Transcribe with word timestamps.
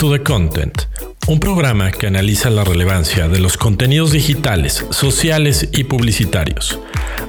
to 0.00 0.10
the 0.10 0.22
Content, 0.22 0.84
un 1.28 1.40
programa 1.40 1.90
que 1.90 2.06
analiza 2.06 2.48
la 2.48 2.64
relevancia 2.64 3.28
de 3.28 3.38
los 3.38 3.58
contenidos 3.58 4.12
digitales, 4.12 4.86
sociales 4.88 5.68
y 5.74 5.84
publicitarios. 5.84 6.80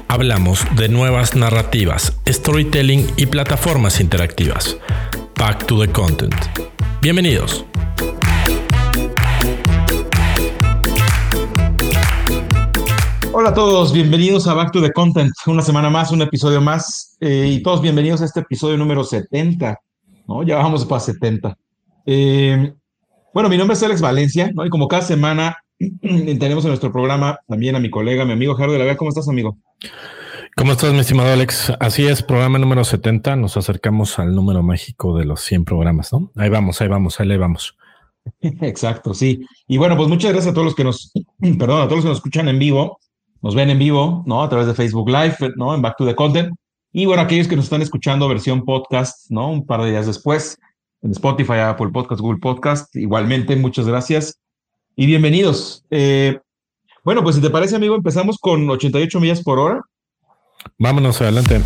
Hablamos 0.07 0.65
de 0.77 0.87
nuevas 0.87 1.35
narrativas, 1.35 2.17
storytelling 2.25 3.05
y 3.17 3.25
plataformas 3.25 3.99
interactivas. 3.99 4.77
Back 5.37 5.65
to 5.65 5.81
the 5.81 5.91
Content. 5.91 6.33
Bienvenidos. 7.01 7.65
Hola 13.33 13.49
a 13.49 13.53
todos, 13.53 13.91
bienvenidos 13.91 14.47
a 14.47 14.53
Back 14.53 14.71
to 14.71 14.81
the 14.81 14.93
Content. 14.93 15.33
Una 15.45 15.61
semana 15.61 15.89
más, 15.89 16.11
un 16.11 16.21
episodio 16.21 16.61
más. 16.61 17.17
eh, 17.19 17.47
y 17.51 17.61
todos 17.61 17.81
bienvenidos 17.81 18.21
a 18.21 18.25
este 18.25 18.39
episodio 18.39 18.77
número 18.77 19.03
70. 19.03 19.77
¿no? 20.29 20.43
Ya 20.43 20.55
vamos 20.55 20.85
para 20.85 21.01
70. 21.01 21.57
Eh, 22.05 22.73
bueno, 23.33 23.49
mi 23.49 23.57
nombre 23.57 23.75
es 23.75 23.83
Alex 23.83 24.01
Valencia, 24.01 24.51
¿no? 24.53 24.65
Y 24.65 24.69
como 24.69 24.87
cada 24.87 25.01
semana 25.01 25.57
tenemos 26.01 26.63
en 26.63 26.69
nuestro 26.69 26.91
programa 26.91 27.39
también 27.47 27.75
a 27.75 27.79
mi 27.79 27.89
colega, 27.89 28.25
mi 28.25 28.33
amigo 28.33 28.55
Gerardo 28.55 28.73
de 28.73 28.79
la 28.79 28.85
Vega. 28.85 28.97
¿Cómo 28.97 29.09
estás, 29.09 29.27
amigo? 29.29 29.57
¿Cómo 30.57 30.73
estás, 30.73 30.91
mi 30.93 30.99
estimado 30.99 31.31
Alex? 31.31 31.73
Así 31.79 32.05
es, 32.05 32.21
programa 32.21 32.59
número 32.59 32.83
70. 32.83 33.35
Nos 33.37 33.55
acercamos 33.55 34.19
al 34.19 34.35
número 34.35 34.61
mágico 34.61 35.17
de 35.17 35.25
los 35.25 35.41
100 35.41 35.63
programas, 35.63 36.11
¿no? 36.11 36.31
Ahí 36.35 36.49
vamos, 36.49 36.81
ahí 36.81 36.87
vamos, 36.89 37.19
ahí 37.19 37.27
le 37.27 37.37
vamos. 37.37 37.77
Exacto, 38.41 39.13
sí. 39.13 39.45
Y 39.67 39.77
bueno, 39.77 39.95
pues 39.95 40.09
muchas 40.09 40.31
gracias 40.31 40.51
a 40.51 40.53
todos 40.53 40.65
los 40.65 40.75
que 40.75 40.83
nos, 40.83 41.11
perdón, 41.39 41.81
a 41.81 41.87
todos 41.87 41.97
los 41.97 42.03
que 42.03 42.09
nos 42.09 42.17
escuchan 42.17 42.49
en 42.49 42.59
vivo, 42.59 42.99
nos 43.41 43.55
ven 43.55 43.69
en 43.69 43.79
vivo, 43.79 44.23
¿no? 44.27 44.43
A 44.43 44.49
través 44.49 44.67
de 44.67 44.73
Facebook 44.73 45.09
Live, 45.09 45.37
¿no? 45.55 45.73
En 45.73 45.81
Back 45.81 45.97
to 45.97 46.05
the 46.05 46.15
Content. 46.15 46.53
Y 46.91 47.05
bueno, 47.05 47.21
aquellos 47.21 47.47
que 47.47 47.55
nos 47.55 47.65
están 47.65 47.81
escuchando 47.81 48.27
versión 48.27 48.65
podcast, 48.65 49.31
¿no? 49.31 49.49
Un 49.49 49.65
par 49.65 49.81
de 49.81 49.91
días 49.91 50.05
después, 50.05 50.59
en 51.01 51.11
Spotify, 51.11 51.53
Apple 51.53 51.89
Podcast, 51.89 52.21
Google 52.21 52.39
Podcast. 52.39 52.95
Igualmente, 52.95 53.55
muchas 53.55 53.87
gracias 53.87 54.39
y 54.95 55.05
bienvenidos. 55.05 55.83
Eh, 55.89 56.39
bueno, 57.03 57.23
pues 57.23 57.35
si 57.35 57.41
te 57.41 57.49
parece, 57.49 57.75
amigo, 57.75 57.95
empezamos 57.95 58.37
con 58.39 58.69
88 58.69 59.19
millas 59.19 59.43
por 59.43 59.59
hora. 59.59 59.81
Vámonos 60.77 61.21
adelante. 61.21 61.61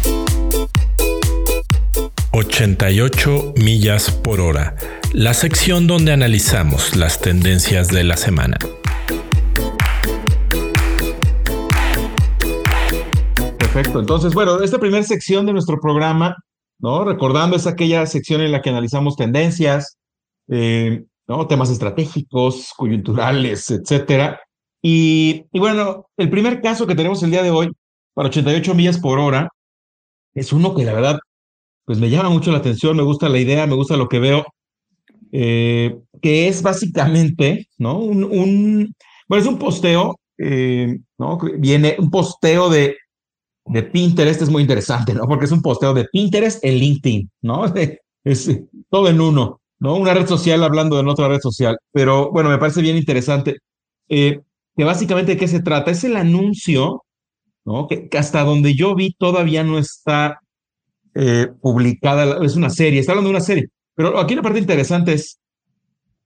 88 2.31 3.53
millas 3.57 4.11
por 4.11 4.41
hora, 4.41 4.75
la 5.13 5.33
sección 5.33 5.87
donde 5.87 6.11
analizamos 6.11 6.95
las 6.95 7.19
tendencias 7.21 7.87
de 7.89 8.03
la 8.03 8.17
semana. 8.17 8.57
Perfecto. 13.57 13.99
Entonces, 13.99 14.33
bueno, 14.33 14.61
esta 14.61 14.79
primera 14.79 15.03
sección 15.03 15.45
de 15.45 15.53
nuestro 15.53 15.79
programa, 15.81 16.35
¿no? 16.79 17.05
Recordando 17.05 17.55
es 17.55 17.67
aquella 17.67 18.05
sección 18.05 18.41
en 18.41 18.51
la 18.51 18.61
que 18.61 18.69
analizamos 18.69 19.15
tendencias, 19.15 19.97
eh, 20.49 21.03
¿no? 21.27 21.47
Temas 21.47 21.69
estratégicos, 21.69 22.73
coyunturales, 22.75 23.69
etcétera. 23.71 24.41
Y, 24.81 25.45
y 25.51 25.59
bueno, 25.59 26.07
el 26.17 26.29
primer 26.29 26.61
caso 26.61 26.85
que 26.85 26.95
tenemos 26.95 27.23
el 27.23 27.31
día 27.31 27.43
de 27.43 27.51
hoy, 27.51 27.71
para 28.13 28.29
88 28.29 28.75
millas 28.75 28.99
por 28.99 29.19
hora, 29.19 29.49
es 30.33 30.53
uno 30.53 30.75
que 30.75 30.85
la 30.85 30.93
verdad, 30.93 31.19
pues 31.85 31.99
me 31.99 32.09
llama 32.09 32.29
mucho 32.29 32.51
la 32.51 32.59
atención, 32.59 32.97
me 32.97 33.03
gusta 33.03 33.29
la 33.29 33.39
idea, 33.39 33.65
me 33.67 33.75
gusta 33.75 33.97
lo 33.97 34.07
que 34.09 34.19
veo, 34.19 34.45
eh, 35.31 35.97
que 36.21 36.47
es 36.47 36.61
básicamente, 36.61 37.67
¿no? 37.77 37.99
Un, 37.99 38.93
bueno, 39.27 39.41
es 39.41 39.47
un 39.47 39.57
posteo, 39.57 40.19
eh, 40.37 40.99
¿no? 41.17 41.39
Viene 41.57 41.95
un 41.99 42.11
posteo 42.11 42.69
de, 42.69 42.97
de 43.65 43.83
Pinterest, 43.83 44.41
es 44.41 44.49
muy 44.49 44.61
interesante, 44.61 45.13
¿no? 45.13 45.23
Porque 45.27 45.45
es 45.45 45.51
un 45.51 45.61
posteo 45.61 45.93
de 45.93 46.05
Pinterest 46.05 46.63
en 46.63 46.75
LinkedIn, 46.75 47.31
¿no? 47.41 47.65
Es 48.23 48.49
todo 48.89 49.07
en 49.07 49.21
uno, 49.21 49.61
¿no? 49.77 49.97
Una 49.97 50.15
red 50.15 50.25
social 50.25 50.63
hablando 50.63 50.95
de 50.95 51.07
otra 51.07 51.27
red 51.27 51.39
social, 51.39 51.77
pero 51.91 52.31
bueno, 52.31 52.49
me 52.49 52.57
parece 52.57 52.81
bien 52.81 52.97
interesante. 52.97 53.57
Eh, 54.09 54.41
que 54.75 54.83
básicamente 54.83 55.33
de 55.33 55.37
qué 55.37 55.47
se 55.47 55.61
trata, 55.61 55.91
es 55.91 56.03
el 56.03 56.17
anuncio, 56.17 57.03
¿no? 57.65 57.87
Que, 57.87 58.09
hasta 58.17 58.43
donde 58.43 58.73
yo 58.73 58.95
vi 58.95 59.13
todavía 59.13 59.63
no 59.63 59.77
está 59.77 60.39
eh, 61.13 61.47
publicada, 61.61 62.43
es 62.43 62.55
una 62.55 62.71
serie, 62.71 62.99
está 62.99 63.11
hablando 63.11 63.29
de 63.29 63.35
una 63.35 63.45
serie, 63.45 63.67
pero 63.93 64.19
aquí 64.19 64.35
la 64.35 64.41
parte 64.41 64.59
interesante 64.59 65.13
es, 65.13 65.39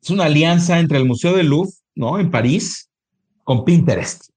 es 0.01 0.09
una 0.09 0.25
alianza 0.25 0.79
entre 0.79 0.97
el 0.97 1.05
Museo 1.05 1.35
del 1.35 1.47
Louvre, 1.47 1.71
¿no? 1.95 2.17
En 2.17 2.31
París, 2.31 2.89
con 3.43 3.65
Pinterest, 3.65 4.29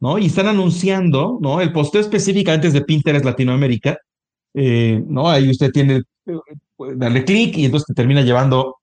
¿no? 0.00 0.18
Y 0.18 0.26
están 0.26 0.46
anunciando, 0.46 1.38
¿no? 1.40 1.60
El 1.60 1.72
posteo 1.72 2.00
específicamente 2.00 2.68
es 2.68 2.72
de 2.72 2.82
Pinterest 2.82 3.24
Latinoamérica, 3.24 3.98
eh, 4.54 5.02
¿no? 5.06 5.28
Ahí 5.28 5.50
usted 5.50 5.70
tiene, 5.70 6.02
eh, 6.26 6.32
darle 6.96 7.24
clic 7.24 7.56
y 7.56 7.64
entonces 7.64 7.86
te 7.86 7.94
termina 7.94 8.22
llevando 8.22 8.76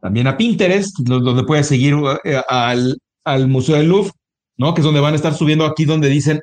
también 0.00 0.26
a 0.26 0.36
Pinterest, 0.36 0.98
donde 1.00 1.44
puede 1.44 1.64
seguir 1.64 1.94
eh, 2.24 2.40
al, 2.48 2.98
al 3.24 3.48
Museo 3.48 3.76
del 3.76 3.88
Louvre, 3.88 4.12
¿no? 4.56 4.74
Que 4.74 4.80
es 4.80 4.84
donde 4.84 5.00
van 5.00 5.14
a 5.14 5.16
estar 5.16 5.34
subiendo 5.34 5.64
aquí 5.64 5.84
donde 5.84 6.08
dicen 6.08 6.40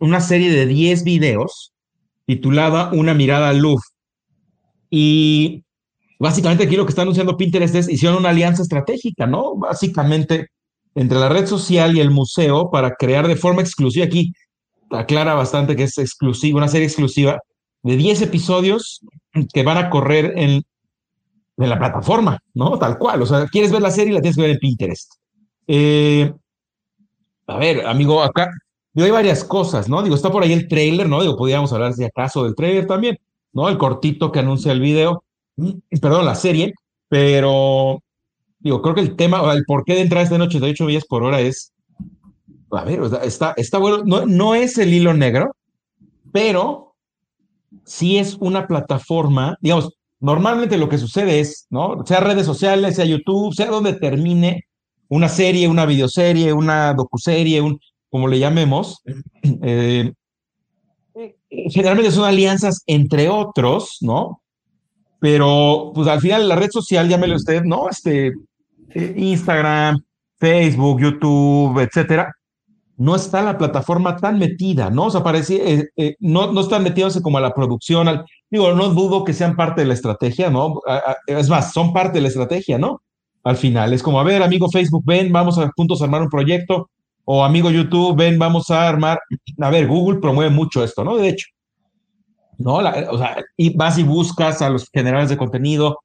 una 0.00 0.20
serie 0.20 0.50
de 0.50 0.66
10 0.66 1.04
videos 1.04 1.72
titulada 2.26 2.90
Una 2.92 3.14
mirada 3.14 3.48
al 3.48 3.58
Louvre. 3.58 3.82
Y 4.90 5.64
básicamente 6.18 6.64
aquí 6.64 6.76
lo 6.76 6.84
que 6.84 6.90
está 6.90 7.02
anunciando 7.02 7.36
Pinterest 7.36 7.74
es 7.74 7.88
hicieron 7.88 8.18
una 8.18 8.30
alianza 8.30 8.62
estratégica, 8.62 9.26
¿no? 9.26 9.56
Básicamente 9.56 10.48
entre 10.94 11.18
la 11.18 11.28
red 11.28 11.46
social 11.46 11.96
y 11.96 12.00
el 12.00 12.10
museo 12.10 12.70
para 12.70 12.94
crear 12.94 13.28
de 13.28 13.36
forma 13.36 13.62
exclusiva 13.62 14.04
aquí 14.06 14.32
aclara 14.90 15.34
bastante 15.34 15.76
que 15.76 15.84
es 15.84 15.98
exclusiva, 15.98 16.58
una 16.58 16.68
serie 16.68 16.86
exclusiva 16.86 17.38
de 17.82 17.96
10 17.96 18.22
episodios 18.22 19.00
que 19.52 19.62
van 19.62 19.78
a 19.78 19.90
correr 19.90 20.34
en, 20.36 20.62
en 21.56 21.68
la 21.68 21.78
plataforma, 21.78 22.38
¿no? 22.54 22.78
Tal 22.78 22.98
cual, 22.98 23.22
o 23.22 23.26
sea, 23.26 23.46
quieres 23.46 23.72
ver 23.72 23.82
la 23.82 23.90
serie 23.90 24.12
la 24.12 24.20
tienes 24.20 24.36
que 24.36 24.42
ver 24.42 24.50
en 24.50 24.58
Pinterest. 24.58 25.12
Eh, 25.66 26.32
a 27.46 27.58
ver, 27.58 27.86
amigo, 27.86 28.22
acá 28.22 28.50
digo, 28.92 29.06
hay 29.06 29.12
varias 29.12 29.44
cosas, 29.44 29.88
¿no? 29.88 30.02
Digo, 30.02 30.16
está 30.16 30.30
por 30.30 30.42
ahí 30.42 30.52
el 30.52 30.68
trailer, 30.68 31.08
¿no? 31.08 31.20
Digo, 31.20 31.36
podríamos 31.36 31.72
hablar 31.72 31.92
si 31.94 32.04
acaso 32.04 32.44
del 32.44 32.54
trailer 32.54 32.86
también, 32.86 33.18
¿no? 33.52 33.68
El 33.68 33.78
cortito 33.78 34.32
que 34.32 34.40
anuncia 34.40 34.72
el 34.72 34.80
video, 34.80 35.24
perdón, 36.00 36.26
la 36.26 36.34
serie, 36.34 36.74
pero 37.08 38.02
digo, 38.60 38.82
creo 38.82 38.94
que 38.94 39.00
el 39.00 39.16
tema, 39.16 39.52
el 39.52 39.64
por 39.64 39.84
qué 39.84 39.94
de 39.94 40.02
entrar 40.02 40.22
está 40.22 40.36
en 40.36 40.42
88 40.42 40.84
millas 40.84 41.04
por 41.04 41.22
hora 41.22 41.40
es, 41.40 41.72
a 42.70 42.84
ver, 42.84 43.00
está, 43.24 43.52
está 43.56 43.78
bueno, 43.78 44.02
no, 44.04 44.26
no 44.26 44.54
es 44.54 44.78
el 44.78 44.92
hilo 44.92 45.14
negro, 45.14 45.56
pero 46.32 46.94
sí 47.84 48.18
es 48.18 48.36
una 48.40 48.66
plataforma, 48.66 49.56
digamos, 49.60 49.90
normalmente 50.20 50.78
lo 50.78 50.88
que 50.88 50.98
sucede 50.98 51.40
es, 51.40 51.66
¿no? 51.70 52.04
Sea 52.06 52.20
redes 52.20 52.46
sociales, 52.46 52.96
sea 52.96 53.04
YouTube, 53.04 53.54
sea 53.54 53.66
donde 53.66 53.94
termine 53.94 54.64
una 55.08 55.28
serie, 55.28 55.66
una 55.68 55.86
videoserie, 55.86 56.52
una 56.52 56.94
docuserie, 56.94 57.60
un, 57.60 57.80
como 58.10 58.28
le 58.28 58.38
llamemos, 58.38 59.02
eh, 59.42 60.12
generalmente 61.70 62.12
son 62.12 62.24
alianzas 62.24 62.82
entre 62.86 63.28
otros, 63.28 63.98
¿no? 64.00 64.42
Pero, 65.20 65.92
pues 65.94 66.08
al 66.08 66.20
final 66.20 66.48
la 66.48 66.56
red 66.56 66.70
social, 66.70 67.08
llámele 67.08 67.34
usted, 67.34 67.62
¿no? 67.64 67.88
Este, 67.90 68.32
Instagram, 68.94 69.98
Facebook, 70.38 71.00
YouTube, 71.00 71.78
etcétera, 71.80 72.32
no 72.96 73.16
está 73.16 73.42
la 73.42 73.56
plataforma 73.56 74.16
tan 74.16 74.38
metida, 74.38 74.90
¿no? 74.90 75.06
O 75.06 75.10
sea, 75.10 75.22
parece, 75.22 75.74
eh, 75.74 75.88
eh, 75.96 76.16
no, 76.20 76.52
no 76.52 76.60
están 76.60 76.82
metiéndose 76.82 77.22
como 77.22 77.38
a 77.38 77.40
la 77.40 77.54
producción, 77.54 78.24
digo, 78.50 78.72
no 78.74 78.90
dudo 78.90 79.24
que 79.24 79.32
sean 79.32 79.56
parte 79.56 79.80
de 79.80 79.86
la 79.86 79.94
estrategia, 79.94 80.50
¿no? 80.50 80.80
Es 81.26 81.48
más, 81.48 81.72
son 81.72 81.92
parte 81.94 82.18
de 82.18 82.22
la 82.22 82.28
estrategia, 82.28 82.78
¿no? 82.78 83.00
Al 83.42 83.56
final, 83.56 83.94
es 83.94 84.02
como, 84.02 84.20
a 84.20 84.24
ver, 84.24 84.42
amigo 84.42 84.68
Facebook, 84.70 85.02
ven, 85.06 85.32
vamos 85.32 85.56
a 85.56 85.70
juntos 85.74 86.00
a 86.00 86.04
armar 86.04 86.20
un 86.20 86.28
proyecto, 86.28 86.90
o 87.24 87.42
amigo 87.42 87.70
YouTube, 87.70 88.16
ven, 88.16 88.38
vamos 88.38 88.70
a 88.70 88.86
armar, 88.88 89.18
a 89.60 89.70
ver, 89.70 89.86
Google 89.86 90.20
promueve 90.20 90.50
mucho 90.50 90.84
esto, 90.84 91.02
¿no? 91.02 91.16
De 91.16 91.28
hecho, 91.28 91.46
¿no? 92.58 92.74
O 92.74 93.18
sea, 93.18 93.38
y 93.56 93.74
vas 93.76 93.96
y 93.96 94.02
buscas 94.02 94.60
a 94.60 94.68
los 94.68 94.90
generadores 94.92 95.30
de 95.30 95.38
contenido, 95.38 96.00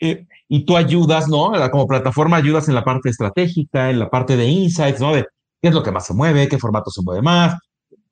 eh, 0.00 0.26
y 0.48 0.64
tú 0.64 0.76
ayudas, 0.76 1.28
¿no? 1.28 1.52
Como 1.70 1.86
plataforma 1.86 2.36
ayudas 2.36 2.68
en 2.68 2.74
la 2.74 2.84
parte 2.84 3.10
estratégica, 3.10 3.90
en 3.90 3.98
la 3.98 4.10
parte 4.10 4.36
de 4.36 4.46
insights, 4.46 5.00
¿no? 5.00 5.14
De 5.14 5.26
qué 5.60 5.68
es 5.68 5.74
lo 5.74 5.82
que 5.82 5.92
más 5.92 6.06
se 6.06 6.14
mueve, 6.14 6.48
qué 6.48 6.58
formato 6.58 6.90
se 6.90 7.02
mueve 7.02 7.22
más. 7.22 7.58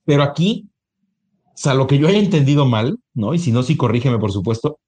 Pero 0.04 0.22
aquí, 0.22 0.68
o 1.46 1.52
sea, 1.54 1.74
lo 1.74 1.86
que 1.86 1.98
yo 1.98 2.08
haya 2.08 2.18
entendido 2.18 2.66
mal, 2.66 2.98
¿no? 3.14 3.34
Y 3.34 3.38
si 3.38 3.52
no, 3.52 3.62
sí 3.62 3.76
corrígeme, 3.76 4.18
por 4.18 4.32
supuesto. 4.32 4.78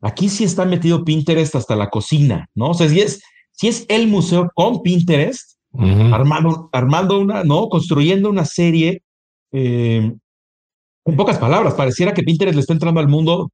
Aquí 0.00 0.28
sí 0.28 0.44
está 0.44 0.64
metido 0.64 1.04
Pinterest 1.04 1.54
hasta 1.56 1.76
la 1.76 1.90
cocina, 1.90 2.48
¿no? 2.54 2.70
O 2.70 2.74
sea, 2.74 2.88
si 2.88 3.00
es, 3.00 3.22
si 3.52 3.68
es 3.68 3.84
el 3.88 4.08
museo 4.08 4.50
con 4.54 4.82
Pinterest, 4.82 5.58
uh 5.72 5.82
-huh. 5.82 6.14
armando, 6.14 6.70
armando 6.72 7.20
una, 7.20 7.44
¿no? 7.44 7.68
Construyendo 7.68 8.30
una 8.30 8.44
serie. 8.44 9.02
Eh, 9.52 10.12
en 11.04 11.16
pocas 11.16 11.38
palabras, 11.38 11.74
pareciera 11.74 12.14
que 12.14 12.22
Pinterest 12.22 12.54
le 12.54 12.60
está 12.60 12.72
entrando 12.72 13.00
al 13.00 13.08
mundo, 13.08 13.50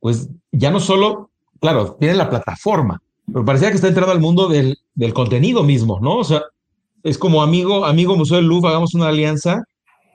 pues 0.00 0.28
ya 0.52 0.70
no 0.70 0.78
solo 0.78 1.30
claro, 1.60 1.96
tiene 1.98 2.14
la 2.14 2.30
plataforma, 2.30 3.00
pero 3.26 3.44
parecía 3.44 3.70
que 3.70 3.76
está 3.76 3.88
entrando 3.88 4.12
al 4.12 4.20
mundo 4.20 4.48
del, 4.48 4.78
del, 4.94 5.12
contenido 5.12 5.62
mismo, 5.62 6.00
¿no? 6.00 6.18
O 6.18 6.24
sea, 6.24 6.42
es 7.02 7.18
como 7.18 7.42
amigo, 7.42 7.84
amigo 7.84 8.16
Museo 8.16 8.36
del 8.38 8.46
Louvre, 8.46 8.70
hagamos 8.70 8.94
una 8.94 9.08
alianza, 9.08 9.64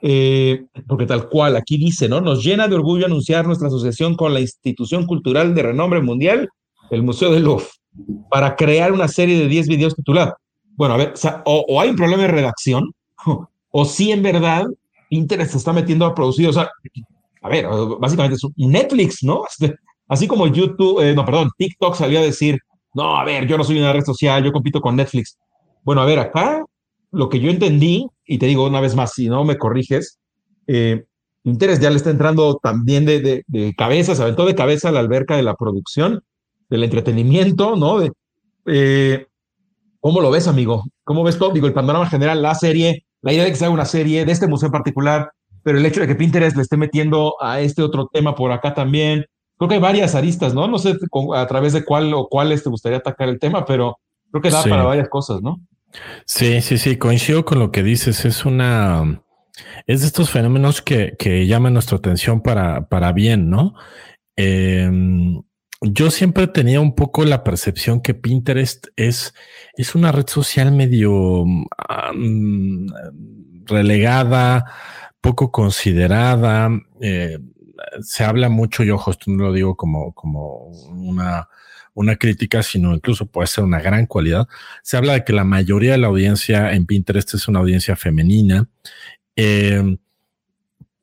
eh, 0.02 0.66
porque 0.88 1.06
tal 1.06 1.30
cual, 1.30 1.56
aquí 1.56 1.78
dice, 1.78 2.10
¿no? 2.10 2.20
Nos 2.20 2.44
llena 2.44 2.68
de 2.68 2.76
orgullo 2.76 3.06
anunciar 3.06 3.46
nuestra 3.46 3.68
asociación 3.68 4.16
con 4.16 4.34
la 4.34 4.42
institución 4.42 5.06
cultural 5.06 5.56
de 5.56 5.64
renombre 5.64 6.02
mundial, 6.02 6.50
el 6.92 7.04
Museo 7.04 7.32
del 7.32 7.44
Louvre, 7.44 7.66
para 8.30 8.56
crear 8.56 8.92
una 8.92 9.08
serie 9.08 9.40
de 9.40 9.48
10 9.48 9.68
videos 9.68 9.96
titulados. 9.96 10.34
Bueno, 10.76 10.96
a 10.96 10.98
ver, 10.98 11.14
o, 11.46 11.80
hay 11.80 11.90
un 11.90 11.96
problema 11.96 12.24
de 12.24 12.30
redacción, 12.30 12.92
o 13.72 13.86
si 13.86 14.12
en 14.12 14.24
verdad 14.24 14.66
Pinterest 15.10 15.52
se 15.52 15.58
está 15.58 15.72
metiendo 15.72 16.06
a 16.06 16.14
producir, 16.14 16.50
o 16.50 16.54
sea, 16.54 16.70
a 17.42 17.50
ver, 17.50 17.68
básicamente 18.00 18.36
es 18.36 18.44
un 18.44 18.54
Netflix, 18.58 19.24
¿no? 19.24 19.44
Así 20.14 20.28
como 20.28 20.46
YouTube, 20.46 21.02
eh, 21.02 21.16
no, 21.16 21.26
perdón, 21.26 21.50
TikTok 21.58 21.96
salió 21.96 22.20
a 22.20 22.22
decir, 22.22 22.60
no, 22.94 23.18
a 23.18 23.26
ver, 23.26 23.48
yo 23.48 23.58
no 23.58 23.64
soy 23.64 23.80
una 23.80 23.92
red 23.92 24.04
social, 24.04 24.44
yo 24.44 24.52
compito 24.52 24.80
con 24.80 24.96
Netflix. 24.96 25.40
Bueno, 25.82 26.02
a 26.02 26.06
ver, 26.06 26.20
acá 26.20 26.64
lo 27.10 27.30
que 27.30 27.40
yo 27.40 27.50
entendí, 27.50 28.06
y 28.24 28.38
te 28.38 28.46
digo 28.46 28.68
una 28.68 28.80
vez 28.80 28.96
más, 28.96 29.14
si 29.14 29.28
no 29.28 29.44
me 29.44 29.58
corriges, 29.58 30.20
eh, 30.68 31.04
Interés 31.46 31.80
ya 31.80 31.90
le 31.90 31.96
está 31.96 32.12
entrando 32.12 32.60
también 32.62 33.06
de, 33.06 33.44
de, 33.48 33.74
cabeza, 33.76 34.14
se 34.14 34.22
aventó 34.22 34.46
de 34.46 34.54
cabeza 34.54 34.90
a 34.90 34.92
la 34.92 35.00
alberca 35.00 35.36
de 35.36 35.42
la 35.42 35.56
producción, 35.56 36.22
del 36.70 36.84
entretenimiento, 36.84 37.76
¿no? 37.76 38.00
De, 38.00 38.12
eh, 38.68 39.26
¿Cómo 40.00 40.22
lo 40.22 40.30
ves, 40.30 40.48
amigo? 40.48 40.84
¿Cómo 41.04 41.24
ves 41.24 41.40
todo? 41.40 41.54
Digo, 41.54 41.66
el 41.66 41.74
panorama 41.74 42.06
general, 42.06 42.40
la 42.40 42.54
serie, 42.54 43.04
la 43.24 43.34
idea 43.34 43.46
de 43.46 43.50
que 43.50 43.56
se 43.56 43.66
haga 43.66 43.74
una 43.74 43.86
serie 43.86 44.26
de 44.26 44.32
este 44.32 44.46
museo 44.46 44.68
en 44.68 44.74
particular, 44.74 45.32
pero 45.64 45.80
el 45.80 45.86
hecho 45.88 46.02
de 46.02 46.08
que 46.08 46.16
Pinterest 46.16 46.56
le 46.56 46.62
esté 46.62 46.78
metiendo 46.78 47.36
a 47.42 47.62
este 47.62 47.82
otro 47.82 48.08
tema 48.14 48.36
por 48.36 48.52
acá 48.52 48.76
también, 48.76 49.26
creo 49.64 49.70
que 49.70 49.76
hay 49.76 49.82
varias 49.82 50.16
aristas, 50.16 50.54
¿no? 50.54 50.68
No 50.68 50.78
sé 50.78 50.98
a 51.36 51.48
través 51.48 51.74
de 51.74 51.84
cuál 51.86 52.14
o 52.14 52.28
cuáles 52.28 52.64
te 52.64 52.70
gustaría 52.70 52.98
atacar 52.98 53.30
el 53.30 53.40
tema, 53.40 53.66
pero 53.66 54.00
creo 54.32 54.42
que 54.42 54.50
da 54.50 54.64
para 54.64 54.84
varias 54.84 55.10
cosas, 55.10 55.42
¿no? 55.42 55.62
Sí, 56.26 56.62
sí, 56.62 56.78
sí, 56.78 56.98
coincido 56.98 57.46
con 57.46 57.60
lo 57.60 57.72
que 57.72 57.84
dices. 57.84 58.26
Es 58.26 58.46
una, 58.46 59.24
es 59.88 60.02
de 60.02 60.08
estos 60.08 60.30
fenómenos 60.30 60.82
que, 60.82 61.16
que 61.18 61.48
llaman 61.48 61.74
nuestra 61.74 61.98
atención 61.98 62.42
para, 62.42 62.90
para 62.90 63.12
bien, 63.12 63.50
¿no? 63.50 63.76
Em, 64.36 65.42
yo 65.82 66.12
siempre 66.12 66.48
tenía 66.48 66.80
un 66.82 66.96
poco 66.96 67.26
la 67.26 67.44
percepción 67.44 68.02
que 68.02 68.14
Pinterest 68.14 68.88
es, 68.96 69.34
es 69.76 69.96
una 69.96 70.12
red 70.12 70.28
social 70.28 70.72
medio 70.72 71.46
relegada, 73.66 74.66
poco 75.22 75.52
considerada. 75.52 76.70
Eh, 77.02 77.38
se 78.02 78.24
habla 78.24 78.50
mucho, 78.50 78.84
y 78.84 78.90
ojo, 78.90 79.12
esto 79.12 79.32
no 79.32 79.46
lo 79.46 79.54
digo 79.54 79.76
como, 79.76 80.14
como 80.14 80.68
una, 80.90 81.48
una 81.94 82.16
crítica, 82.16 82.64
sino 82.64 82.94
incluso 82.94 83.26
puede 83.26 83.48
ser 83.48 83.64
una 83.64 83.80
gran 83.82 84.06
cualidad. 84.06 84.48
Se 84.82 84.98
habla 84.98 85.14
de 85.14 85.24
que 85.24 85.34
la 85.34 85.44
mayoría 85.44 85.94
de 85.94 85.98
la 86.00 86.08
audiencia 86.08 86.74
en 86.74 86.86
Pinterest 86.86 87.34
es 87.34 87.48
una 87.48 87.60
audiencia 87.60 87.96
femenina. 87.96 88.68
Eh, 89.36 89.98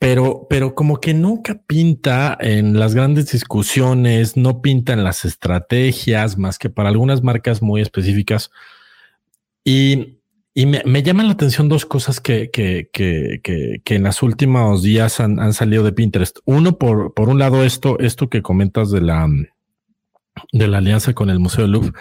pero, 0.00 0.46
pero 0.48 0.74
como 0.74 0.98
que 0.98 1.12
nunca 1.12 1.60
pinta 1.66 2.34
en 2.40 2.78
las 2.80 2.94
grandes 2.94 3.32
discusiones, 3.32 4.34
no 4.34 4.62
pinta 4.62 4.94
en 4.94 5.04
las 5.04 5.26
estrategias, 5.26 6.38
más 6.38 6.58
que 6.58 6.70
para 6.70 6.88
algunas 6.88 7.22
marcas 7.22 7.60
muy 7.60 7.82
específicas. 7.82 8.50
Y, 9.62 10.19
y 10.52 10.66
me, 10.66 10.82
me, 10.84 11.02
llaman 11.02 11.26
la 11.26 11.32
atención 11.32 11.68
dos 11.68 11.86
cosas 11.86 12.20
que, 12.20 12.50
que, 12.50 12.88
que, 12.92 13.40
que, 13.42 13.94
en 13.94 14.02
los 14.02 14.22
últimos 14.22 14.82
días 14.82 15.20
han, 15.20 15.38
han, 15.38 15.52
salido 15.52 15.84
de 15.84 15.92
Pinterest. 15.92 16.38
Uno, 16.44 16.76
por, 16.76 17.14
por 17.14 17.28
un 17.28 17.38
lado, 17.38 17.62
esto, 17.62 17.98
esto 18.00 18.28
que 18.28 18.42
comentas 18.42 18.90
de 18.90 19.00
la, 19.00 19.28
de 20.52 20.68
la 20.68 20.78
alianza 20.78 21.14
con 21.14 21.30
el 21.30 21.38
Museo 21.38 21.64
de 21.64 21.70
Louvre. 21.70 21.92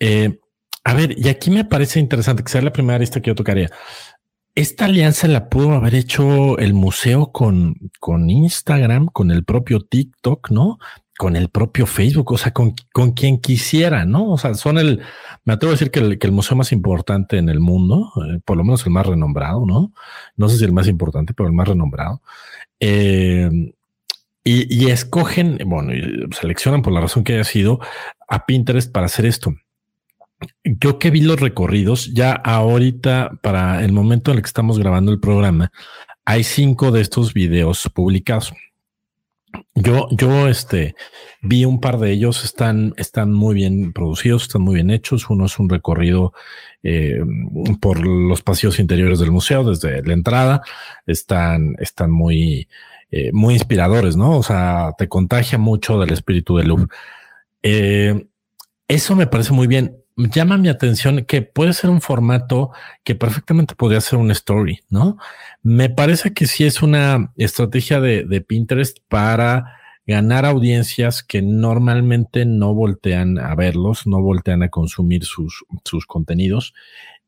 Eh, 0.00 0.38
a 0.84 0.94
ver, 0.94 1.18
y 1.18 1.28
aquí 1.28 1.50
me 1.50 1.64
parece 1.64 1.98
interesante 1.98 2.44
que 2.44 2.50
sea 2.50 2.62
la 2.62 2.72
primera 2.72 2.98
lista 2.98 3.20
que 3.20 3.30
yo 3.30 3.34
tocaría. 3.34 3.70
Esta 4.54 4.84
alianza 4.84 5.26
la 5.26 5.48
pudo 5.48 5.72
haber 5.72 5.94
hecho 5.94 6.58
el 6.58 6.74
museo 6.74 7.32
con, 7.32 7.74
con 7.98 8.30
Instagram, 8.30 9.06
con 9.06 9.30
el 9.30 9.44
propio 9.44 9.80
TikTok, 9.80 10.50
¿no? 10.50 10.78
Con 11.18 11.36
el 11.36 11.48
propio 11.48 11.86
Facebook, 11.86 12.32
o 12.32 12.38
sea, 12.38 12.52
con, 12.52 12.74
con 12.92 13.12
quien 13.12 13.38
quisiera, 13.38 14.04
¿no? 14.04 14.32
O 14.32 14.38
sea, 14.38 14.54
son 14.54 14.78
el, 14.78 15.00
me 15.44 15.54
atrevo 15.54 15.70
a 15.70 15.74
decir 15.74 15.90
que 15.90 16.00
el, 16.00 16.18
que 16.18 16.26
el 16.26 16.32
museo 16.32 16.56
más 16.56 16.72
importante 16.72 17.38
en 17.38 17.48
el 17.48 17.60
mundo, 17.60 18.12
eh, 18.16 18.40
por 18.44 18.56
lo 18.56 18.64
menos 18.64 18.84
el 18.84 18.92
más 18.92 19.06
renombrado, 19.06 19.64
¿no? 19.64 19.92
No 20.36 20.48
sé 20.48 20.58
si 20.58 20.64
el 20.64 20.72
más 20.72 20.88
importante, 20.88 21.32
pero 21.32 21.48
el 21.48 21.54
más 21.54 21.68
renombrado. 21.68 22.20
Eh, 22.80 23.72
y, 24.48 24.90
escogen, 24.90 25.58
bueno, 25.66 25.92
seleccionan 26.30 26.80
por 26.80 26.92
la 26.92 27.00
razón 27.00 27.24
que 27.24 27.34
haya 27.34 27.42
sido 27.42 27.80
a 28.28 28.46
Pinterest 28.46 28.92
para 28.92 29.06
hacer 29.06 29.26
esto. 29.26 29.56
Yo 30.62 31.00
que 31.00 31.10
vi 31.10 31.20
los 31.22 31.40
recorridos, 31.40 32.14
ya 32.14 32.30
ahorita, 32.30 33.40
para 33.42 33.84
el 33.84 33.90
momento 33.90 34.30
en 34.30 34.36
el 34.36 34.44
que 34.44 34.46
estamos 34.46 34.78
grabando 34.78 35.10
el 35.10 35.18
programa, 35.18 35.72
hay 36.24 36.44
cinco 36.44 36.92
de 36.92 37.00
estos 37.00 37.34
videos 37.34 37.90
publicados. 37.92 38.52
Yo, 39.74 40.08
yo, 40.10 40.48
este, 40.48 40.94
vi 41.42 41.64
un 41.64 41.80
par 41.80 41.98
de 41.98 42.12
ellos, 42.12 42.44
están, 42.44 42.94
están 42.96 43.32
muy 43.32 43.54
bien 43.54 43.92
producidos, 43.92 44.42
están 44.42 44.62
muy 44.62 44.76
bien 44.76 44.90
hechos. 44.90 45.28
Uno 45.30 45.46
es 45.46 45.58
un 45.58 45.68
recorrido 45.68 46.32
eh, 46.82 47.20
por 47.80 48.06
los 48.06 48.42
pasillos 48.42 48.78
interiores 48.78 49.18
del 49.18 49.30
museo 49.30 49.64
desde 49.64 50.02
la 50.02 50.12
entrada. 50.12 50.62
Están, 51.06 51.76
están 51.78 52.10
muy, 52.10 52.68
eh, 53.10 53.30
muy 53.32 53.54
inspiradores, 53.54 54.16
¿no? 54.16 54.36
O 54.36 54.42
sea, 54.42 54.92
te 54.96 55.08
contagia 55.08 55.58
mucho 55.58 55.98
del 55.98 56.12
espíritu 56.12 56.56
de 56.56 56.64
Louvre. 56.64 56.88
Eh, 57.62 58.26
eso 58.88 59.16
me 59.16 59.26
parece 59.26 59.52
muy 59.52 59.66
bien. 59.66 59.96
Llama 60.16 60.56
mi 60.56 60.68
atención 60.68 61.24
que 61.26 61.42
puede 61.42 61.74
ser 61.74 61.90
un 61.90 62.00
formato 62.00 62.70
que 63.04 63.14
perfectamente 63.14 63.74
podría 63.74 64.00
ser 64.00 64.18
una 64.18 64.32
story, 64.32 64.80
¿no? 64.88 65.18
Me 65.62 65.90
parece 65.90 66.32
que 66.32 66.46
sí 66.46 66.64
es 66.64 66.82
una 66.82 67.32
estrategia 67.36 68.00
de, 68.00 68.24
de 68.24 68.40
Pinterest 68.40 68.98
para 69.08 69.76
ganar 70.06 70.46
audiencias 70.46 71.22
que 71.22 71.42
normalmente 71.42 72.46
no 72.46 72.72
voltean 72.74 73.38
a 73.38 73.54
verlos, 73.54 74.06
no 74.06 74.22
voltean 74.22 74.62
a 74.62 74.70
consumir 74.70 75.24
sus, 75.24 75.64
sus 75.84 76.06
contenidos. 76.06 76.72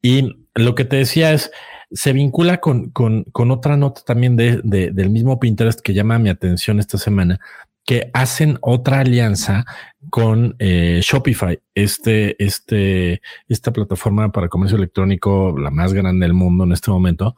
Y 0.01 0.37
lo 0.55 0.75
que 0.75 0.85
te 0.85 0.97
decía 0.97 1.33
es, 1.33 1.51
se 1.91 2.13
vincula 2.13 2.59
con, 2.59 2.91
con, 2.91 3.25
con 3.25 3.51
otra 3.51 3.77
nota 3.77 4.03
también 4.05 4.37
de, 4.37 4.61
de, 4.63 4.93
del 4.93 5.11
mismo 5.11 5.41
Pinterest 5.41 5.81
que 5.81 5.95
llama 5.95 6.19
mi 6.19 6.29
atención 6.29 6.79
esta 6.79 6.99
semana, 6.99 7.41
que 7.89 8.11
hacen 8.13 8.59
otra 8.61 9.01
alianza 9.01 9.65
con 10.11 10.57
eh, 10.59 11.01
Shopify, 11.03 11.59
este, 11.75 12.37
este, 12.45 13.23
esta 13.49 13.73
plataforma 13.73 14.31
para 14.31 14.51
comercio 14.51 14.77
electrónico, 14.77 15.57
la 15.59 15.71
más 15.71 15.95
grande 15.95 16.27
del 16.27 16.35
mundo 16.35 16.65
en 16.65 16.73
este 16.73 16.91
momento. 16.91 17.35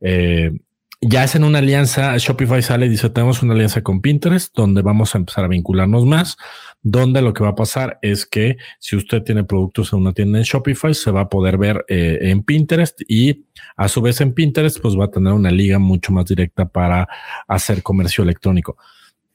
Eh, 0.00 0.58
ya 1.00 1.22
hacen 1.22 1.44
una 1.44 1.60
alianza, 1.60 2.16
Shopify 2.18 2.60
sale 2.62 2.86
y 2.86 2.88
dice, 2.88 3.10
tenemos 3.10 3.44
una 3.44 3.54
alianza 3.54 3.82
con 3.82 4.00
Pinterest, 4.00 4.52
donde 4.56 4.82
vamos 4.82 5.14
a 5.14 5.18
empezar 5.18 5.44
a 5.44 5.48
vincularnos 5.48 6.04
más, 6.04 6.36
donde 6.82 7.22
lo 7.22 7.32
que 7.32 7.44
va 7.44 7.50
a 7.50 7.54
pasar 7.54 8.00
es 8.02 8.26
que 8.26 8.56
si 8.80 8.96
usted 8.96 9.22
tiene 9.22 9.44
productos 9.44 9.92
en 9.92 10.00
una 10.00 10.12
tienda 10.12 10.38
en 10.38 10.44
Shopify, 10.44 10.94
se 10.94 11.12
va 11.12 11.20
a 11.20 11.28
poder 11.28 11.58
ver 11.58 11.84
eh, 11.86 12.18
en 12.22 12.42
Pinterest 12.42 13.02
y 13.06 13.44
a 13.76 13.86
su 13.86 14.02
vez 14.02 14.20
en 14.20 14.32
Pinterest, 14.32 14.80
pues 14.80 14.98
va 14.98 15.04
a 15.04 15.10
tener 15.12 15.32
una 15.32 15.52
liga 15.52 15.78
mucho 15.78 16.12
más 16.12 16.24
directa 16.24 16.68
para 16.68 17.06
hacer 17.46 17.84
comercio 17.84 18.24
electrónico. 18.24 18.76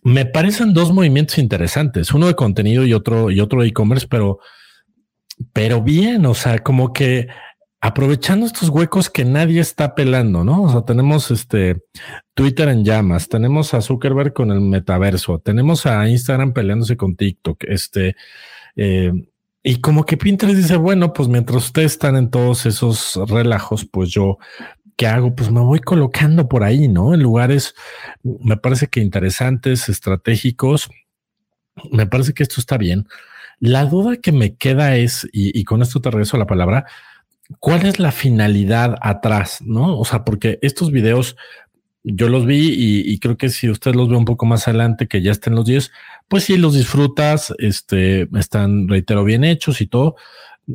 Me 0.07 0.25
parecen 0.25 0.73
dos 0.73 0.93
movimientos 0.93 1.37
interesantes, 1.37 2.13
uno 2.13 2.27
de 2.27 2.35
contenido 2.35 2.85
y 2.85 2.93
otro, 2.93 3.29
y 3.29 3.41
otro 3.41 3.61
de 3.61 3.67
e-commerce, 3.67 4.07
pero, 4.09 4.39
pero 5.51 5.81
bien, 5.81 6.25
o 6.25 6.33
sea, 6.33 6.59
como 6.59 6.93
que 6.93 7.27
aprovechando 7.81 8.45
estos 8.45 8.69
huecos 8.69 9.09
que 9.09 9.25
nadie 9.25 9.59
está 9.59 9.95
pelando, 9.95 10.45
¿no? 10.45 10.63
O 10.63 10.71
sea, 10.71 10.83
tenemos 10.83 11.29
este 11.29 11.81
Twitter 12.33 12.69
en 12.69 12.85
llamas, 12.85 13.27
tenemos 13.27 13.73
a 13.73 13.81
Zuckerberg 13.81 14.31
con 14.31 14.49
el 14.51 14.61
metaverso, 14.61 15.39
tenemos 15.39 15.85
a 15.85 16.07
Instagram 16.07 16.53
peleándose 16.53 16.95
con 16.95 17.17
TikTok, 17.17 17.65
este, 17.67 18.15
eh, 18.77 19.11
y 19.61 19.81
como 19.81 20.05
que 20.05 20.15
Pinterest 20.15 20.57
dice, 20.57 20.77
bueno, 20.77 21.11
pues 21.11 21.27
mientras 21.27 21.65
ustedes 21.65 21.91
están 21.91 22.15
en 22.15 22.29
todos 22.29 22.65
esos 22.65 23.19
relajos, 23.27 23.83
pues 23.83 24.09
yo, 24.09 24.37
¿qué 24.97 25.07
hago? 25.07 25.35
Pues 25.35 25.51
me 25.51 25.61
voy 25.61 25.79
colocando 25.79 26.49
por 26.49 26.63
ahí, 26.63 26.87
¿no? 26.87 27.13
En 27.13 27.21
lugares, 27.21 27.75
me 28.23 28.57
parece 28.57 28.87
que 28.87 28.99
interesantes, 28.99 29.89
estratégicos. 29.89 30.89
Me 31.91 32.07
parece 32.07 32.33
que 32.33 32.43
esto 32.43 32.59
está 32.59 32.77
bien. 32.77 33.07
La 33.59 33.85
duda 33.85 34.17
que 34.17 34.31
me 34.31 34.55
queda 34.55 34.97
es, 34.97 35.27
y, 35.31 35.57
y 35.57 35.63
con 35.63 35.81
esto 35.81 36.01
te 36.01 36.11
regreso 36.11 36.35
a 36.35 36.39
la 36.39 36.47
palabra, 36.47 36.85
¿cuál 37.59 37.85
es 37.85 37.99
la 37.99 38.11
finalidad 38.11 38.95
atrás? 39.01 39.61
¿No? 39.61 39.97
O 39.97 40.05
sea, 40.05 40.25
porque 40.25 40.59
estos 40.61 40.91
videos 40.91 41.37
yo 42.09 42.29
los 42.29 42.45
vi 42.45 42.73
y, 43.05 43.19
creo 43.19 43.37
que 43.37 43.49
si 43.49 43.69
usted 43.69 43.93
los 43.93 44.07
ve 44.07 44.15
un 44.15 44.23
poco 44.23 44.45
más 44.45 44.67
adelante, 44.67 45.07
que 45.07 45.21
ya 45.21 45.31
estén 45.31 45.55
los 45.55 45.65
10, 45.65 45.91
pues 46.29 46.45
sí, 46.45 46.57
los 46.57 46.73
disfrutas, 46.73 47.53
este, 47.57 48.29
están, 48.37 48.87
reitero, 48.87 49.25
bien 49.25 49.43
hechos 49.43 49.81
y 49.81 49.87
todo, 49.87 50.15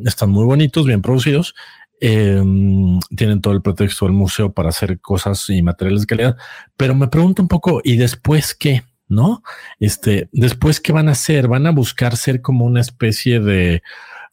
están 0.05 0.31
muy 0.31 0.45
bonitos, 0.45 0.87
bien 0.87 1.00
producidos, 1.00 1.55
em, 2.04 2.99
tienen 3.16 3.40
todo 3.40 3.54
el 3.54 3.62
pretexto 3.62 4.06
del 4.06 4.14
museo 4.14 4.52
para 4.52 4.71
hacer 4.71 5.00
cosas 5.00 5.49
y 5.49 5.62
materiales 5.62 6.02
de 6.02 6.06
calidad, 6.09 6.37
pero 6.76 6.97
me 6.97 7.06
pregunto 7.06 7.42
un 7.42 7.49
poco, 7.49 7.80
¿y 7.85 7.97
después 7.97 8.54
qué? 8.54 8.82
¿No? 9.09 9.42
Este, 9.78 10.28
después 10.32 10.80
qué 10.80 10.90
van 10.92 11.09
a 11.09 11.12
hacer? 11.12 11.47
¿Van 11.47 11.66
a 11.66 11.71
buscar 11.71 12.16
ser 12.16 12.40
como 12.42 12.64
una 12.64 12.80
especie 12.80 13.38
de 13.38 13.82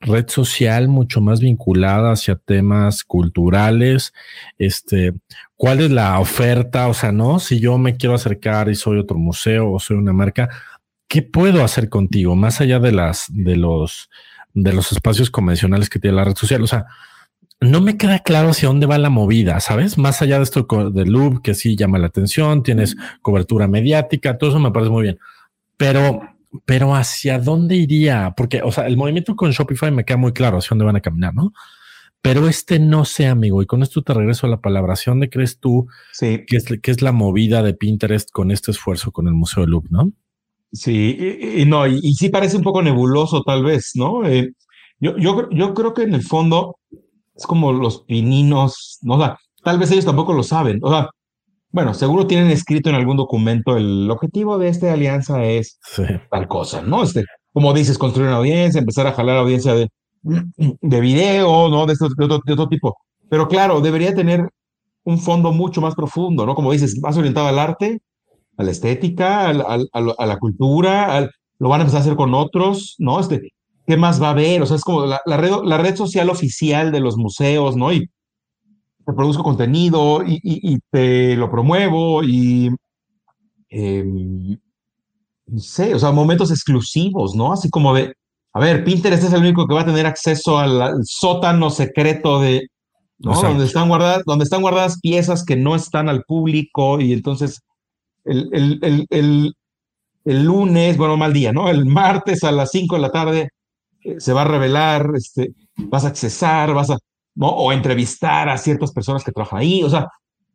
red 0.02 0.30
social 0.30 0.88
mucho 0.88 1.22
más 1.22 1.42
vinculada 1.42 2.12
hacia 2.14 2.38
temas 2.38 3.04
culturales, 3.04 4.14
este, 4.58 5.14
cuál 5.56 5.82
es 5.82 5.92
la 5.92 6.20
oferta, 6.20 6.88
o 6.88 6.94
sea, 6.94 7.12
no, 7.12 7.40
si 7.40 7.60
yo 7.60 7.78
me 7.78 7.98
quiero 7.98 8.16
acercar 8.16 8.70
y 8.70 8.76
soy 8.76 8.98
otro 8.98 9.18
museo 9.18 9.72
o 9.72 9.80
soy 9.80 9.98
una 9.98 10.14
marca, 10.14 10.50
¿qué 11.08 11.22
puedo 11.22 11.64
hacer 11.64 11.90
contigo? 11.90 12.36
Más 12.36 12.62
allá 12.62 12.80
de 12.80 12.94
las, 12.94 13.26
de 13.30 13.58
los, 13.58 14.10
de 14.54 14.74
los 14.74 14.92
espacios 14.92 15.30
convencionales 15.30 15.90
que 15.90 16.00
tiene 16.00 16.18
la 16.18 16.24
red 16.24 16.36
social. 16.36 16.64
O 16.64 16.68
sea, 16.68 16.86
no 17.62 17.82
me 17.82 17.98
queda 17.98 18.20
claro 18.20 18.50
hacia 18.50 18.70
dónde 18.70 18.86
va 18.86 18.98
la 18.98 19.10
movida, 19.10 19.60
¿sabes? 19.60 19.98
Más 19.98 20.22
allá 20.22 20.38
de 20.38 20.44
esto 20.44 20.66
del 20.92 21.10
loop 21.10 21.42
que 21.42 21.54
sí 21.54 21.76
llama 21.76 22.00
la 22.00 22.08
atención, 22.08 22.64
tienes 22.64 22.96
cobertura 23.22 23.68
mediática, 23.68 24.38
todo 24.38 24.52
eso 24.52 24.60
me 24.60 24.72
parece 24.72 24.92
muy 24.92 25.04
bien. 25.04 25.20
Pero, 25.76 26.22
pero 26.66 26.96
hacia 26.96 27.38
dónde 27.38 27.76
iría? 27.76 28.34
Porque, 28.36 28.62
o 28.64 28.72
sea, 28.72 28.88
el 28.88 28.96
movimiento 28.96 29.36
con 29.36 29.52
Shopify 29.52 29.92
me 29.92 30.06
queda 30.06 30.18
muy 30.18 30.32
claro 30.32 30.58
hacia 30.58 30.70
dónde 30.70 30.86
van 30.86 30.96
a 30.96 31.02
caminar, 31.02 31.34
¿no? 31.34 31.52
Pero 32.22 32.48
este 32.48 32.80
no 32.80 33.06
sé, 33.06 33.28
amigo, 33.28 33.62
y 33.62 33.66
con 33.66 33.82
esto 33.82 34.02
te 34.02 34.14
regreso 34.14 34.46
a 34.46 34.50
la 34.50 34.60
palabra. 34.60 34.94
¿Hacia 34.94 35.12
dónde 35.12 35.30
crees 35.30 35.60
tú 35.60 35.88
que, 36.20 36.46
es, 36.50 36.66
que 36.82 36.92
es 36.92 37.02
la 37.02 37.14
movida 37.14 37.64
de 37.64 37.74
Pinterest 37.74 38.30
con 38.32 38.52
este 38.52 38.72
esfuerzo 38.72 39.12
con 39.12 39.28
el 39.28 39.34
Museo 39.34 39.64
de 39.64 39.70
Loop, 39.70 39.88
no? 39.90 40.12
Sí, 40.72 41.18
y, 41.58 41.66
no, 41.66 41.88
y, 41.88 42.14
sí 42.14 42.30
parece 42.30 42.58
un 42.58 42.64
poco 42.64 42.82
nebuloso, 42.82 43.42
tal 43.44 43.64
vez, 43.64 43.92
¿no? 43.96 44.26
Eh, 44.28 44.52
yo, 45.00 45.18
yo, 45.18 45.50
yo 45.50 45.74
creo 45.74 45.94
que 45.94 46.04
en 46.04 46.14
el 46.14 46.22
fondo 46.22 46.78
es 47.40 47.48
como 47.48 47.72
los 47.72 48.04
pininos, 48.04 49.00
¿no? 49.02 49.16
O 49.16 49.20
sea, 49.20 49.38
tal 49.64 49.80
vez 49.80 49.92
ellos 49.92 50.06
tampoco 50.06 50.34
lo 50.34 50.44
saben. 50.44 50.80
O 50.82 50.90
sea, 50.90 51.10
bueno, 51.72 51.94
seguro 51.94 52.28
tienen 52.28 52.50
escrito 52.50 52.90
en 52.90 52.96
algún 52.96 53.16
documento 53.16 53.78
el 53.78 54.10
objetivo 54.12 54.58
de 54.58 54.68
esta 54.68 54.92
alianza 54.92 55.44
es 55.46 55.80
tal 56.30 56.48
cosa, 56.48 56.82
¿no? 56.82 57.04
Este, 57.04 57.24
como 57.54 57.74
dices, 57.74 57.98
construir 57.98 58.28
una 58.28 58.38
audiencia, 58.38 58.80
empezar 58.80 59.08
a 59.08 59.14
jalar 59.14 59.38
audiencia 59.38 59.74
de, 59.74 59.88
de 60.22 61.00
video, 61.00 61.70
¿no? 61.70 61.86
De, 61.86 61.96
de, 61.96 62.26
otro, 62.26 62.68
tipo. 62.68 62.98
Pero 63.30 63.48
claro, 63.48 63.80
debería 63.80 64.14
tener 64.14 64.50
un 65.06 65.18
fondo 65.18 65.54
mucho 65.54 65.80
más 65.80 65.96
profundo, 65.96 66.46
¿no? 66.46 66.56
Como 66.56 66.74
dices, 66.74 67.00
más 67.02 67.16
orientado 67.18 67.48
al 67.48 67.60
arte, 67.60 68.02
a 68.58 68.64
la 68.64 68.72
estética, 68.72 69.48
a, 69.50 70.26
la 70.26 70.40
cultura, 70.40 71.30
lo 71.60 71.70
van 71.70 71.80
a 71.80 71.84
empezar 71.84 72.00
a 72.00 72.02
hacer 72.02 72.16
con 72.18 72.34
otros, 72.34 72.96
¿no? 72.98 73.20
Este, 73.20 73.54
¿qué 73.90 73.98
más 73.98 74.22
va 74.22 74.28
a 74.28 74.32
haber? 74.32 74.62
O 74.62 74.68
sea, 74.68 74.76
es 74.76 74.84
como 74.84 75.08
la, 75.08 75.20
red, 75.26 75.52
la 75.64 75.80
red 75.80 75.96
social 75.96 76.30
oficial 76.30 76.92
de 76.92 77.00
los 77.00 77.18
museos, 77.18 77.76
¿no? 77.76 77.92
Y 77.92 78.08
te 79.04 79.14
produzco 79.14 79.42
contenido 79.42 80.22
y, 80.24 80.78
te 80.92 81.36
lo 81.36 81.50
promuevo 81.50 82.24
y... 82.24 82.70
Em, 83.68 84.60
no 85.48 85.60
sé, 85.60 85.96
o 85.96 86.00
sea, 86.00 86.12
momentos 86.12 86.52
exclusivos, 86.52 87.34
¿no? 87.34 87.52
Así 87.52 87.72
como 87.72 87.96
de, 87.96 88.14
a 88.54 88.60
ver, 88.60 88.84
Pinterest 88.84 89.24
es 89.24 89.34
el 89.34 89.42
único 89.42 89.66
que 89.66 89.74
va 89.74 89.82
a 89.82 89.86
tener 89.88 90.06
acceso 90.06 90.60
al, 90.60 91.00
sótano 91.04 91.72
secreto 91.72 92.40
de, 92.40 92.68
¿no? 93.18 93.42
Donde 93.42 93.66
están, 93.66 93.90
guardadas, 93.90 94.22
donde 94.24 94.44
están 94.44 94.62
guardadas 94.62 95.00
piezas 95.02 95.44
que 95.44 95.56
no 95.56 95.76
están 95.76 96.10
al 96.10 96.22
público 96.26 97.02
y 97.02 97.14
entonces 97.14 97.62
el, 98.24 98.50
el, 98.54 99.08
el, 99.10 99.56
el, 100.26 100.44
lunes, 100.44 100.96
bueno, 100.96 101.18
mal 101.18 101.34
día, 101.34 101.52
¿no? 101.52 101.70
El 101.70 101.88
martes 101.88 102.44
a 102.44 102.52
las 102.52 102.70
5 102.70 102.96
de 102.96 103.02
la 103.02 103.12
tarde 103.12 103.50
se 104.18 104.34
va 104.34 104.42
a 104.42 104.46
revelar, 104.46 105.12
este, 105.16 105.54
vas 105.78 106.06
a 106.06 106.10
accesar, 106.10 106.74
vas 106.74 106.90
a, 106.90 106.98
¿no? 107.36 107.50
O 107.50 107.72
entrevistar 107.72 108.50
a 108.50 108.58
ciertas 108.58 108.92
personas 108.92 109.24
que 109.24 109.32
trabajan 109.32 109.60
ahí, 109.60 109.84
o 109.84 109.90
sea, 109.90 110.08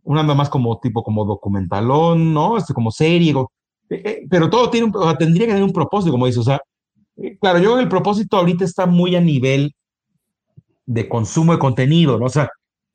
una 0.03 0.21
anda 0.21 0.35
más 0.35 0.49
como 0.49 0.79
tipo 0.81 1.03
como 1.03 1.25
documentalón, 1.25 2.35
¿no? 2.35 2.57
Este, 2.57 2.75
como 2.75 2.91
serie, 2.91 3.35
eh, 3.91 4.03
eh, 4.05 4.27
pero 4.31 4.51
todo 4.51 4.71
tiene 4.71 4.87
un, 4.87 4.93
tendría 5.19 5.47
que 5.47 5.53
tener 5.53 5.65
un 5.65 5.73
propósito, 5.73 6.13
como 6.13 6.27
dices, 6.27 6.41
o 6.41 6.45
sea, 6.45 6.61
claro, 7.41 7.59
yo 7.59 7.79
el 7.79 7.89
propósito 7.89 8.37
ahorita 8.37 8.65
está 8.65 8.87
muy 8.87 9.17
a 9.17 9.21
nivel 9.21 9.73
de 10.87 11.09
consumo 11.09 11.53
de 11.53 11.59
contenido, 11.59 12.19
¿no? 12.19 12.27
O 12.27 12.31
sea, 12.31 12.49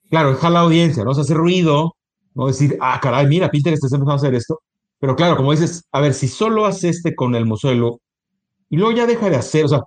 claro, 0.10 0.32
deja 0.32 0.50
la 0.50 0.62
audiencia, 0.62 1.04
¿no? 1.04 1.14
se 1.14 1.22
hace 1.22 1.34
ruido, 1.34 1.96
no 2.36 2.48
decir, 2.48 2.78
ah, 2.82 3.00
caray, 3.02 3.28
mira, 3.28 3.50
Pinterest 3.50 3.84
está 3.84 3.98
empezando 3.98 4.14
a 4.14 4.16
hacer 4.16 4.36
esto. 4.36 4.60
Pero 5.00 5.16
claro, 5.16 5.38
como 5.38 5.52
dices, 5.52 5.84
a 5.92 6.02
ver, 6.02 6.14
si 6.14 6.28
solo 6.28 6.66
hace 6.66 6.90
este 6.90 7.16
con 7.16 7.36
el 7.36 7.46
museo 7.46 8.00
y 8.70 8.78
luego 8.78 8.92
ya 8.92 9.06
deja 9.08 9.30
de 9.30 9.38
hacer, 9.38 9.66
o 9.66 9.68
sea, 9.68 9.82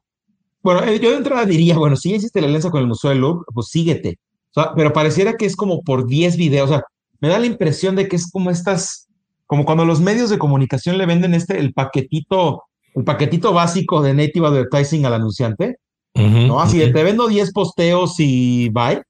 bueno, 0.62 0.84
eh, 0.84 1.00
yo 1.00 1.10
de 1.10 1.16
entrada 1.16 1.44
diría, 1.44 1.76
bueno, 1.76 1.96
si 1.96 2.10
ya 2.10 2.16
hiciste 2.16 2.40
la 2.40 2.46
alianza 2.46 2.70
con 2.70 2.80
el 2.80 2.86
Museo 2.86 3.10
del 3.10 3.20
Louvre, 3.20 3.44
pues 3.52 3.68
síguete. 3.68 4.18
O 4.54 4.60
sea, 4.60 4.72
pero 4.74 4.92
pareciera 4.92 5.34
que 5.36 5.46
es 5.46 5.56
como 5.56 5.82
por 5.82 6.06
10 6.06 6.36
videos. 6.36 6.70
O 6.70 6.74
sea, 6.74 6.82
me 7.20 7.28
da 7.28 7.38
la 7.38 7.46
impresión 7.46 7.96
de 7.96 8.08
que 8.08 8.16
es 8.16 8.30
como 8.30 8.50
estas, 8.50 9.08
como 9.46 9.64
cuando 9.64 9.84
los 9.84 10.00
medios 10.00 10.30
de 10.30 10.38
comunicación 10.38 10.98
le 10.98 11.06
venden 11.06 11.34
este, 11.34 11.58
el 11.58 11.72
paquetito, 11.72 12.62
el 12.94 13.04
paquetito 13.04 13.52
básico 13.52 14.02
de 14.02 14.14
native 14.14 14.46
advertising 14.46 15.06
al 15.06 15.14
anunciante. 15.14 15.76
¿No? 16.14 16.60
Así 16.60 16.78
de 16.78 16.92
te 16.92 17.02
vendo 17.02 17.26
10 17.26 17.52
posteos 17.52 18.16
y 18.18 18.68
bye. 18.68 19.02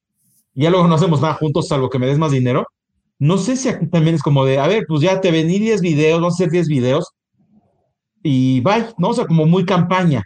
Y 0.55 0.63
ya 0.63 0.71
luego 0.71 0.87
no 0.87 0.95
hacemos 0.95 1.21
nada 1.21 1.35
juntos, 1.35 1.67
salvo 1.67 1.91
que 1.91 1.99
me 1.99 2.07
des 2.07 2.19
más 2.19 2.31
dinero. 2.31 2.65
No 3.19 3.39
sé 3.39 3.57
si 3.57 3.69
aquí 3.69 3.87
también 3.89 4.15
es 4.15 4.23
como 4.23 4.45
de, 4.45 4.59
a 4.59 4.69
ver, 4.69 4.85
pues 4.87 5.01
ya 5.01 5.21
te 5.21 5.33
vendí 5.33 5.59
10 5.59 5.81
videos, 5.81 6.21
vamos 6.21 6.35
a 6.35 6.37
hacer 6.37 6.51
10 6.51 6.69
videos 6.69 7.13
y 8.23 8.61
bye, 8.61 8.87
¿no? 8.99 9.09
O 9.09 9.15
sea, 9.15 9.27
como 9.27 9.47
muy 9.47 9.65
campaña. 9.65 10.23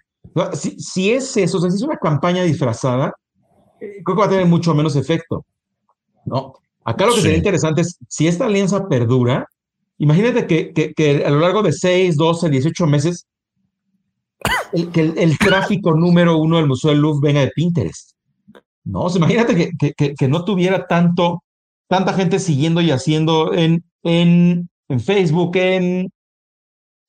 Si, 0.78 1.12
es 1.12 1.36
eso, 1.36 1.58
o 1.58 1.60
sea, 1.60 1.70
si 1.70 1.76
es 1.76 1.82
una 1.82 1.96
campaña 1.96 2.42
disfrazada, 2.42 3.12
eh, 3.80 4.02
creo 4.04 4.16
que 4.16 4.20
va 4.20 4.26
a 4.26 4.30
tener 4.30 4.46
mucho 4.46 4.74
menos 4.74 4.96
efecto. 4.96 5.44
¿no? 6.24 6.54
Acá 6.84 7.06
lo 7.06 7.14
que 7.14 7.20
sería 7.20 7.36
interesante 7.36 7.80
es, 7.82 7.98
si 8.08 8.26
esta 8.26 8.46
alianza 8.46 8.88
perdura, 8.88 9.46
imagínate 9.98 10.46
que, 10.46 10.72
que, 10.72 11.24
a 11.24 11.30
lo 11.30 11.40
largo 11.40 11.62
de 11.62 11.72
6, 11.72 12.16
12, 12.16 12.50
18 12.50 12.86
meses, 12.86 13.26
el, 14.72 14.90
que 14.90 15.00
el, 15.00 15.38
tráfico 15.38 15.94
número 15.94 16.36
uno 16.36 16.58
del 16.58 16.66
Museo 16.66 16.90
del 16.90 17.00
Louvre 17.00 17.28
venga 17.28 17.40
de 17.40 17.50
Pinterest. 17.54 18.12
¿no? 18.84 19.02
O 19.02 19.10
sea, 19.10 19.18
imagínate 19.18 19.54
que, 19.54 19.94
que, 19.96 20.14
que, 20.14 20.28
no 20.28 20.44
tuviera 20.44 20.86
tanto, 20.86 21.42
tanta 21.88 22.12
gente 22.12 22.38
siguiendo 22.38 22.80
y 22.80 22.90
haciendo 22.90 23.52
en, 23.52 23.84
en, 24.02 24.68
en 24.88 25.00
Facebook, 25.00 25.56
en 25.56 26.10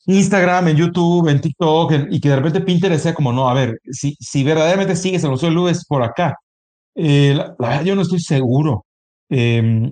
Instagram, 0.08 0.70
en 0.70 0.78
YouTube, 0.78 1.28
en 1.30 1.42
TikTok, 1.42 1.94
y 2.10 2.20
que 2.22 2.30
de 2.30 2.38
repente 2.38 2.62
Pinterest 2.62 3.04
sea 3.04 3.14
como, 3.14 3.34
no, 3.34 3.50
a 3.50 3.54
ver, 3.54 3.80
si, 3.92 4.16
si 4.20 4.44
verdaderamente 4.44 4.96
sigues 4.96 5.24
el 5.24 5.32
uso 5.32 5.48
de 5.48 5.52
luz 5.52 5.86
por 5.86 6.02
acá. 6.02 6.36
Eh, 6.96 7.34
la, 7.36 7.56
verdad, 7.60 7.84
yo 7.84 7.96
no 7.96 8.02
estoy 8.02 8.20
seguro. 8.20 8.86
Eh, 9.30 9.92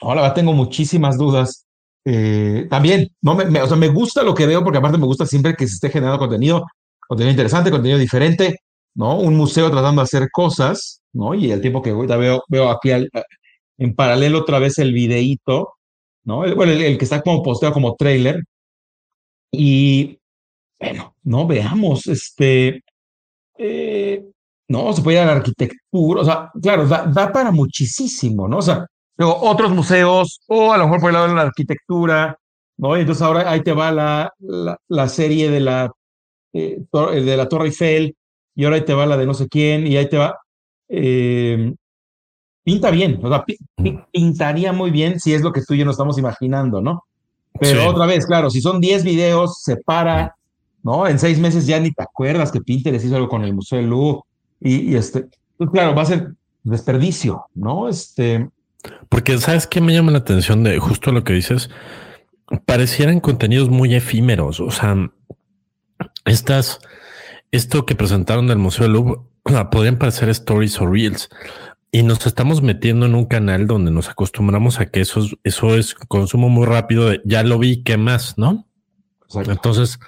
ahora 0.00 0.34
tengo 0.34 0.52
muchísimas 0.52 1.16
dudas. 1.18 1.66
Eh, 2.04 2.66
también, 2.70 3.08
no 3.22 3.34
me, 3.34 3.62
o 3.62 3.66
sea, 3.66 3.76
me 3.76 3.88
gusta 3.88 4.22
lo 4.22 4.34
que 4.34 4.46
veo, 4.46 4.62
porque 4.64 4.78
aparte 4.78 4.98
me 4.98 5.06
gusta 5.06 5.26
siempre 5.26 5.54
que 5.54 5.66
se 5.68 5.74
esté 5.74 5.90
generando 5.90 6.18
contenido, 6.18 6.64
contenido 7.06 7.30
interesante, 7.30 7.70
contenido 7.70 7.98
diferente, 7.98 8.56
¿no? 8.94 9.18
Un 9.18 9.36
museo 9.36 9.70
tratando 9.70 10.02
de 10.02 10.04
hacer 10.04 10.28
cosas, 10.32 11.02
¿no? 11.12 11.34
Y 11.34 11.52
el 11.52 11.60
tiempo 11.60 11.82
que 11.82 11.90
ahorita 11.90 12.16
veo, 12.16 12.42
veo 12.48 12.70
aquí 12.70 12.90
en 13.78 13.94
paralelo 13.94 14.40
otra 14.40 14.58
vez 14.58 14.78
el 14.78 14.92
videíto, 14.92 15.74
¿no? 16.24 16.38
Bueno, 16.56 16.72
el, 16.72 16.82
el 16.82 16.98
que 16.98 17.04
está 17.04 17.22
como 17.22 17.42
posteado 17.42 17.74
como 17.74 17.94
trailer, 17.96 18.42
y 19.50 20.18
bueno, 20.80 21.14
no 21.24 21.46
veamos, 21.46 22.06
este, 22.06 22.82
eh, 23.58 24.24
no, 24.68 24.92
se 24.92 25.02
puede 25.02 25.16
ir 25.16 25.22
a 25.22 25.26
la 25.26 25.32
arquitectura, 25.32 26.20
o 26.20 26.24
sea, 26.24 26.50
claro, 26.60 26.86
da, 26.86 27.32
para 27.32 27.50
muchísimo, 27.50 28.48
¿no? 28.48 28.58
O 28.58 28.62
sea, 28.62 28.86
luego 29.16 29.36
otros 29.42 29.72
museos, 29.72 30.40
o 30.46 30.72
a 30.72 30.78
lo 30.78 30.84
mejor 30.84 31.00
por 31.00 31.10
el 31.10 31.14
lado 31.14 31.28
de 31.28 31.34
la 31.34 31.42
arquitectura, 31.42 32.38
¿no? 32.76 32.96
Y 32.96 33.00
entonces 33.00 33.22
ahora 33.22 33.50
ahí 33.50 33.62
te 33.62 33.72
va 33.72 33.90
la, 33.90 34.32
la, 34.88 35.08
serie 35.08 35.50
de 35.50 35.60
la, 35.60 35.90
eh, 36.52 36.78
de 36.92 37.36
la 37.36 37.48
Torre 37.48 37.66
Eiffel, 37.66 38.14
y 38.54 38.64
ahora 38.64 38.76
ahí 38.76 38.84
te 38.84 38.94
va 38.94 39.06
la 39.06 39.16
de 39.16 39.26
no 39.26 39.34
sé 39.34 39.48
quién, 39.48 39.86
y 39.86 39.96
ahí 39.96 40.08
te 40.08 40.18
va. 40.18 40.36
Eh, 40.88 41.74
pinta 42.64 42.90
bien, 42.90 43.18
o 43.22 43.28
sea, 43.28 43.44
pintaría 44.12 44.72
muy 44.72 44.90
bien 44.90 45.18
si 45.20 45.34
es 45.34 45.42
lo 45.42 45.52
que 45.52 45.62
tú 45.62 45.74
y 45.74 45.78
yo 45.78 45.84
nos 45.84 45.94
estamos 45.94 46.18
imaginando, 46.18 46.80
¿no? 46.82 47.04
Pero 47.60 47.88
otra 47.88 48.06
vez, 48.06 48.26
claro, 48.26 48.50
si 48.50 48.60
son 48.60 48.80
10 48.80 49.04
videos, 49.04 49.62
se 49.62 49.76
para, 49.76 50.36
¿no? 50.82 51.06
En 51.06 51.18
seis 51.18 51.38
meses 51.38 51.66
ya 51.66 51.80
ni 51.80 51.92
te 51.92 52.02
acuerdas 52.02 52.52
que 52.52 52.60
Pinterest 52.60 53.04
hizo 53.04 53.16
algo 53.16 53.28
con 53.28 53.44
el 53.44 53.54
Museo 53.54 53.78
de 53.78 53.84
Louvre. 53.84 54.22
Y, 54.60 54.94
este, 54.96 55.26
pues 55.56 55.70
claro, 55.70 55.94
va 55.94 56.02
a 56.02 56.06
ser 56.06 56.32
desperdicio, 56.62 57.46
¿no? 57.54 57.88
Este. 57.88 58.48
Porque, 59.08 59.38
¿sabes 59.38 59.66
qué 59.66 59.80
me 59.80 59.92
llama 59.92 60.12
la 60.12 60.18
atención 60.18 60.62
de 60.62 60.78
justo 60.78 61.12
lo 61.12 61.24
que 61.24 61.32
dices? 61.32 61.70
Parecieran 62.64 63.20
contenidos 63.20 63.68
muy 63.68 63.94
efímeros. 63.94 64.60
O 64.60 64.70
sea, 64.70 64.96
estas, 66.24 66.80
esto 67.50 67.86
que 67.86 67.94
presentaron 67.94 68.46
del 68.46 68.58
Museo 68.58 68.86
de 68.86 68.92
Louvre, 68.92 69.20
podrían 69.70 69.98
parecer 69.98 70.28
stories 70.28 70.80
o 70.80 70.86
reels. 70.86 71.28
Y 71.90 72.02
nos 72.02 72.26
estamos 72.26 72.60
metiendo 72.62 73.06
en 73.06 73.14
un 73.14 73.24
canal 73.24 73.66
donde 73.66 73.90
nos 73.90 74.08
acostumbramos 74.08 74.78
a 74.78 74.86
que 74.86 75.00
eso 75.00 75.20
es, 75.20 75.36
eso 75.42 75.74
es 75.74 75.94
consumo 75.94 76.48
muy 76.48 76.66
rápido 76.66 77.08
de 77.08 77.22
ya 77.24 77.42
lo 77.42 77.58
vi, 77.58 77.82
¿qué 77.82 77.96
más? 77.96 78.36
¿No? 78.36 78.66
Entonces, 79.34 79.98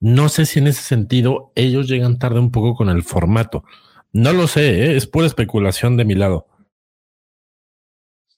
no 0.00 0.28
sé 0.28 0.46
si 0.46 0.58
en 0.58 0.66
ese 0.66 0.82
sentido 0.82 1.52
ellos 1.54 1.88
llegan 1.88 2.18
tarde 2.18 2.40
un 2.40 2.50
poco 2.50 2.74
con 2.74 2.88
el 2.88 3.04
formato. 3.04 3.64
No 4.12 4.32
lo 4.32 4.48
sé, 4.48 4.84
¿eh? 4.84 4.96
es 4.96 5.06
pura 5.06 5.26
especulación 5.26 5.96
de 5.96 6.04
mi 6.04 6.14
lado. 6.14 6.46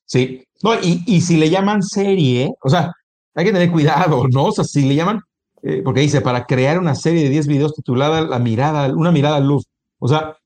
Sí, 0.04 0.44
no, 0.62 0.74
y, 0.74 1.02
y, 1.06 1.22
si 1.22 1.36
le 1.38 1.48
llaman 1.48 1.82
serie, 1.82 2.52
o 2.62 2.68
sea, 2.68 2.92
hay 3.34 3.46
que 3.46 3.52
tener 3.52 3.70
cuidado, 3.72 4.28
¿no? 4.28 4.44
O 4.44 4.52
sea, 4.52 4.64
si 4.64 4.82
le 4.82 4.94
llaman, 4.94 5.20
eh, 5.62 5.80
porque 5.82 6.00
dice, 6.00 6.20
para 6.20 6.44
crear 6.44 6.78
una 6.78 6.94
serie 6.94 7.24
de 7.24 7.30
10 7.30 7.46
videos 7.48 7.74
titulada 7.74 8.20
La 8.20 8.38
mirada, 8.38 8.94
una 8.94 9.10
mirada 9.10 9.36
a 9.36 9.40
luz. 9.40 9.64
O 9.98 10.08
sea, 10.08 10.36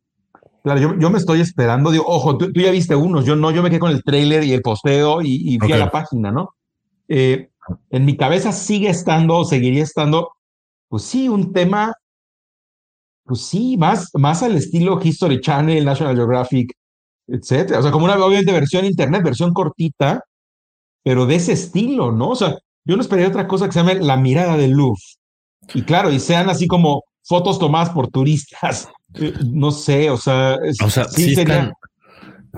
Claro, 0.69 0.81
yo, 0.81 0.99
yo, 0.99 1.11
me 1.11 1.19
estoy 1.19 1.41
esperando, 1.41 1.91
digo, 1.91 2.05
ojo, 2.07 2.37
tú, 2.37 2.53
ya 2.53 2.71
viste 2.71 2.95
unos, 2.95 3.25
yo 3.25 3.37
no, 3.37 3.51
yo 3.51 3.63
me 3.63 3.71
quedé 3.71 3.79
con 3.79 3.91
el 3.91 4.03
trailer 4.03 4.45
y 4.45 4.53
el 4.53 4.61
posteo 4.61 5.23
y, 5.23 5.55
y 5.55 5.59
fui 5.59 5.73
a 5.73 5.79
la 5.79 5.91
página, 5.91 6.31
¿no? 6.31 6.51
Eh, 7.09 7.49
en 7.89 8.05
mi 8.05 8.19
cabeza 8.19 8.53
sigue 8.53 8.91
estando, 8.91 9.45
seguiría 9.45 9.83
estando 9.83 10.33
pues 10.89 11.05
sí, 11.05 11.29
un 11.29 11.53
tema, 11.53 11.95
pues 13.25 13.43
sí, 13.43 13.77
más, 13.77 14.11
más 14.15 14.43
al 14.43 14.57
estilo 14.57 15.01
History 15.03 15.41
Channel, 15.41 15.85
National 15.85 16.17
Geographic, 16.17 16.73
etcétera. 17.27 17.79
O 17.79 17.83
sea, 17.83 17.93
como 17.93 18.07
una 18.07 18.23
obviamente 18.23 18.53
versión 18.53 18.85
internet, 18.85 19.23
versión 19.23 19.53
cortita, 19.53 20.23
pero 21.03 21.27
de 21.27 21.37
ese 21.37 21.53
estilo, 21.53 22.13
¿no? 22.13 22.31
O 22.31 22.37
sea, 22.37 22.57
yo 22.85 22.97
no 22.97 23.03
esperaría 23.03 23.29
otra 23.29 23.47
cosa 23.47 23.67
que 23.67 23.73
se 23.73 23.81
llame 23.81 23.97
La 23.97 24.17
mirada 24.17 24.57
del 24.57 24.73
Louvre. 24.73 25.01
Y 25.75 25.83
claro, 25.83 26.11
y 26.11 26.21
sean 26.21 26.49
así 26.49 26.67
como 26.67 27.05
fotos 27.23 27.59
tomadas 27.59 27.91
por 27.91 28.09
turistas. 28.09 28.89
Eh, 29.15 29.35
no 29.45 29.71
sé, 29.71 30.11
o 30.11 30.17
sea, 30.17 30.59
o 30.85 30.91
sea 30.91 31.05
sí, 31.05 31.35
están, 31.35 31.73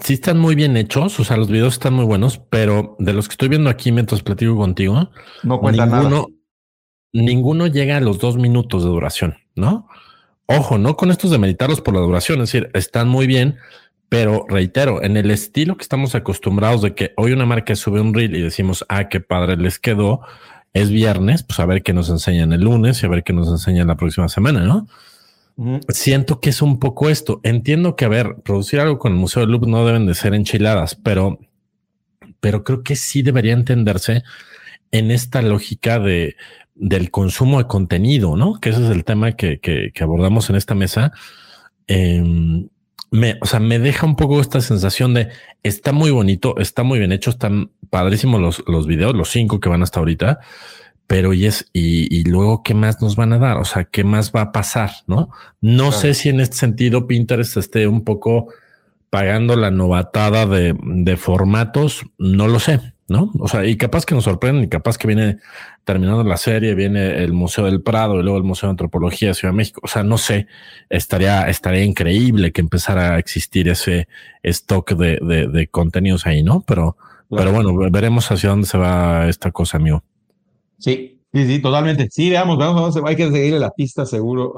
sí 0.00 0.14
están 0.14 0.38
muy 0.38 0.54
bien 0.54 0.76
hechos, 0.76 1.18
o 1.20 1.24
sea, 1.24 1.36
los 1.36 1.48
videos 1.48 1.74
están 1.74 1.94
muy 1.94 2.04
buenos, 2.04 2.38
pero 2.50 2.96
de 2.98 3.12
los 3.12 3.28
que 3.28 3.32
estoy 3.32 3.48
viendo 3.48 3.70
aquí 3.70 3.92
mientras 3.92 4.22
platico 4.22 4.56
contigo, 4.56 5.10
no 5.42 5.60
cuenta 5.60 5.86
ninguno, 5.86 6.10
nada. 6.10 6.24
Ninguno 7.12 7.66
llega 7.66 7.96
a 7.96 8.00
los 8.00 8.18
dos 8.18 8.36
minutos 8.36 8.84
de 8.84 8.90
duración, 8.90 9.36
¿no? 9.54 9.88
Ojo, 10.46 10.78
no 10.78 10.96
con 10.96 11.10
estos 11.10 11.30
de 11.30 11.38
meditarlos 11.38 11.80
por 11.80 11.94
la 11.94 12.00
duración, 12.00 12.40
es 12.40 12.52
decir, 12.52 12.70
están 12.74 13.08
muy 13.08 13.26
bien, 13.26 13.56
pero 14.08 14.44
reitero, 14.48 15.02
en 15.02 15.16
el 15.16 15.30
estilo 15.30 15.76
que 15.76 15.82
estamos 15.82 16.16
acostumbrados 16.16 16.82
de 16.82 16.94
que 16.94 17.12
hoy 17.16 17.32
una 17.32 17.46
marca 17.46 17.76
sube 17.76 18.00
un 18.00 18.12
reel 18.12 18.34
y 18.34 18.42
decimos, 18.42 18.84
ah, 18.88 19.08
qué 19.08 19.20
padre 19.20 19.56
les 19.56 19.78
quedó, 19.78 20.20
es 20.72 20.90
viernes, 20.90 21.44
pues 21.44 21.60
a 21.60 21.66
ver 21.66 21.82
qué 21.82 21.92
nos 21.92 22.10
enseñan 22.10 22.52
el 22.52 22.62
lunes 22.62 23.02
y 23.02 23.06
a 23.06 23.08
ver 23.08 23.22
qué 23.22 23.32
nos 23.32 23.48
enseñan 23.48 23.86
la 23.86 23.96
próxima 23.96 24.28
semana, 24.28 24.60
¿no? 24.64 24.88
Siento 25.88 26.40
que 26.40 26.50
es 26.50 26.62
un 26.62 26.78
poco 26.78 27.10
esto. 27.10 27.40
Entiendo 27.42 27.94
que, 27.94 28.06
a 28.06 28.08
ver, 28.08 28.36
producir 28.44 28.80
algo 28.80 28.98
con 28.98 29.12
el 29.12 29.18
Museo 29.18 29.42
del 29.42 29.50
Louvre 29.50 29.70
no 29.70 29.84
deben 29.84 30.06
de 30.06 30.14
ser 30.14 30.34
enchiladas, 30.34 30.94
pero, 30.94 31.38
pero 32.40 32.64
creo 32.64 32.82
que 32.82 32.96
sí 32.96 33.22
debería 33.22 33.52
entenderse 33.52 34.22
en 34.90 35.10
esta 35.10 35.42
lógica 35.42 35.98
de, 35.98 36.36
del 36.74 37.10
consumo 37.10 37.58
de 37.58 37.66
contenido, 37.66 38.36
¿no? 38.36 38.58
Que 38.58 38.70
ese 38.70 38.84
es 38.84 38.90
el 38.90 39.04
tema 39.04 39.32
que, 39.32 39.92
abordamos 40.00 40.48
en 40.48 40.56
esta 40.56 40.74
mesa. 40.74 41.12
Em, 41.86 42.68
me, 43.10 43.36
o 43.42 43.46
sea, 43.46 43.60
me 43.60 43.78
deja 43.78 44.06
un 44.06 44.16
poco 44.16 44.40
esta 44.40 44.60
sensación 44.62 45.12
de 45.12 45.28
está 45.62 45.92
muy 45.92 46.10
bonito, 46.10 46.56
está 46.58 46.84
muy 46.84 46.98
bien 46.98 47.12
hecho, 47.12 47.30
están 47.30 47.70
padrísimos 47.90 48.40
los, 48.40 48.64
los 48.66 48.86
videos, 48.86 49.14
los 49.14 49.28
cinco 49.28 49.60
que 49.60 49.68
van 49.68 49.82
hasta 49.82 49.98
ahorita, 49.98 50.40
pero 51.10 51.32
y 51.32 51.44
es, 51.46 51.68
y, 51.72 52.22
luego 52.22 52.62
qué 52.62 52.72
más 52.72 53.02
nos 53.02 53.16
van 53.16 53.32
a 53.32 53.38
dar, 53.40 53.56
o 53.56 53.64
sea, 53.64 53.82
qué 53.82 54.04
más 54.04 54.30
va 54.30 54.42
a 54.42 54.52
pasar, 54.52 54.92
¿no? 55.08 55.30
No 55.60 55.90
sé 55.90 56.14
si 56.14 56.28
en 56.28 56.38
este 56.38 56.56
sentido 56.56 57.08
Pinterest 57.08 57.56
esté 57.56 57.88
un 57.88 58.04
poco 58.04 58.46
pagando 59.10 59.56
la 59.56 59.72
novatada 59.72 60.46
de, 60.46 60.72
de 60.80 61.16
formatos, 61.16 62.06
no 62.16 62.46
lo 62.46 62.60
sé, 62.60 62.94
¿no? 63.08 63.32
O 63.40 63.48
sea, 63.48 63.66
y 63.66 63.76
capaz 63.76 64.06
que 64.06 64.14
nos 64.14 64.22
sorprenden, 64.22 64.62
y 64.62 64.68
capaz 64.68 64.98
que 64.98 65.08
viene 65.08 65.38
terminando 65.82 66.22
la 66.22 66.36
serie, 66.36 66.76
viene 66.76 67.24
el 67.24 67.32
Museo 67.32 67.64
del 67.64 67.82
Prado 67.82 68.20
y 68.20 68.22
luego 68.22 68.38
el 68.38 68.44
Museo 68.44 68.68
de 68.68 68.74
Antropología 68.74 69.30
de 69.30 69.34
Ciudad 69.34 69.52
de 69.52 69.56
México. 69.56 69.80
O 69.82 69.88
sea, 69.88 70.04
no 70.04 70.16
sé, 70.16 70.46
estaría, 70.90 71.48
estaría 71.48 71.82
increíble 71.82 72.52
que 72.52 72.60
empezara 72.60 73.16
a 73.16 73.18
existir 73.18 73.68
ese 73.68 74.06
stock 74.44 74.92
de, 74.92 75.18
de, 75.52 75.66
contenidos 75.66 76.24
ahí, 76.28 76.44
¿no? 76.44 76.60
Pero, 76.68 76.96
pero 77.28 77.50
bueno, 77.50 77.74
veremos 77.90 78.30
hacia 78.30 78.50
dónde 78.50 78.68
se 78.68 78.78
va 78.78 79.28
esta 79.28 79.50
cosa, 79.50 79.76
amigo. 79.78 80.04
Sí, 80.80 81.20
sí, 81.32 81.46
sí, 81.46 81.62
totalmente. 81.62 82.08
Sí, 82.10 82.30
veamos, 82.30 82.58
veamos, 82.58 82.96
hay 83.04 83.14
que 83.14 83.30
seguir 83.30 83.54
la 83.54 83.70
pista 83.70 84.04
seguro. 84.04 84.54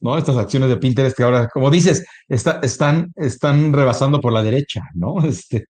¿no? 0.00 0.18
Estas 0.18 0.36
acciones 0.36 0.68
de 0.68 0.76
Pinterest 0.76 1.16
que 1.16 1.22
ahora, 1.22 1.48
como 1.48 1.70
dices, 1.70 2.04
está, 2.28 2.60
están, 2.62 3.12
están 3.16 3.72
rebasando 3.72 4.20
por 4.20 4.32
la 4.32 4.42
derecha, 4.42 4.82
¿no? 4.94 5.16
Este, 5.24 5.66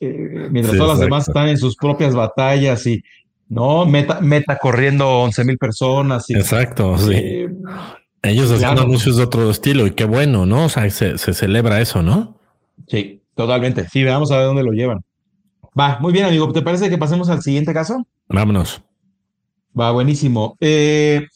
eh, 0.00 0.48
mientras 0.50 0.76
todas 0.76 0.98
las 0.98 1.00
demás 1.00 1.28
están 1.28 1.48
en 1.48 1.58
sus 1.58 1.76
propias 1.76 2.14
batallas 2.14 2.86
y, 2.86 3.02
¿no? 3.48 3.86
Meta, 3.86 4.20
meta 4.20 4.58
corriendo 4.58 5.08
11 5.20 5.44
mil 5.44 5.58
personas. 5.58 6.28
Y, 6.28 6.34
exacto, 6.34 6.98
sí. 6.98 7.14
Eh, 7.14 7.48
Ellos 8.22 8.50
hacen 8.50 8.78
anuncios 8.78 9.16
de 9.16 9.22
otro 9.22 9.50
estilo 9.50 9.86
y 9.86 9.92
qué 9.92 10.04
bueno, 10.04 10.46
¿no? 10.46 10.66
O 10.66 10.68
sea, 10.68 10.88
se, 10.90 11.16
se 11.18 11.32
celebra 11.32 11.80
eso, 11.80 12.02
¿no? 12.02 12.38
Sí, 12.88 13.22
totalmente. 13.34 13.88
Sí, 13.88 14.02
veamos 14.02 14.30
a 14.30 14.38
ver 14.38 14.46
dónde 14.46 14.64
lo 14.64 14.72
llevan. 14.72 15.02
Va, 15.78 15.98
muy 16.00 16.12
bien, 16.12 16.26
amigo. 16.26 16.50
¿Te 16.52 16.62
parece 16.62 16.88
que 16.88 16.98
pasemos 16.98 17.28
al 17.28 17.42
siguiente 17.42 17.72
caso? 17.72 18.06
Vámonos. 18.28 18.82
Va, 19.78 19.90
buenísimo. 19.90 20.56
Eh, 20.60 21.26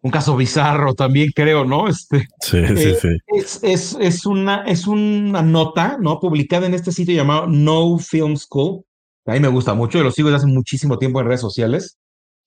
un 0.00 0.10
caso 0.10 0.36
bizarro 0.36 0.94
también, 0.94 1.30
creo, 1.34 1.64
¿no? 1.64 1.88
Este, 1.88 2.28
sí, 2.40 2.58
sí, 2.66 2.88
eh, 2.88 2.98
sí. 3.00 3.08
Es, 3.26 3.60
es, 3.62 3.96
es, 4.00 4.24
una, 4.24 4.62
es 4.64 4.86
una 4.86 5.42
nota, 5.42 5.98
¿no? 6.00 6.20
Publicada 6.20 6.66
en 6.66 6.74
este 6.74 6.92
sitio 6.92 7.14
llamado 7.14 7.46
No 7.46 7.98
Film 7.98 8.36
School. 8.36 8.82
A 9.26 9.32
mí 9.32 9.40
me 9.40 9.48
gusta 9.48 9.74
mucho, 9.74 9.98
y 9.98 10.02
lo 10.02 10.12
sigo 10.12 10.28
desde 10.28 10.44
hace 10.44 10.46
muchísimo 10.46 10.98
tiempo 10.98 11.20
en 11.20 11.26
redes 11.26 11.40
sociales. 11.40 11.98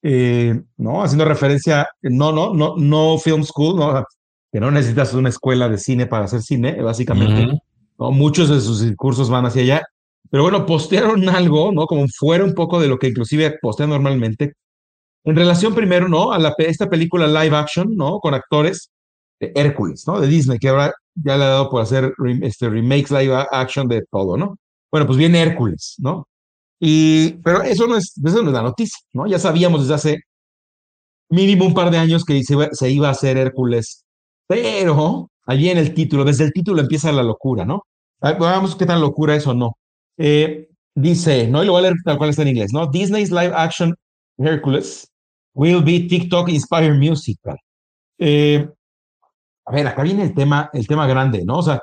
Eh, 0.01 0.59
¿no? 0.77 1.03
Haciendo 1.03 1.25
referencia, 1.25 1.89
no, 2.01 2.31
no, 2.31 2.53
no, 2.53 2.75
no 2.77 3.17
Film 3.17 3.43
School, 3.43 3.75
¿no? 3.75 4.05
Que 4.51 4.59
no 4.59 4.71
necesitas 4.71 5.13
una 5.13 5.29
escuela 5.29 5.67
de 5.67 5.77
cine 5.77 6.07
para 6.07 6.25
hacer 6.25 6.41
cine, 6.41 6.81
básicamente. 6.81 7.59
¿no? 7.99 8.11
Muchos 8.11 8.49
de 8.49 8.61
sus 8.61 8.81
discursos 8.81 9.29
van 9.29 9.45
hacia 9.45 9.61
allá. 9.61 9.83
Pero 10.31 10.43
bueno, 10.43 10.65
postearon 10.65 11.27
algo, 11.27 11.71
¿no? 11.71 11.85
Como 11.85 12.05
fuera 12.07 12.43
un 12.43 12.53
poco 12.53 12.79
de 12.79 12.87
lo 12.87 12.97
que 12.97 13.07
inclusive 13.07 13.57
postean 13.61 13.89
normalmente, 13.89 14.53
en 15.23 15.35
relación 15.35 15.75
primero, 15.75 16.07
¿no? 16.07 16.31
A 16.31 16.39
la, 16.39 16.53
esta 16.57 16.89
película 16.89 17.27
live 17.27 17.55
action, 17.55 17.95
¿no? 17.95 18.19
Con 18.19 18.33
actores 18.33 18.91
de 19.39 19.51
Hércules, 19.55 20.05
¿no? 20.07 20.19
De 20.19 20.27
Disney, 20.27 20.59
que 20.59 20.69
ahora 20.69 20.93
ya 21.15 21.37
le 21.37 21.43
ha 21.43 21.49
dado 21.49 21.69
por 21.69 21.81
hacer 21.81 22.13
este, 22.41 22.69
remakes 22.69 23.11
live 23.11 23.45
action 23.51 23.87
de 23.87 24.03
todo, 24.11 24.37
¿no? 24.37 24.57
Bueno, 24.91 25.05
pues 25.05 25.17
viene 25.17 25.41
Hércules, 25.41 25.95
¿no? 25.99 26.27
Y, 26.79 27.31
pero 27.43 27.61
eso 27.61 27.87
no 27.87 27.97
es, 27.97 28.13
eso 28.23 28.41
no 28.41 28.49
es 28.49 28.53
la 28.53 28.61
noticia, 28.61 28.99
¿no? 29.13 29.27
Ya 29.27 29.39
sabíamos 29.39 29.81
desde 29.81 29.93
hace 29.93 30.19
mínimo 31.29 31.65
un 31.65 31.73
par 31.73 31.91
de 31.91 31.97
años 31.97 32.25
que 32.25 32.41
se 32.43 32.89
iba, 32.89 33.07
a 33.07 33.11
hacer 33.11 33.37
Hércules, 33.37 34.05
pero 34.47 35.29
allí 35.45 35.69
en 35.69 35.77
el 35.77 35.93
título, 35.93 36.23
desde 36.23 36.45
el 36.45 36.53
título 36.53 36.81
empieza 36.81 37.11
la 37.11 37.23
locura, 37.23 37.65
¿no? 37.65 37.83
Veamos 38.21 38.75
qué 38.75 38.85
tan 38.85 39.01
locura 39.01 39.35
es 39.35 39.45
o 39.47 39.53
no. 39.53 39.77
Eh, 40.17 40.69
dice, 40.95 41.47
¿no? 41.47 41.63
Y 41.63 41.67
lo 41.67 41.73
voy 41.73 41.79
a 41.79 41.83
leer 41.83 41.95
tal 42.03 42.17
cual 42.17 42.29
está 42.29 42.41
en 42.41 42.49
inglés, 42.49 42.71
¿no? 42.73 42.87
Disney's 42.87 43.31
live 43.31 43.53
action 43.55 43.95
Hércules 44.37 45.08
will 45.59 45.83
be 45.83 46.07
TikTok 46.07 46.47
Inspired 46.49 46.95
Musical. 46.95 47.57
Eh, 48.17 48.65
a 49.65 49.71
ver, 49.71 49.87
acá 49.87 50.03
viene 50.03 50.23
el 50.23 50.33
tema, 50.33 50.69
el 50.71 50.87
tema 50.87 51.05
grande, 51.05 51.43
¿no? 51.43 51.57
O 51.57 51.61
sea, 51.61 51.81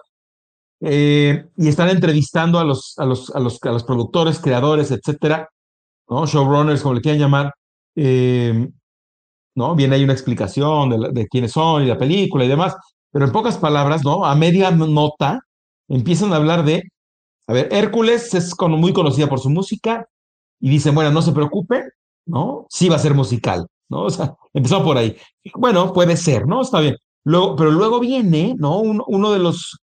eh, 0.80 1.46
y 1.58 1.68
están 1.68 1.90
entrevistando 1.90 2.58
a 2.58 2.64
los, 2.64 2.94
a 2.98 3.04
los, 3.04 3.34
a 3.34 3.38
los, 3.38 3.62
a 3.62 3.72
los 3.72 3.84
productores, 3.84 4.38
creadores, 4.38 4.90
etcétera, 4.90 5.50
¿no? 6.08 6.26
Showrunners, 6.26 6.80
como 6.80 6.94
le 6.94 7.02
quieran 7.02 7.20
llamar. 7.20 7.52
Eh, 7.94 8.66
¿no? 9.54 9.74
Viene 9.74 9.96
ahí 9.96 10.04
una 10.04 10.12
explicación 10.14 10.90
de, 10.90 11.10
de, 11.12 11.26
quiénes 11.28 11.52
son 11.52 11.82
y 11.82 11.86
la 11.86 11.98
película 11.98 12.44
y 12.44 12.48
demás, 12.48 12.74
pero 13.10 13.26
en 13.26 13.32
pocas 13.32 13.58
palabras, 13.58 14.04
¿no? 14.04 14.24
A 14.24 14.34
media 14.34 14.70
nota 14.70 15.40
empiezan 15.88 16.32
a 16.32 16.36
hablar 16.36 16.64
de, 16.64 16.82
a 17.46 17.52
ver, 17.52 17.68
Hércules 17.72 18.32
es 18.34 18.54
muy 18.58 18.92
conocida 18.92 19.28
por 19.28 19.40
su 19.40 19.50
música 19.50 20.06
y 20.60 20.70
dicen, 20.70 20.94
bueno, 20.94 21.10
no 21.10 21.22
se 21.22 21.32
preocupe, 21.32 21.84
¿no? 22.26 22.66
Sí 22.68 22.88
va 22.88 22.96
a 22.96 23.00
ser 23.00 23.14
musical, 23.14 23.66
¿no? 23.88 24.02
O 24.02 24.10
sea, 24.10 24.34
empezó 24.52 24.84
por 24.84 24.98
ahí. 24.98 25.16
Bueno, 25.54 25.92
puede 25.92 26.16
ser, 26.16 26.46
¿no? 26.46 26.62
Está 26.62 26.80
bien. 26.80 26.96
Luego, 27.24 27.56
pero 27.56 27.70
luego 27.70 27.98
viene, 28.00 28.54
¿no? 28.58 28.78
uno 28.78 29.32
de 29.32 29.38
los, 29.38 29.78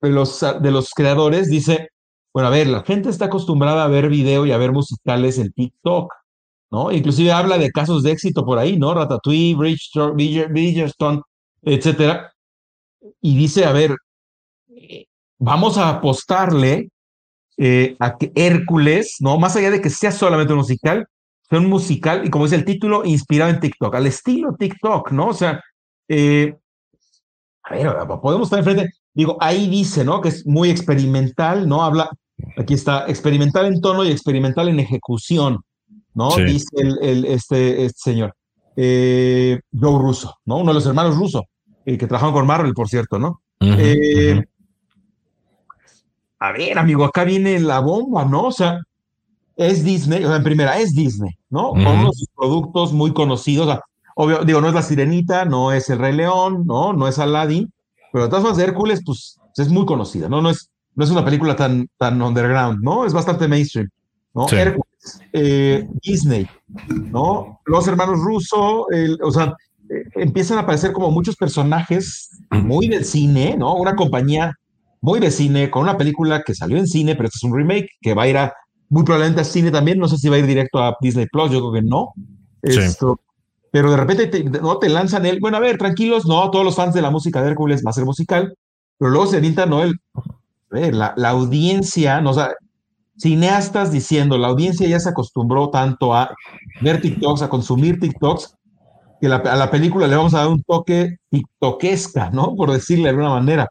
de 0.00 0.10
los, 0.10 0.40
de 0.40 0.70
los 0.70 0.90
creadores 0.90 1.50
dice, 1.50 1.90
bueno, 2.32 2.48
a 2.48 2.50
ver, 2.50 2.66
la 2.66 2.82
gente 2.82 3.08
está 3.08 3.26
acostumbrada 3.26 3.84
a 3.84 3.88
ver 3.88 4.08
video 4.08 4.46
y 4.46 4.52
a 4.52 4.58
ver 4.58 4.72
musicales 4.72 5.38
en 5.38 5.52
TikTok, 5.52 6.12
¿no? 6.70 6.92
Inclusive 6.92 7.32
habla 7.32 7.58
de 7.58 7.70
casos 7.70 8.02
de 8.02 8.12
éxito 8.12 8.44
por 8.44 8.58
ahí, 8.58 8.78
¿no? 8.78 8.94
Ratatouille, 8.94 9.54
Bridgerton, 9.54 11.22
etcétera. 11.62 12.32
Y 13.20 13.36
dice, 13.36 13.64
a 13.64 13.72
ver, 13.72 13.96
vamos 15.38 15.78
a 15.78 15.88
apostarle 15.88 16.90
eh, 17.56 17.96
a 17.98 18.18
que 18.18 18.32
Hércules, 18.34 19.16
¿no? 19.20 19.38
Más 19.38 19.56
allá 19.56 19.70
de 19.70 19.80
que 19.80 19.90
sea 19.90 20.12
solamente 20.12 20.52
un 20.52 20.58
musical, 20.58 21.06
un 21.50 21.66
musical 21.66 22.26
y 22.26 22.30
como 22.30 22.44
dice 22.44 22.56
el 22.56 22.64
título, 22.64 23.04
inspirado 23.04 23.50
en 23.50 23.60
TikTok, 23.60 23.94
al 23.94 24.06
estilo 24.06 24.56
TikTok, 24.58 25.12
¿no? 25.12 25.28
O 25.28 25.34
sea, 25.34 25.62
eh, 26.08 26.56
a 27.62 27.74
ver, 27.74 27.88
podemos 28.20 28.46
estar 28.46 28.58
enfrente, 28.58 28.90
digo, 29.14 29.36
ahí 29.40 29.68
dice, 29.68 30.04
¿no? 30.04 30.20
Que 30.20 30.28
es 30.28 30.46
muy 30.46 30.70
experimental, 30.70 31.68
¿no? 31.68 31.82
Habla, 31.82 32.10
aquí 32.56 32.74
está, 32.74 33.06
experimental 33.08 33.66
en 33.66 33.80
tono 33.80 34.04
y 34.04 34.10
experimental 34.10 34.68
en 34.68 34.80
ejecución, 34.80 35.60
¿no? 36.14 36.34
Dice 36.36 36.66
el, 36.76 37.24
este, 37.24 37.84
este, 37.84 37.98
señor, 37.98 38.34
eh, 38.76 39.60
Joe 39.78 39.98
Russo, 39.98 40.34
¿no? 40.44 40.58
Uno 40.58 40.70
de 40.70 40.74
los 40.74 40.86
hermanos 40.86 41.16
Russo, 41.16 41.44
eh, 41.84 41.96
que 41.96 42.06
trabajan 42.06 42.32
con 42.32 42.46
Marvel, 42.46 42.74
por 42.74 42.88
cierto, 42.88 43.18
¿no? 43.18 43.40
Eh, 43.60 44.42
a 46.38 46.52
ver, 46.52 46.78
amigo, 46.78 47.04
acá 47.04 47.24
viene 47.24 47.58
la 47.58 47.80
bomba, 47.80 48.24
¿no? 48.24 48.44
O 48.44 48.52
sea, 48.52 48.80
es 49.56 49.84
Disney, 49.84 50.22
o 50.24 50.28
sea, 50.28 50.36
en 50.36 50.44
primera, 50.44 50.78
es 50.78 50.94
Disney, 50.94 51.32
¿no? 51.50 51.70
Con 51.70 51.86
unos 51.86 52.24
productos 52.36 52.92
muy 52.92 53.12
conocidos. 53.12 53.78
obvio, 54.14 54.44
digo, 54.44 54.60
no 54.60 54.68
es 54.68 54.74
La 54.74 54.82
Sirenita, 54.82 55.44
no 55.44 55.72
es 55.72 55.88
El 55.88 55.98
Rey 55.98 56.14
León, 56.14 56.64
¿no? 56.66 56.92
No 56.92 57.08
es 57.08 57.18
Aladdin, 57.18 57.72
pero 58.12 58.24
de 58.24 58.30
todas 58.30 58.44
formas, 58.44 58.62
Hércules, 58.62 59.02
pues 59.04 59.38
es 59.56 59.68
muy 59.68 59.86
conocida, 59.86 60.28
¿no? 60.28 60.42
No 60.42 60.50
es, 60.50 60.70
no 60.94 61.04
es 61.04 61.10
una 61.10 61.24
película 61.24 61.56
tan, 61.56 61.88
tan 61.96 62.20
underground, 62.20 62.82
¿no? 62.82 63.06
Es 63.06 63.12
bastante 63.12 63.48
mainstream. 63.48 63.88
¿no? 64.34 64.46
Eh, 65.32 65.88
Disney, 66.02 66.46
¿no? 66.88 67.60
Los 67.64 67.88
hermanos 67.88 68.18
Russo, 68.20 68.86
o 69.22 69.30
sea, 69.30 69.54
eh, 69.88 70.04
empiezan 70.16 70.58
a 70.58 70.62
aparecer 70.62 70.92
como 70.92 71.10
muchos 71.10 71.36
personajes 71.36 72.30
muy 72.50 72.88
del 72.88 73.04
cine, 73.04 73.56
¿no? 73.56 73.74
Una 73.76 73.96
compañía 73.96 74.54
muy 75.00 75.20
de 75.20 75.30
cine, 75.30 75.70
con 75.70 75.82
una 75.82 75.96
película 75.96 76.42
que 76.42 76.54
salió 76.54 76.76
en 76.76 76.86
cine, 76.86 77.14
pero 77.14 77.28
este 77.28 77.38
es 77.38 77.44
un 77.44 77.56
remake 77.56 77.88
que 78.00 78.12
va 78.12 78.24
a 78.24 78.28
ir 78.28 78.36
a, 78.36 78.52
muy 78.88 79.04
probablemente 79.04 79.40
a 79.40 79.44
cine 79.44 79.70
también, 79.70 79.98
no 79.98 80.08
sé 80.08 80.16
si 80.16 80.28
va 80.28 80.36
a 80.36 80.38
ir 80.38 80.46
directo 80.46 80.78
a 80.78 80.96
Disney 81.00 81.26
Plus, 81.30 81.50
yo 81.50 81.60
creo 81.60 81.72
que 81.72 81.82
no. 81.82 82.12
Esto, 82.62 83.20
pero 83.70 83.90
de 83.90 83.96
repente 83.96 84.26
te, 84.28 84.44
no 84.44 84.78
te 84.78 84.88
lanzan 84.88 85.26
el, 85.26 85.38
bueno, 85.40 85.58
a 85.58 85.60
ver, 85.60 85.76
tranquilos, 85.76 86.26
no, 86.26 86.50
todos 86.50 86.64
los 86.64 86.76
fans 86.76 86.94
de 86.94 87.02
la 87.02 87.10
música 87.10 87.42
de 87.42 87.50
Hércules 87.50 87.82
va 87.84 87.90
a 87.90 87.94
ser 87.94 88.04
musical, 88.04 88.56
pero 88.98 89.10
luego 89.10 89.26
se 89.26 89.36
avienta, 89.36 89.66
¿no? 89.66 89.82
El, 89.82 90.00
la, 90.70 91.14
la 91.16 91.28
audiencia, 91.30 92.20
¿no? 92.20 92.30
O 92.30 92.34
sea, 92.34 92.54
cineastas 93.18 93.92
diciendo, 93.92 94.38
la 94.38 94.48
audiencia 94.48 94.88
ya 94.88 95.00
se 95.00 95.08
acostumbró 95.08 95.70
tanto 95.70 96.14
a 96.14 96.34
ver 96.80 97.00
TikToks, 97.00 97.42
a 97.42 97.48
consumir 97.48 98.00
TikToks, 98.00 98.54
que 99.20 99.26
a 99.26 99.56
la 99.56 99.70
película 99.70 100.06
le 100.06 100.16
vamos 100.16 100.34
a 100.34 100.38
dar 100.38 100.48
un 100.48 100.62
toque 100.62 101.16
TikTokesca, 101.30 102.30
¿no? 102.30 102.54
Por 102.54 102.70
decirle 102.70 103.04
de 103.04 103.10
alguna 103.10 103.30
manera. 103.30 103.68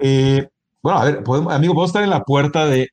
Eh, 0.00 0.48
bueno, 0.82 0.98
a 0.98 1.04
ver, 1.04 1.22
podemos, 1.22 1.52
amigo, 1.52 1.74
puedo 1.74 1.86
estar 1.86 2.02
en 2.02 2.10
la 2.10 2.24
puerta 2.24 2.66
de, 2.66 2.88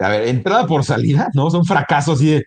a 0.00 0.08
ver, 0.08 0.28
entrada 0.28 0.66
por 0.66 0.84
salida, 0.84 1.28
¿no? 1.34 1.50
Son 1.50 1.64
fracasos 1.64 2.18
así 2.18 2.30
de, 2.30 2.44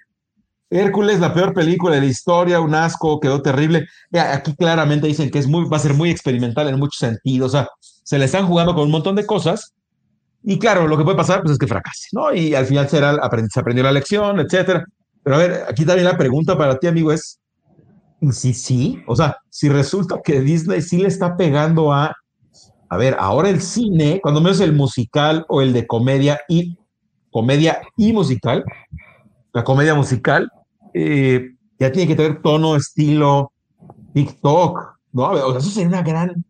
Hércules, 0.69 1.19
la 1.19 1.33
peor 1.35 1.53
película 1.53 1.93
de 1.95 2.01
la 2.01 2.07
historia, 2.07 2.59
un 2.59 2.73
asco, 2.73 3.19
quedó 3.19 3.43
terrible. 3.43 3.87
Aquí 4.11 4.55
claramente 4.55 5.05
dicen 5.05 5.29
que 5.29 5.37
es 5.37 5.47
muy, 5.47 5.69
va 5.69 5.77
a 5.77 5.79
ser 5.79 5.93
muy 5.93 6.09
experimental 6.09 6.67
en 6.67 6.79
muchos 6.79 6.97
sentidos, 6.97 7.53
o 7.53 7.57
sea, 7.57 7.67
se 7.79 8.17
le 8.17 8.25
están 8.25 8.47
jugando 8.47 8.73
con 8.73 8.85
un 8.85 8.91
montón 8.91 9.15
de 9.15 9.25
cosas, 9.25 9.73
y 10.43 10.59
claro, 10.59 10.87
lo 10.87 10.97
que 10.97 11.03
puede 11.03 11.15
pasar 11.15 11.41
pues, 11.41 11.53
es 11.53 11.57
que 11.57 11.67
fracase, 11.67 12.09
¿no? 12.11 12.33
Y 12.33 12.53
al 12.53 12.65
final 12.65 12.89
será, 12.89 13.13
se 13.49 13.59
aprendió 13.59 13.83
la 13.83 13.91
lección, 13.91 14.39
etcétera. 14.39 14.83
Pero 15.23 15.35
a 15.37 15.39
ver, 15.39 15.63
aquí 15.69 15.85
también 15.85 16.05
la 16.05 16.17
pregunta 16.17 16.57
para 16.57 16.77
ti, 16.77 16.87
amigo, 16.87 17.13
es, 17.13 17.39
si 18.31 18.53
sí? 18.53 19.01
O 19.07 19.15
sea, 19.15 19.37
si 19.49 19.69
resulta 19.69 20.19
que 20.23 20.41
Disney 20.41 20.81
sí 20.81 20.97
le 20.97 21.07
está 21.07 21.37
pegando 21.37 21.93
a, 21.93 22.13
a 22.89 22.97
ver, 22.97 23.15
ahora 23.19 23.49
el 23.49 23.61
cine, 23.61 24.19
cuando 24.21 24.41
menos 24.41 24.59
el 24.59 24.73
musical 24.73 25.45
o 25.47 25.61
el 25.61 25.71
de 25.71 25.87
comedia 25.87 26.41
y 26.49 26.77
comedia 27.33 27.81
y 27.97 28.13
musical, 28.13 28.63
la 29.51 29.65
comedia 29.65 29.95
musical, 29.95 30.49
eh, 30.93 31.49
ya 31.79 31.91
tiene 31.91 32.07
que 32.07 32.15
tener 32.15 32.41
tono, 32.41 32.77
estilo, 32.77 33.51
TikTok, 34.13 34.99
¿no? 35.11 35.31
O 35.31 35.51
sea, 35.51 35.59
eso 35.59 35.69
sería 35.69 35.89
una 35.89 36.03
gran 36.03 36.45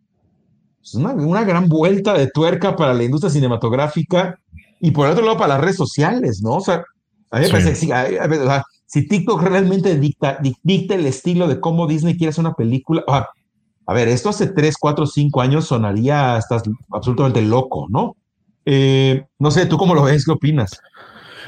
es 0.83 0.95
una, 0.95 1.43
gran 1.45 1.69
vuelta 1.69 2.13
de 2.13 2.27
tuerca 2.27 2.75
para 2.75 2.93
la 2.93 3.03
industria 3.03 3.31
cinematográfica 3.31 4.37
y 4.81 4.91
por 4.91 5.07
otro 5.07 5.23
lado 5.23 5.37
para 5.37 5.53
las 5.53 5.61
redes 5.61 5.77
sociales, 5.77 6.41
¿no? 6.43 6.55
O 6.55 6.61
sea, 6.61 6.83
a 7.31 7.39
mí 7.39 7.45
me 7.45 7.51
parece 7.51 7.87
que 7.87 8.61
si 8.85 9.07
TikTok 9.07 9.41
realmente 9.41 9.97
dicta, 9.97 10.37
dicta 10.61 10.95
el 10.95 11.05
estilo 11.05 11.47
de 11.47 11.61
cómo 11.61 11.87
Disney 11.87 12.17
quiere 12.17 12.31
hacer 12.31 12.43
una 12.43 12.53
película, 12.53 13.03
a 13.07 13.93
ver, 13.93 14.09
esto 14.09 14.29
hace 14.29 14.47
3, 14.47 14.75
4, 14.77 15.07
5 15.07 15.41
años 15.41 15.67
sonaría, 15.67 16.37
estás 16.37 16.63
absolutamente 16.91 17.41
loco, 17.41 17.87
¿no? 17.89 18.17
Eh, 18.65 19.26
no 19.39 19.52
sé, 19.52 19.65
¿tú 19.65 19.78
cómo 19.78 19.95
lo 19.95 20.04
ves? 20.04 20.26
¿Qué 20.26 20.32
opinas? 20.32 20.80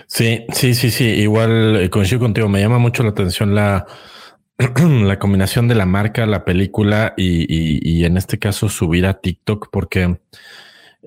Sí, 0.08 0.46
sí, 0.54 0.74
sí, 0.74 0.92
sí, 0.92 1.06
igual 1.06 1.78
eh, 1.78 1.90
coincido 1.90 2.20
contigo, 2.20 2.48
me 2.48 2.62
llama 2.62 2.78
mucho 2.78 3.04
la 3.04 3.10
atención 3.10 3.56
la 3.56 3.88
la 4.58 5.20
combinación 5.20 5.68
de 5.68 5.76
la 5.76 5.86
marca, 5.86 6.26
la 6.26 6.46
película 6.46 7.14
y, 7.18 8.06
en 8.06 8.18
este 8.18 8.40
caso 8.40 8.70
subir 8.70 9.06
a 9.06 9.20
TikTok, 9.20 9.70
porque 9.72 10.20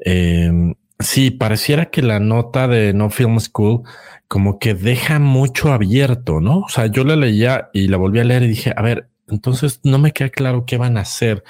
eh, 0.04 0.74
sí, 0.98 1.30
pareciera 1.30 1.86
que 1.86 2.02
la 2.02 2.20
nota 2.20 2.68
de 2.68 2.92
No 2.92 3.08
Film 3.10 3.40
School 3.40 3.82
como 4.28 4.58
que 4.58 4.74
deja 4.74 5.18
mucho 5.18 5.72
abierto, 5.72 6.40
¿no? 6.40 6.58
O 6.60 6.68
sea, 6.68 6.86
yo 6.86 7.04
la 7.04 7.16
leía 7.16 7.70
y 7.72 7.88
la 7.88 7.96
volví 7.96 8.20
a 8.20 8.24
leer 8.24 8.42
y 8.42 8.48
dije, 8.48 8.74
a 8.76 8.82
ver, 8.82 9.08
entonces 9.28 9.80
no 9.82 9.98
me 9.98 10.12
queda 10.12 10.28
claro 10.28 10.64
qué 10.66 10.76
van 10.76 10.98
a 10.98 11.02
hacer. 11.02 11.42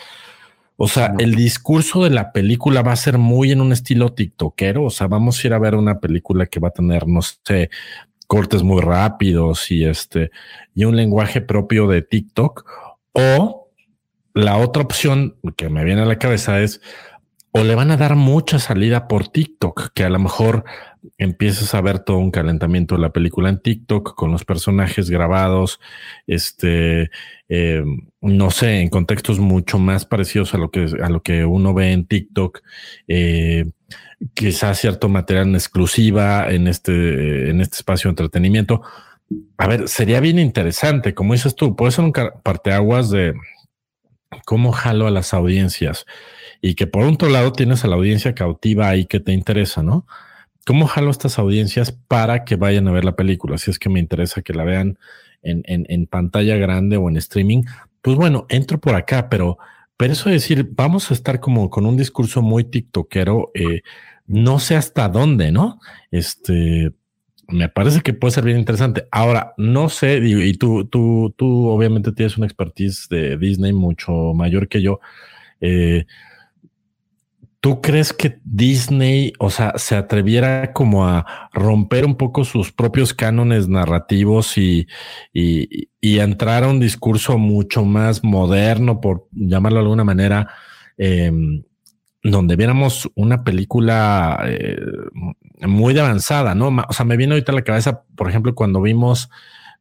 O 0.81 0.87
sea, 0.87 1.13
el 1.19 1.35
discurso 1.35 2.05
de 2.05 2.11
la 2.11 2.31
película 2.31 2.83
va 2.83 2.93
a 2.93 2.97
ser 2.97 3.19
muy 3.19 3.51
en 3.51 3.61
un 3.61 3.73
estilo 3.73 4.13
tiktokero. 4.13 4.85
O 4.85 4.91
sea, 4.91 5.09
vamos 5.09 5.43
a 5.43 5.47
ir 5.49 5.53
a 5.53 5.59
ver 5.59 5.75
una 5.75 5.99
película 5.99 6.47
que 6.47 6.61
va 6.61 6.69
a 6.69 6.71
tener, 6.71 7.09
no 7.09 7.21
sé, 7.21 7.69
cortes 8.29 8.63
muy 8.63 8.81
rápidos 8.81 9.73
y 9.73 9.85
este 9.85 10.31
y 10.75 10.85
un 10.85 10.95
lenguaje 10.95 11.41
propio 11.41 11.89
de 11.89 12.03
TikTok 12.03 12.65
o 13.13 13.71
la 14.35 14.59
otra 14.59 14.85
opción 14.85 15.37
que 15.57 15.69
me 15.69 15.83
viene 15.83 16.03
a 16.03 16.07
la 16.07 16.19
cabeza 16.19 16.61
es 16.61 16.81
o 17.53 17.65
le 17.65 17.75
van 17.75 17.91
a 17.91 17.97
dar 17.97 18.15
mucha 18.15 18.59
salida 18.59 19.09
por 19.09 19.29
TikTok, 19.29 19.93
que 19.95 20.05
a 20.05 20.11
lo 20.11 20.19
mejor 20.19 20.65
empiezas 21.17 21.75
a 21.75 21.81
ver 21.81 22.01
todo 22.01 22.19
un 22.19 22.31
calentamiento 22.31 22.97
de 22.97 23.01
la 23.01 23.13
película 23.13 23.49
en 23.49 23.61
TikTok 23.61 24.15
con 24.15 24.31
los 24.31 24.45
personajes 24.45 25.09
grabados, 25.09 25.81
este, 26.27 27.11
eh, 27.49 27.83
no 28.21 28.51
sé, 28.51 28.81
en 28.81 28.89
contextos 28.89 29.39
mucho 29.39 29.79
más 29.79 30.05
parecidos 30.05 30.55
a 30.55 30.59
lo 30.59 30.71
que, 30.71 30.87
a 31.03 31.09
lo 31.09 31.23
que 31.23 31.45
uno 31.45 31.73
ve 31.73 31.93
en 31.93 32.07
TikTok, 32.07 32.61
eh, 33.07 33.65
quizás 34.35 34.79
cierto 34.79 35.09
material 35.09 35.49
en 35.49 35.55
exclusiva 35.55 36.51
en 36.51 36.69
este, 36.69 37.51
en 37.51 37.61
este 37.61 37.77
espacio 37.77 38.09
de 38.09 38.13
entretenimiento. 38.13 38.83
A 39.57 39.67
ver, 39.67 39.89
sería 39.89 40.21
bien 40.21 40.39
interesante, 40.39 41.15
como 41.15 41.33
dices 41.33 41.55
tú, 41.55 41.77
puede 41.77 41.93
ser 41.93 42.05
un 42.05 42.13
parteaguas 42.13 43.11
de 43.11 43.35
cómo 44.45 44.73
jalo 44.73 45.07
a 45.07 45.11
las 45.11 45.33
audiencias 45.33 46.05
y 46.61 46.75
que 46.75 46.87
por 46.87 47.05
otro 47.05 47.29
lado 47.29 47.53
tienes 47.53 47.85
a 47.85 47.89
la 47.89 47.97
audiencia 47.97 48.35
cautiva 48.35 48.89
ahí 48.89 49.07
que 49.07 49.21
te 49.21 49.33
interesa, 49.33 49.83
¿no? 49.83 50.07
¿Cómo 50.67 50.87
jalo 50.87 51.11
estas 51.11 51.39
audiencias 51.39 51.93
para 51.93 52.45
que 52.45 52.57
vayan 52.57 52.89
a 52.89 52.93
ver 52.93 53.05
la 53.05 53.17
película? 53.17 53.57
Si 53.59 53.71
es 53.71 53.79
que 53.79 53.89
me 53.89 54.01
interesa 54.01 54.43
que 54.43 54.53
la 54.53 54.65
vean 54.65 54.99
en, 55.43 55.63
en, 55.67 56.07
pantalla 56.07 56.57
grande 56.57 56.97
o 56.97 57.09
en 57.09 57.17
streaming, 57.17 57.63
pues 58.03 58.17
bueno, 58.17 58.47
entro 58.49 58.79
por 58.79 58.95
acá, 58.95 59.31
pero, 59.31 59.59
pero 59.97 60.13
eso 60.13 60.29
decir, 60.29 60.69
vamos 60.73 61.11
a 61.11 61.15
estar 61.15 61.41
como 61.41 61.71
con 61.71 61.87
un 61.87 61.97
discurso 61.97 62.43
muy 62.43 62.65
tiktokero, 62.65 63.51
eh, 63.55 63.83
no 64.27 64.59
sé 64.59 64.77
hasta 64.77 65.09
dónde, 65.09 65.53
¿no? 65.53 65.81
Este, 66.11 66.93
me 67.49 67.71
parece 67.71 68.03
que 68.03 68.13
puede 68.13 68.33
ser 68.33 68.45
bien 68.45 68.59
interesante. 68.59 69.09
Ahora, 69.11 69.55
no 69.57 69.89
sé, 69.89 70.21
y, 70.23 70.53
tú, 70.55 70.85
tú, 70.85 71.35
tú 71.37 71.69
obviamente 71.69 72.13
tienes 72.13 72.37
una 72.37 72.47
expertise 72.47 73.09
de 73.09 73.39
Disney 73.39 73.73
mucho 73.73 74.35
mayor 74.35 74.69
que 74.69 74.83
yo. 74.83 75.01
Eh, 75.63 76.05
¿Tú 77.61 77.81
crees 77.81 78.13
que 78.13 78.39
Disney, 78.45 79.33
o 79.41 79.51
sea, 79.51 79.73
se 79.77 79.97
atreviera 79.97 80.73
como 80.73 81.09
a 81.09 81.49
romper 81.53 82.05
un 82.05 82.17
poco 82.17 82.45
sus 82.45 82.71
propios 82.71 83.15
cánones 83.15 83.69
narrativos 83.69 84.57
y, 84.59 84.87
y, 85.33 85.89
entrar 86.21 86.63
a 86.63 86.69
un 86.69 86.79
discurso 86.79 87.37
mucho 87.37 87.85
más 87.85 88.23
moderno, 88.23 89.01
por 89.01 89.27
llamarlo 89.33 89.79
de 89.79 89.83
alguna 89.83 90.05
manera, 90.05 90.49
eh, 90.99 91.33
donde 92.23 92.57
viéramos 92.57 93.11
una 93.15 93.43
película 93.43 94.41
eh, 94.47 94.77
muy 95.67 95.99
avanzada, 95.99 96.55
¿no? 96.55 96.69
O 96.89 96.93
sea, 96.93 97.07
me 97.07 97.17
viene 97.17 97.35
ahorita 97.35 97.53
a 97.53 97.57
la 97.57 97.63
cabeza, 97.63 98.03
por 98.15 98.29
ejemplo, 98.29 98.55
cuando 98.55 98.81
vimos, 98.81 99.31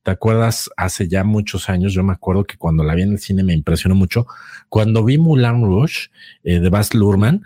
¿te 0.04 0.12
acuerdas? 0.12 0.70
Hace 0.78 1.08
ya 1.08 1.24
muchos 1.24 1.70
años, 1.70 1.94
yo 1.94 2.04
me 2.04 2.14
acuerdo 2.14 2.46
que 2.46 2.58
cuando 2.58 2.84
la 2.84 2.96
vi 2.96 3.04
en 3.04 3.12
el 3.14 3.20
cine 3.20 3.44
me 3.44 3.54
impresionó 3.54 3.96
mucho. 3.96 4.28
Cuando 4.70 5.04
vi 5.04 5.18
Mulan 5.18 5.62
Rouge 5.64 6.10
eh, 6.44 6.60
de 6.60 6.70
Baz 6.70 6.94
Luhrmann, 6.94 7.44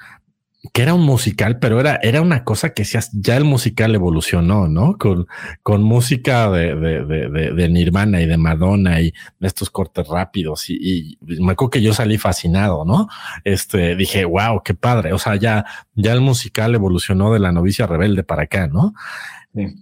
que 0.74 0.84
era 0.84 0.94
un 0.94 1.02
musical, 1.02 1.58
pero 1.58 1.80
era, 1.80 2.00
era 2.04 2.22
una 2.22 2.44
cosa 2.44 2.74
que 2.74 2.84
ya, 2.84 3.00
ya 3.14 3.36
el 3.36 3.46
musical 3.46 3.96
evolucionó, 3.96 4.68
¿no? 4.68 4.96
Con, 4.98 5.28
con 5.64 5.82
música 5.82 6.52
de, 6.52 6.76
de, 6.76 7.06
de, 7.06 7.52
de, 7.54 7.70
Nirvana 7.70 8.22
y 8.22 8.28
de 8.28 8.38
Madonna 8.38 9.02
y 9.02 9.12
estos 9.40 9.72
cortes 9.72 10.08
rápidos. 10.08 10.70
Y, 10.70 11.18
me 11.22 11.54
acuerdo 11.54 11.72
que 11.72 11.82
yo 11.82 11.94
salí 11.94 12.20
fascinado, 12.20 12.86
¿no? 12.86 13.08
Este 13.44 13.96
dije, 13.96 14.24
wow, 14.24 14.62
qué 14.64 14.76
padre. 14.76 15.14
O 15.14 15.18
sea, 15.18 15.36
ya, 15.36 15.66
ya 15.96 16.14
el 16.14 16.22
musical 16.22 16.76
evolucionó 16.76 17.34
de 17.34 17.40
la 17.40 17.52
novicia 17.52 17.88
rebelde 17.88 18.24
para 18.24 18.44
acá, 18.44 18.68
¿no? 18.68 18.94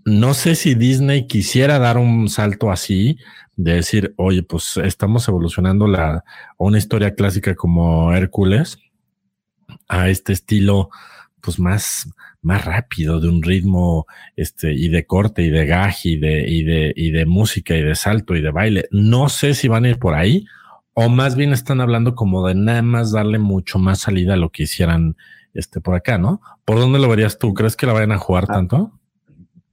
No 0.05 0.33
sé 0.33 0.55
si 0.55 0.75
Disney 0.75 1.27
quisiera 1.27 1.77
dar 1.77 1.97
un 1.97 2.29
salto 2.29 2.71
así, 2.71 3.17
de 3.55 3.73
decir, 3.73 4.13
oye, 4.15 4.41
pues 4.41 4.77
estamos 4.77 5.27
evolucionando 5.27 5.85
la, 5.87 6.23
una 6.57 6.77
historia 6.77 7.13
clásica 7.13 7.53
como 7.55 8.13
Hércules 8.13 8.79
a 9.87 10.09
este 10.09 10.33
estilo 10.33 10.89
pues 11.41 11.59
más, 11.59 12.09
más 12.41 12.65
rápido, 12.65 13.19
de 13.19 13.29
un 13.29 13.41
ritmo 13.41 14.05
este, 14.35 14.73
y 14.73 14.89
de 14.89 15.05
corte 15.05 15.41
y 15.43 15.49
de 15.49 15.65
gaje 15.65 16.09
y 16.09 16.17
de, 16.17 16.49
y 16.49 16.63
de, 16.63 16.93
y 16.95 17.11
de 17.11 17.25
música 17.25 17.75
y 17.75 17.81
de 17.81 17.95
salto 17.95 18.35
y 18.35 18.41
de 18.41 18.51
baile. 18.51 18.87
No 18.91 19.29
sé 19.29 19.53
si 19.53 19.67
van 19.67 19.85
a 19.85 19.89
ir 19.89 19.99
por 19.99 20.15
ahí 20.15 20.45
o 20.93 21.07
más 21.07 21.35
bien 21.35 21.53
están 21.53 21.79
hablando 21.79 22.13
como 22.13 22.45
de 22.45 22.55
nada 22.55 22.81
más 22.81 23.11
darle 23.11 23.39
mucho 23.39 23.79
más 23.79 23.99
salida 23.99 24.33
a 24.33 24.37
lo 24.37 24.49
que 24.49 24.63
hicieran 24.63 25.15
este, 25.53 25.79
por 25.79 25.95
acá, 25.95 26.17
¿no? 26.17 26.41
¿Por 26.65 26.77
dónde 26.77 26.99
lo 26.99 27.07
verías 27.07 27.39
tú? 27.39 27.53
¿Crees 27.53 27.77
que 27.77 27.85
la 27.85 27.93
vayan 27.93 28.11
a 28.11 28.17
jugar 28.17 28.45
ah. 28.49 28.53
tanto? 28.53 28.91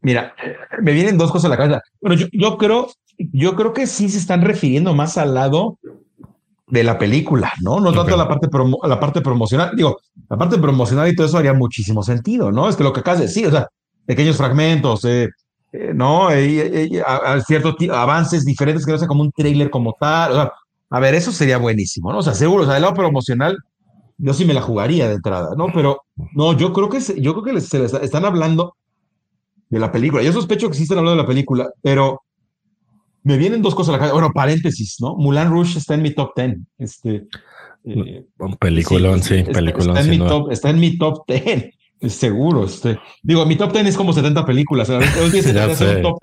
Mira, 0.03 0.35
me 0.81 0.93
vienen 0.93 1.19
dos 1.19 1.33
cosas 1.33 1.47
a 1.47 1.49
la 1.49 1.57
cabeza. 1.57 1.83
Bueno, 2.01 2.17
yo, 2.17 2.29
yo 2.31 2.57
creo, 2.57 2.89
yo 3.19 3.57
creo 3.57 3.73
que 3.73 3.89
sí 3.89 4.09
se 4.09 4.19
están 4.19 4.43
refiriendo 4.43 4.95
más 4.95 5.19
al 5.19 5.35
lado 5.35 5.81
de 6.69 6.83
la 6.83 6.99
película, 6.99 7.53
¿no? 7.63 7.81
No 7.81 7.93
tanto 7.93 8.17
la 8.17 8.29
parte, 8.29 8.49
la 8.83 9.01
parte 9.01 9.21
promocional. 9.21 9.71
Digo, 9.77 9.99
la 10.29 10.37
parte 10.37 10.59
promocional 10.59 11.09
y 11.09 11.15
todo 11.15 11.27
eso 11.27 11.39
haría 11.39 11.53
muchísimo 11.53 12.03
sentido, 12.03 12.51
¿no? 12.51 12.69
Es 12.69 12.77
que 12.77 12.83
lo 12.83 12.93
que 12.93 13.01
acabas 13.01 13.21
de 13.21 13.27
decir, 13.27 13.47
o 13.47 13.51
sea, 13.51 13.69
pequeños 14.05 14.37
fragmentos, 14.37 15.05
eh, 15.05 15.29
eh, 15.73 15.93
¿no? 15.95 16.29
a, 16.29 17.41
ciertos 17.47 17.77
avances 17.91 18.45
diferentes 18.45 18.85
que 18.85 18.93
no 18.93 18.99
sea 18.99 19.09
como 19.09 19.23
un 19.23 19.33
trailer 19.33 19.71
como 19.71 19.95
tal. 19.99 20.33
O 20.33 20.35
sea, 20.35 20.53
a 20.91 21.01
ver, 21.01 21.15
eso 21.15 21.31
sería 21.31 21.59
buenísimo, 21.59 22.13
¿no? 22.13 22.19
O 22.19 22.23
sea, 22.23 22.35
seguro, 22.35 22.63
o 22.63 22.67
sea, 22.67 22.75
del 22.75 22.83
lado 22.83 22.95
promocional, 22.95 23.57
yo 24.19 24.35
sí 24.35 24.45
me 24.45 24.55
la 24.55 24.63
jugaría 24.63 25.09
de 25.09 25.15
entrada, 25.15 25.51
¿no? 25.57 25.67
Pero 25.73 26.03
no, 26.35 26.57
yo 26.57 26.73
creo 26.73 26.89
que, 26.89 27.01
yo 27.21 27.33
creo 27.35 27.55
que 27.55 27.61
se 27.61 27.79
les 27.79 27.93
están 27.95 28.25
hablando 28.25 28.77
de 29.69 29.79
la 29.79 29.93
película. 29.93 30.23
Yo 30.23 30.33
sospecho 30.33 30.69
que 30.69 30.77
sí 30.77 30.85
están 30.85 30.99
hablando 30.99 31.17
de 31.17 31.23
la 31.23 31.29
película, 31.29 31.71
pero 31.83 32.23
me 33.27 33.37
vienen 33.37 33.61
dos 33.61 33.75
cosas 33.75 33.89
a 33.89 33.93
la 33.93 33.99
cabeza. 33.99 34.15
Bueno, 34.15 34.31
paréntesis, 34.33 34.99
¿no? 35.01 35.17
Mulan 35.17 35.51
Rush 35.51 35.77
está 35.77 35.95
en 35.95 36.03
mi 36.03 36.15
top 36.15 36.31
10. 36.37 36.59
Este, 36.79 37.27
eh, 37.85 38.25
Un 38.39 38.57
peliculón, 38.57 39.21
sí, 39.21 39.39
está, 39.39 39.51
peliculón. 39.51 39.97
Está, 39.97 40.01
en 40.03 40.11
mi 40.11 40.19
top, 40.19 40.53
está 40.53 40.71
en 40.71 40.79
mi 40.79 40.97
top 40.97 41.25
10. 41.27 41.71
Seguro, 42.09 42.67
este. 42.67 43.01
Digo, 43.25 43.45
mi 43.45 43.57
top 43.57 43.73
10 43.73 43.87
es 43.87 43.97
como 43.97 44.13
70 44.13 44.47
películas. 44.47 44.87
Traté 44.87 45.07
de 45.43 45.61
hacer, 45.61 45.97
un 45.97 46.03
top, 46.03 46.19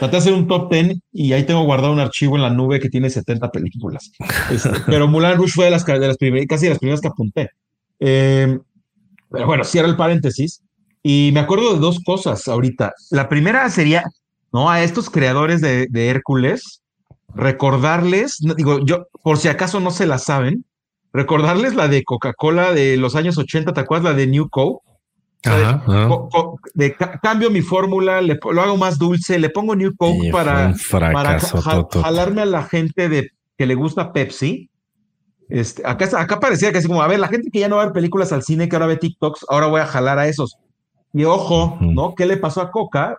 traté 0.00 0.10
de 0.10 0.18
hacer 0.18 0.32
un 0.32 0.48
top 0.48 0.72
10 0.72 0.98
y 1.12 1.32
ahí 1.34 1.44
tengo 1.44 1.62
guardado 1.62 1.92
un 1.92 2.00
archivo 2.00 2.34
en 2.34 2.42
la 2.42 2.50
nube 2.50 2.80
que 2.80 2.88
tiene 2.88 3.10
70 3.10 3.48
películas. 3.52 4.10
Este, 4.50 4.70
pero 4.86 5.06
Mulan 5.06 5.36
Rush 5.36 5.52
fue 5.52 5.66
de 5.66 5.70
las, 5.70 5.86
de 5.86 6.00
las 6.00 6.16
primeras, 6.16 6.48
casi 6.48 6.64
de 6.64 6.70
las 6.70 6.78
primeras 6.80 7.00
que 7.00 7.08
apunté. 7.08 7.50
Eh, 8.00 8.58
pero 9.30 9.46
bueno, 9.46 9.62
cierra 9.62 9.88
el 9.88 9.96
paréntesis. 9.96 10.64
Y 11.00 11.30
me 11.32 11.38
acuerdo 11.38 11.74
de 11.74 11.78
dos 11.78 12.00
cosas 12.04 12.48
ahorita. 12.48 12.92
La 13.10 13.28
primera 13.28 13.70
sería, 13.70 14.02
¿no? 14.52 14.70
A 14.70 14.82
estos 14.82 15.10
creadores 15.10 15.60
de, 15.60 15.86
de 15.90 16.08
Hércules, 16.08 16.82
recordarles, 17.34 18.38
digo, 18.56 18.84
yo, 18.84 19.06
por 19.22 19.38
si 19.38 19.48
acaso 19.48 19.80
no 19.80 19.90
se 19.90 20.06
la 20.06 20.18
saben, 20.18 20.64
recordarles 21.12 21.74
la 21.74 21.88
de 21.88 22.04
Coca-Cola 22.04 22.72
de 22.72 22.96
los 22.96 23.16
años 23.16 23.38
80, 23.38 23.72
¿te 23.72 23.80
acuerdas? 23.80 24.12
La 24.12 24.18
de 24.18 24.26
New 24.26 24.48
Coke 24.48 24.90
de, 26.74 26.96
cambio 27.22 27.50
mi 27.50 27.62
fórmula, 27.62 28.20
lo 28.20 28.62
hago 28.62 28.76
más 28.76 28.98
dulce, 28.98 29.38
le 29.38 29.50
pongo 29.50 29.74
New 29.74 29.94
Coke 29.96 30.30
para, 30.30 30.74
para 30.90 31.40
jalarme 31.40 32.42
a 32.42 32.46
la 32.46 32.62
gente 32.64 33.08
de 33.08 33.30
que 33.56 33.66
le 33.66 33.74
gusta 33.74 34.12
Pepsi. 34.12 34.68
Este, 35.48 35.82
acá, 35.84 36.08
acá 36.16 36.38
parecía 36.38 36.70
que 36.70 36.78
así 36.78 36.86
como, 36.86 37.02
a 37.02 37.08
ver, 37.08 37.18
la 37.18 37.28
gente 37.28 37.50
que 37.50 37.58
ya 37.58 37.68
no 37.68 37.76
va 37.76 37.82
a 37.82 37.84
ver 37.86 37.94
películas 37.94 38.32
al 38.32 38.42
cine, 38.42 38.68
que 38.68 38.76
ahora 38.76 38.86
ve 38.86 38.96
TikToks, 38.98 39.46
ahora 39.48 39.66
voy 39.66 39.80
a 39.80 39.86
jalar 39.86 40.18
a 40.18 40.28
esos. 40.28 40.56
Y 41.12 41.24
ojo, 41.24 41.78
¿no? 41.80 42.14
¿Qué 42.14 42.26
le 42.26 42.36
pasó 42.36 42.60
a 42.60 42.70
Coca? 42.70 43.16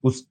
Pues 0.00 0.26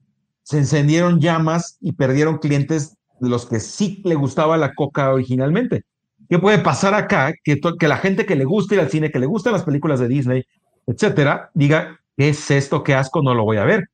se 0.50 0.58
encendieron 0.58 1.20
llamas 1.20 1.78
y 1.80 1.92
perdieron 1.92 2.38
clientes 2.38 2.96
de 3.20 3.28
los 3.28 3.46
que 3.46 3.60
sí 3.60 4.02
le 4.04 4.16
gustaba 4.16 4.56
la 4.56 4.74
Coca 4.74 5.12
originalmente. 5.12 5.84
¿Qué 6.28 6.40
puede 6.40 6.58
pasar 6.58 6.92
acá? 6.92 7.32
Que, 7.44 7.60
que 7.78 7.86
la 7.86 7.98
gente 7.98 8.26
que 8.26 8.34
le 8.34 8.44
gusta 8.44 8.74
ir 8.74 8.80
al 8.80 8.90
cine, 8.90 9.12
que 9.12 9.20
le 9.20 9.26
gustan 9.26 9.52
las 9.52 9.62
películas 9.62 10.00
de 10.00 10.08
Disney, 10.08 10.44
etcétera, 10.88 11.52
diga, 11.54 12.00
¿qué 12.16 12.30
es 12.30 12.50
esto? 12.50 12.82
¿Qué 12.82 12.96
asco? 12.96 13.22
No 13.22 13.32
lo 13.32 13.44
voy 13.44 13.58
a 13.58 13.64
ver. 13.64 13.90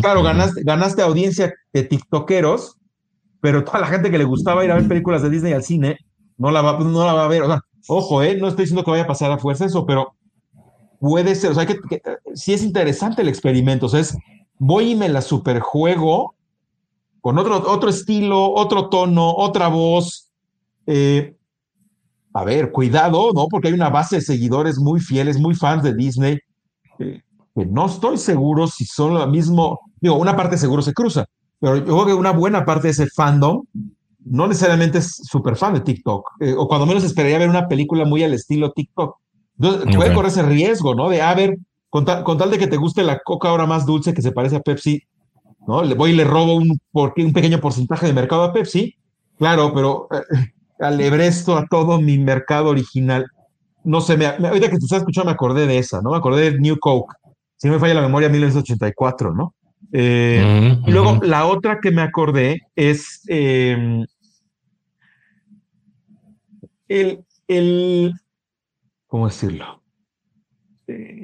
claro, 0.00 0.24
ganaste, 0.24 0.64
ganaste 0.64 1.00
audiencia 1.00 1.54
de 1.72 1.84
TikTokeros, 1.84 2.78
pero 3.40 3.62
toda 3.62 3.78
la 3.78 3.86
gente 3.86 4.10
que 4.10 4.18
le 4.18 4.24
gustaba 4.24 4.64
ir 4.64 4.72
a 4.72 4.74
ver 4.74 4.88
películas 4.88 5.22
de 5.22 5.30
Disney 5.30 5.52
al 5.52 5.62
cine 5.62 5.96
no 6.38 6.50
la 6.50 6.60
va, 6.60 6.76
no 6.80 7.06
la 7.06 7.12
va 7.12 7.26
a 7.26 7.28
ver. 7.28 7.42
O 7.42 7.46
sea, 7.46 7.60
ojo, 7.86 8.20
eh, 8.24 8.36
no 8.36 8.48
estoy 8.48 8.64
diciendo 8.64 8.82
que 8.82 8.90
vaya 8.90 9.04
a 9.04 9.06
pasar 9.06 9.30
a 9.30 9.38
fuerza 9.38 9.64
eso, 9.64 9.86
pero 9.86 10.16
puede 10.98 11.36
ser, 11.36 11.52
o 11.52 11.54
sea, 11.54 11.66
que, 11.66 11.78
sí 12.34 12.52
es 12.52 12.64
interesante 12.64 13.22
el 13.22 13.28
experimento. 13.28 13.86
O 13.86 13.88
sea, 13.88 14.00
es 14.00 14.16
voy 14.64 14.92
y 14.92 14.94
me 14.94 15.08
la 15.08 15.22
superjuego 15.22 16.36
con 17.20 17.36
otro, 17.36 17.68
otro 17.68 17.90
estilo, 17.90 18.52
otro 18.52 18.88
tono, 18.88 19.34
otra 19.34 19.66
voz. 19.66 20.30
Eh, 20.86 21.34
a 22.32 22.44
ver, 22.44 22.70
cuidado, 22.70 23.32
¿no? 23.34 23.48
Porque 23.48 23.68
hay 23.68 23.74
una 23.74 23.90
base 23.90 24.16
de 24.16 24.22
seguidores 24.22 24.78
muy 24.78 25.00
fieles, 25.00 25.40
muy 25.40 25.56
fans 25.56 25.82
de 25.82 25.94
Disney, 25.94 26.38
que 26.96 27.66
no 27.66 27.86
estoy 27.86 28.18
seguro 28.18 28.68
si 28.68 28.84
son 28.84 29.14
lo 29.14 29.26
mismo, 29.26 29.80
digo, 30.00 30.14
una 30.14 30.36
parte 30.36 30.56
seguro 30.56 30.80
se 30.80 30.94
cruza, 30.94 31.26
pero 31.58 31.78
yo 31.78 31.84
creo 31.84 32.06
que 32.06 32.14
una 32.14 32.30
buena 32.30 32.64
parte 32.64 32.86
de 32.86 32.92
ese 32.92 33.08
fandom 33.08 33.64
no 34.24 34.46
necesariamente 34.46 34.98
es 34.98 35.16
súper 35.28 35.56
fan 35.56 35.74
de 35.74 35.80
TikTok, 35.80 36.24
eh, 36.38 36.54
o 36.56 36.68
cuando 36.68 36.86
menos 36.86 37.02
esperaría 37.02 37.38
ver 37.38 37.50
una 37.50 37.66
película 37.66 38.04
muy 38.04 38.22
al 38.22 38.32
estilo 38.32 38.70
TikTok. 38.70 39.16
Entonces, 39.58 39.96
puede 39.96 40.14
correr 40.14 40.30
ese 40.30 40.44
riesgo, 40.44 40.94
¿no? 40.94 41.08
De, 41.08 41.20
a 41.20 41.34
ver, 41.34 41.58
con, 41.92 42.06
tal 42.06 42.50
de 42.50 42.58
que 42.58 42.68
te 42.68 42.78
guste 42.78 43.02
la 43.02 43.18
coca 43.18 43.50
ahora 43.50 43.66
más 43.66 43.84
dulce 43.84 44.14
que 44.14 44.22
se 44.22 44.32
parece 44.32 44.56
a 44.56 44.60
Pepsi, 44.60 45.02
¿no? 45.66 45.84
Le 45.84 45.94
voy 45.94 46.12
y 46.12 46.16
le 46.16 46.24
robo 46.24 46.54
un, 46.54 46.80
un 46.90 47.32
pequeño 47.34 47.60
porcentaje 47.60 48.06
de 48.06 48.14
mercado 48.14 48.44
a 48.44 48.52
Pepsi, 48.54 48.96
claro, 49.36 49.74
pero 49.74 50.08
eh, 50.10 50.52
alebresto 50.80 51.54
a 51.54 51.66
todo 51.66 52.00
mi 52.00 52.16
mercado 52.16 52.70
original. 52.70 53.26
No 53.84 54.00
sé, 54.00 54.16
me, 54.16 54.24
ahorita 54.24 54.70
que 54.70 54.78
te 54.78 54.84
estás 54.86 55.00
escuchando 55.00 55.26
me 55.26 55.34
acordé 55.34 55.66
de 55.66 55.76
esa, 55.76 56.00
¿no? 56.00 56.12
Me 56.12 56.16
acordé 56.16 56.52
de 56.52 56.58
New 56.58 56.78
Coke. 56.78 57.14
Si 57.56 57.68
no 57.68 57.74
me 57.74 57.78
falla 57.78 57.92
la 57.92 58.00
memoria, 58.00 58.30
1984, 58.30 59.34
¿no? 59.34 59.54
Eh, 59.92 60.78
y 60.86 60.90
luego 60.90 61.20
la 61.22 61.44
otra 61.44 61.78
que 61.78 61.90
me 61.90 62.00
acordé 62.00 62.62
es 62.74 63.20
em, 63.26 64.06
el, 66.88 67.22
el, 67.48 68.14
¿cómo 69.08 69.28
decirlo? 69.28 69.82
Eh, 70.86 71.21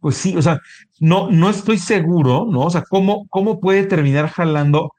pues 0.00 0.16
sí, 0.16 0.36
o 0.36 0.42
sea, 0.42 0.60
no, 1.00 1.30
no 1.30 1.50
estoy 1.50 1.78
seguro, 1.78 2.46
¿no? 2.50 2.62
O 2.62 2.70
sea, 2.70 2.82
¿cómo, 2.88 3.26
cómo 3.28 3.60
puede 3.60 3.84
terminar 3.84 4.28
jalando 4.28 4.92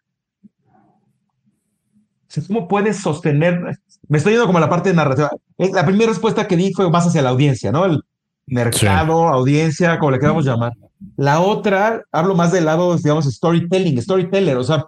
¿Cómo 2.47 2.67
puedes 2.67 2.97
sostener? 2.97 3.79
Me 4.07 4.17
estoy 4.17 4.33
yendo 4.33 4.45
como 4.45 4.59
a 4.59 4.61
la 4.61 4.69
parte 4.69 4.89
de 4.89 4.95
narrativa. 4.95 5.31
La 5.57 5.85
primera 5.85 6.11
respuesta 6.11 6.47
que 6.47 6.55
di 6.55 6.73
fue 6.73 6.89
más 6.89 7.07
hacia 7.07 7.21
la 7.21 7.29
audiencia, 7.29 7.71
¿no? 7.71 7.85
El 7.85 8.03
mercado, 8.45 9.27
audiencia, 9.27 9.97
como 9.97 10.11
le 10.11 10.19
queramos 10.19 10.45
llamar. 10.45 10.73
La 11.15 11.39
otra, 11.41 12.03
hablo 12.11 12.35
más 12.35 12.51
del 12.51 12.65
lado, 12.65 12.95
digamos, 12.97 13.25
storytelling, 13.25 14.01
storyteller, 14.01 14.57
o 14.57 14.63
sea, 14.63 14.85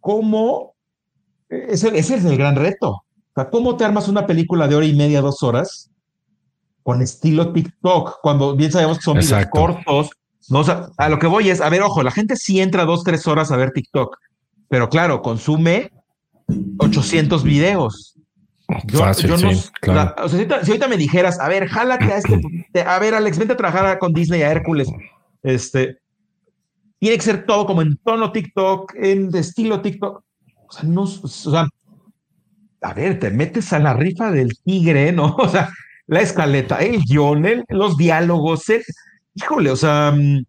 ¿cómo? 0.00 0.74
Ese, 1.48 1.88
ese 1.98 2.16
es 2.16 2.24
el 2.24 2.38
gran 2.38 2.56
reto. 2.56 2.90
O 2.90 3.34
sea, 3.34 3.50
¿cómo 3.50 3.76
te 3.76 3.84
armas 3.84 4.08
una 4.08 4.26
película 4.26 4.66
de 4.66 4.76
hora 4.76 4.86
y 4.86 4.94
media, 4.94 5.20
dos 5.20 5.42
horas, 5.42 5.90
con 6.82 7.02
estilo 7.02 7.52
TikTok, 7.52 8.20
cuando 8.22 8.56
bien 8.56 8.72
sabemos 8.72 8.98
que 8.98 9.04
son 9.04 9.18
videos 9.18 9.46
cortos? 9.46 10.10
¿no? 10.48 10.60
O 10.60 10.64
sea, 10.64 10.88
a 10.96 11.08
lo 11.08 11.18
que 11.18 11.26
voy 11.26 11.50
es, 11.50 11.60
a 11.60 11.68
ver, 11.68 11.82
ojo, 11.82 12.02
la 12.02 12.10
gente 12.10 12.36
sí 12.36 12.60
entra 12.60 12.84
dos, 12.84 13.04
tres 13.04 13.26
horas 13.26 13.50
a 13.50 13.56
ver 13.56 13.72
TikTok, 13.72 14.16
pero 14.68 14.88
claro, 14.88 15.22
consume 15.22 15.92
800 16.78 17.42
videos. 17.44 18.16
Fácil, 18.92 19.36
sí, 19.36 19.70
claro. 19.80 20.14
o 20.24 20.28
sea, 20.28 20.62
si, 20.62 20.70
ahorita, 20.70 20.88
me 20.88 20.96
dijeras, 20.96 21.38
a 21.38 21.48
ver, 21.48 21.68
jálate 21.68 22.04
a 22.04 22.16
este, 22.16 22.40
a 22.80 22.98
ver, 22.98 23.14
Alex, 23.14 23.38
vente 23.38 23.52
a 23.52 23.56
trabajar 23.56 23.98
con 23.98 24.12
Disney, 24.12 24.42
a 24.42 24.50
Hércules, 24.50 24.88
este, 25.42 25.98
tiene 26.98 27.16
que 27.16 27.22
ser 27.22 27.44
todo 27.44 27.66
como 27.66 27.82
en 27.82 27.96
tono 27.98 28.32
TikTok, 28.32 28.94
en 28.94 29.34
estilo 29.34 29.82
TikTok. 29.82 30.22
O 30.68 30.72
sea, 30.72 30.84
no, 30.84 31.02
o 31.02 31.06
sea, 31.06 31.68
a 32.80 32.94
ver, 32.94 33.18
te 33.18 33.30
metes 33.30 33.72
a 33.72 33.78
la 33.78 33.92
rifa 33.92 34.30
del 34.30 34.56
tigre, 34.62 35.12
¿no? 35.12 35.36
O 35.38 35.48
sea, 35.48 35.70
la 36.12 36.20
escaleta, 36.20 36.76
el 36.76 37.02
guion, 37.02 37.64
los 37.68 37.96
diálogos, 37.96 38.64
híjole, 39.34 39.70
o 39.70 39.76
sea, 39.76 40.12
mm, 40.12 40.44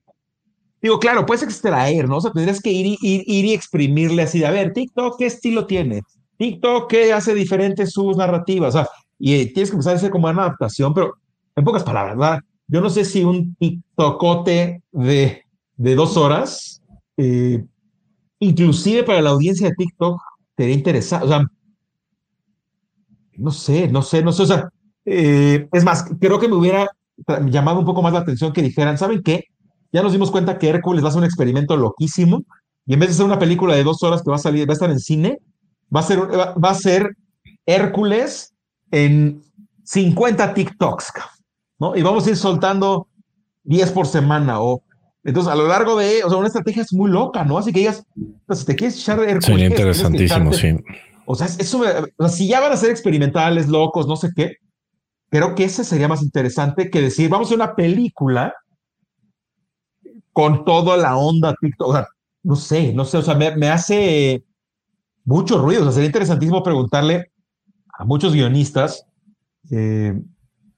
Digo, 0.81 0.99
claro, 0.99 1.25
puedes 1.25 1.43
extraer, 1.43 2.09
¿no? 2.09 2.17
O 2.17 2.21
sea, 2.21 2.33
tendrías 2.33 2.61
que 2.61 2.69
ir, 2.69 2.97
ir, 3.01 3.23
ir 3.25 3.45
y 3.45 3.53
exprimirle 3.53 4.23
así 4.23 4.39
de, 4.39 4.47
a 4.47 4.51
ver, 4.51 4.73
TikTok, 4.73 5.17
¿qué 5.17 5.27
estilo 5.27 5.65
tiene? 5.65 6.01
TikTok, 6.37 6.89
¿qué 6.89 7.13
hace 7.13 7.33
diferente 7.33 7.87
sus 7.87 8.17
narrativas? 8.17 8.75
O 8.75 8.79
sea, 8.79 8.89
y 9.17 9.33
eh, 9.35 9.45
tienes 9.53 9.69
que 9.69 9.75
empezar 9.75 9.93
a 9.93 9.95
hacer 9.95 10.11
como 10.11 10.27
una 10.27 10.41
adaptación, 10.41 10.93
pero 10.93 11.13
en 11.55 11.63
pocas 11.63 11.85
palabras, 11.85 12.17
¿verdad? 12.17 12.39
Yo 12.67 12.81
no 12.81 12.89
sé 12.89 13.05
si 13.05 13.23
un 13.23 13.55
TikTokote 13.55 14.83
de, 14.91 15.43
de 15.77 15.95
dos 15.95 16.17
horas, 16.17 16.81
eh, 17.15 17.63
inclusive 18.39 19.03
para 19.03 19.21
la 19.21 19.29
audiencia 19.29 19.69
de 19.69 19.75
TikTok, 19.75 20.19
sería 20.57 20.75
interesante. 20.75 21.25
O 21.25 21.29
sea, 21.29 21.45
no 23.37 23.51
sé, 23.51 23.87
no 23.87 24.01
sé, 24.01 24.21
no 24.21 24.33
sé. 24.33 24.43
O 24.43 24.47
sea, 24.47 24.69
eh, 25.05 25.67
es 25.71 25.83
más, 25.83 26.05
creo 26.19 26.39
que 26.39 26.47
me 26.47 26.55
hubiera 26.55 26.89
llamado 27.45 27.79
un 27.79 27.85
poco 27.85 28.01
más 28.01 28.13
la 28.13 28.19
atención 28.19 28.53
que 28.53 28.61
dijeran, 28.61 28.97
¿saben 28.97 29.21
qué? 29.23 29.45
ya 29.93 30.01
nos 30.01 30.11
dimos 30.11 30.31
cuenta 30.31 30.57
que 30.57 30.67
Hércules 30.67 31.03
va 31.03 31.09
a 31.09 31.11
ser 31.11 31.19
un 31.19 31.25
experimento 31.25 31.77
loquísimo 31.77 32.43
y 32.85 32.95
en 32.95 32.99
vez 32.99 33.09
de 33.09 33.15
ser 33.15 33.25
una 33.25 33.39
película 33.39 33.75
de 33.75 33.83
dos 33.83 34.01
horas 34.03 34.23
que 34.23 34.29
va 34.31 34.35
a 34.35 34.39
salir, 34.39 34.67
va 34.67 34.71
a 34.71 34.73
estar 34.73 34.89
en 34.89 34.99
cine, 34.99 35.39
va 35.95 36.01
a 36.01 36.03
ser, 36.03 36.19
va 36.19 36.69
a 36.71 36.73
ser 36.73 37.15
Hércules 37.65 38.53
en 38.91 39.41
50 39.83 40.53
TikToks, 40.53 41.13
¿no? 41.79 41.95
Y 41.95 42.01
vamos 42.01 42.25
a 42.25 42.31
ir 42.31 42.37
soltando 42.37 43.07
10 43.63 43.91
por 43.91 44.07
semana 44.07 44.59
o 44.61 44.81
entonces 45.23 45.53
a 45.53 45.55
lo 45.55 45.67
largo 45.67 45.95
de, 45.95 46.23
o 46.23 46.29
sea, 46.29 46.37
una 46.37 46.47
estrategia 46.47 46.81
es 46.81 46.91
muy 46.91 47.09
loca, 47.09 47.45
¿no? 47.45 47.57
Así 47.57 47.71
que 47.71 47.79
digas, 47.79 48.03
pues 48.45 48.59
si 48.59 48.65
te 48.65 48.75
quieres 48.75 48.97
echar 48.97 49.19
Hércules. 49.19 49.45
Sería 49.45 49.67
interesantísimo, 49.67 50.51
sí. 50.51 50.75
O 51.25 51.35
sea, 51.35 51.47
eso, 51.47 51.79
o 51.79 52.27
sea, 52.27 52.29
si 52.29 52.47
ya 52.47 52.59
van 52.59 52.73
a 52.73 52.77
ser 52.77 52.89
experimentales, 52.89 53.69
locos, 53.69 54.07
no 54.07 54.17
sé 54.17 54.31
qué, 54.35 54.57
creo 55.33 55.55
que 55.55 55.63
ese 55.63 55.83
sería 55.83 56.07
más 56.07 56.21
interesante 56.21 56.91
que 56.91 57.01
decir, 57.01 57.27
vamos 57.27 57.51
a 57.51 57.55
una 57.55 57.73
película 57.73 58.53
con 60.31 60.63
toda 60.63 60.95
la 60.95 61.17
onda 61.17 61.55
TikTok. 61.59 62.05
No 62.43 62.55
sé, 62.55 62.93
no 62.93 63.03
sé, 63.03 63.17
o 63.17 63.23
sea, 63.23 63.33
me, 63.33 63.67
hace 63.71 64.43
mucho 65.25 65.57
ruido. 65.57 65.81
O 65.81 65.85
sea, 65.85 65.93
sería 65.93 66.05
interesantísimo 66.05 66.61
preguntarle 66.61 67.31
a 67.97 68.05
muchos 68.05 68.33
guionistas 68.33 69.07
eh, 69.71 70.21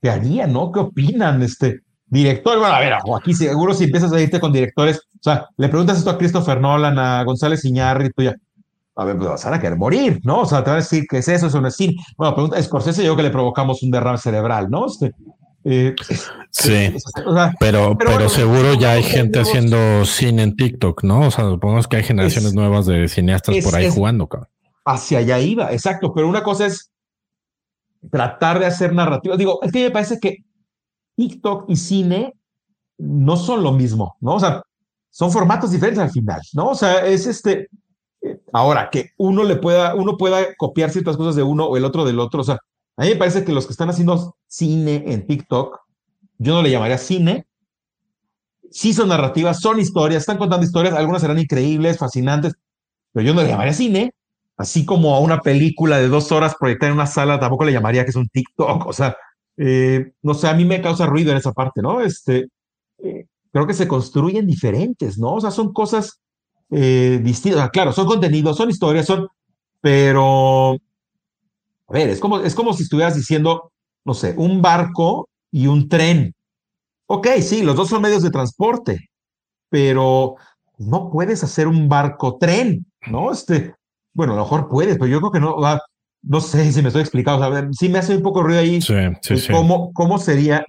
qué 0.01 0.09
harían, 0.09 0.53
¿no? 0.53 0.71
¿Qué 0.71 0.79
opinan? 0.79 1.41
Este, 1.41 1.81
director, 2.05 2.57
bueno, 2.57 2.75
a 2.75 2.79
ver, 2.79 2.93
aquí 2.93 3.33
seguro 3.33 3.73
si 3.73 3.83
empiezas 3.83 4.13
a 4.13 4.21
irte 4.21 4.39
con 4.39 4.53
directores, 4.53 4.99
o 4.99 5.21
sea, 5.21 5.49
le 5.57 5.67
preguntas 5.67 5.97
esto 5.97 6.11
a 6.11 6.17
Christopher 6.17 6.61
Nolan, 6.61 6.97
a 6.97 7.25
González 7.25 7.65
Iñárritu, 7.65 8.23
ya, 8.23 8.37
a 8.95 9.03
ver, 9.03 9.17
pues 9.17 9.29
vas 9.29 9.45
a 9.45 9.59
querer 9.59 9.77
morir, 9.77 10.21
¿no? 10.23 10.41
O 10.41 10.45
sea, 10.45 10.63
te 10.63 10.69
van 10.69 10.79
a 10.79 10.81
decir 10.81 11.05
que 11.07 11.17
es 11.17 11.27
eso, 11.27 11.47
eso 11.47 11.59
no 11.59 11.67
es 11.67 11.75
cine. 11.75 11.95
Bueno, 12.17 12.33
pregunta, 12.33 12.61
Scorsese 12.61 13.03
yo 13.03 13.15
que 13.15 13.23
le 13.23 13.29
provocamos 13.29 13.83
un 13.83 13.91
derrame 13.91 14.17
cerebral, 14.17 14.69
¿no? 14.69 14.85
Este, 14.85 15.13
eh, 15.67 15.95
sí, 16.51 16.93
pero, 17.59 17.97
pero, 17.97 18.29
seguro 18.29 18.75
ya 18.75 18.91
hay 18.91 19.03
gente 19.03 19.39
haciendo 19.39 20.05
cine 20.05 20.43
en 20.43 20.55
TikTok, 20.55 21.03
¿no? 21.03 21.21
O 21.21 21.31
sea, 21.31 21.49
supongamos 21.49 21.87
que 21.87 21.97
hay 21.97 22.03
generaciones 22.03 22.53
nuevas 22.53 22.85
de 22.85 23.07
cineastas 23.07 23.55
por 23.63 23.75
ahí 23.75 23.89
jugando, 23.89 24.27
cabrón. 24.27 24.49
Hacia 24.85 25.17
allá 25.19 25.39
iba, 25.39 25.73
exacto, 25.73 26.13
pero 26.13 26.29
una 26.29 26.43
cosa 26.43 26.67
es 26.67 26.91
tratar 28.11 28.59
de 28.59 28.67
hacer 28.67 28.93
narrativa. 28.93 29.35
Digo, 29.35 29.59
es 29.63 29.71
que 29.71 29.85
me 29.85 29.91
parece 29.91 30.19
que 30.19 30.45
TikTok 31.15 31.65
y 31.67 31.75
cine 31.75 32.33
no 32.99 33.35
son 33.35 33.63
lo 33.63 33.71
mismo, 33.71 34.15
¿no? 34.21 34.35
O 34.35 34.39
sea, 34.39 34.61
son 35.09 35.31
formatos 35.31 35.71
diferentes 35.71 36.03
al 36.03 36.11
final, 36.11 36.41
¿no? 36.53 36.67
O 36.69 36.75
sea, 36.75 37.05
es 37.05 37.25
este, 37.25 37.69
Ahora, 38.51 38.89
que 38.91 39.11
uno 39.17 39.43
le 39.43 39.55
pueda, 39.55 39.95
uno 39.95 40.17
pueda 40.17 40.55
copiar 40.55 40.89
ciertas 40.89 41.17
cosas 41.17 41.35
de 41.35 41.43
uno 41.43 41.65
o 41.65 41.77
el 41.77 41.85
otro 41.85 42.05
del 42.05 42.19
otro. 42.19 42.41
O 42.41 42.43
sea, 42.43 42.59
a 42.97 43.03
mí 43.03 43.09
me 43.09 43.15
parece 43.15 43.43
que 43.43 43.51
los 43.51 43.65
que 43.65 43.73
están 43.73 43.89
haciendo 43.89 44.35
cine 44.47 45.03
en 45.07 45.25
TikTok, 45.27 45.79
yo 46.37 46.53
no 46.53 46.61
le 46.61 46.71
llamaría 46.71 46.97
cine. 46.97 47.47
Sí 48.71 48.93
son 48.93 49.09
narrativas, 49.09 49.59
son 49.59 49.79
historias, 49.79 50.23
están 50.23 50.37
contando 50.37 50.65
historias, 50.65 50.93
algunas 50.93 51.21
serán 51.21 51.39
increíbles, 51.39 51.97
fascinantes, 51.97 52.53
pero 53.13 53.25
yo 53.25 53.33
no 53.33 53.41
le 53.41 53.49
llamaría 53.49 53.73
cine. 53.73 54.13
Así 54.57 54.85
como 54.85 55.15
a 55.15 55.19
una 55.19 55.41
película 55.41 55.97
de 55.97 56.07
dos 56.07 56.31
horas 56.31 56.55
proyectada 56.57 56.89
en 56.89 56.95
una 56.95 57.07
sala, 57.07 57.39
tampoco 57.39 57.65
le 57.65 57.73
llamaría 57.73 58.05
que 58.05 58.11
es 58.11 58.15
un 58.15 58.29
TikTok. 58.29 58.85
O 58.87 58.93
sea, 58.93 59.15
eh, 59.57 60.13
no 60.21 60.33
sé, 60.33 60.47
a 60.47 60.53
mí 60.53 60.65
me 60.65 60.81
causa 60.81 61.05
ruido 61.05 61.31
en 61.31 61.37
esa 61.37 61.51
parte, 61.51 61.81
¿no? 61.81 61.99
Este, 62.01 62.47
eh, 63.03 63.25
creo 63.51 63.67
que 63.67 63.73
se 63.73 63.87
construyen 63.87 64.47
diferentes, 64.47 65.17
¿no? 65.17 65.33
O 65.33 65.41
sea, 65.41 65.51
son 65.51 65.73
cosas 65.73 66.21
eh, 66.71 67.19
distintos. 67.23 67.69
claro, 67.69 67.93
son 67.93 68.07
contenidos, 68.07 68.57
son 68.57 68.69
historias, 68.69 69.05
son, 69.05 69.27
pero, 69.81 70.73
a 70.73 71.93
ver, 71.93 72.09
es 72.09 72.19
como, 72.19 72.39
es 72.39 72.55
como 72.55 72.73
si 72.73 72.83
estuvieras 72.83 73.15
diciendo, 73.15 73.71
no 74.03 74.13
sé, 74.13 74.33
un 74.37 74.61
barco 74.61 75.29
y 75.51 75.67
un 75.67 75.87
tren. 75.87 76.33
Ok, 77.07 77.27
sí, 77.41 77.61
los 77.61 77.75
dos 77.75 77.89
son 77.89 78.01
medios 78.01 78.23
de 78.23 78.31
transporte, 78.31 79.09
pero 79.69 80.35
no 80.77 81.11
puedes 81.11 81.43
hacer 81.43 81.67
un 81.67 81.87
barco 81.87 82.37
tren, 82.37 82.85
¿no? 83.07 83.31
Este, 83.31 83.75
bueno, 84.13 84.33
a 84.33 84.37
lo 84.37 84.43
mejor 84.43 84.67
puedes, 84.69 84.97
pero 84.97 85.07
yo 85.07 85.19
creo 85.19 85.31
que 85.31 85.39
no, 85.39 85.55
no 86.23 86.41
sé 86.41 86.71
si 86.71 86.81
me 86.81 86.87
estoy 86.87 87.01
explicando, 87.01 87.47
o 87.47 87.53
sea, 87.53 87.67
sí 87.71 87.89
me 87.89 87.99
hace 87.99 88.15
un 88.15 88.23
poco 88.23 88.41
ruido 88.41 88.59
ahí. 88.59 88.81
Sí, 88.81 88.93
sí, 89.21 89.51
cómo, 89.51 89.93
¿Cómo 89.93 90.17
sería? 90.17 90.65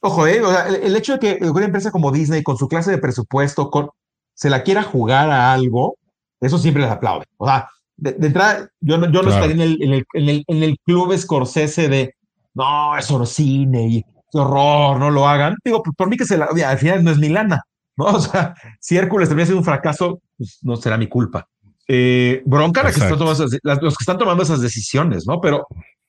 Ojo, 0.00 0.26
eh, 0.26 0.40
el, 0.82 0.96
hecho 0.96 1.16
de 1.16 1.18
que 1.18 1.50
una 1.50 1.66
empresa 1.66 1.90
como 1.90 2.10
Disney, 2.12 2.42
con 2.42 2.56
su 2.56 2.68
clase 2.68 2.90
de 2.90 2.98
presupuesto, 2.98 3.70
con, 3.70 3.90
se 4.38 4.48
la 4.48 4.62
quiera 4.62 4.84
jugar 4.84 5.30
a 5.30 5.52
algo, 5.52 5.96
eso 6.40 6.58
siempre 6.58 6.84
les 6.84 6.92
aplaude. 6.92 7.26
O 7.38 7.46
sea, 7.46 7.68
de, 7.96 8.14
entrada, 8.24 8.68
yo 8.80 8.96
no, 8.96 9.10
yo 9.10 9.22
no 9.22 9.30
estaría 9.30 9.56
en 9.56 9.60
el, 9.60 9.82
en, 9.82 9.92
el, 9.94 10.06
en, 10.12 10.28
el, 10.28 10.44
en 10.46 10.62
el 10.62 10.78
club 10.84 11.16
Scorsese 11.18 11.88
de, 11.88 12.14
no, 12.54 12.96
es 12.96 13.08
cine 13.30 13.88
y 13.88 14.04
horror, 14.32 15.00
no 15.00 15.10
lo 15.10 15.26
hagan. 15.26 15.56
Digo, 15.64 15.82
por, 15.82 15.92
por 15.96 16.08
mí 16.08 16.16
que 16.16 16.24
se 16.24 16.38
la, 16.38 16.46
al 16.46 16.78
final 16.78 17.02
no 17.02 17.10
es 17.10 17.18
mi 17.18 17.30
lana, 17.30 17.64
¿no? 17.96 18.04
O 18.14 18.20
sea, 18.20 18.54
si 18.78 18.96
Hércules 18.96 19.28
termina 19.28 19.46
siendo 19.46 19.58
un 19.58 19.64
fracaso, 19.64 20.20
pues 20.36 20.60
no 20.62 20.76
será 20.76 20.96
mi 20.96 21.08
culpa. 21.08 21.48
Eh, 21.88 22.40
bronca 22.46 22.84
la 22.84 22.92
que 22.92 23.00
están 23.00 23.18
tomando 23.18 23.44
esas, 23.44 23.58
los 23.82 23.96
que 23.96 24.02
están 24.02 24.18
tomando 24.18 24.44
esas 24.44 24.60
decisiones, 24.60 25.26
¿no? 25.26 25.40
Pero 25.40 25.66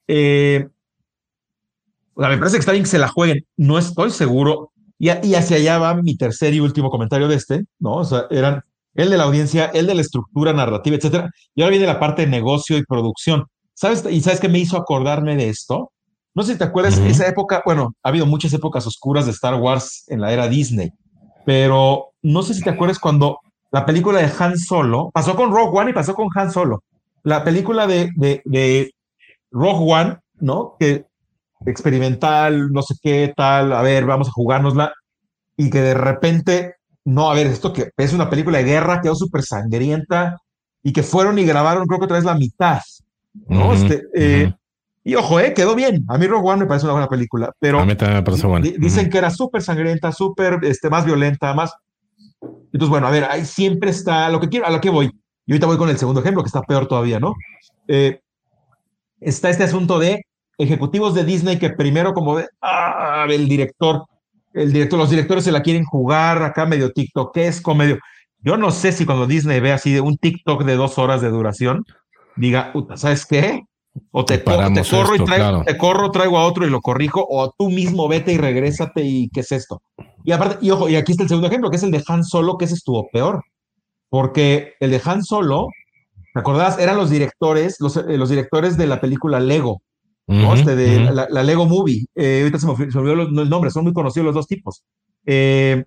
eh, 0.07 0.67
o 2.13 2.21
sea, 2.21 2.29
me 2.29 2.37
parece 2.37 2.57
que 2.57 2.59
está 2.59 2.73
bien 2.73 2.83
que 2.83 2.91
se 2.91 2.99
la 2.99 3.07
jueguen. 3.07 3.43
No 3.57 3.79
estoy 3.79 4.11
seguro 4.11 4.71
y, 4.99 5.33
hacia 5.33 5.57
allá 5.57 5.79
va 5.79 5.95
mi 5.95 6.15
tercer 6.17 6.53
y 6.53 6.59
último 6.59 6.89
comentario 6.89 7.27
de 7.27 7.35
este, 7.35 7.63
¿no? 7.79 7.95
O 7.95 8.03
sea, 8.03 8.25
eran 8.29 8.61
el 8.95 9.09
de 9.09 9.17
la 9.17 9.23
audiencia, 9.23 9.65
el 9.73 9.87
de 9.87 9.95
la 9.95 10.01
estructura 10.01 10.51
narrativa, 10.51 10.97
etcétera. 10.97 11.31
Y 11.55 11.61
ahora 11.61 11.71
viene 11.71 11.87
la 11.87 11.99
parte 11.99 12.23
de 12.23 12.27
negocio 12.27 12.77
y 12.77 12.83
producción. 12.83 13.45
¿Sabes? 13.73 14.03
¿Y 14.09 14.19
sabes 14.19 14.41
qué 14.41 14.49
me 14.49 14.59
hizo 14.59 14.75
acordarme 14.75 15.37
de 15.37 15.47
esto? 15.47 15.91
No 16.35 16.43
sé 16.43 16.53
si 16.53 16.57
te 16.57 16.65
acuerdas, 16.65 16.97
esa 16.97 17.27
época, 17.27 17.61
bueno, 17.65 17.93
ha 18.03 18.09
habido 18.09 18.25
muchas 18.25 18.53
épocas 18.53 18.85
oscuras 18.85 19.25
de 19.25 19.31
Star 19.31 19.55
Wars 19.55 20.03
en 20.07 20.21
la 20.21 20.31
era 20.31 20.47
Disney, 20.47 20.91
pero 21.45 22.11
no 22.21 22.43
sé 22.43 22.53
si 22.53 22.61
te 22.61 22.69
acuerdas 22.69 22.99
cuando 22.99 23.39
la 23.71 23.85
película 23.85 24.19
de 24.19 24.31
Han 24.37 24.57
Solo, 24.57 25.11
pasó 25.13 25.35
con 25.35 25.51
Rogue 25.51 25.79
One 25.79 25.91
y 25.91 25.93
pasó 25.93 26.13
con 26.13 26.27
Han 26.35 26.51
Solo. 26.51 26.83
La 27.23 27.43
película 27.43 27.87
de, 27.87 28.11
de, 28.15 28.41
de 28.45 28.93
Rogue 29.51 29.93
One, 29.93 30.17
¿no? 30.39 30.75
Que 30.79 31.05
experimental, 31.65 32.71
no 32.71 32.81
sé 32.81 32.95
qué 33.01 33.33
tal, 33.35 33.73
a 33.73 33.81
ver, 33.81 34.05
vamos 34.05 34.29
a 34.29 34.31
jugárnosla, 34.31 34.93
y 35.57 35.69
que 35.69 35.81
de 35.81 35.93
repente, 35.93 36.75
no, 37.05 37.29
a 37.29 37.33
ver, 37.33 37.47
esto 37.47 37.73
que 37.73 37.89
es 37.97 38.13
una 38.13 38.29
película 38.29 38.59
de 38.59 38.63
guerra, 38.63 39.01
quedó 39.01 39.15
súper 39.15 39.43
sangrienta, 39.43 40.37
y 40.81 40.93
que 40.93 41.03
fueron 41.03 41.37
y 41.39 41.45
grabaron, 41.45 41.85
creo 41.85 41.99
que 41.99 42.05
otra 42.05 42.17
vez 42.17 42.25
la 42.25 42.35
mitad, 42.35 42.79
¿no? 43.47 43.73
este, 43.73 44.03
eh, 44.15 44.53
Y 45.03 45.15
ojo, 45.15 45.39
eh, 45.39 45.53
quedó 45.53 45.75
bien. 45.75 46.03
A 46.07 46.17
mí 46.17 46.27
Rogue 46.27 46.49
One 46.49 46.61
me 46.61 46.67
parece 46.67 46.85
una 46.85 46.93
buena 46.93 47.07
película, 47.07 47.51
pero 47.59 47.79
a 47.79 47.85
mí 47.85 47.95
también 47.95 48.19
me 48.19 48.23
parece 48.23 48.45
buena. 48.47 48.67
Dicen 48.77 49.09
que 49.09 49.17
era 49.17 49.29
súper 49.29 49.61
sangrienta, 49.61 50.11
súper, 50.11 50.59
este, 50.63 50.89
más 50.89 51.05
violenta, 51.05 51.53
más. 51.53 51.73
Entonces, 52.41 52.89
bueno, 52.89 53.07
a 53.07 53.11
ver, 53.11 53.23
ahí 53.25 53.43
siempre 53.45 53.89
está 53.89 54.29
lo 54.29 54.39
que 54.39 54.49
quiero, 54.49 54.67
a 54.67 54.69
lo 54.69 54.79
que 54.79 54.89
voy. 54.89 55.09
Y 55.45 55.51
ahorita 55.51 55.67
voy 55.67 55.77
con 55.77 55.89
el 55.89 55.97
segundo 55.97 56.21
ejemplo, 56.21 56.43
que 56.43 56.47
está 56.47 56.61
peor 56.61 56.87
todavía, 56.87 57.19
¿no? 57.19 57.33
Eh, 57.87 58.19
está 59.19 59.49
este 59.49 59.63
asunto 59.63 59.99
de 59.99 60.21
ejecutivos 60.59 61.15
de 61.15 61.23
Disney 61.23 61.57
que 61.57 61.71
primero 61.71 62.13
como 62.13 62.37
de, 62.37 62.47
ah, 62.61 63.25
el 63.29 63.47
director, 63.47 64.05
el 64.53 64.71
director, 64.71 64.99
los 64.99 65.09
directores 65.09 65.45
se 65.45 65.51
la 65.51 65.63
quieren 65.63 65.85
jugar 65.85 66.43
acá 66.43 66.65
medio 66.65 66.91
tiktokesco, 66.91 67.73
medio... 67.73 67.97
Yo 68.41 68.55
no 68.57 68.71
sé 68.71 68.91
si 68.91 69.05
cuando 69.05 69.25
Disney 69.25 69.59
ve 69.59 69.71
así 69.71 69.91
de 69.91 70.01
un 70.01 70.17
TikTok 70.17 70.63
de 70.63 70.75
dos 70.75 70.97
horas 70.97 71.21
de 71.21 71.29
duración, 71.29 71.85
diga, 72.35 72.71
¿sabes 72.95 73.25
qué? 73.25 73.63
O 74.11 74.23
te, 74.23 74.43
corro 74.43 75.15
y 75.15 75.23
traigo, 75.25 75.63
te 75.63 75.77
corro, 75.77 76.11
traigo 76.11 76.37
a 76.37 76.45
otro 76.45 76.65
y 76.65 76.69
lo 76.69 76.79
corrijo, 76.79 77.25
o 77.27 77.51
tú 77.57 77.69
mismo 77.69 78.07
vete 78.07 78.31
y 78.31 78.37
regrésate 78.37 79.03
y 79.03 79.29
qué 79.29 79.41
es 79.41 79.51
esto. 79.51 79.81
Y 80.23 80.31
aparte, 80.31 80.57
y 80.61 80.69
ojo, 80.69 80.87
y 80.87 80.95
aquí 80.95 81.11
está 81.11 81.23
el 81.23 81.29
segundo 81.29 81.47
ejemplo, 81.47 81.69
que 81.69 81.77
es 81.77 81.83
el 81.83 81.91
de 81.91 82.03
Han 82.07 82.23
Solo, 82.23 82.57
que 82.57 82.65
ese 82.65 82.75
estuvo 82.75 83.09
peor. 83.11 83.43
Porque 84.09 84.73
el 84.79 84.91
de 84.91 85.01
Han 85.03 85.23
Solo, 85.23 85.67
¿te 86.33 86.39
acordás? 86.39 86.79
Eran 86.79 86.97
los 86.97 87.09
directores, 87.09 87.77
los, 87.79 87.97
eh, 87.97 88.17
los 88.17 88.29
directores 88.29 88.77
de 88.77 88.87
la 88.87 89.01
película 89.01 89.39
Lego. 89.39 89.81
Este 90.29 90.75
de 90.75 91.11
la, 91.11 91.43
Lego 91.43 91.65
Movie. 91.65 92.05
Eh, 92.13 92.41
ahorita 92.41 92.59
se 92.59 92.67
me, 92.67 92.73
olvidó 92.73 93.41
el 93.41 93.49
nombre, 93.49 93.71
son 93.71 93.83
muy 93.83 93.93
conocidos 93.93 94.27
los 94.27 94.35
dos 94.35 94.47
tipos. 94.47 94.83
Eh, 95.25 95.83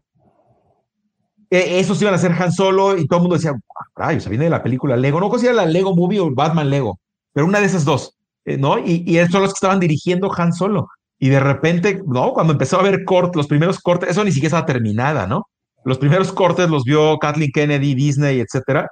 e, 1.49 1.79
esos 1.79 2.03
iban 2.03 2.15
a 2.15 2.19
ser 2.19 2.33
Han 2.33 2.51
Solo 2.51 2.99
y 2.99 3.07
todo 3.07 3.19
el 3.19 3.23
mundo 3.23 3.37
decía, 3.37 3.53
ay, 3.95 4.17
o 4.17 4.21
sea, 4.21 4.31
viene 4.31 4.45
de 4.45 4.51
la 4.51 4.63
película 4.63 4.97
Lego. 4.97 5.21
No 5.21 5.31
considera 5.31 5.55
la 5.55 5.67
Lego 5.67 5.95
Movie 5.95 6.19
o 6.19 6.35
Batman 6.35 6.71
Lego, 6.71 6.99
pero 7.33 7.47
una 7.47 7.61
de 7.61 7.67
esas 7.67 7.85
dos, 7.85 8.17
eh, 8.45 8.57
¿no? 8.57 8.79
Y, 8.79 9.05
y 9.07 9.25
son 9.29 9.43
los 9.43 9.53
que 9.53 9.59
estaban 9.59 9.79
dirigiendo 9.79 10.33
Han 10.37 10.53
Solo. 10.53 10.89
Y 11.21 11.29
de 11.29 11.39
repente, 11.39 12.03
¿no? 12.05 12.33
Cuando 12.33 12.55
empezó 12.55 12.81
a 12.81 12.83
ver 12.83 13.05
cortes, 13.05 13.37
los 13.37 13.47
primeros 13.47 13.79
cortes, 13.79 14.11
eso 14.11 14.25
ni 14.25 14.33
siquiera 14.33 14.59
estaba 14.59 14.67
terminada, 14.67 15.29
¿no? 15.29 15.47
Los 15.85 15.99
primeros 15.99 16.33
cortes 16.33 16.69
los 16.69 16.83
vio 16.83 17.17
Kathleen 17.19 17.53
Kennedy, 17.55 17.95
Disney, 17.95 18.41
etcétera. 18.41 18.89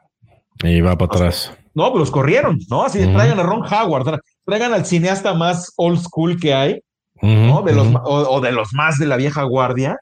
Y 0.63 0.81
va 0.81 0.97
para 0.97 1.13
atrás. 1.13 1.53
No, 1.75 1.91
pues 1.91 2.01
los 2.01 2.11
corrieron, 2.13 2.59
¿no? 2.69 2.85
Así 2.85 3.01
traigan 3.01 3.41
a 3.41 3.43
Ron 3.43 3.63
Howard, 3.65 4.21
traigan 4.51 4.75
al 4.75 4.85
cineasta 4.85 5.33
más 5.33 5.73
old 5.77 6.01
school 6.01 6.39
que 6.41 6.53
hay, 6.53 6.81
¿no? 7.23 7.63
De 7.63 7.73
los, 7.73 7.87
o, 8.05 8.41
de 8.41 8.51
los 8.51 8.75
más 8.75 8.99
de 8.99 9.07
la 9.07 9.17
vieja 9.17 9.45
guardia, 9.45 9.97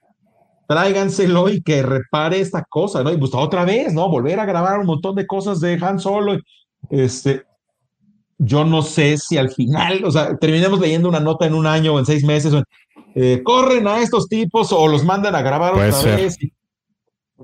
tráiganselo 0.67 1.51
y 1.51 1.61
que 1.61 1.83
repare 1.83 2.41
esta 2.41 2.65
cosa, 2.67 3.03
¿no? 3.03 3.13
Y 3.13 3.19
pues 3.19 3.33
otra 3.35 3.67
vez, 3.67 3.93
¿no? 3.93 4.09
Volver 4.09 4.41
a 4.41 4.47
grabar 4.47 4.79
un 4.79 4.87
montón 4.87 5.15
de 5.17 5.27
cosas 5.27 5.61
de 5.61 5.79
Han 5.83 6.01
Solo. 6.01 6.39
Este, 6.89 7.43
yo 8.39 8.65
no 8.65 8.81
sé 8.81 9.19
si 9.19 9.37
al 9.37 9.51
final, 9.51 10.03
o 10.05 10.11
sea, 10.11 10.35
terminemos 10.39 10.81
leyendo 10.81 11.11
una 11.11 11.21
nota 11.21 11.45
en 11.45 11.53
un 11.53 11.67
año 11.67 11.95
o 11.95 11.99
en 11.99 12.07
seis 12.07 12.25
meses, 12.25 12.55
eh, 13.15 13.43
corren 13.45 13.87
a 13.87 14.01
estos 14.01 14.29
tipos 14.29 14.73
o 14.73 14.89
los 14.89 15.05
mandan 15.05 15.35
a 15.35 15.43
grabar 15.43 15.75
otra 15.75 16.17
vez. 16.17 16.39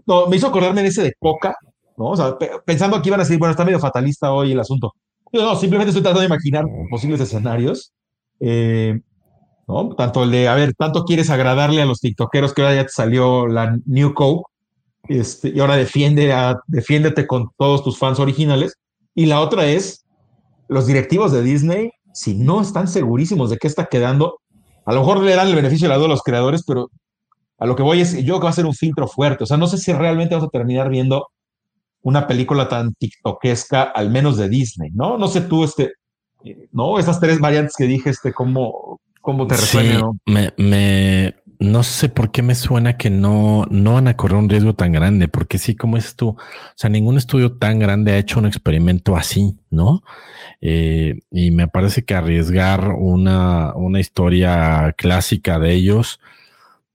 no, 0.06 0.26
me 0.26 0.36
hizo 0.36 0.46
acordarme 0.46 0.80
en 0.80 0.86
ese 0.86 1.02
de 1.02 1.12
Coca, 1.20 1.54
¿no? 1.98 2.06
O 2.06 2.16
sea, 2.16 2.38
pensando 2.64 3.02
que 3.02 3.10
iban 3.10 3.20
a 3.20 3.24
decir, 3.24 3.38
bueno, 3.38 3.50
está 3.50 3.66
medio 3.66 3.78
fatalista 3.78 4.32
hoy 4.32 4.52
el 4.52 4.60
asunto. 4.60 4.94
No, 5.32 5.56
simplemente 5.56 5.90
estoy 5.90 6.02
tratando 6.02 6.20
de 6.20 6.26
imaginar 6.26 6.64
posibles 6.90 7.20
escenarios. 7.20 7.92
Eh, 8.40 9.00
¿no? 9.66 9.94
Tanto 9.96 10.24
el 10.24 10.30
de, 10.30 10.48
a 10.48 10.54
ver, 10.54 10.74
tanto 10.74 11.04
quieres 11.04 11.30
agradarle 11.30 11.82
a 11.82 11.86
los 11.86 12.00
tiktokeros 12.00 12.52
que 12.52 12.62
ahora 12.62 12.74
ya 12.74 12.84
te 12.84 12.92
salió 12.92 13.46
la 13.46 13.78
New 13.86 14.14
Coke, 14.14 14.44
este, 15.08 15.50
y 15.50 15.60
ahora 15.60 15.76
defiende 15.76 16.32
a, 16.32 16.60
defiéndete 16.66 17.26
con 17.26 17.50
todos 17.56 17.82
tus 17.82 17.98
fans 17.98 18.18
originales. 18.20 18.74
Y 19.14 19.26
la 19.26 19.40
otra 19.40 19.66
es, 19.66 20.04
los 20.68 20.86
directivos 20.86 21.32
de 21.32 21.42
Disney, 21.42 21.90
si 22.12 22.34
no 22.34 22.60
están 22.60 22.88
segurísimos 22.88 23.50
de 23.50 23.58
qué 23.58 23.66
está 23.66 23.86
quedando, 23.86 24.40
a 24.86 24.92
lo 24.92 25.00
mejor 25.00 25.22
le 25.22 25.34
dan 25.34 25.48
el 25.48 25.54
beneficio 25.54 25.86
de 25.86 25.90
la 25.90 25.96
duda 25.96 26.06
a 26.06 26.10
los 26.10 26.22
creadores, 26.22 26.62
pero 26.66 26.90
a 27.58 27.66
lo 27.66 27.76
que 27.76 27.82
voy 27.82 28.00
es, 28.00 28.14
yo 28.16 28.22
creo 28.22 28.40
que 28.40 28.44
va 28.44 28.50
a 28.50 28.54
ser 28.54 28.66
un 28.66 28.74
filtro 28.74 29.08
fuerte. 29.08 29.44
O 29.44 29.46
sea, 29.46 29.56
no 29.56 29.66
sé 29.66 29.78
si 29.78 29.92
realmente 29.92 30.34
vamos 30.34 30.48
a 30.48 30.50
terminar 30.50 30.88
viendo 30.88 31.28
una 32.04 32.26
película 32.26 32.68
tan 32.68 32.94
tiktokesca, 32.94 33.82
al 33.82 34.10
menos 34.10 34.36
de 34.36 34.48
Disney, 34.48 34.90
¿no? 34.92 35.16
No 35.16 35.26
sé 35.26 35.40
tú, 35.40 35.64
este, 35.64 35.94
¿no? 36.70 36.98
Esas 36.98 37.18
tres 37.18 37.40
variantes 37.40 37.74
que 37.76 37.86
dije, 37.86 38.10
este, 38.10 38.32
¿cómo, 38.32 39.00
cómo 39.22 39.46
te 39.46 39.56
resuenan? 39.56 40.20
me, 40.26 40.52
me, 40.58 41.34
no 41.58 41.82
sé 41.82 42.10
por 42.10 42.30
qué 42.30 42.42
me 42.42 42.54
suena 42.54 42.98
que 42.98 43.08
no, 43.08 43.64
no 43.70 43.94
van 43.94 44.08
a 44.08 44.18
correr 44.18 44.36
un 44.36 44.50
riesgo 44.50 44.74
tan 44.74 44.92
grande, 44.92 45.28
porque 45.28 45.56
sí, 45.56 45.76
como 45.76 45.96
es 45.96 46.14
tú, 46.14 46.28
o 46.28 46.38
sea, 46.76 46.90
ningún 46.90 47.16
estudio 47.16 47.56
tan 47.56 47.78
grande 47.78 48.12
ha 48.12 48.18
hecho 48.18 48.38
un 48.38 48.46
experimento 48.46 49.16
así, 49.16 49.56
¿no? 49.70 50.02
Eh, 50.60 51.20
y 51.30 51.52
me 51.52 51.68
parece 51.68 52.04
que 52.04 52.14
arriesgar 52.14 52.90
una, 52.90 53.74
una 53.76 53.98
historia 53.98 54.94
clásica 54.98 55.58
de 55.58 55.72
ellos, 55.72 56.20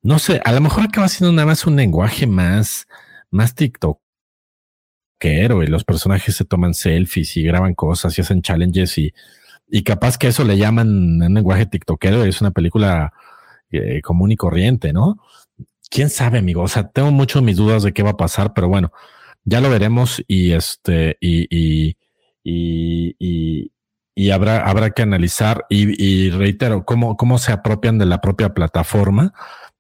no 0.03 0.20
sé, 0.20 0.39
a 0.45 0.51
lo 0.51 0.62
mejor 0.62 0.84
acaba 0.84 1.07
siendo 1.07 1.34
nada 1.34 1.47
más 1.47 1.66
un 1.66 1.78
lenguaje 1.78 2.28
más, 2.28 2.88
más 3.32 3.55
TikTok 3.55 3.99
y 5.22 5.67
los 5.67 5.84
personajes 5.84 6.36
se 6.36 6.45
toman 6.45 6.74
selfies 6.74 7.36
y 7.38 7.43
graban 7.43 7.74
cosas 7.76 8.17
y 8.17 8.22
hacen 8.22 8.41
challenges 8.41 8.97
y, 8.97 9.13
y 9.70 9.84
capaz 9.84 10.17
que 10.17 10.28
eso 10.28 10.43
le 10.43 10.57
llaman 10.57 11.22
un 11.22 11.34
lenguaje 11.34 11.65
tiktokero, 11.65 12.24
es 12.24 12.41
una 12.41 12.51
película 12.51 13.13
eh, 13.72 14.01
común 14.01 14.32
y 14.32 14.36
corriente, 14.36 14.93
¿no? 14.93 15.20
Quién 15.89 16.09
sabe, 16.09 16.39
amigo. 16.39 16.61
O 16.61 16.67
sea, 16.67 16.88
tengo 16.89 17.11
muchas 17.11 17.41
mis 17.43 17.57
dudas 17.57 17.84
de 17.84 17.93
qué 17.93 18.03
va 18.03 18.11
a 18.11 18.17
pasar, 18.17 18.53
pero 18.53 18.67
bueno, 18.67 18.91
ya 19.43 19.61
lo 19.61 19.70
veremos 19.70 20.24
y 20.28 20.51
este, 20.51 21.17
y, 21.20 21.47
y, 21.49 21.97
y, 22.43 23.72
y 24.15 24.32
habrá, 24.32 24.67
habrá 24.67 24.91
que 24.91 25.01
analizar 25.01 25.65
y, 25.70 26.30
reitero, 26.32 26.86
cómo, 26.86 27.15
cómo 27.15 27.38
se 27.38 27.51
apropian 27.51 27.97
de 27.97 28.05
la 28.05 28.22
propia 28.22 28.53
plataforma, 28.53 29.34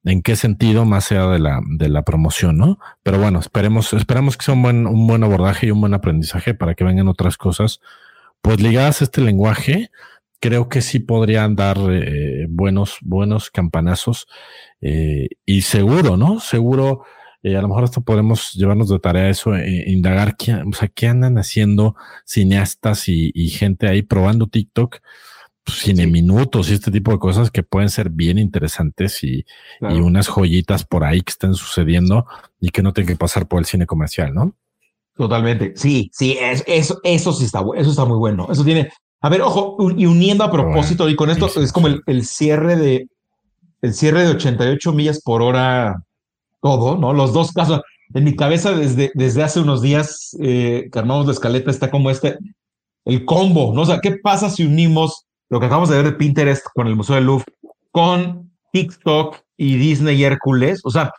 en 0.09 0.21
qué 0.21 0.35
sentido, 0.35 0.85
más 0.85 1.11
allá 1.11 1.27
de 1.27 1.39
la, 1.39 1.61
de 1.67 1.89
la 1.89 2.03
promoción, 2.03 2.57
¿no? 2.57 2.79
Pero 3.03 3.19
bueno, 3.19 3.39
esperemos, 3.39 3.93
esperemos 3.93 4.37
que 4.37 4.45
sea 4.45 4.53
un 4.53 4.63
buen, 4.63 4.87
un 4.87 5.07
buen 5.07 5.23
abordaje 5.23 5.67
y 5.67 5.71
un 5.71 5.81
buen 5.81 5.93
aprendizaje 5.93 6.53
para 6.53 6.75
que 6.75 6.83
vengan 6.83 7.07
otras 7.07 7.37
cosas, 7.37 7.79
pues 8.41 8.61
ligadas 8.61 9.01
a 9.01 9.05
este 9.05 9.21
lenguaje, 9.21 9.91
creo 10.39 10.69
que 10.69 10.81
sí 10.81 10.99
podrían 10.99 11.55
dar 11.55 11.77
eh, 11.91 12.47
buenos, 12.49 12.97
buenos 13.01 13.49
campanazos 13.51 14.27
eh, 14.81 15.29
y 15.45 15.61
seguro, 15.61 16.17
¿no? 16.17 16.39
Seguro, 16.39 17.03
eh, 17.43 17.57
a 17.57 17.61
lo 17.61 17.67
mejor 17.67 17.83
hasta 17.83 18.01
podemos 18.01 18.53
llevarnos 18.53 18.89
de 18.89 18.99
tarea 18.99 19.29
eso, 19.29 19.51
indagar 19.57 20.35
qué, 20.37 20.53
o 20.53 20.73
sea, 20.73 20.87
qué 20.87 21.07
andan 21.07 21.37
haciendo 21.37 21.95
cineastas 22.25 23.09
y, 23.09 23.49
gente 23.49 23.87
ahí 23.87 24.01
probando 24.01 24.47
TikTok, 24.47 24.97
pues, 25.69 25.81
cine 25.81 26.07
minutos 26.07 26.69
y 26.69 26.73
este 26.73 26.91
tipo 26.91 27.11
de 27.11 27.19
cosas 27.19 27.51
que 27.51 27.63
pueden 27.63 27.89
ser 27.89 28.09
bien 28.09 28.37
interesantes 28.37 29.23
y, 29.23 29.45
y, 29.81 29.99
unas 29.99 30.27
joyitas 30.27 30.83
por 30.83 31.03
ahí 31.03 31.21
que 31.21 31.31
estén 31.31 31.53
sucediendo 31.53 32.25
y 32.59 32.69
que 32.69 32.81
no 32.81 32.93
tengan 32.93 33.13
que 33.13 33.19
pasar 33.19 33.47
por 33.47 33.59
el 33.59 33.65
cine 33.65 33.85
comercial, 33.85 34.33
¿no? 34.33 34.55
Totalmente. 35.15 35.73
Sí, 35.75 36.09
sí, 36.13 36.37
eso, 36.65 36.99
eso 37.03 37.33
sí 37.33 37.45
está, 37.45 37.61
eso 37.75 37.89
está 37.89 38.05
muy 38.05 38.17
bueno. 38.17 38.47
Eso 38.49 38.63
tiene, 38.63 38.89
a 39.21 39.29
ver, 39.29 39.41
ojo, 39.41 39.77
y 39.95 40.05
uniendo 40.05 40.43
a 40.43 40.51
propósito, 40.51 41.09
y 41.09 41.15
con 41.15 41.29
esto 41.29 41.47
es 41.61 41.71
como 41.71 41.87
el, 41.87 42.25
cierre 42.25 42.75
de 42.75 43.07
el 43.81 43.93
cierre 43.93 44.23
de 44.23 44.31
88 44.31 44.93
millas 44.93 45.21
por 45.21 45.41
hora, 45.41 46.03
todo, 46.61 46.97
¿no? 46.97 47.13
Los 47.13 47.33
dos 47.33 47.51
casos. 47.51 47.81
En 48.13 48.23
mi 48.23 48.35
cabeza, 48.35 48.71
desde, 48.71 49.11
desde 49.13 49.43
hace 49.43 49.59
unos 49.59 49.81
días 49.81 50.35
eh, 50.41 50.89
que 50.91 50.99
armamos 50.99 51.27
la 51.27 51.33
escaleta, 51.33 51.69
está 51.69 51.91
como 51.91 52.09
este, 52.09 52.37
el 53.05 53.23
combo, 53.25 53.71
¿no? 53.73 53.81
O 53.81 53.85
sea, 53.85 53.99
¿qué 53.99 54.13
pasa 54.13 54.49
si 54.49 54.65
unimos 54.65 55.27
lo 55.49 55.59
que 55.59 55.65
acabamos 55.65 55.89
de 55.89 55.97
ver 55.97 56.05
de 56.05 56.11
Pinterest 56.13 56.65
con 56.73 56.87
el 56.87 56.95
Museo 56.95 57.15
del 57.15 57.25
Louvre, 57.25 57.45
con 57.91 58.51
TikTok 58.71 59.37
y 59.57 59.77
Disney 59.77 60.17
y 60.17 60.23
Hércules? 60.23 60.81
O 60.83 60.91
sea, 60.91 61.11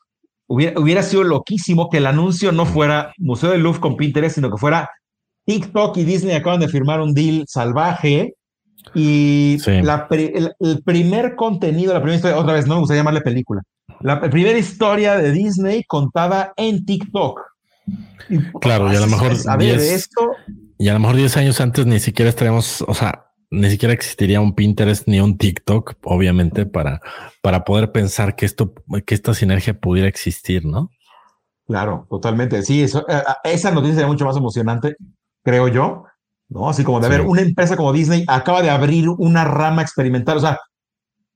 hubiera, 0.47 0.79
hubiera 0.81 1.03
sido 1.03 1.25
loquísimo 1.25 1.89
que 1.91 1.99
el 1.99 2.07
anuncio 2.07 2.53
no 2.53 2.67
fuera 2.67 3.13
Museo 3.19 3.51
del 3.51 3.63
Louvre 3.63 3.81
con 3.81 3.97
Pinterest, 3.97 4.37
sino 4.37 4.51
que 4.51 4.57
fuera 4.57 4.89
TikTok 5.47 5.97
y 5.97 6.05
Disney 6.05 6.35
acaban 6.35 6.61
de 6.61 6.69
firmar 6.69 7.01
un 7.01 7.13
deal 7.13 7.45
salvaje 7.49 8.35
y 8.95 9.59
la, 9.83 10.07
el, 10.11 10.83
primer 10.85 11.37
contenido, 11.37 11.93
la 11.93 12.01
primera 12.01 12.17
historia, 12.17 12.39
otra 12.39 12.55
vez 12.55 12.67
no 12.67 12.75
me 12.75 12.81
gusta 12.81 12.95
llamarle 12.95 13.21
película, 13.21 13.63
la 14.01 14.21
primera 14.21 14.59
historia 14.59 15.17
de 15.17 15.33
Disney 15.33 15.85
contada 15.85 16.53
en 16.57 16.85
TikTok. 16.85 17.41
claro, 18.61 18.93
y 18.93 18.97
a 18.97 19.01
lo 19.01 19.07
mejor 19.07 19.33
esto. 19.33 20.31
Y 20.79 20.89
a 20.89 20.95
lo 20.95 21.01
mejor 21.01 21.17
10 21.17 21.37
años 21.37 21.61
antes 21.61 21.85
ni 21.85 22.01
siquiera 22.01 22.31
estaríamos, 22.31 22.83
o 22.87 22.95
sea, 22.95 23.27
ni 23.51 23.71
siquiera 23.71 23.93
existiría 23.93 24.41
un 24.41 24.55
Pinterest 24.55 25.07
ni 25.09 25.21
un 25.21 25.37
TikTok, 25.37 25.95
obviamente, 26.05 26.67
para, 26.67 27.01
para 27.43 27.65
poder 27.65 27.93
pensar 27.93 28.37
que 28.37 28.47
esto, 28.47 28.73
que 29.05 29.15
esta 29.15 29.35
sinergia 29.35 29.79
pudiera 29.79 30.09
existir, 30.09 30.65
¿no? 30.65 30.91
Claro, 31.67 32.07
totalmente. 32.09 32.63
Sí, 32.63 32.83
eso, 32.83 33.05
eh, 33.09 33.23
esa 33.45 33.71
noticia 33.71 33.97
sería 33.97 34.09
mucho 34.09 34.25
más 34.25 34.37
emocionante 34.37 34.97
creo 35.43 35.69
yo, 35.69 36.05
¿no? 36.49 36.69
Así 36.69 36.85
como 36.85 37.01
de 37.01 37.09
ver, 37.09 37.23
una 37.23 37.41
empresa 37.41 37.77
como 37.77 37.93
Disney 37.93 38.25
acaba 38.27 38.63
de 38.63 38.71
abrir 38.71 39.09
una 39.09 39.45
rama 39.45 39.83
experimental, 39.83 40.39
o 40.39 40.41
sea, 40.41 40.59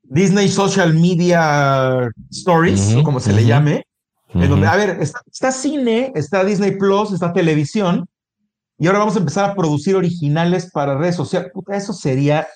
Disney 0.02 0.48
Social 0.48 0.94
Media 0.94 2.10
Stories, 2.30 2.94
o 2.94 3.02
como 3.02 3.20
se 3.20 3.32
le 3.32 3.44
llame, 3.46 3.86
en 4.34 4.50
donde, 4.50 4.66
a 4.66 4.76
ver, 4.76 4.98
está, 5.00 5.52
cine, 5.52 6.12
está 6.14 6.44
Disney 6.44 6.76
Plus, 6.76 7.12
está 7.12 7.32
televisión, 7.32 8.06
y 8.84 8.86
ahora 8.86 8.98
vamos 8.98 9.16
a 9.16 9.20
empezar 9.20 9.48
a 9.48 9.54
producir 9.54 9.96
originales 9.96 10.70
para 10.70 10.98
redes 10.98 11.16
sociales. 11.16 11.50
eso 11.68 11.94
sería, 11.94 12.46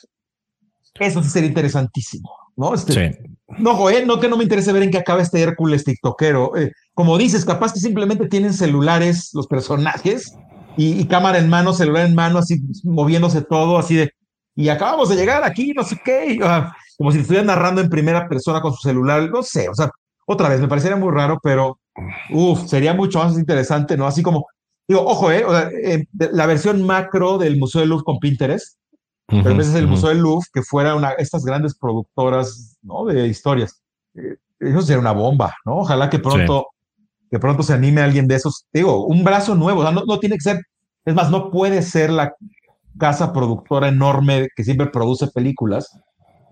eso 1.00 1.22
sería 1.22 1.48
interesantísimo, 1.48 2.30
¿no? 2.54 2.74
Este, 2.74 2.92
sí. 2.92 3.18
No, 3.56 3.88
¿eh? 3.88 4.04
no 4.04 4.20
que 4.20 4.28
no 4.28 4.36
me 4.36 4.42
interese 4.42 4.74
ver 4.74 4.82
en 4.82 4.90
qué 4.90 4.98
acaba 4.98 5.22
este 5.22 5.40
Hércules 5.40 5.84
TikTokero. 5.84 6.54
Eh, 6.58 6.72
como 6.92 7.16
dices, 7.16 7.46
capaz 7.46 7.72
que 7.72 7.80
simplemente 7.80 8.28
tienen 8.28 8.52
celulares 8.52 9.30
los 9.32 9.46
personajes 9.46 10.34
y, 10.76 11.02
cámara 11.06 11.38
en 11.38 11.48
mano, 11.48 11.72
celular 11.72 12.04
en 12.04 12.14
mano, 12.14 12.40
así 12.40 12.60
moviéndose 12.84 13.40
todo, 13.40 13.78
así 13.78 13.96
de, 13.96 14.12
y 14.54 14.68
acabamos 14.68 15.08
de 15.08 15.16
llegar 15.16 15.44
aquí, 15.44 15.72
no 15.72 15.82
sé 15.82 15.98
qué, 16.04 16.38
como 16.98 17.10
si 17.10 17.20
estuvieran 17.20 17.46
narrando 17.46 17.80
en 17.80 17.88
primera 17.88 18.28
persona 18.28 18.60
con 18.60 18.74
su 18.74 18.82
celular, 18.82 19.30
no 19.30 19.42
sé, 19.42 19.70
o 19.70 19.74
sea, 19.74 19.90
otra 20.26 20.50
vez, 20.50 20.60
me 20.60 20.68
parecería 20.68 20.98
muy 20.98 21.10
raro, 21.10 21.40
pero, 21.42 21.80
uff, 22.30 22.66
sería 22.66 22.92
mucho 22.92 23.18
más 23.18 23.38
interesante, 23.38 23.96
¿no? 23.96 24.06
Así 24.06 24.22
como, 24.22 24.46
digo, 24.88 25.04
ojo, 25.04 25.30
¿eh? 25.30 25.44
eh 25.84 26.04
la 26.12 26.46
versión 26.46 26.84
macro 26.84 27.38
del 27.38 27.58
Museo 27.58 27.80
del 27.80 27.90
Louvre 27.90 28.04
con 28.04 28.18
Pinterest, 28.18 28.78
pero 29.26 29.50
a 29.50 29.54
veces 29.54 29.74
el 29.74 29.86
Museo 29.86 30.08
del 30.08 30.18
Louvre, 30.18 30.46
que 30.52 30.62
fuera 30.62 30.94
una, 30.94 31.12
estas 31.12 31.44
grandes 31.44 31.76
productoras, 31.76 32.78
¿no? 32.82 33.04
De 33.04 33.28
historias. 33.28 33.82
Eh, 34.14 34.36
eso 34.58 34.80
sería 34.82 34.98
una 34.98 35.12
bomba, 35.12 35.54
¿no? 35.66 35.78
Ojalá 35.78 36.08
que 36.08 36.18
pronto 36.18 36.68
que 37.30 37.38
pronto 37.38 37.62
se 37.62 37.74
anime 37.74 38.00
alguien 38.00 38.26
de 38.26 38.36
esos. 38.36 38.66
Digo, 38.72 39.06
un 39.06 39.24
brazo 39.24 39.54
nuevo, 39.54 39.80
o 39.80 39.82
sea, 39.82 39.92
no, 39.92 40.04
no 40.06 40.18
tiene 40.18 40.36
que 40.36 40.42
ser, 40.42 40.62
es 41.04 41.14
más, 41.14 41.30
no 41.30 41.50
puede 41.50 41.82
ser 41.82 42.10
la 42.10 42.34
casa 42.98 43.32
productora 43.32 43.88
enorme 43.88 44.48
que 44.56 44.64
siempre 44.64 44.86
produce 44.86 45.28
películas, 45.28 45.88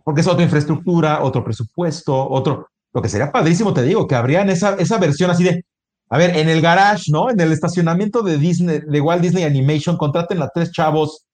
porque 0.05 0.21
es 0.21 0.27
otra 0.27 0.45
infraestructura, 0.45 1.23
otro 1.23 1.43
presupuesto, 1.43 2.29
otro, 2.29 2.69
lo 2.93 3.03
que 3.03 3.09
sería 3.09 3.33
padrísimo, 3.33 3.73
te 3.75 3.83
digo, 3.83 4.07
que 4.07 4.15
habrían 4.15 4.51
esa, 4.51 4.75
esa 4.75 4.99
versión 4.99 5.31
así 5.31 5.45
de, 5.45 5.65
a 6.09 6.19
ver, 6.19 6.37
en 6.37 6.49
el 6.49 6.61
garage, 6.61 7.11
¿no? 7.11 7.31
En 7.31 7.41
el 7.41 7.53
estacionamiento 7.53 8.23
de 8.23 8.39
Disney, 8.39 8.81
de 8.87 9.01
Walt 9.01 9.23
Disney 9.23 9.45
Animation, 9.45 9.97
contraten 9.97 10.41
a 10.41 10.49
tres 10.49 10.71
chavos 10.71 11.25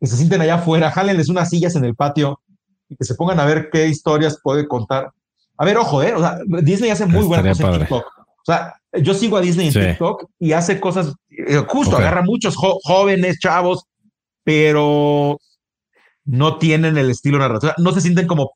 que 0.00 0.06
se 0.06 0.16
sienten 0.16 0.40
allá 0.40 0.56
afuera, 0.56 0.90
jálenles 0.90 1.28
unas 1.28 1.50
sillas 1.50 1.76
en 1.76 1.84
el 1.84 1.94
patio 1.94 2.40
y 2.88 2.96
que 2.96 3.04
se 3.04 3.14
pongan 3.14 3.40
a 3.40 3.44
ver 3.44 3.68
qué 3.70 3.86
historias 3.86 4.38
puede 4.42 4.66
contar. 4.66 5.10
A 5.56 5.64
ver, 5.64 5.76
ojo, 5.76 6.02
¿eh? 6.02 6.14
O 6.14 6.20
sea, 6.20 6.38
Disney 6.62 6.90
hace 6.90 7.06
muy 7.06 7.24
buenas 7.24 7.58
cosas 7.58 7.74
en 7.74 7.80
TikTok. 7.80 8.04
O 8.06 8.44
sea, 8.44 8.74
yo 9.02 9.14
sigo 9.14 9.36
a 9.36 9.40
Disney 9.40 9.68
en 9.68 9.72
TikTok 9.72 10.24
y 10.38 10.52
hace 10.52 10.80
cosas, 10.80 11.14
eh, 11.30 11.62
justo 11.68 11.96
agarra 11.96 12.22
muchos 12.22 12.56
jóvenes, 12.56 13.38
chavos, 13.38 13.84
pero 14.42 15.38
no 16.24 16.58
tienen 16.58 16.96
el 16.96 17.10
estilo 17.10 17.38
narrativo, 17.38 17.72
no 17.78 17.92
se 17.92 18.00
sienten 18.00 18.26
como 18.26 18.52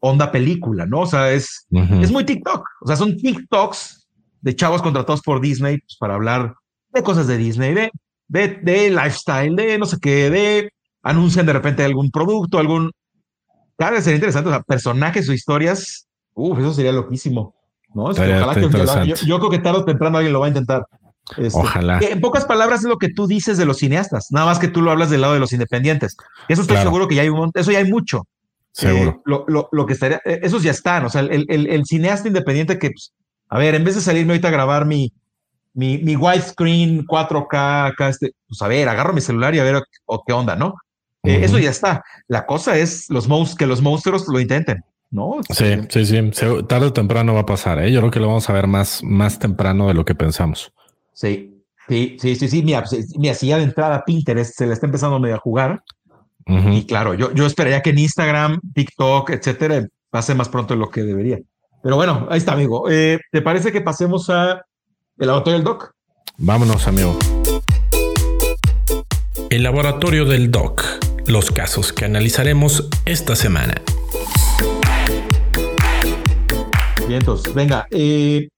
onda 0.00 0.30
película, 0.30 0.86
¿no? 0.86 1.00
O 1.00 1.06
sea, 1.06 1.32
es, 1.32 1.66
es 1.70 2.12
muy 2.12 2.24
TikTok. 2.24 2.64
O 2.82 2.86
sea, 2.86 2.96
son 2.96 3.16
TikToks 3.16 4.05
de 4.40 4.56
chavos 4.56 4.82
contratados 4.82 5.22
por 5.22 5.40
Disney 5.40 5.78
pues, 5.78 5.96
para 5.98 6.14
hablar 6.14 6.54
de 6.92 7.02
cosas 7.02 7.26
de 7.26 7.36
Disney, 7.36 7.74
de, 7.74 7.90
de, 8.28 8.48
de 8.62 8.90
lifestyle, 8.90 9.54
de 9.54 9.78
no 9.78 9.86
sé 9.86 9.98
qué, 10.00 10.30
de 10.30 10.70
anuncian 11.02 11.46
de 11.46 11.52
repente 11.52 11.84
algún 11.84 12.10
producto, 12.10 12.58
algún. 12.58 12.90
Claro, 13.76 14.00
sería 14.00 14.16
interesante. 14.16 14.48
O 14.48 14.52
sea, 14.52 14.62
personajes 14.62 15.28
o 15.28 15.32
historias. 15.32 16.08
Uf, 16.34 16.58
eso 16.58 16.72
sería 16.72 16.92
loquísimo. 16.92 17.54
¿no? 17.94 18.12
yo, 18.12 19.38
creo 19.38 19.50
que 19.50 19.58
tarde 19.58 19.78
o 19.78 19.84
temprano 19.84 20.18
alguien 20.18 20.32
lo 20.32 20.40
va 20.40 20.46
a 20.46 20.50
intentar. 20.50 20.86
Este, 21.38 21.58
ojalá. 21.58 21.98
En 22.00 22.20
pocas 22.20 22.44
palabras 22.44 22.80
es 22.80 22.86
lo 22.86 22.98
que 22.98 23.08
tú 23.08 23.26
dices 23.26 23.56
de 23.56 23.64
los 23.64 23.78
cineastas, 23.78 24.28
nada 24.30 24.46
más 24.46 24.58
que 24.58 24.68
tú 24.68 24.82
lo 24.82 24.90
hablas 24.90 25.10
del 25.10 25.22
lado 25.22 25.32
de 25.32 25.40
los 25.40 25.52
independientes. 25.52 26.16
Eso 26.48 26.62
estoy 26.62 26.76
seguro 26.76 27.08
que 27.08 27.14
ya 27.14 27.22
hay 27.22 27.30
un, 27.30 27.50
eso 27.54 27.72
ya 27.72 27.78
hay 27.78 27.90
mucho. 27.90 28.26
Seguro. 28.70 29.10
Eh, 29.10 29.20
lo, 29.24 29.68
lo, 29.72 29.86
que 29.86 29.94
estaría, 29.94 30.20
eh, 30.24 30.40
esos 30.42 30.62
ya 30.62 30.70
están, 30.70 31.06
o 31.06 31.08
sea, 31.08 31.22
el, 31.22 31.46
el, 31.48 31.66
el 31.66 31.84
cineasta 31.86 32.28
independiente 32.28 32.78
que, 32.78 32.90
pues, 32.90 33.14
a 33.48 33.58
ver, 33.58 33.74
en 33.74 33.84
vez 33.84 33.94
de 33.94 34.00
salirme 34.00 34.32
ahorita 34.32 34.48
a 34.48 34.52
grabar 34.52 34.86
mi, 34.86 35.12
mi, 35.74 35.98
mi 35.98 36.16
widescreen 36.16 37.06
4K, 37.06 37.88
acá, 37.88 38.08
este, 38.08 38.32
pues 38.48 38.60
a 38.62 38.68
ver, 38.68 38.88
agarro 38.88 39.12
mi 39.12 39.20
celular 39.20 39.54
y 39.54 39.58
a 39.58 39.64
ver 39.64 39.82
o, 40.06 40.24
qué 40.26 40.32
onda, 40.32 40.56
¿no? 40.56 40.74
Eh, 41.22 41.40
eso 41.42 41.58
ya 41.58 41.70
está. 41.70 42.04
La 42.28 42.46
cosa 42.46 42.78
es 42.78 43.10
los 43.10 43.26
que 43.56 43.66
los 43.66 43.82
monstruos 43.82 44.28
lo 44.28 44.38
intenten. 44.38 44.84
¿no? 45.10 45.40
Sí, 45.50 45.76
sí, 45.88 46.06
sí. 46.06 46.32
Tarde 46.68 46.86
o 46.86 46.92
temprano 46.92 47.34
va 47.34 47.40
a 47.40 47.46
pasar, 47.46 47.82
¿eh? 47.82 47.92
Yo 47.92 48.00
creo 48.00 48.10
que 48.10 48.20
lo 48.20 48.28
vamos 48.28 48.48
a 48.48 48.52
ver 48.52 48.66
más, 48.66 49.02
más 49.02 49.38
temprano 49.38 49.88
de 49.88 49.94
lo 49.94 50.04
que 50.04 50.14
pensamos. 50.14 50.72
Sí, 51.12 51.62
sí, 51.88 52.16
sí, 52.20 52.36
sí, 52.36 52.48
sí. 52.48 52.62
Mira, 52.62 52.84
mira 53.18 53.34
si 53.34 53.48
ya 53.48 53.58
de 53.58 53.64
entrada 53.64 54.04
Pinterest 54.04 54.56
se 54.56 54.66
le 54.66 54.72
está 54.72 54.86
empezando 54.86 55.24
a 55.26 55.38
jugar. 55.38 55.82
Y 56.48 56.86
claro, 56.86 57.14
yo, 57.14 57.34
yo 57.34 57.44
esperaría 57.44 57.82
que 57.82 57.90
en 57.90 57.98
Instagram, 57.98 58.60
TikTok, 58.72 59.30
etcétera, 59.30 59.88
pase 60.10 60.32
más 60.36 60.48
pronto 60.48 60.74
de 60.74 60.80
lo 60.80 60.90
que 60.90 61.02
debería. 61.02 61.40
Pero 61.86 61.94
bueno, 61.94 62.26
ahí 62.30 62.38
está, 62.38 62.54
amigo. 62.54 62.90
Eh, 62.90 63.20
¿Te 63.30 63.42
parece 63.42 63.70
que 63.70 63.80
pasemos 63.80 64.28
a 64.28 64.60
el 65.18 65.26
laboratorio 65.28 65.58
del 65.58 65.64
Doc? 65.64 65.92
Vámonos, 66.36 66.88
amigo. 66.88 67.16
El 69.50 69.62
laboratorio 69.62 70.24
del 70.24 70.50
Doc. 70.50 70.82
Los 71.28 71.52
casos 71.52 71.92
que 71.92 72.04
analizaremos 72.04 72.88
esta 73.04 73.36
semana. 73.36 73.80
Bien, 77.06 77.20
entonces, 77.20 77.54
venga. 77.54 77.86
Eh, 77.92 78.48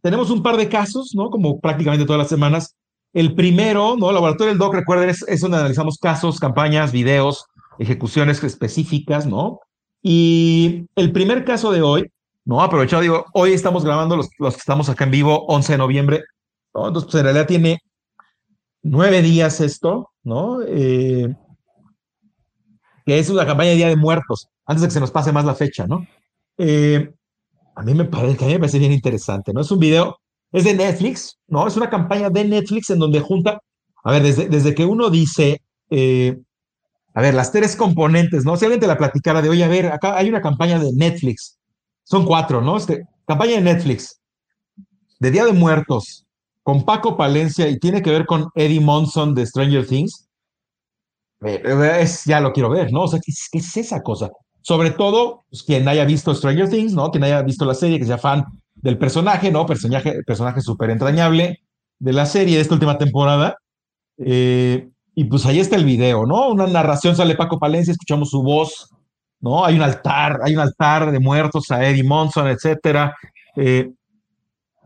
tenemos 0.00 0.30
un 0.30 0.42
par 0.42 0.56
de 0.56 0.68
casos, 0.68 1.12
¿no? 1.14 1.30
Como 1.30 1.60
prácticamente 1.60 2.04
todas 2.04 2.18
las 2.18 2.30
semanas. 2.30 2.74
El 3.12 3.36
primero, 3.36 3.94
¿no? 3.96 4.10
Laboratorio 4.10 4.48
del 4.48 4.58
Doc, 4.58 4.74
recuerden, 4.74 5.08
es, 5.08 5.24
es 5.28 5.38
donde 5.38 5.58
analizamos 5.58 5.98
casos, 5.98 6.40
campañas, 6.40 6.90
videos, 6.90 7.44
ejecuciones 7.78 8.42
específicas, 8.42 9.24
¿no? 9.24 9.60
Y 10.02 10.86
el 10.96 11.12
primer 11.12 11.44
caso 11.44 11.70
de 11.70 11.82
hoy, 11.82 12.10
¿no? 12.44 12.62
Aprovechado, 12.62 13.02
digo, 13.02 13.26
hoy 13.34 13.52
estamos 13.52 13.84
grabando 13.84 14.16
los, 14.16 14.28
los 14.38 14.54
que 14.54 14.60
estamos 14.60 14.88
acá 14.88 15.04
en 15.04 15.10
vivo, 15.10 15.44
11 15.46 15.72
de 15.72 15.78
noviembre, 15.78 16.24
¿no? 16.74 16.88
Entonces, 16.88 17.10
pues 17.10 17.20
en 17.20 17.24
realidad 17.24 17.46
tiene 17.46 17.78
nueve 18.82 19.22
días 19.22 19.60
esto, 19.60 20.10
¿no? 20.22 20.60
Eh, 20.66 21.34
que 23.06 23.18
es 23.18 23.30
una 23.30 23.46
campaña 23.46 23.70
de 23.70 23.76
Día 23.76 23.88
de 23.88 23.96
Muertos, 23.96 24.48
antes 24.66 24.82
de 24.82 24.88
que 24.88 24.94
se 24.94 25.00
nos 25.00 25.10
pase 25.10 25.32
más 25.32 25.44
la 25.44 25.54
fecha, 25.54 25.86
¿no? 25.86 26.06
Eh, 26.58 27.12
a 27.74 27.82
mí 27.82 27.94
me 27.94 28.04
parece, 28.04 28.46
me 28.46 28.58
parece 28.58 28.78
bien 28.78 28.92
interesante, 28.92 29.52
¿no? 29.52 29.60
Es 29.60 29.70
un 29.70 29.78
video 29.78 30.18
es 30.52 30.64
de 30.64 30.74
Netflix, 30.74 31.38
¿no? 31.48 31.66
Es 31.66 31.76
una 31.76 31.88
campaña 31.88 32.28
de 32.28 32.44
Netflix 32.44 32.90
en 32.90 32.98
donde 32.98 33.20
junta, 33.20 33.60
a 34.04 34.10
ver, 34.10 34.22
desde, 34.22 34.48
desde 34.48 34.74
que 34.74 34.84
uno 34.84 35.08
dice, 35.08 35.62
eh, 35.90 36.38
a 37.14 37.22
ver, 37.22 37.34
las 37.34 37.52
tres 37.52 37.74
componentes, 37.74 38.44
¿no? 38.44 38.56
Si 38.56 38.66
alguien 38.66 38.80
te 38.80 38.86
la 38.86 38.98
platicara 38.98 39.40
de, 39.40 39.48
oye, 39.48 39.64
a 39.64 39.68
ver, 39.68 39.86
acá 39.86 40.16
hay 40.16 40.28
una 40.28 40.42
campaña 40.42 40.78
de 40.78 40.92
Netflix, 40.92 41.58
son 42.12 42.26
cuatro, 42.26 42.60
¿no? 42.60 42.76
Este, 42.76 43.06
campaña 43.26 43.52
de 43.52 43.62
Netflix, 43.62 44.20
de 45.18 45.30
Día 45.30 45.46
de 45.46 45.52
Muertos, 45.54 46.26
con 46.62 46.84
Paco 46.84 47.16
Palencia 47.16 47.66
y 47.70 47.78
tiene 47.78 48.02
que 48.02 48.10
ver 48.10 48.26
con 48.26 48.50
Eddie 48.54 48.80
Monson 48.82 49.34
de 49.34 49.46
Stranger 49.46 49.86
Things. 49.86 50.28
Eh, 51.42 51.62
es, 52.02 52.26
ya 52.26 52.38
lo 52.40 52.52
quiero 52.52 52.68
ver, 52.68 52.92
¿no? 52.92 53.04
O 53.04 53.08
sea, 53.08 53.18
¿qué, 53.18 53.32
qué 53.50 53.58
es 53.60 53.76
esa 53.78 54.02
cosa? 54.02 54.28
Sobre 54.60 54.90
todo, 54.90 55.46
pues, 55.48 55.62
quien 55.62 55.88
haya 55.88 56.04
visto 56.04 56.34
Stranger 56.34 56.68
Things, 56.68 56.92
¿no? 56.92 57.10
Quien 57.10 57.24
haya 57.24 57.40
visto 57.40 57.64
la 57.64 57.72
serie, 57.72 57.98
que 57.98 58.04
sea 58.04 58.18
fan 58.18 58.44
del 58.74 58.98
personaje, 58.98 59.50
¿no? 59.50 59.64
Personaje, 59.64 60.22
personaje 60.26 60.60
súper 60.60 60.90
entrañable 60.90 61.60
de 61.98 62.12
la 62.12 62.26
serie 62.26 62.56
de 62.56 62.60
esta 62.60 62.74
última 62.74 62.98
temporada. 62.98 63.56
Eh, 64.18 64.86
y 65.14 65.24
pues 65.24 65.46
ahí 65.46 65.60
está 65.60 65.76
el 65.76 65.86
video, 65.86 66.26
¿no? 66.26 66.50
Una 66.50 66.66
narración 66.66 67.16
sale 67.16 67.36
Paco 67.36 67.58
Palencia, 67.58 67.92
escuchamos 67.92 68.28
su 68.28 68.42
voz, 68.42 68.90
¿no? 69.42 69.64
Hay 69.64 69.76
un 69.76 69.82
altar, 69.82 70.40
hay 70.42 70.54
un 70.54 70.60
altar 70.60 71.10
de 71.10 71.20
muertos 71.20 71.70
a 71.70 71.86
Eddie 71.86 72.04
Monson, 72.04 72.48
etcétera. 72.48 73.14
Eh, 73.56 73.90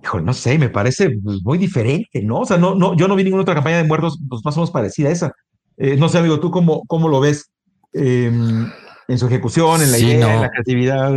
hijo, 0.02 0.20
no 0.20 0.32
sé, 0.32 0.58
me 0.58 0.70
parece 0.70 1.10
pues, 1.10 1.42
muy 1.44 1.58
diferente, 1.58 2.22
¿no? 2.22 2.40
O 2.40 2.46
sea, 2.46 2.56
no, 2.56 2.74
no, 2.74 2.96
yo 2.96 3.06
no 3.06 3.14
vi 3.14 3.22
ninguna 3.22 3.42
otra 3.42 3.54
campaña 3.54 3.76
de 3.76 3.84
muertos, 3.84 4.18
pues 4.28 4.44
más 4.44 4.56
o 4.56 4.60
menos 4.60 4.70
parecida 4.70 5.10
a 5.10 5.12
esa. 5.12 5.32
Eh, 5.76 5.96
no 5.96 6.08
sé, 6.08 6.18
amigo, 6.18 6.40
¿tú 6.40 6.50
cómo, 6.50 6.82
cómo 6.86 7.08
lo 7.08 7.20
ves 7.20 7.50
em, 7.92 8.66
en 9.08 9.18
su 9.18 9.26
ejecución, 9.26 9.82
en 9.82 9.92
la 9.92 9.98
idea, 9.98 10.34
en 10.34 10.40
la 10.40 10.50
creatividad? 10.50 11.12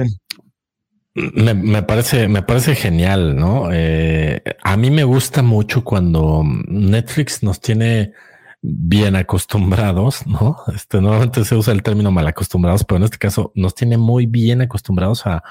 Me, 1.15 1.83
parece, 1.83 2.27
me 2.27 2.43
parece 2.43 2.75
genial, 2.75 3.35
¿no? 3.35 3.69
Eh, 3.71 4.41
a 4.61 4.77
mí 4.77 4.91
me 4.91 5.03
gusta 5.03 5.41
mucho 5.41 5.83
cuando 5.83 6.43
Netflix 6.45 7.41
nos 7.41 7.59
tiene 7.61 8.13
bien 8.61 9.15
acostumbrados, 9.15 10.25
¿no? 10.27 10.57
Este, 10.75 11.01
normalmente 11.01 11.45
se 11.45 11.55
usa 11.55 11.73
el 11.73 11.83
término 11.83 12.11
mal 12.11 12.27
acostumbrados, 12.27 12.83
pero 12.83 12.97
en 12.97 13.03
este 13.03 13.17
caso 13.17 13.51
nos 13.55 13.75
tiene 13.75 13.97
muy 13.97 14.25
bien 14.25 14.61
acostumbrados 14.61 15.25
a, 15.25 15.43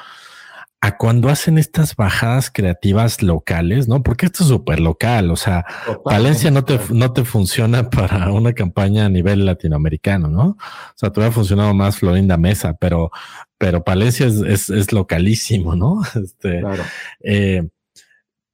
a 0.80 0.96
cuando 0.96 1.28
hacen 1.28 1.58
estas 1.58 1.96
bajadas 1.96 2.50
creativas 2.50 3.22
locales, 3.22 3.88
¿no? 3.88 4.02
Porque 4.02 4.26
esto 4.26 4.44
es 4.44 4.48
súper 4.48 4.78
local, 4.78 5.30
o 5.30 5.36
sea, 5.36 5.64
Valencia 6.04 6.50
no 6.50 6.64
te, 6.64 6.78
no 6.90 7.12
te 7.12 7.24
funciona 7.24 7.90
para 7.90 8.30
una 8.30 8.52
campaña 8.52 9.06
a 9.06 9.08
nivel 9.08 9.44
latinoamericano, 9.44 10.28
¿no? 10.28 10.44
O 10.50 10.94
sea, 10.94 11.10
te 11.10 11.18
hubiera 11.20 11.32
funcionado 11.32 11.74
más 11.74 11.98
Florinda 11.98 12.36
Mesa, 12.36 12.74
pero, 12.74 13.10
pero 13.56 13.82
Palencia 13.82 14.26
es, 14.26 14.70
es, 14.70 14.92
localísimo, 14.92 15.74
¿no? 15.74 16.02
Este, 16.14 16.60
claro. 16.60 16.82
eh, 17.20 17.68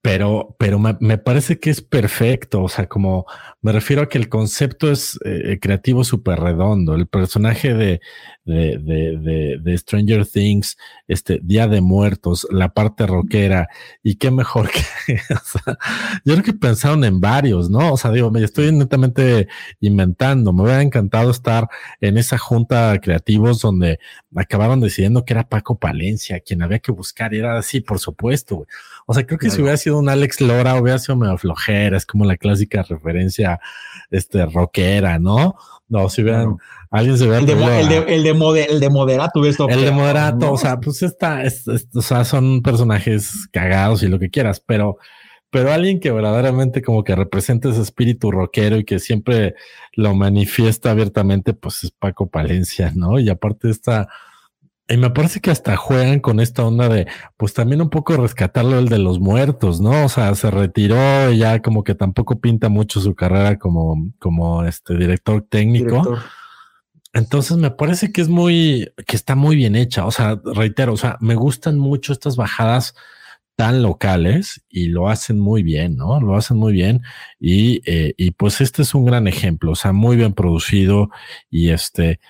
pero, 0.04 0.54
pero 0.58 0.78
me, 0.78 1.16
parece 1.16 1.58
que 1.58 1.70
es 1.70 1.80
perfecto. 1.80 2.62
O 2.62 2.68
sea, 2.68 2.86
como 2.86 3.24
me 3.62 3.72
refiero 3.72 4.02
a 4.02 4.08
que 4.10 4.18
el 4.18 4.28
concepto 4.28 4.90
es 4.92 5.18
eh, 5.24 5.58
creativo 5.58 6.04
súper 6.04 6.40
redondo. 6.40 6.94
El 6.94 7.06
personaje 7.06 7.72
de, 7.72 8.02
de, 8.44 8.76
de, 8.76 9.58
de, 9.62 9.78
Stranger 9.78 10.26
Things, 10.26 10.76
este 11.08 11.40
Día 11.42 11.68
de 11.68 11.80
Muertos, 11.80 12.46
la 12.50 12.74
parte 12.74 13.06
rockera, 13.06 13.68
y 14.02 14.16
qué 14.16 14.30
mejor 14.30 14.70
que. 15.06 15.14
o 15.14 15.38
sea, 15.42 15.78
yo 16.22 16.34
creo 16.34 16.42
que 16.44 16.52
pensaron 16.52 17.02
en 17.04 17.18
varios, 17.22 17.70
¿no? 17.70 17.94
O 17.94 17.96
sea, 17.96 18.10
digo, 18.10 18.30
me 18.30 18.44
estoy 18.44 18.72
netamente 18.72 19.48
inventando. 19.80 20.52
Me 20.52 20.64
hubiera 20.64 20.82
encantado 20.82 21.30
estar 21.30 21.66
en 22.02 22.18
esa 22.18 22.36
junta 22.36 22.92
de 22.92 23.00
creativos 23.00 23.62
donde 23.62 23.98
acabaron 24.36 24.82
decidiendo 24.82 25.24
que 25.24 25.32
era 25.32 25.48
Paco 25.48 25.78
Palencia 25.78 26.40
quien 26.40 26.62
había 26.62 26.80
que 26.80 26.92
buscar. 26.92 27.32
Y 27.32 27.38
era 27.38 27.56
así, 27.56 27.80
por 27.80 27.98
supuesto. 27.98 28.66
O 29.06 29.14
sea, 29.14 29.26
creo 29.26 29.38
que 29.38 29.50
si 29.50 29.60
hubiera 29.60 29.76
sido 29.76 29.98
un 29.98 30.08
Alex 30.08 30.40
Lora, 30.40 30.80
hubiera 30.80 30.98
sido 30.98 31.16
medio 31.16 31.36
flojera. 31.36 31.96
Es 31.96 32.06
como 32.06 32.24
la 32.24 32.36
clásica 32.36 32.82
referencia 32.82 33.60
este, 34.10 34.46
rockera, 34.46 35.18
¿no? 35.18 35.56
No, 35.88 36.08
si 36.08 36.22
hubieran, 36.22 36.56
alguien 36.90 37.18
se 37.18 37.24
hubiera... 37.24 37.40
El 37.40 37.46
de, 37.46 37.52
el 37.52 37.88
de, 37.88 37.96
el 37.98 38.22
de, 38.22 38.64
el 38.64 38.80
de 38.80 38.90
moderato, 38.90 39.44
esto. 39.44 39.68
El 39.68 39.82
de 39.82 39.90
moderato, 39.90 40.52
o 40.52 40.56
sea, 40.56 40.80
pues 40.80 41.02
está, 41.02 41.42
o 41.94 42.02
sea, 42.02 42.24
son 42.24 42.62
personajes 42.62 43.48
cagados 43.52 44.02
y 44.02 44.08
lo 44.08 44.18
que 44.18 44.30
quieras, 44.30 44.60
pero, 44.60 44.96
pero 45.50 45.72
alguien 45.72 46.00
que 46.00 46.10
verdaderamente 46.10 46.80
como 46.80 47.04
que 47.04 47.14
representa 47.14 47.68
ese 47.68 47.82
espíritu 47.82 48.30
rockero 48.30 48.78
y 48.78 48.84
que 48.84 48.98
siempre 48.98 49.54
lo 49.92 50.14
manifiesta 50.14 50.90
abiertamente, 50.90 51.52
pues 51.52 51.84
es 51.84 51.90
Paco 51.90 52.28
Palencia, 52.28 52.90
¿no? 52.94 53.18
Y 53.20 53.28
aparte 53.28 53.68
está 53.68 54.08
y 54.86 54.96
me 54.98 55.10
parece 55.10 55.40
que 55.40 55.50
hasta 55.50 55.76
juegan 55.76 56.20
con 56.20 56.40
esta 56.40 56.64
onda 56.64 56.88
de, 56.88 57.06
pues 57.38 57.54
también 57.54 57.80
un 57.80 57.88
poco 57.88 58.16
rescatarlo 58.16 58.78
el 58.78 58.88
de 58.88 58.98
los 58.98 59.18
muertos, 59.18 59.80
¿no? 59.80 60.04
O 60.04 60.08
sea, 60.10 60.34
se 60.34 60.50
retiró 60.50 61.30
y 61.30 61.38
ya 61.38 61.62
como 61.62 61.84
que 61.84 61.94
tampoco 61.94 62.38
pinta 62.38 62.68
mucho 62.68 63.00
su 63.00 63.14
carrera 63.14 63.58
como, 63.58 64.12
como 64.18 64.64
este 64.64 64.96
director 64.96 65.46
técnico. 65.48 66.18
Entonces 67.14 67.56
me 67.56 67.70
parece 67.70 68.12
que 68.12 68.20
es 68.20 68.28
muy, 68.28 68.90
que 69.06 69.16
está 69.16 69.34
muy 69.34 69.56
bien 69.56 69.74
hecha. 69.74 70.04
O 70.04 70.10
sea, 70.10 70.38
reitero, 70.44 70.92
o 70.92 70.96
sea, 70.98 71.16
me 71.20 71.34
gustan 71.34 71.78
mucho 71.78 72.12
estas 72.12 72.36
bajadas 72.36 72.94
tan 73.56 73.82
locales 73.82 74.64
y 74.68 74.88
lo 74.88 75.08
hacen 75.08 75.38
muy 75.38 75.62
bien, 75.62 75.96
¿no? 75.96 76.20
Lo 76.20 76.36
hacen 76.36 76.56
muy 76.56 76.72
bien 76.72 77.02
y, 77.38 77.80
eh, 77.86 78.14
y 78.16 78.32
pues 78.32 78.60
este 78.60 78.82
es 78.82 78.94
un 78.94 79.04
gran 79.04 79.28
ejemplo, 79.28 79.72
o 79.72 79.76
sea, 79.76 79.92
muy 79.92 80.16
bien 80.16 80.34
producido 80.34 81.08
y 81.50 81.70
este, 81.70 82.20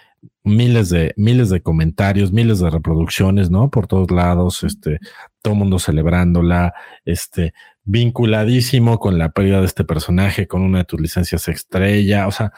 miles 0.45 0.90
de, 0.90 1.14
miles 1.16 1.49
de 1.49 1.62
comentarios, 1.62 2.32
miles 2.32 2.61
de 2.61 2.70
reproducciones, 2.70 3.51
¿no? 3.51 3.70
Por 3.70 3.86
todos 3.86 4.11
lados, 4.11 4.62
este, 4.62 5.01
todo 5.42 5.55
mundo 5.55 5.78
celebrándola, 5.78 6.74
este, 7.05 7.55
vinculadísimo 7.84 8.99
con 8.99 9.18
la 9.18 9.30
pérdida 9.30 9.61
de 9.61 9.66
este 9.66 9.84
personaje, 9.84 10.47
con 10.47 10.62
una 10.62 10.78
de 10.78 10.84
tus 10.84 11.01
licencias 11.01 11.49
estrella, 11.49 12.26
o 12.28 12.30
sea, 12.30 12.53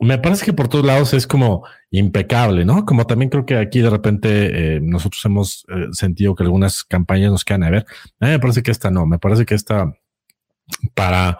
me 0.00 0.18
parece 0.18 0.44
que 0.44 0.52
por 0.52 0.66
todos 0.66 0.84
lados 0.84 1.14
es 1.14 1.28
como 1.28 1.64
impecable, 1.92 2.64
¿no? 2.64 2.84
Como 2.84 3.06
también 3.06 3.30
creo 3.30 3.46
que 3.46 3.56
aquí 3.56 3.80
de 3.80 3.90
repente 3.90 4.76
eh, 4.76 4.80
nosotros 4.80 5.24
hemos 5.24 5.64
eh, 5.68 5.86
sentido 5.92 6.34
que 6.34 6.42
algunas 6.42 6.82
campañas 6.82 7.30
nos 7.30 7.44
quedan 7.44 7.62
a 7.62 7.70
ver. 7.70 7.86
A 8.18 8.26
mí 8.26 8.32
me 8.32 8.40
parece 8.40 8.64
que 8.64 8.72
esta 8.72 8.90
no, 8.90 9.06
me 9.06 9.20
parece 9.20 9.46
que 9.46 9.54
esta 9.54 9.94
para 10.94 11.38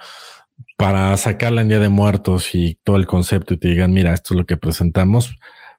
para 0.76 1.16
sacarla 1.16 1.62
en 1.62 1.68
Día 1.68 1.78
de 1.78 1.88
Muertos 1.88 2.54
y 2.54 2.76
todo 2.82 2.96
el 2.96 3.06
concepto 3.06 3.54
y 3.54 3.56
te 3.56 3.68
digan, 3.68 3.92
mira, 3.92 4.12
esto 4.12 4.34
es 4.34 4.38
lo 4.38 4.46
que 4.46 4.56
presentamos. 4.56 5.36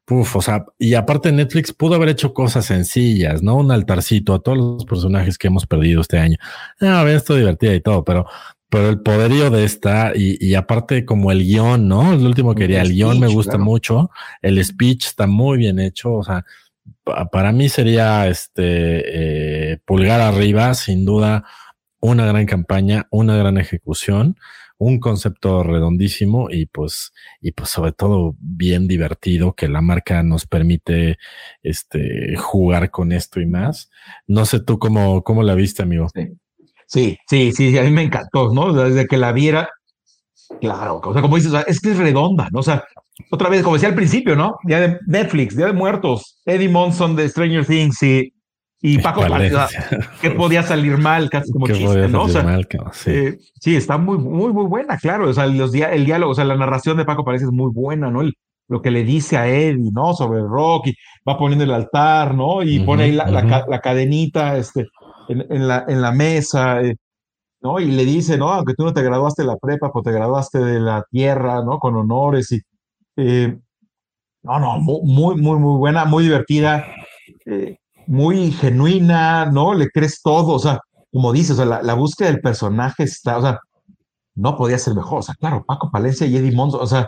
Uf, 0.10 0.36
o 0.36 0.42
sea, 0.42 0.66
y 0.78 0.96
aparte 0.96 1.32
Netflix 1.32 1.72
pudo 1.72 1.96
haber 1.96 2.10
hecho 2.10 2.34
cosas 2.34 2.66
sencillas, 2.66 3.42
¿no? 3.42 3.56
Un 3.56 3.72
altarcito 3.72 4.34
a 4.34 4.42
todos 4.42 4.58
los 4.58 4.86
personajes 4.86 5.38
que 5.38 5.48
hemos 5.48 5.66
perdido 5.66 6.02
este 6.02 6.20
año. 6.20 6.38
Ah, 6.82 7.00
a 7.00 7.04
ver, 7.06 7.16
esto 7.16 7.36
divertida 7.36 7.74
y 7.74 7.80
todo, 7.80 8.04
pero, 8.04 8.26
pero 8.70 8.90
el 8.90 9.00
poderío 9.00 9.50
de 9.50 9.64
esta 9.64 10.12
y, 10.14 10.38
y 10.46 10.56
aparte 10.56 11.06
como 11.06 11.32
el 11.32 11.44
guion, 11.44 11.88
¿no? 11.88 12.14
El 12.14 12.26
último 12.26 12.54
quería, 12.54 12.82
el, 12.82 12.92
guion 12.92 13.18
me 13.20 13.28
gusta 13.28 13.58
mucho, 13.58 14.12
el 14.42 14.64
speech 14.64 15.06
está 15.06 15.26
muy 15.26 15.58
bien 15.58 15.80
hecho, 15.80 16.14
o 16.16 16.24
sea, 16.24 16.44
para 17.32 17.54
mí 17.54 17.70
sería 17.70 18.28
este 18.28 19.72
eh, 19.74 19.78
pulgar 19.86 20.20
arriba, 20.20 20.74
sin 20.74 21.06
duda, 21.06 21.46
una 22.02 22.26
gran 22.26 22.46
campaña, 22.46 23.08
una 23.10 23.38
gran 23.38 23.58
ejecución 23.58 24.36
un 24.78 25.00
concepto 25.00 25.64
redondísimo 25.64 26.50
y 26.50 26.66
pues, 26.66 27.14
y 27.42 27.52
pues 27.52 27.70
sobre 27.70 27.92
todo 27.92 28.36
bien 28.40 28.88
divertido 28.88 29.54
que 29.54 29.68
la 29.68 29.82
marca 29.82 30.24
nos 30.24 30.46
permite 30.46 31.18
este, 31.62 32.36
jugar 32.38 32.92
con 32.92 33.12
esto 33.12 33.40
y 33.40 33.46
más. 33.46 33.90
No 34.28 34.46
sé 34.46 34.60
tú 34.60 34.80
cómo, 34.80 35.24
cómo 35.24 35.44
la 35.44 35.56
viste, 35.56 35.84
amigo. 35.84 36.08
Sí, 36.88 37.18
sí, 37.28 37.52
sí, 37.52 37.78
a 37.78 37.84
mí 37.84 37.92
me 37.92 38.04
encantó, 38.04 38.54
¿no? 38.54 38.74
Desde 38.74 39.08
que 39.08 39.18
la 39.18 39.32
viera, 39.32 39.70
claro, 40.60 41.02
o 41.04 41.14
sea, 41.14 41.22
como 41.22 41.38
dices, 41.38 41.54
es 41.68 41.80
que 41.80 41.92
es 41.92 41.98
redonda, 41.98 42.50
¿no? 42.52 42.60
O 42.60 42.64
sea, 42.64 42.84
otra 43.32 43.50
vez, 43.50 43.64
como 43.64 43.76
decía 43.76 43.90
al 43.90 43.96
principio, 43.96 44.36
¿no? 44.36 44.58
Día 44.64 44.80
de 44.80 45.00
Netflix, 45.08 45.56
Día 45.56 45.68
de 45.68 45.74
Muertos, 45.74 46.42
Eddie 46.46 46.70
Monson 46.70 47.16
de 47.16 47.30
Stranger 47.30 47.66
Things 47.66 48.02
y 48.04 48.34
Y 48.86 48.98
Paco 48.98 49.22
Palencia, 49.22 49.70
¿qué 50.22 50.32
podía 50.32 50.62
salir 50.62 50.98
mal? 50.98 51.30
Casi 51.30 51.54
como 51.54 51.68
chiste, 51.68 52.10
¿no? 52.10 52.24
O 52.24 52.28
sea, 52.28 52.60
sí. 52.92 53.12
Eh, 53.12 53.38
sí. 53.62 53.78
está 53.78 53.98
muy, 53.98 54.18
muy, 54.18 54.52
muy 54.52 54.66
buena, 54.66 54.98
claro. 54.98 55.30
O 55.30 55.34
sea, 55.34 55.48
los 55.48 55.74
el 55.74 56.06
diálogo, 56.06 56.34
o 56.34 56.36
sea, 56.36 56.44
la 56.44 56.58
narración 56.58 56.98
de 56.98 57.06
Paco 57.06 57.24
Palencia 57.24 57.46
es 57.46 57.54
muy 57.54 57.72
buena, 57.72 58.12
¿no? 58.12 58.30
lo 58.68 58.82
que 58.82 58.92
le 58.92 59.04
dice 59.06 59.38
a 59.38 59.48
Eddie, 59.48 59.90
¿no? 59.94 60.14
Sobre 60.14 60.42
rock, 60.42 60.88
y 60.88 60.96
va 61.28 61.38
poniendo 61.38 61.64
el 61.64 61.72
altar, 61.72 62.36
¿no? 62.36 62.62
Y 62.62 62.82
pone 62.82 63.04
ahí 63.04 63.12
la, 63.14 63.26
la, 63.26 63.80
cadenita 63.80 64.58
este, 64.58 64.88
en, 65.30 65.46
en, 65.50 65.68
la, 65.68 65.86
en 65.88 66.02
la 66.02 66.12
mesa, 66.12 66.82
eh, 66.82 66.98
¿no? 67.62 67.80
Y 67.80 67.86
le 67.86 68.04
dice, 68.04 68.38
¿no? 68.38 68.52
Aunque 68.52 68.74
tú 68.74 68.84
no 68.84 68.94
te 68.94 69.02
graduaste 69.02 69.44
de 69.44 69.48
la 69.48 69.58
prepa, 69.58 69.94
pues 69.94 70.04
te 70.04 70.12
graduaste 70.12 70.60
de 70.60 70.80
la 70.82 71.06
tierra, 71.10 71.64
¿no? 71.64 71.80
Con 71.80 71.96
honores 71.96 72.52
y... 72.52 72.60
Eh, 73.16 73.58
no, 74.42 74.60
no, 74.60 74.78
muy, 74.80 75.36
muy, 75.40 75.58
muy 75.58 75.78
buena, 75.78 76.04
muy 76.04 76.26
divertida. 76.26 76.86
Eh, 77.46 77.78
muy 78.14 78.52
genuina, 78.52 79.48
¿no? 79.48 79.74
Le 79.74 79.90
crees 79.90 80.22
todo, 80.22 80.54
o 80.54 80.60
sea, 80.60 80.80
como 81.12 81.34
dices, 81.34 81.58
o 81.58 81.66
sea, 81.66 81.82
la, 81.82 81.94
búsqueda 81.96 82.30
del 82.30 82.42
personaje 82.42 83.04
está, 83.04 83.40
o 83.40 83.42
sea, 83.42 83.60
no 84.36 84.56
podía 84.56 84.78
ser 84.78 84.94
mejor, 84.94 85.20
o 85.20 85.22
sea, 85.24 85.34
claro, 85.34 85.64
Paco 85.68 85.90
Palencia 85.92 86.28
y 86.28 86.38
Eddie 86.38 86.56
Monzo, 86.56 86.80
o 86.80 86.86
sea, 86.86 87.08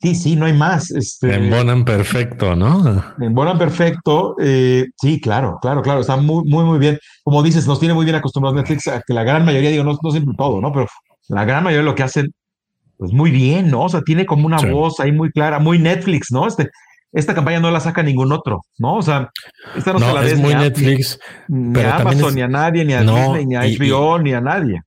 sí, 0.00 0.14
sí, 0.14 0.36
no 0.36 0.46
hay 0.46 0.52
más. 0.52 0.92
Este, 0.92 1.34
en 1.34 1.50
Bonan 1.50 1.84
perfecto, 1.84 2.54
¿no? 2.54 3.02
En 3.20 3.34
Bonan 3.34 3.58
perfecto, 3.58 4.36
eh, 4.40 4.86
sí, 4.96 5.20
claro, 5.20 5.58
claro, 5.60 5.82
claro, 5.82 6.02
está 6.02 6.16
muy, 6.18 6.44
muy, 6.44 6.64
muy 6.64 6.78
bien. 6.78 7.00
Como 7.24 7.42
dices, 7.42 7.66
nos 7.66 7.80
tiene 7.80 7.94
muy 7.94 8.04
bien 8.04 8.16
acostumbrados 8.16 8.56
Netflix 8.56 8.86
a 8.86 9.02
que 9.04 9.12
la 9.12 9.24
gran 9.24 9.44
mayoría, 9.44 9.70
digo, 9.70 9.82
no, 9.82 9.98
no 10.00 10.10
siempre 10.12 10.36
todo, 10.38 10.60
¿no? 10.60 10.72
Pero 10.72 10.86
la 11.30 11.44
gran 11.44 11.64
mayoría 11.64 11.82
de 11.82 11.90
lo 11.90 11.96
que 11.96 12.04
hacen, 12.04 12.32
pues 12.96 13.12
muy 13.12 13.32
bien, 13.32 13.72
¿no? 13.72 13.82
O 13.82 13.88
sea, 13.88 14.02
tiene 14.02 14.24
como 14.24 14.46
una 14.46 14.58
voz 14.58 15.00
ahí 15.00 15.10
muy 15.10 15.32
clara, 15.32 15.58
muy 15.58 15.80
Netflix, 15.80 16.30
¿no? 16.30 16.46
Este, 16.46 16.70
esta 17.14 17.34
campaña 17.34 17.60
no 17.60 17.70
la 17.70 17.80
saca 17.80 18.02
ningún 18.02 18.32
otro, 18.32 18.62
¿no? 18.78 18.96
O 18.96 19.02
sea, 19.02 19.30
esta 19.76 19.92
no, 19.92 20.00
se 20.00 20.12
la 20.12 20.26
es 20.26 20.38
muy 20.38 20.54
Netflix, 20.54 21.18
ni, 21.48 21.80
a 21.80 21.96
Amazon, 21.96 22.34
ni 22.34 22.42
a 22.42 22.48
nadie, 22.48 22.84
ni 22.84 22.92
a 22.92 23.00
Disney, 23.02 23.46
ni 23.46 23.54
a 23.54 23.62
HBO, 23.62 24.18
ni 24.18 24.32
a 24.32 24.40
nadie. 24.40 24.82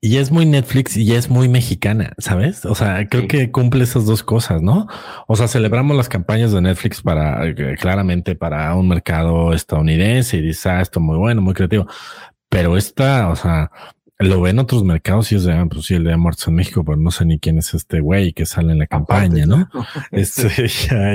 Y 0.00 0.18
es 0.18 0.30
muy 0.30 0.46
Netflix 0.46 0.96
y 0.96 1.14
es 1.14 1.30
muy 1.30 1.48
mexicana, 1.48 2.12
¿sabes? 2.18 2.64
O 2.66 2.74
sea, 2.74 3.08
creo 3.08 3.26
que 3.26 3.50
cumple 3.50 3.84
esas 3.84 4.04
dos 4.04 4.22
cosas, 4.22 4.62
¿no? 4.62 4.86
O 5.26 5.36
sea, 5.36 5.48
celebramos 5.48 5.96
las 5.96 6.08
campañas 6.08 6.52
de 6.52 6.60
Netflix 6.60 7.02
para, 7.02 7.46
eh, 7.46 7.76
claramente 7.80 8.34
para 8.34 8.74
un 8.74 8.88
mercado 8.88 9.52
estadounidense 9.52 10.36
y 10.36 10.42
dice, 10.42 10.68
ah, 10.68 10.80
esto 10.80 11.00
muy 11.00 11.16
bueno, 11.16 11.40
muy 11.40 11.54
creativo. 11.54 11.86
Pero 12.48 12.76
esta, 12.76 13.28
o 13.28 13.36
sea, 13.36 13.70
lo 14.18 14.40
ven 14.40 14.58
otros 14.58 14.82
mercados 14.82 15.30
y 15.30 15.36
es 15.36 15.44
de, 15.44 15.52
ah, 15.52 15.66
pues 15.70 15.86
sí, 15.86 15.94
el 15.94 16.04
de 16.04 16.16
Muertos 16.16 16.48
en 16.48 16.54
México, 16.54 16.82
pero 16.84 16.96
no 16.96 17.10
sé 17.10 17.26
ni 17.26 17.38
quién 17.38 17.58
es 17.58 17.74
este 17.74 18.00
güey 18.00 18.32
que 18.32 18.46
sale 18.46 18.72
en 18.72 18.78
la 18.78 18.86
campaña, 18.86 19.44
¿no? 19.44 19.68
Este, 20.10 20.66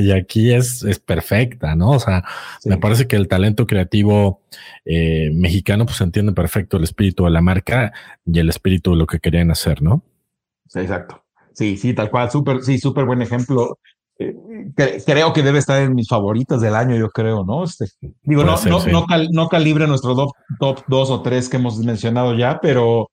y 0.01 0.11
aquí 0.11 0.53
es, 0.53 0.83
es 0.83 0.99
perfecta, 0.99 1.75
¿no? 1.75 1.91
O 1.91 1.99
sea, 1.99 2.23
me 2.65 2.77
parece 2.77 3.07
que 3.07 3.15
el 3.15 3.27
talento 3.27 3.65
creativo 3.65 4.41
eh, 4.85 5.31
mexicano 5.33 5.85
pues 5.85 5.99
entiende 6.01 6.33
perfecto 6.33 6.77
el 6.77 6.83
espíritu 6.83 7.25
de 7.25 7.31
la 7.31 7.41
marca 7.41 7.91
y 8.25 8.37
el 8.37 8.49
espíritu 8.49 8.91
de 8.91 8.97
lo 8.97 9.07
que 9.07 9.19
querían 9.19 9.49
hacer, 9.49 9.81
¿no? 9.81 10.03
Sí, 10.67 10.79
exacto. 10.79 11.23
Sí, 11.53 11.77
sí, 11.77 11.93
tal 11.93 12.09
cual, 12.09 12.29
súper, 12.31 12.61
sí, 12.61 12.77
súper 12.77 13.05
buen 13.05 13.21
ejemplo 13.21 13.77
creo 15.05 15.33
que 15.33 15.43
debe 15.43 15.59
estar 15.59 15.81
en 15.81 15.95
mis 15.95 16.07
favoritos 16.07 16.61
del 16.61 16.75
año, 16.75 16.95
yo 16.95 17.09
creo, 17.09 17.43
¿no? 17.43 17.63
Este, 17.63 17.85
digo, 18.23 18.43
no, 18.43 18.55
no, 18.65 19.05
no, 19.31 19.47
calibre 19.49 19.87
nuestro 19.87 20.15
top, 20.15 20.31
top 20.59 20.79
2 20.87 21.09
o 21.09 21.21
3 21.21 21.49
que 21.49 21.57
hemos 21.57 21.77
mencionado 21.79 22.35
ya, 22.35 22.59
pero 22.61 23.09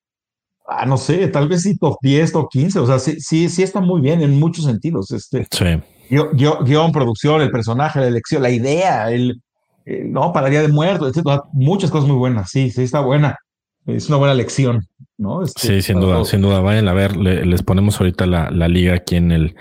ah, 0.67 0.85
no 0.85 0.97
sé, 0.97 1.27
tal 1.27 1.47
vez 1.47 1.63
sí 1.63 1.77
top 1.77 1.97
10, 2.01 2.31
top 2.31 2.49
15, 2.49 2.79
o 2.79 2.85
sea, 2.85 2.99
sí, 2.99 3.19
sí, 3.19 3.49
sí 3.49 3.63
está 3.63 3.81
muy 3.81 4.01
bien 4.01 4.21
en 4.21 4.39
muchos 4.39 4.65
sentidos. 4.65 5.11
Este, 5.11 5.47
sí. 5.51 5.65
Guión, 6.09 6.91
producción, 6.91 7.41
el 7.41 7.51
personaje, 7.51 7.99
la 7.99 8.07
elección, 8.07 8.41
la 8.41 8.49
idea, 8.49 9.11
el, 9.11 9.41
no, 9.85 10.33
para 10.33 10.49
Día 10.49 10.61
de 10.61 10.67
Muertos, 10.67 11.15
etc. 11.15 11.41
Muchas 11.53 11.91
cosas 11.91 12.07
muy 12.07 12.17
buenas, 12.17 12.49
sí, 12.51 12.71
sí 12.71 12.83
está 12.83 13.01
buena. 13.01 13.37
Es 13.85 14.07
una 14.07 14.17
buena 14.17 14.33
lección, 14.35 14.85
¿no? 15.17 15.43
Este, 15.43 15.61
sí, 15.61 15.81
sin 15.81 15.99
duda, 15.99 16.23
sin 16.25 16.41
duda. 16.41 16.59
Vayan 16.59 16.87
a 16.87 16.93
ver, 16.93 17.15
les 17.15 17.63
ponemos 17.63 17.99
ahorita 17.99 18.27
la, 18.27 18.51
la 18.51 18.67
liga 18.67 18.93
aquí 18.93 19.15
en 19.15 19.31
el, 19.31 19.55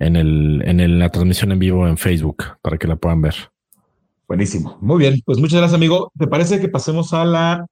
en, 0.00 0.16
el, 0.16 0.62
en 0.64 0.98
la 0.98 1.10
transmisión 1.10 1.52
en 1.52 1.58
vivo 1.58 1.86
en 1.86 1.96
Facebook 1.96 2.44
para 2.62 2.76
que 2.78 2.88
la 2.88 2.96
puedan 2.96 3.22
ver. 3.22 3.34
Buenísimo. 4.26 4.78
Muy 4.80 4.98
bien. 4.98 5.20
Pues 5.24 5.38
muchas 5.38 5.58
gracias, 5.58 5.74
amigo. 5.74 6.10
¿Te 6.18 6.26
parece 6.26 6.60
que 6.60 6.68
pasemos 6.68 7.12
a 7.12 7.24
la 7.24 7.66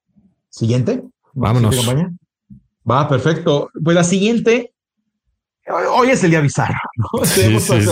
siguiente? 0.50 1.02
Vámonos. 1.32 1.88
Va, 2.88 3.08
perfecto. 3.08 3.70
Pues 3.82 3.94
la 3.94 4.04
siguiente. 4.04 4.72
Hoy 5.92 6.08
es 6.08 6.24
el 6.24 6.30
día 6.30 6.40
bizarro, 6.40 6.78
¿no? 6.96 7.24
Sí, 7.24 7.42
sí, 7.60 7.82
sí, 7.82 7.90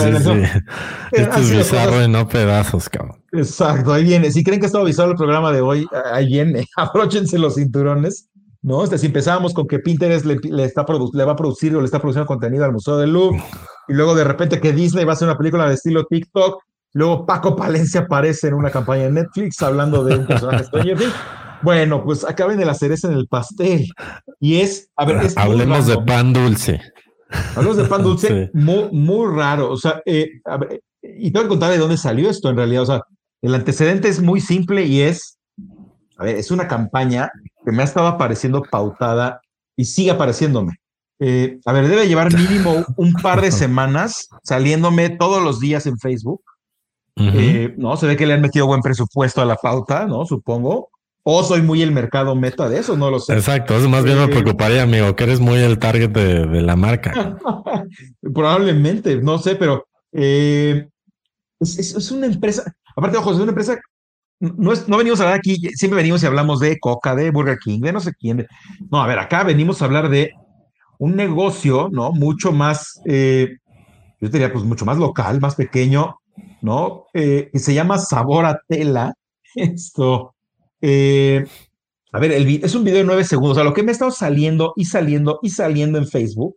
Esto 1.11 1.37
es 1.37 1.51
bizarro 1.51 2.03
y 2.03 2.07
no 2.07 2.27
pedazos, 2.27 2.89
cabrón. 2.89 3.23
Exacto, 3.31 3.93
ahí 3.93 4.03
viene. 4.03 4.31
Si 4.31 4.43
creen 4.43 4.59
que 4.59 4.65
está 4.65 4.83
bizarro 4.83 5.11
el 5.11 5.17
programa 5.17 5.51
de 5.51 5.61
hoy, 5.61 5.87
ahí 6.11 6.25
viene. 6.25 6.65
Abróchense 6.75 7.37
los 7.37 7.55
cinturones, 7.55 8.29
¿no? 8.63 8.83
Este, 8.83 8.97
si 8.97 9.07
empezamos 9.07 9.53
con 9.53 9.67
que 9.67 9.79
Pinterest 9.79 10.25
le, 10.25 10.39
está 10.65 10.85
le 11.13 11.23
va 11.23 11.33
a 11.33 11.35
producir 11.35 11.75
o 11.75 11.79
le 11.79 11.85
está 11.85 11.99
produciendo 11.99 12.25
contenido 12.25 12.65
al 12.65 12.73
Museo 12.73 12.97
del 12.97 13.13
Louvre, 13.13 13.43
y 13.87 13.93
luego 13.93 14.15
de 14.15 14.23
repente 14.23 14.59
que 14.59 14.73
Disney 14.73 15.05
va 15.05 15.13
a 15.13 15.15
hacer 15.15 15.27
una 15.27 15.37
película 15.37 15.67
de 15.67 15.75
estilo 15.75 16.05
TikTok, 16.05 16.63
luego 16.93 17.25
Paco 17.25 17.55
Palencia 17.55 18.01
aparece 18.01 18.47
en 18.47 18.53
una 18.53 18.69
campaña 18.69 19.05
en 19.05 19.15
Netflix 19.15 19.61
hablando 19.61 20.03
de 20.03 20.17
un 20.17 20.27
personaje 20.27 20.65
Stranger 20.65 20.97
Bueno, 21.61 22.03
pues 22.03 22.23
acaben 22.23 22.57
de 22.57 22.65
la 22.65 22.73
cereza 22.73 23.07
en 23.07 23.15
el 23.15 23.27
pastel. 23.27 23.87
Y 24.39 24.59
es, 24.59 24.89
a 24.95 25.05
ver, 25.05 25.27
hablemos 25.35 25.87
de 25.87 25.97
pan 25.97 26.33
dulce. 26.33 26.81
Hablemos 27.55 27.77
de 27.77 27.85
pan 27.85 28.03
dulce, 28.03 28.49
muy, 28.53 28.89
muy 28.91 29.35
raro. 29.35 29.71
O 29.71 29.77
sea, 29.77 30.01
eh, 30.05 30.29
y 31.01 31.31
tengo 31.31 31.43
que 31.43 31.49
contar 31.49 31.71
de 31.71 31.77
dónde 31.77 31.97
salió 31.97 32.29
esto 32.29 32.49
en 32.49 32.57
realidad. 32.57 32.83
O 32.83 32.85
sea, 32.85 33.01
el 33.41 33.55
antecedente 33.55 34.07
es 34.07 34.21
muy 34.21 34.41
simple 34.41 34.85
y 34.85 35.01
es, 35.01 35.37
a 36.17 36.23
ver, 36.23 36.35
es 36.35 36.51
una 36.51 36.67
campaña 36.67 37.31
que 37.65 37.71
me 37.71 37.81
ha 37.81 37.85
estado 37.85 38.07
apareciendo 38.07 38.61
pautada 38.61 39.41
y 39.75 39.85
sigue 39.85 40.11
apareciéndome. 40.11 40.73
Eh, 41.19 41.59
a 41.65 41.73
ver, 41.73 41.87
debe 41.87 42.07
llevar 42.07 42.33
mínimo 42.33 42.85
un 42.97 43.13
par 43.13 43.41
de 43.41 43.51
semanas 43.51 44.29
saliéndome 44.43 45.09
todos 45.09 45.41
los 45.41 45.59
días 45.59 45.85
en 45.85 45.97
Facebook. 45.97 46.41
Eh, 47.19 47.73
no, 47.77 47.97
se 47.97 48.05
ve 48.05 48.15
que 48.15 48.27
le 48.27 48.35
han 48.35 48.41
metido 48.41 48.67
buen 48.67 48.81
presupuesto 48.81 49.41
a 49.41 49.45
la 49.45 49.55
pauta, 49.55 50.05
¿no? 50.05 50.25
Supongo. 50.25 50.89
O 51.23 51.43
soy 51.43 51.63
muy 51.63 51.81
el 51.81 51.91
mercado 51.91 52.35
meta 52.35 52.69
de 52.69 52.79
eso, 52.79 52.95
no 52.95 53.09
lo 53.09 53.19
sé. 53.19 53.33
Exacto, 53.33 53.75
eso 53.75 53.89
más 53.89 54.03
bien 54.03 54.17
me 54.17 54.25
eh, 54.25 54.27
preocuparía, 54.27 54.83
amigo, 54.83 55.15
que 55.15 55.23
eres 55.23 55.39
muy 55.39 55.57
el 55.57 55.79
target 55.79 56.09
de, 56.11 56.61
la 56.61 56.75
marca. 56.75 57.37
Probablemente, 58.33 59.17
no 59.17 59.39
sé, 59.39 59.55
pero 59.55 59.87
es, 60.11 60.85
es, 61.59 62.11
una 62.11 62.27
empresa, 62.27 62.71
aparte, 62.95 63.17
ojo, 63.17 63.31
es 63.31 63.39
una 63.39 63.49
empresa 63.49 63.77
no, 64.39 64.71
es, 64.71 64.87
no 64.87 64.97
venimos 64.97 65.19
a 65.19 65.23
hablar 65.23 65.39
aquí, 65.39 65.55
siempre 65.75 65.97
venimos 65.97 66.21
y 66.21 66.27
hablamos 66.27 66.59
de 66.59 66.79
Coca, 66.79 67.15
de 67.15 67.31
Burger 67.31 67.57
King, 67.57 67.81
de 67.81 67.91
no 67.91 67.99
sé 67.99 68.13
quién. 68.13 68.45
no, 68.91 69.01
a 69.01 69.07
ver, 69.07 69.19
acá 69.19 69.43
venimos 69.43 69.81
a 69.81 69.85
hablar 69.85 70.09
de 70.09 70.31
un 70.99 71.15
negocio, 71.15 71.89
¿no? 71.91 72.11
Mucho 72.11 72.51
más, 72.51 73.01
eh, 73.05 73.57
yo 74.19 74.29
diría, 74.29 74.51
pues 74.51 74.63
mucho 74.63 74.85
más 74.85 74.97
local, 74.97 75.39
más 75.39 75.55
pequeño, 75.55 76.17
¿no? 76.61 77.05
Eh, 77.13 77.49
que 77.51 77.59
se 77.59 77.73
llama 77.73 77.97
Sabor 77.97 78.45
a 78.45 78.59
Tela. 78.67 79.13
Esto, 79.55 80.35
eh, 80.81 81.45
a 82.11 82.19
ver, 82.19 82.31
el, 82.31 82.63
es 82.63 82.75
un 82.75 82.83
video 82.83 82.99
de 82.99 83.05
nueve 83.05 83.23
segundos. 83.23 83.51
O 83.51 83.55
sea, 83.55 83.63
lo 83.63 83.73
que 83.73 83.83
me 83.83 83.91
ha 83.91 83.93
estado 83.93 84.11
saliendo 84.11 84.73
y 84.75 84.85
saliendo 84.85 85.39
y 85.41 85.49
saliendo 85.49 85.97
en 85.97 86.07
Facebook 86.07 86.55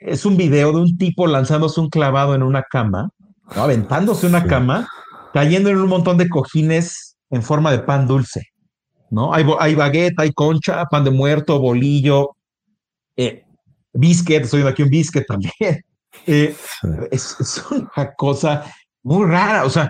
es 0.00 0.24
un 0.24 0.36
video 0.36 0.72
de 0.72 0.80
un 0.82 0.96
tipo 0.96 1.26
lanzándose 1.26 1.80
un 1.80 1.88
clavado 1.88 2.34
en 2.34 2.42
una 2.42 2.62
cama, 2.62 3.10
¿no? 3.54 3.62
aventándose 3.62 4.26
una 4.26 4.44
cama, 4.44 4.88
cayendo 5.32 5.70
en 5.70 5.78
un 5.78 5.88
montón 5.88 6.18
de 6.18 6.28
cojines 6.28 7.16
en 7.30 7.42
forma 7.42 7.72
de 7.72 7.80
pan 7.80 8.06
dulce, 8.06 8.42
¿no? 9.10 9.34
Hay, 9.34 9.44
hay 9.58 9.74
baguette, 9.74 10.20
hay 10.20 10.32
concha, 10.32 10.84
pan 10.84 11.02
de 11.02 11.10
muerto, 11.10 11.58
bolillo, 11.58 12.36
eh, 13.16 13.44
biscuit, 14.00 14.42
estoy 14.42 14.58
viendo 14.58 14.70
aquí 14.70 14.82
un 14.82 14.90
biscuit 14.90 15.26
también. 15.26 15.52
Eh, 16.26 16.54
es, 17.10 17.64
una 17.70 18.12
cosa 18.16 18.64
muy 19.02 19.26
rara, 19.26 19.64
o 19.64 19.70
sea, 19.70 19.88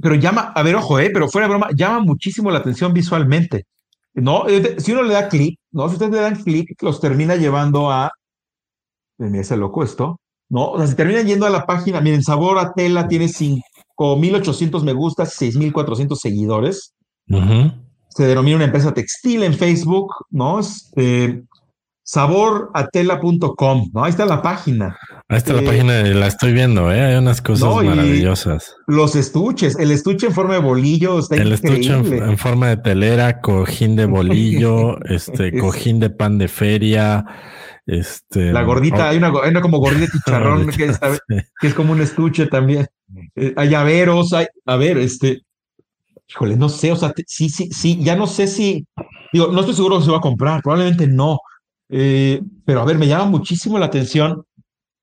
pero 0.00 0.14
llama, 0.14 0.52
a 0.54 0.62
ver, 0.62 0.74
ojo, 0.74 0.98
eh, 0.98 1.10
pero 1.12 1.28
fuera 1.28 1.46
de 1.46 1.50
broma, 1.50 1.68
llama 1.76 2.00
muchísimo 2.00 2.50
la 2.50 2.60
atención 2.60 2.92
visualmente. 2.94 3.66
¿no? 4.16 4.44
Si 4.78 4.92
uno 4.92 5.02
le 5.02 5.14
da 5.14 5.28
clic, 5.28 5.58
¿no? 5.70 5.88
Si 5.88 5.94
ustedes 5.94 6.12
le 6.12 6.20
dan 6.20 6.42
clic, 6.42 6.82
los 6.82 7.00
termina 7.00 7.36
llevando 7.36 7.90
a. 7.90 8.10
Miren, 9.18 9.36
ese 9.36 9.56
loco 9.56 9.84
esto, 9.84 10.20
¿no? 10.48 10.70
O 10.70 10.78
sea, 10.78 10.86
si 10.86 10.96
terminan 10.96 11.26
yendo 11.26 11.46
a 11.46 11.50
la 11.50 11.66
página, 11.66 12.00
miren, 12.00 12.22
Sabor 12.22 12.58
a 12.58 12.72
Tela 12.72 13.08
tiene 13.08 13.26
5.800 13.26 14.82
me 14.82 14.92
gustas, 14.92 15.40
6.400 15.40 16.16
seguidores. 16.16 16.94
Se 18.08 18.26
denomina 18.26 18.56
una 18.56 18.64
empresa 18.64 18.94
textil 18.94 19.42
en 19.42 19.54
Facebook, 19.54 20.12
¿no? 20.30 20.60
Este, 20.60 21.44
saboratela.com, 22.06 23.90
¿no? 23.92 24.04
Ahí 24.04 24.10
está 24.10 24.26
la 24.26 24.40
página. 24.40 24.96
Ahí 25.28 25.38
está 25.38 25.54
la 25.54 25.62
eh, 25.62 25.66
página, 25.66 26.02
la 26.04 26.28
estoy 26.28 26.52
viendo, 26.52 26.92
¿eh? 26.92 27.00
Hay 27.00 27.16
unas 27.16 27.42
cosas 27.42 27.68
maravillosas. 27.84 28.76
Los 28.86 29.16
estuches, 29.16 29.76
el 29.76 29.90
estuche 29.90 30.28
en 30.28 30.32
forma 30.32 30.54
de 30.54 30.60
bolillo 30.60 31.18
está 31.18 31.34
El 31.34 31.52
estuche 31.52 31.92
en, 31.92 32.38
forma 32.38 32.68
de 32.68 32.76
telera, 32.76 33.40
cojín 33.40 33.96
de 33.96 34.06
bolillo, 34.06 35.04
este, 35.04 35.58
cojín 35.58 35.98
de 35.98 36.10
pan 36.10 36.38
de 36.38 36.46
feria, 36.46 37.24
este... 37.86 38.52
La 38.52 38.62
gordita, 38.62 39.08
hay, 39.08 39.16
una, 39.16 39.60
como 39.60 39.78
gordita 39.78 40.06
de 40.06 40.12
chicharrón 40.12 40.68
que, 40.68 40.92
que, 41.60 41.66
es 41.66 41.74
como 41.74 41.92
un 41.92 42.02
estuche 42.02 42.46
también. 42.46 42.86
Eh, 43.34 43.52
hay 43.56 43.68
llaveros, 43.68 44.32
hay, 44.32 44.46
a 44.64 44.76
ver, 44.76 44.98
este... 44.98 45.42
híjole, 46.28 46.56
no 46.56 46.68
sé, 46.68 46.92
o 46.92 46.96
sea, 46.96 47.12
sí, 47.26 47.48
sí, 47.48 47.68
sí, 47.72 47.98
ya 48.00 48.14
no 48.14 48.28
sé 48.28 48.46
si, 48.46 48.86
digo, 49.32 49.48
no 49.48 49.58
estoy 49.58 49.74
seguro 49.74 49.98
que 49.98 50.04
se 50.04 50.12
va 50.12 50.18
a 50.18 50.20
comprar, 50.20 50.62
probablemente 50.62 51.08
no, 51.08 51.40
eh, 51.88 52.42
pero 52.64 52.80
a 52.80 52.84
ver, 52.84 52.98
me 52.98 53.06
llama 53.06 53.26
muchísimo 53.26 53.78
la 53.78 53.86
atención. 53.86 54.44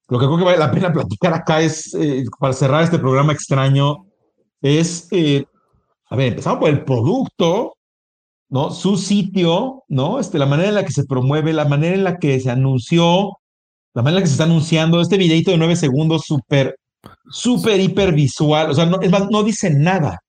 Lo 0.09 0.19
que 0.19 0.25
creo 0.25 0.37
que 0.37 0.43
vale 0.43 0.57
la 0.57 0.71
pena 0.71 0.93
platicar 0.93 1.33
acá 1.33 1.61
es, 1.61 1.93
eh, 1.93 2.23
para 2.39 2.53
cerrar 2.53 2.83
este 2.83 2.99
programa 2.99 3.33
extraño, 3.33 4.05
es, 4.61 5.07
eh, 5.11 5.45
a 6.09 6.15
ver, 6.15 6.29
empezamos 6.29 6.59
por 6.59 6.69
el 6.69 6.83
producto, 6.83 7.73
¿no? 8.49 8.71
Su 8.71 8.97
sitio, 8.97 9.83
¿no? 9.87 10.19
Este, 10.19 10.37
la 10.37 10.45
manera 10.45 10.69
en 10.69 10.75
la 10.75 10.85
que 10.85 10.93
se 10.93 11.05
promueve, 11.05 11.53
la 11.53 11.65
manera 11.65 11.95
en 11.95 12.03
la 12.03 12.17
que 12.17 12.39
se 12.39 12.51
anunció, 12.51 13.37
la 13.93 14.01
manera 14.01 14.09
en 14.09 14.15
la 14.15 14.21
que 14.21 14.27
se 14.27 14.33
está 14.33 14.43
anunciando, 14.43 15.01
este 15.01 15.17
videito 15.17 15.51
de 15.51 15.57
nueve 15.57 15.75
segundos 15.75 16.23
súper, 16.25 16.77
súper 17.29 17.79
hiper 17.79 18.13
visual, 18.13 18.69
o 18.71 18.73
sea, 18.73 18.85
no, 18.85 19.01
es 19.01 19.11
más, 19.11 19.29
no 19.29 19.43
dice 19.43 19.71
nada. 19.71 20.19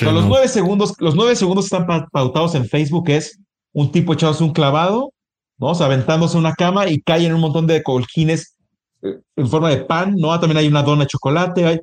los 0.00 0.26
nueve 0.26 0.48
segundos, 0.48 0.94
los 0.98 1.14
nueve 1.14 1.36
segundos 1.36 1.66
están 1.66 1.86
pautados 2.10 2.54
en 2.54 2.66
Facebook 2.66 3.08
es 3.10 3.38
un 3.72 3.92
tipo 3.92 4.14
echándose 4.14 4.44
un 4.44 4.52
clavado, 4.52 5.12
¿no? 5.60 5.68
O 5.68 5.74
sea, 5.74 5.86
aventándose 5.86 6.38
una 6.38 6.54
cama 6.54 6.88
y 6.88 7.00
cae 7.02 7.26
en 7.26 7.34
un 7.34 7.40
montón 7.40 7.66
de 7.66 7.82
cojines 7.82 8.56
eh, 9.02 9.20
en 9.36 9.48
forma 9.48 9.70
de 9.70 9.84
pan, 9.84 10.14
¿no? 10.16 10.38
También 10.40 10.58
hay 10.58 10.68
una 10.68 10.82
dona 10.82 11.02
de 11.02 11.08
chocolate, 11.08 11.64
hay 11.64 11.80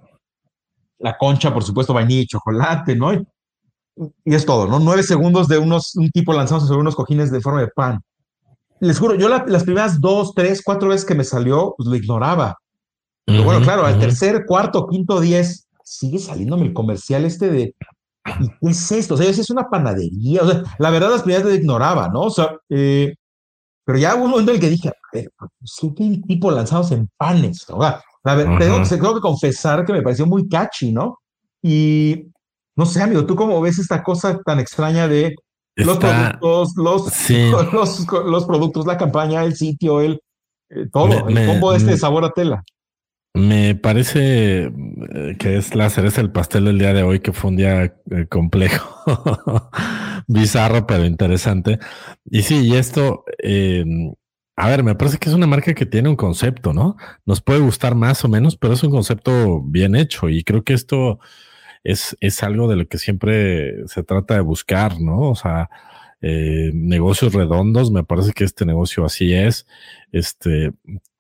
la 1.00 1.18
concha, 1.18 1.54
por 1.54 1.64
supuesto, 1.64 1.94
vainilla 1.94 2.22
y 2.22 2.28
chocolate, 2.28 2.96
¿no? 2.96 3.14
Y, 3.14 3.26
es 4.26 4.46
todo, 4.46 4.68
¿no? 4.68 4.80
Nueve 4.80 5.04
segundos 5.04 5.48
de 5.48 5.58
unos, 5.58 5.96
un 5.96 6.10
tipo 6.10 6.34
lanzándose 6.34 6.68
sobre 6.68 6.82
unos 6.82 6.96
cojines 6.96 7.32
de 7.32 7.42
forma 7.42 7.62
de 7.62 7.68
pan. 7.68 8.02
Les 8.80 9.00
juro, 9.00 9.16
yo 9.16 9.28
las 9.28 9.64
primeras 9.64 10.00
dos, 10.00 10.34
tres, 10.36 10.62
cuatro 10.64 10.90
veces 10.90 11.06
que 11.06 11.16
me 11.16 11.24
salió, 11.24 11.74
pues 11.78 11.90
lo 11.90 11.96
ignoraba. 11.96 12.58
Pero 13.26 13.44
bueno, 13.44 13.62
claro, 13.62 13.86
al 13.86 14.00
tercer, 14.00 14.46
cuarto, 14.46 14.88
quinto, 14.88 15.20
diez, 15.20 15.68
sigue 15.84 16.20
saliéndome 16.20 16.68
el 16.68 16.74
comercial 16.74 17.26
este 17.26 17.50
de, 17.50 17.76
¿y 18.40 18.48
qué 18.48 18.70
es 18.70 18.92
esto? 18.92 19.16
O 19.16 19.18
sea, 19.18 19.28
es 19.28 19.50
una 19.50 19.68
panadería. 19.68 20.44
O 20.44 20.48
sea, 20.48 20.64
la 20.78 20.92
verdad, 20.92 21.10
las 21.10 21.24
primeras 21.24 21.46
veces 21.46 21.60
ignoraba, 21.60 22.10
¿no? 22.10 22.22
O 22.22 22.30
sea, 22.30 22.56
eh, 22.70 23.16
pero 23.88 24.00
ya 24.00 24.16
hubo 24.16 24.26
un 24.26 24.32
momento 24.32 24.52
en 24.52 24.56
el 24.56 24.62
que 24.62 24.70
dije, 24.70 24.92
sí 25.64 25.94
que 25.96 26.22
tipo 26.28 26.52
lanzados 26.52 26.92
en 26.92 27.10
panes. 27.16 27.66
¿no? 27.70 27.80
La 27.80 28.36
verdad, 28.36 28.84
tengo, 28.90 29.16
que 29.16 29.22
confesar 29.22 29.86
que 29.86 29.94
me 29.94 30.02
pareció 30.02 30.26
muy 30.26 30.50
catchy, 30.50 30.92
¿no? 30.92 31.20
Y 31.62 32.26
no 32.76 32.86
sé, 32.86 33.02
amigo, 33.02 33.26
¿tú 33.26 33.38
cómo 33.38 33.62
ves 33.62 33.80
esta 33.80 34.04
cosa 34.04 34.42
tan 34.46 34.60
extraña 34.60 35.08
de 35.08 35.34
los 35.78 36.00
productos, 36.00 36.74
los, 36.76 38.06
los, 38.26 38.46
productos, 38.46 38.86
la 38.86 38.98
campaña, 38.98 39.46
el 39.46 39.56
sitio, 39.56 40.02
el 40.02 40.20
eh, 40.70 40.88
todo, 40.92 41.30
el 41.30 41.48
combo 41.48 41.72
de 41.72 41.78
este 41.78 41.96
sabor 41.96 42.26
a 42.26 42.32
tela? 42.32 42.62
Me 43.38 43.76
parece 43.76 44.66
eh, 44.66 45.36
que 45.38 45.58
es 45.58 45.76
la 45.76 45.90
cereza 45.90 46.22
del 46.22 46.32
pastel 46.32 46.66
del 46.66 46.80
día 46.80 46.94
de 46.94 47.04
hoy, 47.04 47.20
que 47.20 47.34
fue 47.34 47.52
un 47.52 47.58
día 47.58 47.84
eh, 47.84 48.26
complejo, 48.28 49.70
bizarro, 50.28 50.88
pero 50.88 51.06
interesante. 51.06 51.80
Y 52.26 52.42
sí, 52.42 52.68
y 52.68 52.76
esto, 52.76 53.26
em, 53.38 54.14
a 54.56 54.70
ver, 54.70 54.84
me 54.84 54.96
parece 54.96 55.20
que 55.20 55.30
es 55.30 55.36
una 55.36 55.46
marca 55.48 55.74
que 55.76 55.86
tiene 55.86 56.10
un 56.10 56.16
concepto, 56.16 56.74
¿no? 56.74 56.98
Nos 57.26 57.42
puede 57.42 57.60
gustar 57.60 57.96
más 57.96 58.26
o 58.26 58.30
menos, 58.30 58.58
pero 58.58 58.74
es 58.74 58.84
un 58.84 58.92
concepto 58.92 59.62
bien 59.62 59.96
hecho 59.96 60.30
y 60.30 60.44
creo 60.44 60.64
que 60.64 60.74
esto 60.74 61.20
es, 61.84 62.18
es 62.22 62.44
algo 62.44 62.68
de 62.68 62.78
lo 62.78 62.88
que 62.88 62.98
siempre 62.98 63.88
se 63.88 64.04
trata 64.04 64.36
de 64.36 64.42
buscar, 64.42 65.00
¿no? 65.00 65.20
O 65.30 65.36
sea, 65.36 65.70
eh, 66.22 66.72
negocios 66.74 67.34
redondos, 67.34 67.92
me 67.92 68.04
parece 68.04 68.34
que 68.34 68.44
este 68.46 68.66
negocio 68.66 69.06
así 69.06 69.34
es. 69.34 69.68
Este, 70.12 70.74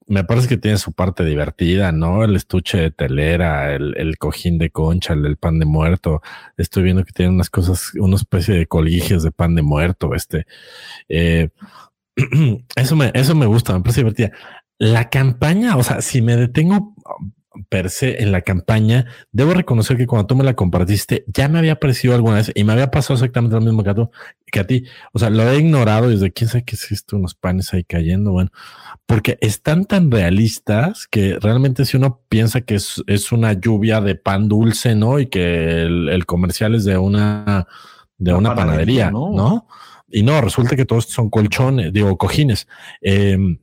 me 0.07 0.23
parece 0.23 0.47
que 0.47 0.57
tiene 0.57 0.77
su 0.77 0.93
parte 0.93 1.25
divertida, 1.25 1.91
¿no? 1.91 2.23
El 2.23 2.35
estuche 2.35 2.77
de 2.77 2.91
telera, 2.91 3.73
el, 3.75 3.93
el 3.97 4.17
cojín 4.17 4.57
de 4.57 4.69
concha, 4.69 5.13
el, 5.13 5.37
pan 5.37 5.59
de 5.59 5.65
muerto. 5.65 6.21
Estoy 6.55 6.83
viendo 6.83 7.03
que 7.03 7.11
tiene 7.11 7.31
unas 7.31 7.49
cosas, 7.49 7.93
una 7.95 8.15
especie 8.15 8.55
de 8.55 8.67
coligios 8.67 9.23
de 9.23 9.31
pan 9.31 9.55
de 9.55 9.61
muerto, 9.61 10.15
este. 10.15 10.47
Eh, 11.09 11.49
eso 12.75 12.95
me, 12.95 13.11
eso 13.13 13.35
me 13.35 13.45
gusta, 13.45 13.73
me 13.73 13.81
parece 13.81 14.01
divertida. 14.01 14.31
La 14.79 15.09
campaña, 15.09 15.75
o 15.75 15.83
sea, 15.83 16.01
si 16.01 16.21
me 16.21 16.37
detengo 16.37 16.95
per 17.69 17.89
se 17.89 18.21
en 18.21 18.31
la 18.31 18.41
campaña, 18.41 19.05
debo 19.31 19.53
reconocer 19.53 19.97
que 19.97 20.07
cuando 20.07 20.27
tú 20.27 20.35
me 20.35 20.43
la 20.43 20.55
compartiste, 20.55 21.23
ya 21.27 21.47
me 21.49 21.59
había 21.59 21.79
parecido 21.79 22.15
alguna 22.15 22.37
vez 22.37 22.51
y 22.53 22.63
me 22.63 22.73
había 22.73 22.91
pasado 22.91 23.15
exactamente 23.15 23.55
lo 23.55 23.61
mismo 23.61 23.83
que 23.83 23.89
a, 23.89 23.95
que 24.51 24.59
a 24.59 24.67
ti. 24.67 24.85
O 25.13 25.19
sea, 25.19 25.29
lo 25.29 25.49
he 25.49 25.57
ignorado 25.57 26.09
desde 26.09 26.31
quién 26.31 26.49
sabe 26.49 26.63
qué 26.63 26.75
es 26.75 26.91
esto, 26.91 27.17
unos 27.17 27.35
panes 27.35 27.73
ahí 27.73 27.83
cayendo. 27.83 28.31
Bueno, 28.31 28.51
porque 29.07 29.37
están 29.39 29.85
tan 29.85 30.11
realistas 30.11 31.07
que 31.07 31.39
realmente 31.39 31.85
si 31.85 31.95
uno 31.95 32.21
piensa 32.27 32.61
que 32.61 32.75
es, 32.75 33.01
es 33.07 33.31
una 33.31 33.53
lluvia 33.53 34.01
de 34.01 34.15
pan 34.15 34.49
dulce, 34.49 34.95
¿no? 34.95 35.17
Y 35.19 35.27
que 35.27 35.83
el, 35.83 36.25
comercial 36.25 36.75
es 36.75 36.83
de 36.83 36.97
una, 36.97 37.67
de 38.17 38.33
una, 38.33 38.53
panadería, 38.53 39.09
¿no? 39.09 39.65
Y 40.09 40.23
no, 40.23 40.41
resulta 40.41 40.75
que 40.75 40.85
todos 40.85 41.05
son 41.05 41.29
colchones, 41.29 41.93
digo, 41.93 42.17
cojines. 42.17 42.67
Em, 43.01 43.59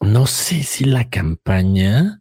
no 0.00 0.26
sé 0.26 0.62
si 0.62 0.84
la 0.84 1.10
campaña 1.10 2.20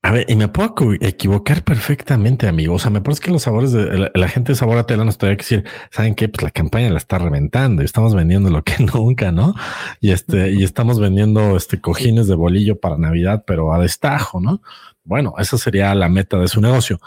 a 0.00 0.12
ver, 0.12 0.26
y 0.28 0.36
me 0.36 0.46
puedo 0.46 0.74
equivocar 1.00 1.64
perfectamente, 1.64 2.46
amigo. 2.46 2.74
O 2.74 2.78
sea, 2.78 2.90
me 2.90 3.00
parece 3.00 3.20
que 3.20 3.30
los 3.32 3.42
sabores 3.42 3.72
de 3.72 4.10
la, 4.14 4.28
gente 4.28 4.52
de 4.52 4.56
sabor 4.56 4.78
a 4.78 4.86
tela 4.86 5.04
nos 5.04 5.18
tendría 5.18 5.36
que 5.36 5.42
decir, 5.42 5.64
¿saben 5.90 6.14
qué? 6.14 6.28
Pues 6.28 6.42
la 6.44 6.52
campaña 6.52 6.88
la 6.90 6.98
está 6.98 7.18
reventando. 7.18 7.82
Estamos 7.82 8.14
vendiendo 8.14 8.48
lo 8.48 8.62
que 8.62 8.74
nunca, 8.94 9.32
¿no? 9.32 9.54
Y 10.00 10.12
este, 10.12 10.52
y 10.52 10.62
estamos 10.62 11.00
vendiendo 11.00 11.56
este 11.56 11.80
cojines 11.80 12.28
de 12.28 12.36
bolillo 12.36 12.78
para 12.78 12.96
Navidad, 12.96 13.42
pero 13.44 13.72
a 13.72 13.80
destajo, 13.80 14.40
¿no? 14.40 14.62
Bueno, 15.02 15.34
esa 15.38 15.58
sería 15.58 15.92
la 15.96 16.08
meta 16.08 16.38
de 16.38 16.46
su 16.46 16.60
negocio. 16.60 17.00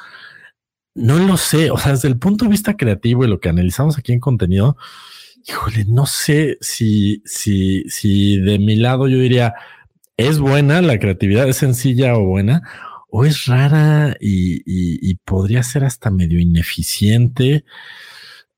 No 0.94 1.18
lo 1.18 1.38
sé. 1.38 1.72
O 1.72 1.78
sea, 1.78 1.94
desde 1.94 2.10
el 2.10 2.20
punto 2.20 2.46
de 2.46 2.52
vista 2.52 2.76
creativo 2.76 3.24
y 3.24 3.30
lo 3.30 3.40
que 3.40 3.50
analizamos 3.50 3.98
aquí 3.98 4.12
en 4.12 4.20
contenido, 4.20 4.76
híjole, 5.48 5.86
no 5.88 6.06
sé 6.06 6.58
si, 6.60 7.22
si, 7.26 7.84
si 7.90 8.38
de 8.38 8.60
mi 8.60 8.76
lado 8.76 9.08
yo 9.08 9.18
diría, 9.18 9.56
es 10.22 10.40
buena, 10.40 10.82
la 10.82 11.00
creatividad 11.00 11.48
es 11.48 11.58
sencilla 11.58 12.16
o 12.16 12.26
buena, 12.26 12.62
o 13.10 13.26
es 13.26 13.46
rara 13.46 14.16
y, 14.20 15.16
podría 15.26 15.64
ser 15.64 15.84
hasta 15.84 16.10
medio 16.10 16.40
ineficiente. 16.40 17.66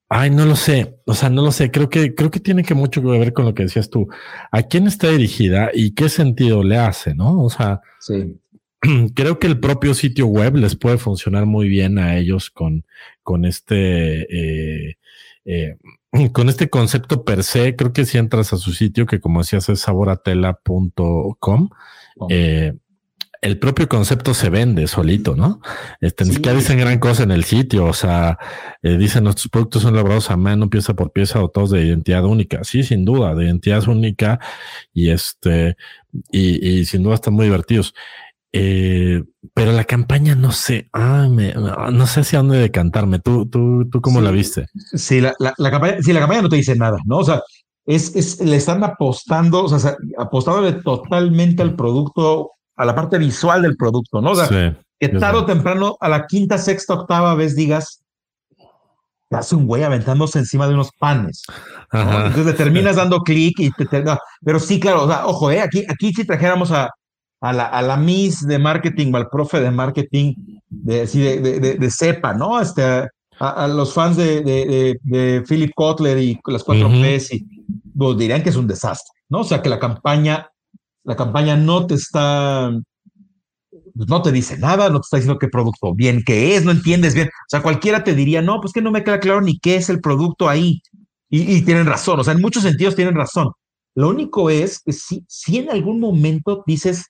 Ay, 0.09 0.29
no 0.29 0.45
lo 0.45 0.55
sé. 0.55 0.99
O 1.05 1.13
sea, 1.15 1.29
no 1.29 1.41
lo 1.41 1.51
sé. 1.51 1.71
Creo 1.71 1.89
que, 1.89 2.13
creo 2.13 2.29
que 2.31 2.39
tiene 2.39 2.63
que 2.63 2.75
mucho 2.75 3.01
que 3.01 3.07
ver 3.07 3.33
con 3.33 3.45
lo 3.45 3.53
que 3.53 3.63
decías 3.63 3.89
tú. 3.89 4.07
¿A 4.51 4.63
quién 4.63 4.87
está 4.87 5.09
dirigida 5.09 5.71
y 5.73 5.95
qué 5.95 6.07
sentido 6.09 6.63
le 6.63 6.77
hace? 6.77 7.15
No? 7.15 7.43
O 7.43 7.49
sea, 7.49 7.81
creo 9.15 9.39
que 9.39 9.47
el 9.47 9.59
propio 9.59 9.93
sitio 9.93 10.27
web 10.27 10.55
les 10.55 10.75
puede 10.75 10.97
funcionar 10.97 11.45
muy 11.45 11.67
bien 11.67 11.97
a 11.97 12.17
ellos 12.17 12.51
con, 12.51 12.85
con 13.23 13.45
este, 13.45 14.21
eh, 14.89 14.97
eh, 15.45 15.77
con 16.31 16.49
este 16.49 16.69
concepto 16.69 17.23
per 17.23 17.43
se, 17.43 17.75
creo 17.75 17.93
que 17.93 18.05
si 18.05 18.17
entras 18.17 18.53
a 18.53 18.57
su 18.57 18.71
sitio, 18.71 19.05
que 19.05 19.19
como 19.19 19.39
decías 19.39 19.67
es 19.69 19.79
saboratela.com, 19.81 21.69
eh, 22.29 22.73
el 23.41 23.59
propio 23.59 23.89
concepto 23.89 24.33
se 24.33 24.49
vende 24.49 24.87
solito, 24.87 25.35
¿no? 25.35 25.59
Este, 25.99 26.23
Ni 26.23 26.35
siquiera 26.35 26.57
dicen 26.57 26.79
gran 26.79 26.99
cosa 26.99 27.23
en 27.23 27.31
el 27.31 27.43
sitio, 27.43 27.85
o 27.85 27.93
sea, 27.93 28.37
eh, 28.81 28.95
dicen 28.97 29.25
nuestros 29.25 29.49
productos 29.49 29.81
son 29.81 29.95
elaborados 29.95 30.31
a 30.31 30.37
mano, 30.37 30.69
pieza 30.69 30.93
por 30.93 31.11
pieza, 31.11 31.39
dotados 31.39 31.71
de 31.71 31.83
identidad 31.85 32.23
única. 32.23 32.63
Sí, 32.63 32.83
sin 32.83 33.03
duda, 33.03 33.35
de 33.35 33.45
identidad 33.45 33.85
única 33.89 34.39
y 34.93 35.09
este, 35.09 35.75
y, 36.31 36.65
y 36.65 36.85
sin 36.85 37.03
duda 37.03 37.15
están 37.15 37.33
muy 37.33 37.45
divertidos. 37.45 37.93
Eh, 38.55 39.23
pero 39.55 39.71
la 39.71 39.83
campaña 39.83 40.35
no 40.35 40.51
sé, 40.51 40.87
no 40.93 42.07
sé 42.07 42.19
hacia 42.19 42.39
dónde 42.39 42.59
decantarme. 42.59 43.19
¿Tú, 43.19 43.47
tú, 43.47 43.89
tú 43.89 43.99
cómo 43.99 44.21
la 44.21 44.29
viste? 44.29 44.67
Sí, 44.93 45.21
la, 45.21 45.33
la, 45.39 45.71
campaña, 45.71 45.97
sí, 46.01 46.13
la 46.13 46.19
campaña 46.19 46.43
no 46.43 46.49
te 46.49 46.57
dice 46.57 46.75
nada, 46.75 46.97
¿no? 47.05 47.17
O 47.17 47.23
sea, 47.23 47.41
es, 47.85 48.15
es, 48.15 48.39
le 48.39 48.55
están 48.55 48.83
apostando, 48.83 49.63
o 49.63 49.79
sea, 49.79 49.97
apostándole 50.17 50.73
totalmente 50.73 51.63
al 51.63 51.75
producto, 51.75 52.51
a 52.75 52.85
la 52.85 52.93
parte 52.93 53.17
visual 53.17 53.63
del 53.63 53.75
producto, 53.75 54.21
¿no? 54.21 54.31
O 54.31 54.35
sea, 54.35 54.77
que 54.99 55.09
tarde 55.09 55.39
o 55.39 55.45
temprano, 55.45 55.97
a 55.99 56.07
la 56.07 56.27
quinta, 56.27 56.59
sexta, 56.59 56.93
octava 56.93 57.33
vez 57.33 57.55
digas, 57.55 58.03
hace 59.31 59.55
un 59.55 59.65
güey 59.65 59.83
aventándose 59.83 60.37
encima 60.37 60.67
de 60.67 60.75
unos 60.75 60.91
panes. 60.99 61.43
Entonces 61.91 62.45
le 62.45 62.53
terminas 62.53 62.95
dando 62.97 63.21
clic 63.21 63.59
y 63.59 63.71
te, 63.71 64.03
pero 64.43 64.59
sí, 64.59 64.79
claro, 64.79 65.03
o 65.03 65.07
sea, 65.07 65.25
ojo, 65.25 65.51
eh, 65.51 65.59
aquí, 65.59 65.83
aquí 65.89 66.13
si 66.13 66.23
trajéramos 66.23 66.71
a, 66.71 66.89
a 67.43 67.51
la, 67.51 67.65
a 67.65 67.81
la 67.81 67.97
Miss 67.97 68.47
de 68.47 68.57
marketing 68.57 69.11
o 69.13 69.17
al 69.17 69.29
profe 69.29 69.59
de 69.59 69.69
marketing 69.69 70.33
de, 70.69 71.05
de, 71.05 71.59
de, 71.59 71.75
de, 71.75 71.91
CEPA, 71.91 72.33
¿no? 72.33 72.61
Este, 72.61 73.09
a, 73.37 73.67
los 73.67 73.93
fans 73.93 74.15
de, 74.15 74.41
de, 75.03 75.43
Philip 75.45 75.73
Kotler 75.75 76.17
y 76.19 76.39
las 76.47 76.63
cuatro 76.63 76.87
P's 76.87 77.33
y 77.33 77.45
pues, 77.97 78.17
dirían 78.17 78.43
que 78.43 78.49
es 78.49 78.55
un 78.55 78.65
desastre, 78.65 79.11
¿no? 79.27 79.41
O 79.41 79.43
sea, 79.43 79.61
que 79.61 79.67
la 79.67 79.77
campaña, 79.77 80.47
la 81.03 81.17
campaña 81.17 81.57
no 81.57 81.85
te 81.85 81.95
está, 81.95 82.71
pues, 83.93 84.07
no 84.07 84.21
te 84.21 84.31
dice 84.31 84.57
nada, 84.57 84.87
no 84.87 85.01
te 85.01 85.05
está 85.05 85.17
diciendo 85.17 85.37
qué 85.37 85.49
producto 85.49 85.93
bien 85.93 86.23
que 86.25 86.55
es, 86.55 86.63
no 86.63 86.71
entiendes 86.71 87.13
bien. 87.13 87.27
O 87.27 87.49
sea, 87.49 87.61
cualquiera 87.61 88.05
te 88.05 88.15
diría, 88.15 88.41
no, 88.41 88.61
pues 88.61 88.71
que 88.71 88.81
no 88.81 88.89
me 88.89 89.03
queda 89.03 89.19
claro 89.19 89.41
ni 89.41 89.59
qué 89.59 89.75
es 89.75 89.89
el 89.89 89.99
producto 89.99 90.47
ahí. 90.47 90.81
Y, 91.29 91.57
y 91.57 91.61
tienen 91.63 91.87
razón, 91.87 92.21
o 92.21 92.23
sea, 92.23 92.35
en 92.35 92.41
muchos 92.41 92.63
sentidos 92.63 92.95
tienen 92.95 93.15
razón. 93.15 93.51
Lo 93.95 94.07
único 94.07 94.49
es 94.49 94.79
que 94.79 94.93
si, 94.93 95.25
si 95.27 95.57
en 95.57 95.69
algún 95.69 95.99
momento 95.99 96.63
dices, 96.65 97.07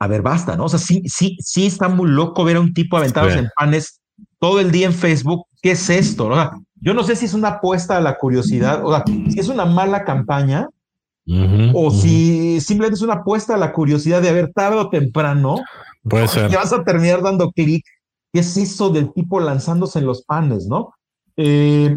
a 0.00 0.06
ver, 0.06 0.22
basta, 0.22 0.56
¿no? 0.56 0.64
O 0.64 0.68
sea, 0.68 0.78
sí, 0.78 1.02
sí, 1.06 1.36
sí 1.40 1.66
está 1.66 1.88
muy 1.88 2.10
loco 2.10 2.42
ver 2.42 2.56
a 2.56 2.60
un 2.60 2.72
tipo 2.72 2.96
aventados 2.96 3.34
en 3.34 3.48
panes 3.54 4.00
todo 4.38 4.58
el 4.58 4.70
día 4.70 4.86
en 4.86 4.94
Facebook, 4.94 5.46
¿qué 5.62 5.72
es 5.72 5.90
esto? 5.90 6.30
yo 6.82 6.94
no 6.94 7.02
sé 7.02 7.14
si 7.14 7.26
es 7.26 7.34
una 7.34 7.48
apuesta 7.48 7.98
a 7.98 8.00
la 8.00 8.16
curiosidad, 8.16 8.84
o 8.84 8.90
sea, 8.90 9.04
si 9.06 9.38
es 9.38 9.48
una 9.48 9.66
mala 9.66 10.04
campaña, 10.04 10.68
o 11.74 11.90
si 11.90 12.60
simplemente 12.60 12.96
es 12.96 13.02
una 13.02 13.14
apuesta 13.14 13.54
a 13.54 13.58
la 13.58 13.72
curiosidad 13.72 14.20
de 14.22 14.30
haber 14.30 14.52
tarde 14.52 14.78
o 14.78 14.88
temprano, 14.88 15.56
puede 16.02 16.26
ser. 16.28 16.50
Vas 16.50 16.72
a 16.72 16.82
terminar 16.82 17.22
dando 17.22 17.52
clic. 17.52 17.84
¿Qué 18.32 18.40
es 18.40 18.56
eso 18.56 18.90
del 18.90 19.12
tipo 19.12 19.40
lanzándose 19.40 19.98
en 19.98 20.06
los 20.06 20.22
panes, 20.22 20.66
no? 20.66 20.92
Eh, 21.36 21.96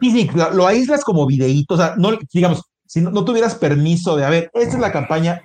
y 0.00 0.10
sí, 0.10 0.30
lo, 0.34 0.66
aíslas 0.66 1.04
como 1.04 1.26
videíto, 1.26 1.74
o 1.74 1.76
sea, 1.76 1.94
no, 1.96 2.10
digamos, 2.32 2.62
si 2.86 3.00
no, 3.00 3.24
tuvieras 3.24 3.54
permiso 3.56 4.16
de, 4.16 4.24
a 4.24 4.30
ver, 4.30 4.50
esta 4.54 4.74
es 4.74 4.80
la 4.80 4.92
campaña, 4.92 5.42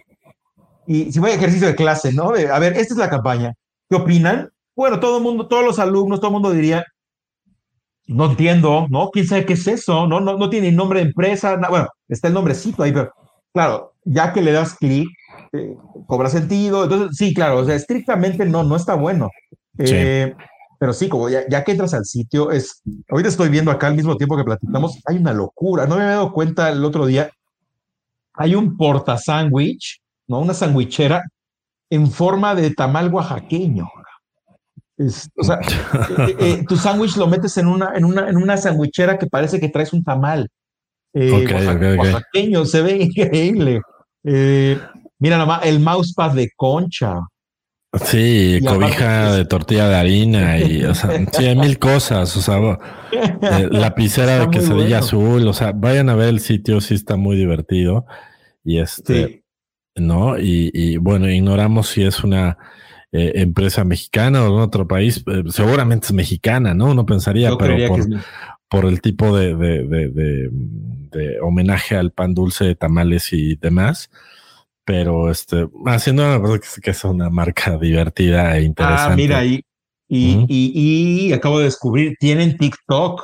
y 0.87 1.11
si 1.11 1.19
voy 1.19 1.31
a 1.31 1.35
ejercicio 1.35 1.67
de 1.67 1.75
clase, 1.75 2.13
¿no? 2.13 2.29
a 2.29 2.59
ver, 2.59 2.73
esta 2.73 2.93
es 2.93 2.97
la 2.97 3.09
campaña, 3.09 3.53
¿qué 3.89 3.95
opinan? 3.95 4.49
Bueno, 4.75 4.99
todo 4.99 5.17
el 5.17 5.23
mundo, 5.23 5.47
todos 5.47 5.63
los 5.63 5.79
alumnos, 5.79 6.19
todo 6.19 6.29
el 6.29 6.33
mundo 6.33 6.51
diría, 6.51 6.85
no 8.07 8.31
entiendo, 8.31 8.87
¿no? 8.89 9.09
¿Quién 9.11 9.27
sabe 9.27 9.45
qué 9.45 9.53
es 9.53 9.67
eso? 9.67 10.07
No, 10.07 10.19
no, 10.19 10.37
no 10.37 10.49
tiene 10.49 10.71
nombre 10.71 11.01
de 11.01 11.07
empresa, 11.07 11.59
bueno, 11.69 11.87
está 12.07 12.29
el 12.29 12.33
nombrecito 12.33 12.83
ahí, 12.83 12.93
pero 12.93 13.11
claro, 13.53 13.93
ya 14.05 14.31
que 14.31 14.41
le 14.41 14.51
das 14.51 14.75
clic, 14.75 15.09
eh, 15.53 15.75
cobra 16.07 16.29
sentido. 16.29 16.83
Entonces, 16.83 17.17
sí, 17.17 17.33
claro, 17.33 17.59
o 17.59 17.65
sea, 17.65 17.75
estrictamente 17.75 18.45
no, 18.45 18.63
no 18.63 18.75
está 18.75 18.95
bueno. 18.95 19.29
Eh, 19.79 20.33
pero 20.79 20.93
sí, 20.93 21.09
como 21.09 21.29
ya, 21.29 21.41
ya, 21.49 21.63
que 21.63 21.71
entras 21.71 21.93
al 21.93 22.05
sitio, 22.05 22.51
es. 22.51 22.81
Ahorita 23.09 23.29
estoy 23.29 23.49
viendo 23.49 23.71
acá 23.71 23.87
al 23.87 23.95
mismo 23.95 24.15
tiempo 24.15 24.37
que 24.37 24.43
platicamos, 24.43 24.99
hay 25.05 25.17
una 25.17 25.33
locura. 25.33 25.85
No 25.85 25.95
me 25.95 26.03
había 26.03 26.15
dado 26.15 26.33
cuenta 26.33 26.69
el 26.69 26.83
otro 26.85 27.05
día. 27.05 27.29
Hay 28.33 28.55
un 28.55 28.77
porta 28.77 29.17
sándwich, 29.17 29.99
¿no? 30.27 30.39
Una 30.39 30.53
sandwichera 30.53 31.23
en 31.89 32.11
forma 32.11 32.55
de 32.55 32.71
tamal 32.71 33.13
oaxaqueño. 33.13 33.87
o 34.97 35.43
sea, 35.43 35.59
eh, 36.39 36.63
tu 36.67 36.75
sándwich 36.75 37.15
lo 37.17 37.27
metes 37.27 37.57
en 37.57 37.67
una, 37.67 37.93
en 37.95 38.05
una, 38.05 38.29
en 38.29 38.37
una 38.37 38.57
sandwichera 38.57 39.17
que 39.17 39.27
parece 39.27 39.59
que 39.59 39.69
traes 39.69 39.93
un 39.93 40.03
tamal. 40.03 40.49
Eh, 41.13 41.97
oaxaqueño, 41.97 42.65
se 42.65 42.81
ve 42.81 42.97
increíble. 43.03 43.81
Eh, 44.23 44.79
mira 45.19 45.37
nomás, 45.37 45.65
el 45.65 45.79
mousepad 45.79 46.33
de 46.33 46.49
concha. 46.55 47.19
Sí, 48.03 48.59
cobija 48.67 49.33
de 49.33 49.45
tortilla 49.45 49.87
de 49.87 49.95
harina 49.95 50.59
y, 50.59 50.83
o 50.83 50.93
sea, 50.93 51.11
sí, 51.31 51.45
hay 51.45 51.55
mil 51.55 51.79
cosas, 51.79 52.35
o 52.35 52.41
sea, 52.41 52.57
eh, 53.11 53.67
lapicera 53.71 54.39
de 54.39 54.49
quesadilla 54.49 54.99
azul, 54.99 55.47
o 55.47 55.53
sea, 55.53 55.71
vayan 55.71 56.09
a 56.09 56.15
ver 56.15 56.29
el 56.29 56.39
sitio, 56.39 56.81
sí 56.81 56.95
está 56.95 57.15
muy 57.15 57.37
divertido 57.37 58.05
y 58.63 58.79
este, 58.79 59.43
¿no? 59.97 60.37
Y, 60.39 60.97
bueno, 60.97 61.29
ignoramos 61.29 61.89
si 61.89 62.03
es 62.03 62.23
una 62.23 62.57
empresa 63.11 63.83
mexicana 63.83 64.43
o 64.43 64.57
de 64.57 64.63
otro 64.63 64.87
país, 64.87 65.23
seguramente 65.49 66.07
es 66.07 66.13
mexicana, 66.13 66.73
¿no? 66.73 66.91
Uno 66.91 67.05
pensaría, 67.05 67.55
pero 67.57 67.87
por, 67.87 68.05
por 68.69 68.85
el 68.85 69.01
tipo 69.01 69.35
de, 69.35 69.55
de, 69.55 71.39
homenaje 71.41 71.95
al 71.95 72.11
pan 72.11 72.33
dulce 72.33 72.65
de 72.65 72.75
tamales 72.75 73.31
y 73.33 73.55
demás. 73.55 74.09
Pero 74.85 75.29
este, 75.29 75.67
haciendo 75.85 76.59
que 76.81 76.91
es 76.91 77.03
una 77.03 77.29
marca 77.29 77.77
divertida 77.77 78.57
e 78.57 78.63
interesante. 78.63 79.13
Ah, 79.13 79.15
mira, 79.15 79.43
y, 80.09 80.45
y, 80.47 81.33
acabo 81.33 81.59
de 81.59 81.65
descubrir, 81.65 82.15
tienen 82.19 82.57
TikTok. 82.57 83.21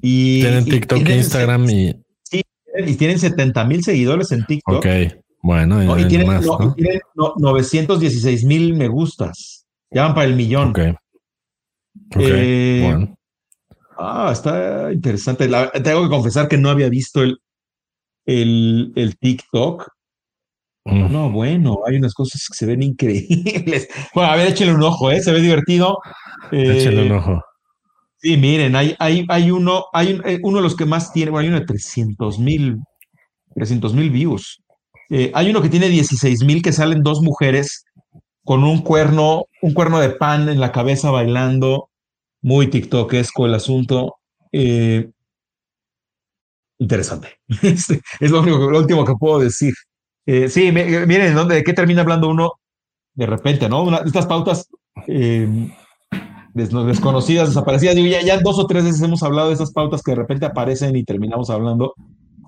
Y, 0.00 0.40
tienen 0.40 0.64
TikTok, 0.64 1.08
Instagram 1.08 1.68
y. 1.70 1.96
Sí, 2.22 2.42
y 2.86 2.94
tienen 2.94 3.18
70 3.18 3.64
mil 3.64 3.82
seguidores 3.82 4.30
en 4.30 4.46
TikTok. 4.46 4.76
Ok, 4.76 4.86
bueno, 5.42 5.98
y, 5.98 6.08
tienen, 6.08 6.26
más, 6.26 6.44
916 7.14 8.44
mil 8.44 8.74
me 8.74 8.88
gustas. 8.88 9.66
Ya 9.90 10.04
van 10.04 10.14
para 10.14 10.26
el 10.26 10.34
millón. 10.34 10.70
Ok. 10.70 10.78
okay 12.16 12.26
eh, 12.26 12.82
bueno. 12.84 13.18
Ah, 13.96 14.30
está 14.32 14.92
interesante. 14.92 15.48
tengo 15.82 16.02
que 16.02 16.08
confesar 16.08 16.48
que 16.48 16.56
no 16.56 16.70
había 16.70 16.88
visto 16.88 17.22
el, 17.22 17.38
el, 18.26 18.92
el 18.94 19.18
TikTok. 19.18 19.88
Mm. 20.84 21.12
No, 21.12 21.30
bueno, 21.30 21.80
hay 21.86 21.96
unas 21.96 22.14
cosas 22.14 22.46
que 22.48 22.54
se 22.54 22.66
ven 22.66 22.82
increíbles. 22.82 23.88
Bueno, 24.14 24.32
a 24.32 24.36
ver, 24.36 24.48
échale 24.48 24.74
un 24.74 24.82
ojo, 24.82 25.10
¿eh? 25.10 25.20
Se 25.20 25.32
ve 25.32 25.40
divertido. 25.40 25.98
échale 26.50 27.02
un 27.02 27.12
eh, 27.12 27.16
ojo. 27.16 27.42
Sí, 28.20 28.36
miren, 28.36 28.74
hay, 28.74 28.96
hay, 28.98 29.24
hay 29.28 29.50
uno, 29.50 29.84
hay 29.92 30.20
eh, 30.24 30.40
uno 30.42 30.56
de 30.56 30.62
los 30.62 30.74
que 30.74 30.86
más 30.86 31.12
tiene, 31.12 31.30
bueno, 31.30 31.42
hay 31.42 31.48
uno 31.50 31.60
de 31.60 31.66
300 31.66 32.38
mil, 32.40 32.78
300 33.54 33.94
mil 33.94 34.10
views. 34.10 34.60
Eh, 35.10 35.30
hay 35.34 35.50
uno 35.50 35.62
que 35.62 35.68
tiene 35.68 35.88
16 35.88 36.44
mil 36.44 36.62
que 36.62 36.72
salen 36.72 37.02
dos 37.02 37.22
mujeres 37.22 37.84
con 38.44 38.64
un 38.64 38.82
cuerno, 38.82 39.46
un 39.62 39.74
cuerno 39.74 39.98
de 40.00 40.10
pan 40.10 40.48
en 40.48 40.60
la 40.60 40.72
cabeza 40.72 41.10
bailando 41.10 41.90
muy 42.42 42.68
tiktokesco 42.68 43.46
el 43.46 43.54
asunto. 43.54 44.16
Eh, 44.52 45.10
interesante. 46.78 47.38
Este, 47.62 48.00
es 48.20 48.30
lo, 48.30 48.40
último 48.40 49.04
que 49.04 49.14
puedo 49.14 49.40
decir. 49.40 49.74
Eh, 50.26 50.48
sí, 50.48 50.70
miren, 50.72 51.48
¿de 51.48 51.64
qué 51.64 51.72
termina 51.72 52.02
hablando 52.02 52.28
uno? 52.28 52.52
De 53.14 53.26
repente, 53.26 53.68
¿no? 53.68 53.98
estas 54.04 54.26
pautas 54.26 54.68
em, 55.06 55.72
desconocidas, 56.54 57.48
desaparecidas. 57.48 57.96
Ya, 57.96 58.22
ya 58.22 58.38
dos 58.40 58.58
o 58.58 58.66
tres 58.66 58.84
veces 58.84 59.02
hemos 59.02 59.22
hablado 59.22 59.48
de 59.48 59.54
esas 59.54 59.72
pautas 59.72 60.02
que 60.02 60.12
de 60.12 60.16
repente 60.18 60.46
aparecen 60.46 60.94
y 60.96 61.04
terminamos 61.04 61.50
hablando, 61.50 61.94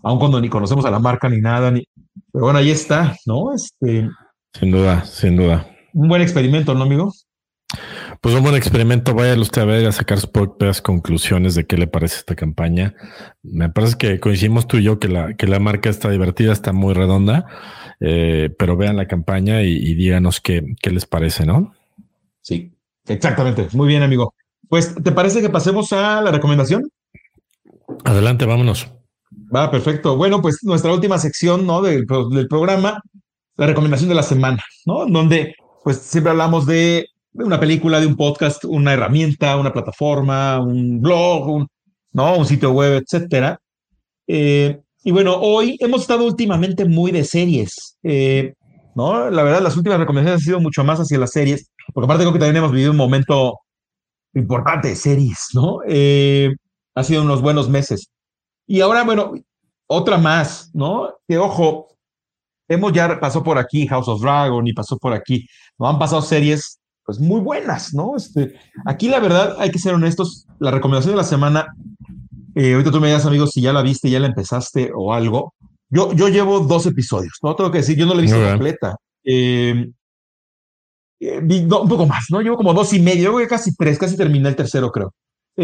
aun 0.03 0.19
cuando 0.19 0.41
ni 0.41 0.49
conocemos 0.49 0.85
a 0.85 0.91
la 0.91 0.99
marca 0.99 1.29
ni 1.29 1.41
nada. 1.41 1.71
Ni... 1.71 1.85
Pero 2.33 2.45
bueno, 2.45 2.59
ahí 2.59 2.71
está, 2.71 3.17
¿no? 3.27 3.55
Este, 3.55 4.09
sin 4.59 4.71
duda, 4.71 5.05
sin 5.05 5.37
duda. 5.37 5.67
Un 5.93 6.09
buen 6.09 6.23
experimento, 6.23 6.75
¿no, 6.75 6.83
amigo? 6.83 7.13
Pues 8.21 8.35
un 8.35 8.43
buen 8.43 8.57
experimento, 8.57 9.15
vaya 9.15 9.41
usted 9.41 9.63
a 9.63 9.65
ver 9.65 9.87
a 9.87 9.93
sacar 9.93 10.19
sus 10.19 10.29
propias 10.29 10.83
conclusiones 10.83 11.55
de 11.55 11.67
qué 11.67 11.77
le 11.77 11.87
parece 11.87 12.17
esta 12.17 12.35
campaña. 12.35 12.95
Me 13.43 13.71
parece 13.71 13.97
que 13.97 14.21
coincidimos 14.21 14.67
tú 14.67 14.77
y 14.77 14.83
yo 14.83 14.99
que 14.99 15.09
la, 15.09 15.35
que 15.35 15.47
la 15.47 15.59
marca 15.59 15.89
está 15.89 16.11
divertida, 16.11 16.53
está 16.53 16.73
muy 16.73 16.93
redonda, 16.93 17.47
eh, 18.01 18.55
pero 18.59 18.77
vean 18.77 18.97
la 18.97 19.07
campaña 19.07 19.63
y, 19.63 19.95
díganos 19.95 20.41
qué, 20.41 20.75
qué 20.83 20.91
les 20.91 21.07
parece, 21.07 21.47
¿no? 21.47 21.75
Sí, 22.43 22.73
exactamente. 23.07 23.69
Muy 23.73 23.89
bien, 23.89 24.03
amigo. 24.03 24.35
Pues, 24.69 24.95
¿te 24.95 25.13
parece 25.13 25.41
que 25.41 25.49
pasemos 25.49 25.93
a 25.93 26.21
la 26.21 26.31
recomendación? 26.31 26.91
Adelante, 28.05 28.45
vámonos. 28.45 28.93
Va, 29.55 29.71
perfecto. 29.71 30.17
Bueno, 30.17 30.41
pues 30.41 30.59
nuestra 30.63 30.93
última 30.93 31.19
sección, 31.19 31.67
¿no? 31.67 31.83
Del, 31.83 32.07
programa, 32.07 33.01
la 33.57 33.67
recomendación 33.67 34.09
de 34.09 34.15
la 34.15 34.23
semana, 34.23 34.63
¿no? 34.87 35.07
Donde, 35.07 35.55
pues, 35.83 35.99
siempre 35.99 36.31
hablamos 36.31 36.67
de 36.67 37.07
una 37.33 37.59
película, 37.59 38.01
de 38.01 38.07
un 38.07 38.17
podcast, 38.17 38.65
una 38.65 38.93
herramienta, 38.93 39.57
una 39.57 39.73
plataforma, 39.73 40.61
un 40.61 41.01
blog, 41.01 41.49
un, 41.49 41.69
¿no? 42.13 42.37
un 42.37 42.47
sitio 42.47 42.71
web, 42.73 43.03
etcétera. 43.03 43.59
Eh, 44.27 44.81
y 45.03 45.11
bueno, 45.13 45.37
hoy 45.37 45.77
hemos 45.81 46.03
estado 46.03 46.25
últimamente 46.25 46.85
muy 46.85 47.11
de 47.11 47.25
series. 47.25 47.99
Eh, 48.03 48.55
¿no? 48.95 49.31
La 49.31 49.43
verdad, 49.43 49.63
las 49.63 49.77
últimas 49.77 49.99
recomendaciones 49.99 50.43
han 50.43 50.45
sido 50.45 50.61
mucho 50.61 50.85
más 50.85 51.01
hacia 51.01 51.19
las 51.19 51.33
series, 51.33 51.71
porque 51.95 52.05
aparte 52.05 52.23
creo 52.23 52.33
que 52.33 52.39
también 52.39 52.57
hemos 52.57 52.73
vivido 52.73 52.91
un 52.91 52.97
momento 52.97 53.59
importante 54.35 54.89
de 54.89 54.97
series, 54.97 55.49
¿no? 55.55 55.79
Eh, 55.89 56.51
ha 56.95 57.03
sido 57.03 57.23
unos 57.23 57.43
buenos 57.43 57.69
meses. 57.69 58.11
Y 58.71 58.83
ahora, 58.83 59.03
bueno, 59.03 59.33
otra 59.89 60.17
más, 60.17 60.71
¿no? 60.73 61.13
Que 61.27 61.39
ojo, 61.39 61.89
hemos 62.69 62.93
ya 62.93 63.19
pasó 63.19 63.43
por 63.43 63.59
aquí 63.59 63.85
House 63.89 64.07
of 64.07 64.23
Dragon 64.23 64.65
y 64.65 64.73
pasó 64.73 64.97
por 64.97 65.13
aquí, 65.13 65.45
¿no? 65.77 65.89
Han 65.89 65.99
pasado 65.99 66.23
series 66.23 66.81
pues 67.05 67.19
muy 67.19 67.41
buenas, 67.41 67.93
¿no? 67.93 68.15
Este, 68.17 68.55
aquí 68.87 69.09
la 69.09 69.19
verdad, 69.19 69.57
hay 69.59 69.73
que 69.73 69.81
ser 69.81 69.95
honestos, 69.95 70.47
la 70.61 70.71
recomendación 70.71 71.15
de 71.15 71.17
la 71.17 71.25
semana, 71.25 71.67
eh, 72.55 72.75
ahorita 72.75 72.93
tú 72.93 73.01
me 73.01 73.09
digas, 73.09 73.27
amigos, 73.27 73.51
si 73.51 73.61
ya 73.61 73.73
la 73.73 73.83
viste, 73.83 74.09
ya 74.09 74.21
la 74.21 74.29
empezaste 74.29 74.93
o 74.95 75.13
algo. 75.13 75.53
Yo, 75.89 76.13
yo 76.13 76.29
llevo 76.29 76.61
dos 76.61 76.87
episodios, 76.87 77.41
no 77.43 77.57
tengo 77.57 77.73
que 77.73 77.79
decir, 77.79 77.99
yo 77.99 78.07
no 78.07 78.15
la 78.15 78.21
he 78.21 78.23
visto 78.23 78.41
completa. 78.41 78.95
Eh, 79.25 79.91
eh, 81.19 81.39
un 81.41 81.89
poco 81.89 82.07
más, 82.07 82.27
¿no? 82.31 82.41
Llevo 82.41 82.57
como 82.57 82.73
dos 82.73 82.93
y 82.93 83.01
medio, 83.01 83.41
yo 83.41 83.49
casi 83.49 83.75
tres, 83.75 83.99
casi 83.99 84.17
terminé 84.17 84.49
el 84.49 84.55
tercero, 84.55 84.93
creo. 84.93 85.13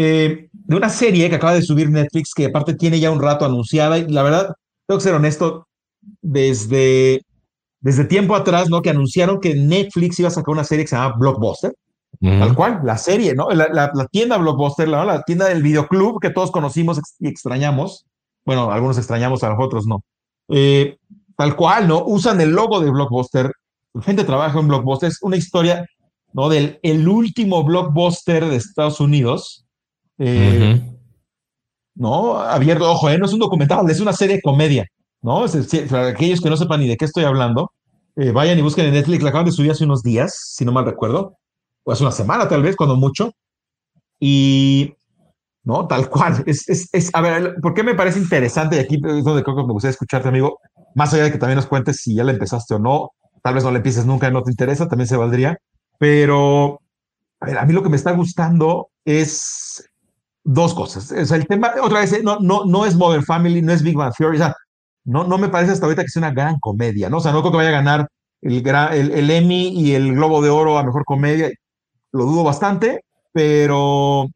De 0.01 0.75
una 0.75 0.89
serie 0.89 1.29
que 1.29 1.35
acaba 1.35 1.53
de 1.53 1.61
subir 1.61 1.89
Netflix, 1.89 2.33
que 2.33 2.45
aparte 2.45 2.75
tiene 2.75 2.99
ya 2.99 3.11
un 3.11 3.21
rato 3.21 3.45
anunciada, 3.45 3.97
y 3.97 4.07
la 4.07 4.23
verdad, 4.23 4.53
tengo 4.85 4.99
que 4.99 5.03
ser 5.03 5.15
honesto, 5.15 5.67
desde 6.21 7.21
desde 7.79 8.05
tiempo 8.05 8.35
atrás, 8.35 8.69
¿no? 8.69 8.81
Que 8.81 8.89
anunciaron 8.89 9.39
que 9.39 9.55
Netflix 9.55 10.19
iba 10.19 10.27
a 10.27 10.31
sacar 10.31 10.51
una 10.51 10.63
serie 10.63 10.83
que 10.83 10.89
se 10.89 10.95
llama 10.95 11.15
Blockbuster. 11.17 11.73
Tal 12.19 12.55
cual, 12.55 12.81
la 12.83 12.97
serie, 12.97 13.35
¿no? 13.35 13.49
La, 13.51 14.07
tienda 14.11 14.37
Blockbuster, 14.37 14.87
¿no? 14.87 15.05
la 15.05 15.21
tienda 15.21 15.45
del 15.47 15.61
videoclub 15.61 16.19
que 16.19 16.31
todos 16.31 16.49
conocimos 16.49 16.99
y 17.19 17.27
extrañamos. 17.27 18.05
Bueno, 18.43 18.71
algunos 18.71 18.97
extrañamos, 18.97 19.43
a 19.43 19.49
nosotros 19.49 19.85
no. 19.85 20.03
Eh, 20.49 20.97
tal 21.35 21.55
cual, 21.55 21.87
¿no? 21.87 22.03
Usan 22.05 22.41
el 22.41 22.51
logo 22.51 22.79
de 22.79 22.89
Blockbuster. 22.89 23.51
La 23.93 24.01
gente 24.01 24.23
trabaja 24.23 24.59
en 24.59 24.67
Blockbuster. 24.67 25.09
Es 25.09 25.21
una 25.21 25.37
historia, 25.37 25.85
¿no? 26.33 26.49
Del 26.49 26.79
el 26.81 27.07
último 27.07 27.63
Blockbuster 27.63 28.45
de 28.45 28.55
Estados 28.55 28.99
Unidos. 28.99 29.66
Eh, 30.19 30.81
¿No? 31.95 32.37
Abierto, 32.39 32.91
ojo, 32.91 33.09
¿eh? 33.09 33.17
no 33.17 33.25
es 33.25 33.33
un 33.33 33.39
documental, 33.39 33.89
es 33.89 33.99
una 33.99 34.13
serie 34.13 34.37
de 34.37 34.41
comedia. 34.41 34.85
¿no? 35.21 35.45
para 35.89 36.07
aquellos 36.09 36.41
que 36.41 36.49
no 36.49 36.57
sepan 36.57 36.79
ni 36.79 36.87
de 36.87 36.95
qué 36.95 37.05
estoy 37.05 37.23
hablando, 37.23 37.71
eh, 38.15 38.31
vayan 38.31 38.57
y 38.57 38.61
busquen 38.61 38.85
en 38.85 38.93
Netflix, 38.93 39.23
la 39.23 39.29
acaban 39.29 39.45
de 39.45 39.51
subir 39.51 39.71
hace 39.71 39.83
unos 39.83 40.03
días, 40.03 40.53
si 40.55 40.65
no 40.65 40.71
mal 40.71 40.85
recuerdo, 40.85 41.37
o 41.83 41.91
hace 41.91 42.03
una 42.03 42.11
semana 42.11 42.47
tal 42.47 42.63
vez, 42.63 42.75
cuando 42.75 42.95
mucho. 42.95 43.31
Y, 44.19 44.95
¿no? 45.63 45.87
Tal 45.87 46.09
cual. 46.09 46.43
Es, 46.45 46.67
es, 46.67 46.89
es, 46.91 47.09
a 47.13 47.21
ver, 47.21 47.55
¿por 47.61 47.73
qué 47.73 47.83
me 47.83 47.95
parece 47.95 48.19
interesante? 48.19 48.77
Y 48.77 48.79
aquí 48.79 48.95
es 48.95 49.23
donde 49.23 49.43
creo 49.43 49.55
que 49.55 49.63
me 49.63 49.73
gustaría 49.73 49.91
escucharte, 49.91 50.29
amigo. 50.29 50.59
Más 50.95 51.13
allá 51.13 51.25
de 51.25 51.31
que 51.31 51.37
también 51.37 51.57
nos 51.57 51.67
cuentes 51.67 51.97
si 51.97 52.15
ya 52.15 52.23
la 52.23 52.31
empezaste 52.31 52.73
o 52.73 52.79
no, 52.79 53.11
tal 53.43 53.53
vez 53.53 53.63
no 53.63 53.71
la 53.71 53.77
empieces 53.77 54.05
nunca 54.05 54.31
no 54.31 54.43
te 54.43 54.51
interesa, 54.51 54.87
también 54.87 55.07
se 55.07 55.17
valdría. 55.17 55.57
Pero, 55.99 56.81
a 57.39 57.45
ver, 57.45 57.57
a 57.57 57.65
mí 57.65 57.73
lo 57.73 57.83
que 57.83 57.89
me 57.89 57.97
está 57.97 58.11
gustando 58.11 58.89
es 59.05 59.87
dos 60.47 60.73
cosas. 60.73 61.11
O 61.11 61.25
sea, 61.25 61.37
el 61.37 61.45
tema, 61.45 61.73
otra 61.81 61.99
vez, 61.99 62.23
no, 62.23 62.39
no, 62.39 62.65
no 62.65 62.85
es 62.85 62.95
Modern 62.95 63.23
Family, 63.23 63.61
no 63.61 63.73
es 63.73 63.83
Big 63.83 63.95
Bang 63.95 64.13
Theory, 64.17 64.37
o 64.37 64.39
sea, 64.39 64.55
no, 65.03 65.25
no 65.25 65.37
me 65.37 65.49
parece 65.49 65.73
hasta 65.73 65.85
ahorita 65.85 66.03
que 66.03 66.09
sea 66.09 66.21
una 66.21 66.31
gran 66.31 66.57
comedia, 66.59 67.09
¿no? 67.09 67.17
O 67.17 67.19
sea, 67.19 67.33
no 67.33 67.41
creo 67.41 67.51
que 67.51 67.57
vaya 67.57 67.69
a 67.69 67.73
ganar 67.73 68.07
el, 68.41 68.65
el, 68.65 69.11
el 69.11 69.29
Emmy 69.29 69.69
y 69.69 69.93
el 69.93 70.13
Globo 70.13 70.41
de 70.41 70.49
Oro 70.49 70.77
a 70.77 70.83
Mejor 70.83 71.03
Comedia, 71.03 71.51
lo 72.13 72.23
dudo 72.23 72.43
bastante, 72.43 73.01
pero 73.33 74.29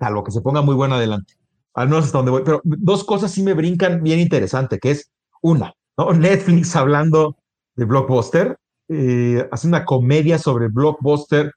a 0.00 0.10
lo 0.10 0.24
que 0.24 0.32
se 0.32 0.40
ponga 0.40 0.62
muy 0.62 0.74
bueno 0.74 0.94
adelante. 0.94 1.34
Al 1.74 1.88
menos 1.88 2.06
hasta 2.06 2.18
donde 2.18 2.30
voy. 2.30 2.42
Pero 2.44 2.60
dos 2.64 3.04
cosas 3.04 3.30
sí 3.30 3.42
me 3.42 3.52
brincan 3.52 4.02
bien 4.02 4.20
interesante, 4.20 4.78
que 4.78 4.92
es 4.92 5.10
una, 5.42 5.74
¿no? 5.98 6.12
Netflix 6.12 6.74
hablando 6.74 7.36
de 7.76 7.84
Blockbuster, 7.84 8.56
eh, 8.88 9.46
hace 9.52 9.68
una 9.68 9.84
comedia 9.84 10.38
sobre 10.38 10.68
Blockbuster, 10.68 11.52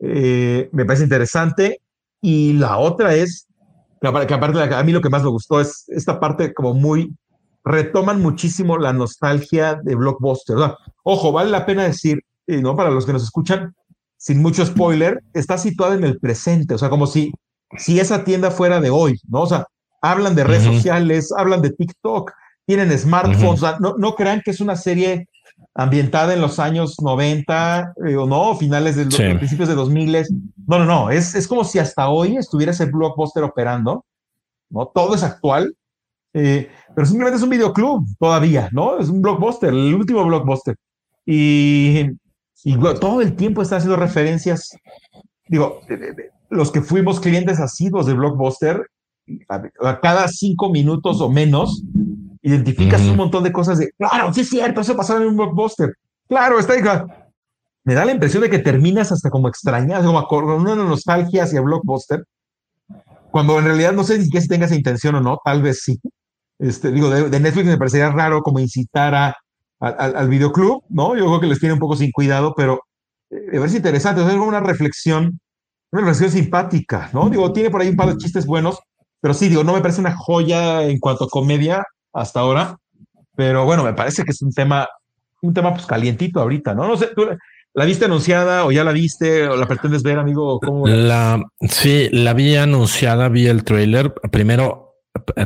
eh, 0.00 0.68
me 0.72 0.84
parece 0.84 1.04
interesante. 1.04 1.80
Y 2.28 2.54
la 2.54 2.78
otra 2.78 3.14
es, 3.14 3.46
que 4.00 4.34
aparte 4.34 4.60
a 4.60 4.82
mí 4.82 4.90
lo 4.90 5.00
que 5.00 5.10
más 5.10 5.22
me 5.22 5.28
gustó 5.28 5.60
es 5.60 5.84
esta 5.86 6.18
parte 6.18 6.52
como 6.52 6.74
muy, 6.74 7.14
retoman 7.62 8.20
muchísimo 8.20 8.78
la 8.78 8.92
nostalgia 8.92 9.78
de 9.80 9.94
Blockbuster. 9.94 10.56
Ojo, 11.04 11.30
vale 11.30 11.50
la 11.52 11.64
pena 11.64 11.84
decir, 11.84 12.18
¿no? 12.48 12.74
Para 12.74 12.90
los 12.90 13.06
que 13.06 13.12
nos 13.12 13.22
escuchan, 13.22 13.76
sin 14.16 14.42
mucho 14.42 14.66
spoiler, 14.66 15.22
está 15.34 15.56
situada 15.56 15.94
en 15.94 16.02
el 16.02 16.18
presente, 16.18 16.74
o 16.74 16.78
sea, 16.78 16.90
como 16.90 17.06
si, 17.06 17.32
si 17.76 18.00
esa 18.00 18.24
tienda 18.24 18.50
fuera 18.50 18.80
de 18.80 18.90
hoy, 18.90 19.20
¿no? 19.28 19.42
O 19.42 19.46
sea, 19.46 19.64
hablan 20.02 20.34
de 20.34 20.42
redes 20.42 20.64
sociales, 20.64 21.32
hablan 21.38 21.62
de 21.62 21.70
TikTok, 21.70 22.32
tienen 22.66 22.90
smartphones, 22.98 23.62
no, 23.78 23.94
no 23.98 24.16
crean 24.16 24.42
que 24.44 24.50
es 24.50 24.60
una 24.60 24.74
serie 24.74 25.28
ambientada 25.74 26.32
en 26.32 26.40
los 26.40 26.58
años 26.58 26.96
90 27.00 27.94
eh, 28.06 28.16
o 28.16 28.26
no, 28.26 28.56
finales 28.56 28.96
de 28.96 29.04
los 29.04 29.14
principios 29.14 29.68
de 29.68 29.74
2000. 29.74 30.26
No, 30.66 30.78
no, 30.78 30.84
no, 30.84 31.10
es, 31.10 31.34
es 31.34 31.46
como 31.46 31.64
si 31.64 31.78
hasta 31.78 32.08
hoy 32.08 32.36
estuviera 32.36 32.72
ese 32.72 32.86
blockbuster 32.86 33.42
operando, 33.42 34.04
¿no? 34.70 34.86
Todo 34.86 35.14
es 35.14 35.22
actual, 35.22 35.76
eh, 36.32 36.70
pero 36.94 37.06
simplemente 37.06 37.36
es 37.36 37.42
un 37.42 37.50
videoclub 37.50 38.06
todavía, 38.18 38.68
¿no? 38.72 38.98
Es 38.98 39.08
un 39.08 39.20
blockbuster, 39.20 39.70
el 39.70 39.94
último 39.94 40.24
blockbuster. 40.24 40.76
Y, 41.26 42.06
y 42.64 42.78
todo 43.00 43.20
el 43.20 43.36
tiempo 43.36 43.60
está 43.60 43.76
haciendo 43.76 43.96
referencias, 43.96 44.70
digo, 45.48 45.80
los 46.48 46.70
que 46.70 46.80
fuimos 46.80 47.20
clientes 47.20 47.60
asiduos 47.60 48.06
de 48.06 48.14
blockbuster, 48.14 48.86
a 49.80 50.00
cada 50.00 50.28
cinco 50.28 50.70
minutos 50.70 51.20
o 51.20 51.28
menos, 51.28 51.82
identificas 52.46 53.00
un 53.02 53.16
montón 53.16 53.42
de 53.42 53.52
cosas 53.52 53.78
de, 53.78 53.90
claro, 53.98 54.32
sí 54.32 54.42
es 54.42 54.48
cierto, 54.48 54.80
eso 54.80 54.96
pasó 54.96 55.16
en 55.16 55.26
un 55.26 55.36
blockbuster. 55.36 55.94
Claro, 56.28 56.60
está 56.60 56.74
ahí. 56.74 56.82
Me 57.82 57.94
da 57.94 58.04
la 58.04 58.12
impresión 58.12 58.42
de 58.42 58.50
que 58.50 58.60
terminas 58.60 59.10
hasta 59.10 59.30
como 59.30 59.48
extrañado, 59.48 60.06
como 60.06 60.26
con 60.28 60.60
una 60.60 60.76
nostalgia 60.76 61.42
hacia 61.42 61.60
blockbuster, 61.60 62.24
cuando 63.32 63.58
en 63.58 63.64
realidad 63.64 63.92
no 63.92 64.04
sé 64.04 64.18
ni 64.18 64.24
siquiera 64.24 64.42
si 64.42 64.48
tengas 64.48 64.70
intención 64.70 65.16
o 65.16 65.20
no, 65.20 65.38
tal 65.44 65.60
vez 65.60 65.80
sí. 65.82 66.00
Este, 66.58 66.92
digo, 66.92 67.10
de, 67.10 67.40
Netflix 67.40 67.66
me 67.66 67.78
parecería 67.78 68.10
raro 68.10 68.42
como 68.42 68.60
incitar 68.60 69.14
a, 69.14 69.36
al 69.80 70.28
videoclub, 70.28 70.84
¿no? 70.88 71.16
Yo 71.16 71.26
creo 71.26 71.40
que 71.40 71.46
les 71.48 71.58
tiene 71.58 71.74
un 71.74 71.80
poco 71.80 71.96
sin 71.96 72.12
cuidado, 72.12 72.54
pero 72.56 72.80
eh, 73.30 73.68
si 73.68 73.76
interesante, 73.76 74.22
es 74.22 74.34
una 74.34 74.60
reflexión, 74.60 75.40
una 75.90 76.02
reflexión 76.02 76.30
simpática, 76.30 77.10
¿no? 77.12 77.28
Digo, 77.28 77.52
tiene 77.52 77.70
por 77.70 77.80
ahí 77.80 77.88
un 77.88 77.96
par 77.96 78.08
de 78.08 78.18
chistes 78.18 78.46
buenos, 78.46 78.78
pero 79.20 79.34
sí, 79.34 79.48
digo, 79.48 79.64
no 79.64 79.72
me 79.74 79.80
parece 79.80 80.00
una 80.00 80.16
joya 80.16 80.84
en 80.84 80.98
cuanto 81.00 81.24
a 81.24 81.28
comedia, 81.28 81.84
hasta 82.16 82.40
ahora. 82.40 82.76
Pero 83.36 83.64
bueno, 83.64 83.84
me 83.84 83.92
parece 83.92 84.24
que 84.24 84.30
es 84.30 84.42
un 84.42 84.52
tema, 84.52 84.88
un 85.42 85.52
tema 85.52 85.74
pues 85.74 85.86
calientito 85.86 86.40
ahorita, 86.40 86.74
¿no? 86.74 86.88
No 86.88 86.96
sé, 86.96 87.10
¿tú 87.14 87.26
la 87.74 87.84
viste 87.84 88.06
anunciada 88.06 88.64
o 88.64 88.72
ya 88.72 88.82
la 88.84 88.92
viste 88.92 89.46
o 89.46 89.56
la 89.56 89.66
pretendes 89.66 90.02
ver, 90.02 90.18
amigo? 90.18 90.58
¿Cómo? 90.60 90.86
La, 90.86 91.42
sí, 91.60 92.08
la 92.10 92.32
vi 92.32 92.56
anunciada, 92.56 93.28
vi 93.28 93.46
el 93.46 93.64
trailer. 93.64 94.14
Primero, 94.32 94.94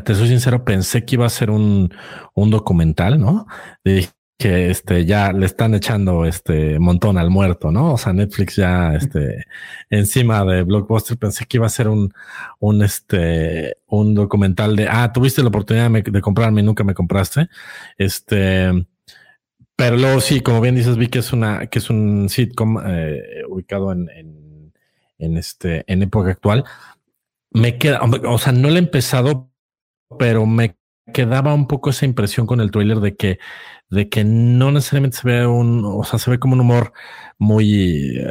te 0.05 0.15
soy 0.15 0.29
sincero, 0.29 0.65
pensé 0.65 1.05
que 1.05 1.17
iba 1.17 1.27
a 1.27 1.31
ser 1.31 1.51
un, 1.51 1.93
un 2.35 2.51
documental, 2.51 3.19
¿no? 3.21 3.47
Dije, 3.85 4.11
que 4.41 4.71
este 4.71 5.05
ya 5.05 5.33
le 5.33 5.45
están 5.45 5.75
echando 5.75 6.25
este 6.25 6.79
montón 6.79 7.19
al 7.19 7.29
muerto, 7.29 7.71
¿no? 7.71 7.93
O 7.93 7.99
sea, 7.99 8.15
Netflix 8.15 8.57
ya 8.57 8.95
este 8.95 9.45
encima 9.91 10.47
de 10.47 10.63
Blockbuster 10.63 11.19
pensé 11.19 11.45
que 11.45 11.59
iba 11.59 11.67
a 11.67 11.69
ser 11.69 11.89
un 11.89 12.11
un 12.59 12.83
este 12.83 13.77
un 13.87 14.15
documental 14.15 14.77
de 14.77 14.89
ah, 14.89 15.13
tuviste 15.13 15.43
la 15.43 15.49
oportunidad 15.49 15.91
de, 15.91 16.21
comprarme 16.23 16.63
y 16.63 16.65
nunca 16.65 16.85
me 16.85 16.95
compraste. 16.95 17.49
Este 17.99 18.71
pero 19.77 19.97
luego 19.99 20.21
sí, 20.23 20.41
como 20.41 20.63
bien 20.63 20.75
dices, 20.75 20.97
vi 20.97 21.09
que 21.09 21.19
es 21.19 21.35
una 21.35 21.67
que 21.67 21.79
es 21.79 21.91
un 21.91 22.31
sitcom 22.31 22.79
eh, 22.87 23.43
ubicado 23.47 23.93
en, 23.93 24.09
en, 24.09 24.73
en 25.19 25.37
este 25.37 25.85
en 25.87 26.03
época 26.03 26.31
actual. 26.31 26.65
Me 27.51 27.77
queda, 27.77 28.01
o 28.03 28.39
sea, 28.39 28.53
no 28.53 28.71
le 28.71 28.77
he 28.77 28.79
empezado, 28.79 29.51
pero 30.19 30.47
me 30.47 30.80
quedaba 31.13 31.55
un 31.55 31.67
poco 31.67 31.91
esa 31.91 32.07
impresión 32.07 32.47
con 32.47 32.61
el 32.61 32.71
trailer 32.71 33.01
de 33.01 33.17
que 33.17 33.39
de 33.91 34.09
que 34.09 34.25
no 34.25 34.71
necesariamente 34.71 35.19
se 35.19 35.29
ve 35.29 35.47
un, 35.47 35.85
o 35.85 36.05
sea, 36.05 36.19
se 36.19 36.31
ve 36.31 36.39
como 36.39 36.55
un 36.55 36.61
humor 36.61 36.93
muy 37.39 38.17
eh, 38.19 38.25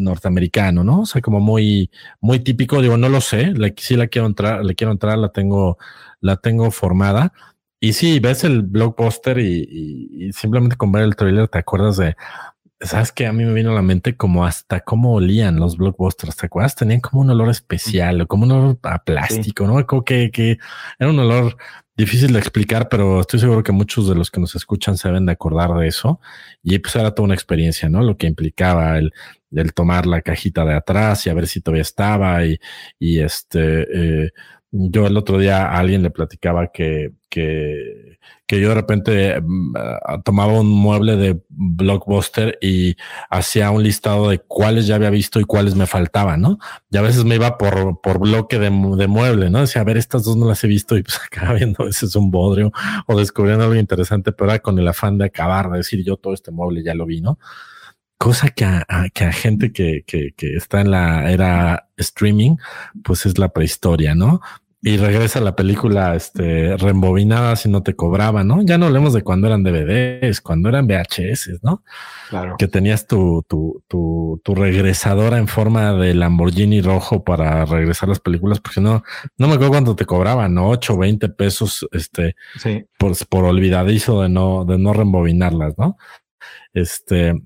norteamericano, 0.00 0.82
¿no? 0.82 1.02
O 1.02 1.06
sea, 1.06 1.22
como 1.22 1.38
muy, 1.40 1.90
muy 2.20 2.40
típico. 2.40 2.82
Digo, 2.82 2.96
no 2.96 3.08
lo 3.08 3.20
sé, 3.20 3.52
le, 3.52 3.74
sí 3.78 3.96
la 3.96 4.08
quiero 4.08 4.26
entrar, 4.26 4.64
le 4.64 4.74
quiero 4.74 4.92
entrar, 4.92 5.16
la 5.18 5.28
tengo, 5.30 5.78
la 6.20 6.36
tengo 6.36 6.70
formada. 6.72 7.32
Y 7.80 7.92
sí, 7.92 8.18
ves 8.18 8.44
el 8.44 8.62
blockbuster 8.62 9.38
y, 9.38 9.68
y, 10.28 10.32
simplemente 10.32 10.76
con 10.76 10.90
ver 10.90 11.04
el 11.04 11.16
trailer 11.16 11.48
te 11.48 11.58
acuerdas 11.58 11.96
de, 11.98 12.16
sabes 12.80 13.12
que 13.12 13.26
a 13.26 13.32
mí 13.32 13.44
me 13.44 13.52
vino 13.52 13.70
a 13.70 13.74
la 13.74 13.82
mente 13.82 14.16
como 14.16 14.44
hasta 14.44 14.80
cómo 14.80 15.14
olían 15.14 15.60
los 15.60 15.76
blockbusters, 15.76 16.36
¿te 16.36 16.46
acuerdas? 16.46 16.74
Tenían 16.76 17.00
como 17.00 17.22
un 17.22 17.30
olor 17.30 17.50
especial 17.50 18.20
o 18.22 18.26
como 18.26 18.44
un 18.44 18.52
olor 18.52 18.78
a 18.82 19.04
plástico, 19.04 19.66
¿no? 19.66 19.84
Como 19.86 20.04
que, 20.04 20.30
que 20.30 20.58
era 20.98 21.10
un 21.10 21.18
olor 21.18 21.56
difícil 21.96 22.32
de 22.32 22.38
explicar, 22.38 22.88
pero 22.88 23.20
estoy 23.20 23.40
seguro 23.40 23.62
que 23.62 23.72
muchos 23.72 24.08
de 24.08 24.14
los 24.14 24.30
que 24.30 24.40
nos 24.40 24.54
escuchan 24.54 24.96
se 24.96 25.08
deben 25.08 25.26
de 25.26 25.32
acordar 25.32 25.72
de 25.74 25.86
eso. 25.86 26.20
Y 26.62 26.78
pues 26.78 26.96
era 26.96 27.14
toda 27.14 27.26
una 27.26 27.34
experiencia, 27.34 27.88
¿no? 27.88 28.02
Lo 28.02 28.16
que 28.16 28.26
implicaba 28.26 28.98
el, 28.98 29.12
el 29.52 29.74
tomar 29.74 30.06
la 30.06 30.22
cajita 30.22 30.64
de 30.64 30.74
atrás 30.74 31.26
y 31.26 31.30
a 31.30 31.34
ver 31.34 31.46
si 31.46 31.60
todavía 31.60 31.82
estaba. 31.82 32.44
Y, 32.44 32.58
y 32.98 33.20
este, 33.20 34.24
eh, 34.24 34.30
yo 34.70 35.06
el 35.06 35.16
otro 35.16 35.38
día 35.38 35.66
a 35.68 35.78
alguien 35.78 36.02
le 36.02 36.10
platicaba 36.10 36.72
que, 36.72 37.12
que 37.28 38.13
que 38.54 38.60
yo 38.60 38.68
de 38.68 38.74
repente 38.74 39.40
mm, 39.40 40.22
tomaba 40.24 40.60
un 40.60 40.68
mueble 40.68 41.16
de 41.16 41.42
blockbuster 41.48 42.56
y 42.60 42.96
hacía 43.28 43.70
un 43.70 43.82
listado 43.82 44.28
de 44.28 44.38
cuáles 44.38 44.86
ya 44.86 44.94
había 44.94 45.10
visto 45.10 45.40
y 45.40 45.44
cuáles 45.44 45.74
me 45.74 45.86
faltaban, 45.86 46.40
¿no? 46.40 46.58
Y 46.90 46.96
a 46.96 47.02
veces 47.02 47.24
me 47.24 47.34
iba 47.34 47.58
por, 47.58 48.00
por 48.00 48.20
bloque 48.20 48.58
de, 48.58 48.70
de 48.70 49.06
mueble, 49.08 49.50
¿no? 49.50 49.60
Decía, 49.60 49.82
a 49.82 49.84
ver, 49.84 49.96
estas 49.96 50.24
dos 50.24 50.36
no 50.36 50.46
las 50.46 50.62
he 50.62 50.68
visto 50.68 50.96
y 50.96 51.02
pues 51.02 51.20
acaba 51.26 51.54
viendo 51.54 51.82
a 51.82 51.86
veces 51.86 52.14
un 52.14 52.30
bodrio 52.30 52.72
o 53.06 53.18
descubriendo 53.18 53.64
algo 53.64 53.74
interesante, 53.74 54.30
pero 54.30 54.50
era 54.50 54.60
con 54.60 54.78
el 54.78 54.86
afán 54.86 55.18
de 55.18 55.26
acabar, 55.26 55.70
de 55.70 55.78
decir 55.78 56.04
yo 56.04 56.16
todo 56.16 56.32
este 56.32 56.52
mueble 56.52 56.84
ya 56.84 56.94
lo 56.94 57.06
vi, 57.06 57.20
¿no? 57.20 57.38
Cosa 58.16 58.50
que 58.50 58.64
a, 58.64 58.86
que 59.12 59.24
a 59.24 59.32
gente 59.32 59.72
que, 59.72 60.04
que, 60.06 60.32
que 60.36 60.54
está 60.54 60.80
en 60.80 60.92
la 60.92 61.30
era 61.30 61.90
streaming, 61.96 62.56
pues 63.02 63.26
es 63.26 63.38
la 63.38 63.48
prehistoria, 63.48 64.14
¿no? 64.14 64.40
Y 64.86 64.98
regresa 64.98 65.40
la 65.40 65.56
película 65.56 66.14
este, 66.14 66.76
reembobinada 66.76 67.56
si 67.56 67.70
no 67.70 67.82
te 67.82 67.96
cobraba, 67.96 68.44
¿no? 68.44 68.60
Ya 68.60 68.76
no 68.76 68.84
hablemos 68.84 69.14
de 69.14 69.22
cuando 69.22 69.46
eran 69.46 69.62
DVDs, 69.62 70.42
cuando 70.42 70.68
eran 70.68 70.86
VHS, 70.86 71.60
¿no? 71.62 71.82
Claro. 72.28 72.56
Que 72.58 72.68
tenías 72.68 73.06
tu, 73.06 73.42
tu, 73.48 73.82
tu, 73.88 74.42
tu 74.44 74.54
regresadora 74.54 75.38
en 75.38 75.48
forma 75.48 75.94
de 75.94 76.12
Lamborghini 76.12 76.82
rojo 76.82 77.24
para 77.24 77.64
regresar 77.64 78.10
las 78.10 78.20
películas, 78.20 78.60
porque 78.60 78.82
no, 78.82 79.02
no 79.38 79.48
me 79.48 79.54
acuerdo 79.54 79.70
cuánto 79.70 79.96
te 79.96 80.04
cobraban, 80.04 80.52
¿no? 80.52 80.68
8, 80.68 80.98
20 80.98 81.30
pesos, 81.30 81.86
este, 81.90 82.36
sí. 82.58 82.84
por, 82.98 83.12
por 83.30 83.44
olvidadizo 83.44 84.20
de 84.20 84.28
no, 84.28 84.66
de 84.66 84.76
no 84.76 84.92
reembobinarlas, 84.92 85.78
¿no? 85.78 85.96
Este, 86.74 87.40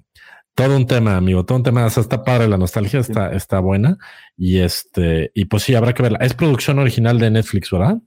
todo 0.59 0.77
un 0.77 0.87
tema, 0.87 1.17
amigo, 1.17 1.45
todo 1.45 1.59
un 1.59 1.63
tema. 1.63 1.87
O 1.87 1.91
sea, 1.91 2.01
está 2.01 2.25
padre, 2.25 2.49
la 2.49 2.59
nostalgia 2.59 2.99
está, 2.99 3.31
está 3.33 3.61
buena. 3.61 3.97
Y 4.37 4.59
este, 4.59 5.31
y 5.33 5.45
pues 5.45 5.63
sí, 5.63 5.77
habrá 5.77 5.95
que 5.95 6.03
verla. 6.03 6.19
Es 6.21 6.35
producción 6.35 6.81
original 6.81 7.21
de 7.21 7.31
Netflix, 7.31 7.71
¿verdad? 7.71 7.99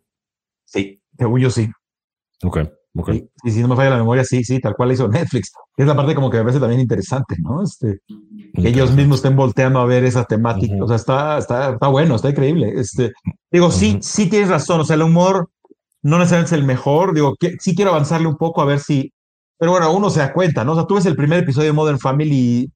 Sí, 0.66 1.02
según 1.18 1.39
yo 1.39 1.49
sí. 1.49 1.70
Ok, 2.43 2.60
ok. 2.95 3.10
Y, 3.45 3.52
si 3.52 3.62
no 3.62 3.70
me 3.70 3.78
falla 3.78 3.91
la 3.91 3.97
memoria, 3.97 4.26
sí, 4.26 4.43
sí, 4.43 4.60
tal 4.60 4.76
cual 4.76 4.91
hizo 4.91 5.08
Netflix. 5.08 5.54
Es 5.78 5.88
la 5.88 5.95
parte 5.95 6.14
como 6.14 6.30
que 6.30 6.38
me 6.38 6.43
parece 6.43 6.60
también 6.60 6.82
interesante, 6.82 7.38
¿no? 7.39 7.64
Este, 7.64 7.99
que 8.54 8.68
ellos 8.68 8.91
mismos 8.91 9.20
estén 9.20 9.38
volteando 9.38 9.80
a 9.80 9.86
ver 9.86 10.04
esa 10.04 10.26
temática. 10.26 10.76
O 10.82 10.88
sea, 10.88 10.97
está, 10.97 11.38
está, 11.38 11.72
está 11.72 11.88
bueno, 11.88 12.16
está 12.16 12.32
increíble. 12.32 12.74
Este, 12.76 13.14
digo, 13.49 13.72
sí, 13.72 13.99
sí 14.02 14.30
tienes 14.30 14.49
razón. 14.49 14.82
O 14.82 14.84
sea, 14.84 14.97
el 14.97 15.04
humor 15.04 15.49
no 16.02 16.18
necesariamente 16.18 16.54
es 16.56 16.60
el 16.60 16.68
mejor. 16.68 17.14
Digo, 17.14 17.38
que, 17.39 17.56
sí 17.62 17.76
quiero 17.76 17.91
avanzarle 17.91 18.28
un 18.28 18.36
poco 18.36 18.62
a 18.62 18.66
ver 18.66 18.82
si 18.82 19.14
pero 19.62 19.74
bueno, 19.74 19.93
uno 19.93 20.09
se 20.09 20.22
da 20.22 20.34
cuenta, 20.34 20.66
¿no? 20.66 20.72
O 20.72 20.76
sea, 20.76 20.88
tú 20.88 20.95
ves 20.95 21.05
el 21.05 21.16
primer 21.16 21.43
episodio 21.43 21.68
de 21.68 21.74
Modern 21.74 21.99
Family 21.99 22.36
y, 22.36 22.72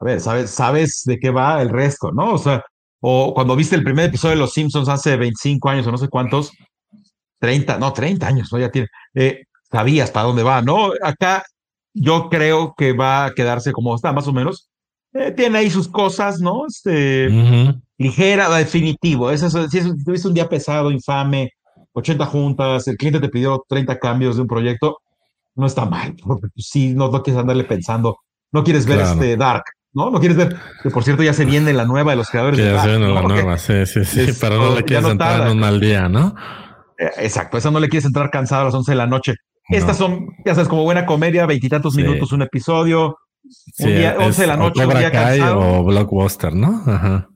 a 0.00 0.04
ver, 0.04 0.20
sabes, 0.20 0.50
sabes 0.50 1.02
de 1.06 1.18
qué 1.18 1.30
va 1.30 1.62
el 1.62 1.70
resto, 1.70 2.12
¿no? 2.12 2.34
O 2.34 2.38
sea, 2.38 2.62
O 3.00 3.32
cuando 3.32 3.56
viste 3.56 3.74
el 3.74 3.82
primer 3.82 4.10
episodio 4.10 4.34
de 4.34 4.40
Los 4.40 4.52
Simpsons 4.52 4.90
hace 4.90 5.16
25 5.16 5.70
años 5.70 5.86
o 5.86 5.90
no 5.90 5.96
sé 5.96 6.08
cuántos, 6.08 6.52
30, 7.38 7.78
no, 7.78 7.94
30 7.94 8.26
años, 8.26 8.52
¿no? 8.52 8.58
Ya 8.58 8.70
tiene, 8.70 8.88
eh, 9.14 9.44
sabías 9.72 10.10
para 10.10 10.26
dónde 10.26 10.42
va, 10.42 10.60
¿no? 10.60 10.90
Acá 11.02 11.42
yo 11.94 12.28
creo 12.28 12.74
que 12.76 12.92
va 12.92 13.24
a 13.24 13.32
quedarse 13.32 13.72
como 13.72 13.94
está, 13.94 14.12
más 14.12 14.28
o 14.28 14.34
menos. 14.34 14.68
Eh, 15.14 15.32
tiene 15.32 15.56
ahí 15.56 15.70
sus 15.70 15.88
cosas, 15.88 16.38
¿no? 16.38 16.66
Este, 16.66 17.30
ligera, 17.96 18.54
definitivo. 18.54 19.30
Es 19.30 19.42
eso, 19.42 19.66
si 19.70 19.80
tuviste 20.04 20.28
un 20.28 20.34
día 20.34 20.50
pesado, 20.50 20.90
infame, 20.90 21.50
80 21.94 22.26
juntas, 22.26 22.88
el 22.88 22.98
cliente 22.98 23.20
te 23.20 23.30
pidió 23.30 23.64
30 23.66 23.98
cambios 23.98 24.36
de 24.36 24.42
un 24.42 24.48
proyecto, 24.48 24.98
no 25.54 25.66
está 25.66 25.84
mal, 25.84 26.14
porque 26.24 26.48
sí, 26.56 26.94
no, 26.94 27.10
no 27.10 27.22
quieres 27.22 27.40
andarle 27.40 27.64
pensando, 27.64 28.18
no 28.52 28.64
quieres 28.64 28.86
ver 28.86 29.00
este 29.00 29.36
Dark, 29.36 29.64
¿no? 29.92 30.10
No 30.10 30.20
quieres 30.20 30.36
ver, 30.36 30.56
que 30.82 30.90
por 30.90 31.04
cierto 31.04 31.22
ya 31.22 31.32
se 31.32 31.44
viene 31.44 31.72
la 31.72 31.84
nueva 31.84 32.12
de 32.12 32.16
los 32.16 32.28
creadores 32.28 32.58
de 32.58 32.70
Dark. 32.70 33.00
la 33.00 33.22
nueva, 33.22 33.58
sí, 33.58 33.86
sí, 33.86 34.04
sí, 34.04 34.32
pero 34.40 34.56
no 34.56 34.74
le 34.74 34.84
quieres 34.84 35.06
entrar 35.06 35.42
en 35.42 35.52
un 35.52 35.58
mal 35.60 35.80
día, 35.80 36.08
¿no? 36.08 36.34
Eh, 36.98 37.10
exacto, 37.18 37.58
esa 37.58 37.70
no 37.70 37.80
le 37.80 37.88
quieres 37.88 38.06
entrar 38.06 38.30
cansado 38.30 38.62
a 38.62 38.64
las 38.66 38.74
11 38.74 38.92
de 38.92 38.96
la 38.96 39.06
noche. 39.06 39.34
Estas 39.68 39.96
son, 39.96 40.26
ya 40.44 40.54
sabes, 40.54 40.68
como 40.68 40.82
buena 40.82 41.06
comedia, 41.06 41.46
veintitantos 41.46 41.94
minutos 41.94 42.32
un 42.32 42.42
episodio, 42.42 43.16
un 43.78 43.86
día, 43.86 44.16
11 44.18 44.40
de 44.40 44.46
la 44.46 44.56
noche, 44.56 44.84
un 44.84 44.98
día 44.98 45.12
cansado. 45.12 45.60
O 45.60 45.84
blockbuster, 45.84 46.54
¿no? 46.54 46.82
Ajá. 46.86 47.28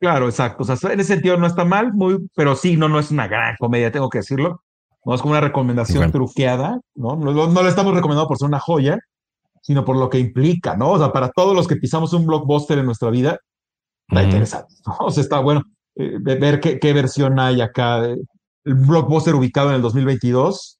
Claro, 0.00 0.28
exacto. 0.28 0.62
O 0.62 0.64
sea, 0.64 0.92
en 0.92 1.00
ese 1.00 1.14
sentido 1.14 1.36
no 1.36 1.46
está 1.46 1.64
mal, 1.64 1.92
muy, 1.92 2.18
pero 2.34 2.56
sí, 2.56 2.76
no, 2.76 2.88
no 2.88 2.98
es 2.98 3.10
una 3.10 3.28
gran 3.28 3.56
comedia, 3.58 3.92
tengo 3.92 4.08
que 4.08 4.18
decirlo. 4.18 4.62
No 5.04 5.14
es 5.14 5.22
como 5.22 5.32
una 5.32 5.40
recomendación 5.40 6.10
truqueada, 6.12 6.80
¿no? 6.94 7.16
¿no? 7.16 7.46
No, 7.48 7.62
le 7.62 7.68
estamos 7.68 7.94
recomendando 7.94 8.28
por 8.28 8.38
ser 8.38 8.48
una 8.48 8.60
joya, 8.60 8.98
sino 9.62 9.84
por 9.84 9.96
lo 9.96 10.10
que 10.10 10.18
implica, 10.18 10.76
¿no? 10.76 10.90
O 10.90 10.98
sea, 10.98 11.12
para 11.12 11.30
todos 11.30 11.54
los 11.54 11.66
que 11.66 11.76
pisamos 11.76 12.12
un 12.12 12.26
blockbuster 12.26 12.78
en 12.78 12.86
nuestra 12.86 13.10
vida, 13.10 13.38
está 14.08 14.22
interesante, 14.22 14.74
¿no? 14.86 14.96
O 15.00 15.10
sea, 15.10 15.22
está 15.22 15.40
bueno 15.40 15.62
eh, 15.96 16.18
ver 16.20 16.60
qué, 16.60 16.78
qué, 16.78 16.92
versión 16.92 17.38
hay 17.38 17.60
acá. 17.60 18.04
el 18.04 18.26
blockbuster 18.64 19.34
ubicado 19.34 19.70
en 19.70 19.76
el 19.76 19.82
2022, 19.82 20.78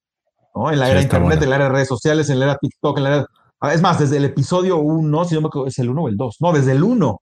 ¿no? 0.55 0.71
En 0.71 0.79
la 0.79 0.91
era 0.91 1.01
internet, 1.01 1.41
en 1.41 1.49
la 1.49 1.55
era 1.55 1.65
de 1.65 1.71
redes 1.71 1.87
sociales, 1.87 2.29
en 2.29 2.39
la 2.39 2.45
era 2.45 2.57
TikTok, 2.57 2.97
en 2.97 3.03
la 3.03 3.09
era... 3.15 3.25
Ah, 3.59 3.73
es 3.73 3.81
más, 3.81 3.99
desde 3.99 4.17
el 4.17 4.25
episodio 4.25 4.77
1, 4.77 5.25
si 5.25 5.35
no 5.35 5.41
me 5.41 5.47
acuerdo, 5.47 5.67
es 5.67 5.77
el 5.77 5.89
1 5.89 6.01
o 6.01 6.07
el 6.07 6.17
2, 6.17 6.37
no, 6.39 6.51
desde 6.51 6.71
el 6.71 6.83
1 6.83 7.17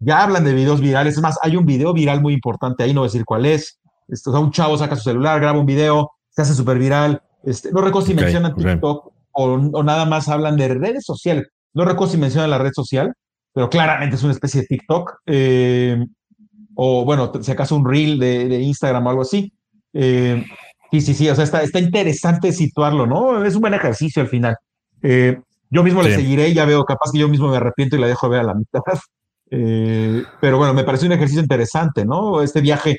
ya 0.00 0.22
hablan 0.22 0.44
de 0.44 0.54
videos 0.54 0.80
virales. 0.80 1.14
Es 1.14 1.22
más, 1.22 1.38
hay 1.42 1.56
un 1.56 1.66
video 1.66 1.92
viral 1.92 2.20
muy 2.20 2.32
importante 2.32 2.82
ahí, 2.82 2.92
no 2.92 3.02
voy 3.02 3.06
a 3.06 3.12
decir 3.12 3.24
cuál 3.24 3.46
es. 3.46 3.78
Esto, 4.08 4.30
o 4.30 4.32
sea, 4.32 4.42
un 4.42 4.50
chavo 4.50 4.76
saca 4.76 4.96
su 4.96 5.02
celular, 5.02 5.40
graba 5.40 5.60
un 5.60 5.66
video, 5.66 6.10
se 6.44 6.52
hace 6.52 6.54
súper 6.54 6.78
viral. 6.78 7.22
Este, 7.44 7.70
no 7.72 7.80
recuerdo 7.80 8.06
si 8.06 8.14
mencionan 8.14 8.54
TikTok 8.54 9.12
o, 9.32 9.82
nada 9.82 10.04
más 10.06 10.28
hablan 10.28 10.56
de 10.56 10.68
redes 10.68 11.04
sociales. 11.04 11.48
No 11.72 11.84
recuerdo 11.84 12.12
si 12.12 12.18
mencionan 12.18 12.50
la 12.50 12.58
red 12.58 12.72
social, 12.72 13.14
pero 13.52 13.70
claramente 13.70 14.16
es 14.16 14.22
una 14.22 14.32
especie 14.32 14.62
de 14.62 14.66
TikTok. 14.66 15.20
Eh, 15.26 16.04
o 16.74 17.04
bueno, 17.04 17.32
si 17.42 17.50
acaso 17.50 17.76
un 17.76 17.88
reel 17.88 18.18
de, 18.18 18.60
Instagram 18.60 19.06
o 19.06 19.10
algo 19.10 19.22
así. 19.22 19.52
Eh, 19.92 20.44
sí, 20.90 21.00
sí, 21.00 21.14
sí, 21.14 21.28
o 21.28 21.34
sea, 21.34 21.44
está, 21.44 21.62
está 21.62 21.78
interesante 21.78 22.52
situarlo, 22.52 23.06
¿no? 23.06 23.44
Es 23.44 23.54
un 23.54 23.60
buen 23.60 23.74
ejercicio 23.74 24.22
al 24.22 24.28
final. 24.28 24.56
Eh, 25.02 25.38
yo 25.70 25.82
mismo 25.82 26.02
le 26.02 26.14
seguiré, 26.14 26.52
ya 26.52 26.64
veo, 26.64 26.84
capaz 26.84 27.12
que 27.12 27.18
yo 27.18 27.28
mismo 27.28 27.48
me 27.48 27.56
arrepiento 27.56 27.96
y 27.96 28.00
la 28.00 28.08
dejo 28.08 28.28
ver 28.28 28.40
a 28.40 28.44
la 28.44 28.54
mitad. 28.54 28.80
Eh, 29.52 30.22
pero 30.40 30.58
bueno, 30.58 30.72
me 30.74 30.84
pareció 30.84 31.06
un 31.08 31.12
ejercicio 31.12 31.42
interesante, 31.42 32.04
¿no? 32.04 32.40
Este 32.40 32.60
viaje 32.60 32.98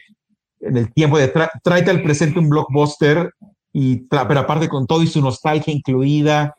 en 0.62 0.78
el 0.78 0.94
tiempo 0.94 1.18
de 1.18 1.32
tráete 1.64 1.92
al 1.92 2.04
presente 2.04 2.40
un 2.40 2.50
blockbuster, 2.50 3.34
y 3.74 4.08
pero 4.08 4.40
aparte 4.40 4.68
con 4.70 4.86
todo 4.86 5.02
y 5.02 5.08
su 5.08 5.22
nostalgia 5.22 5.74
incluida. 5.74 6.56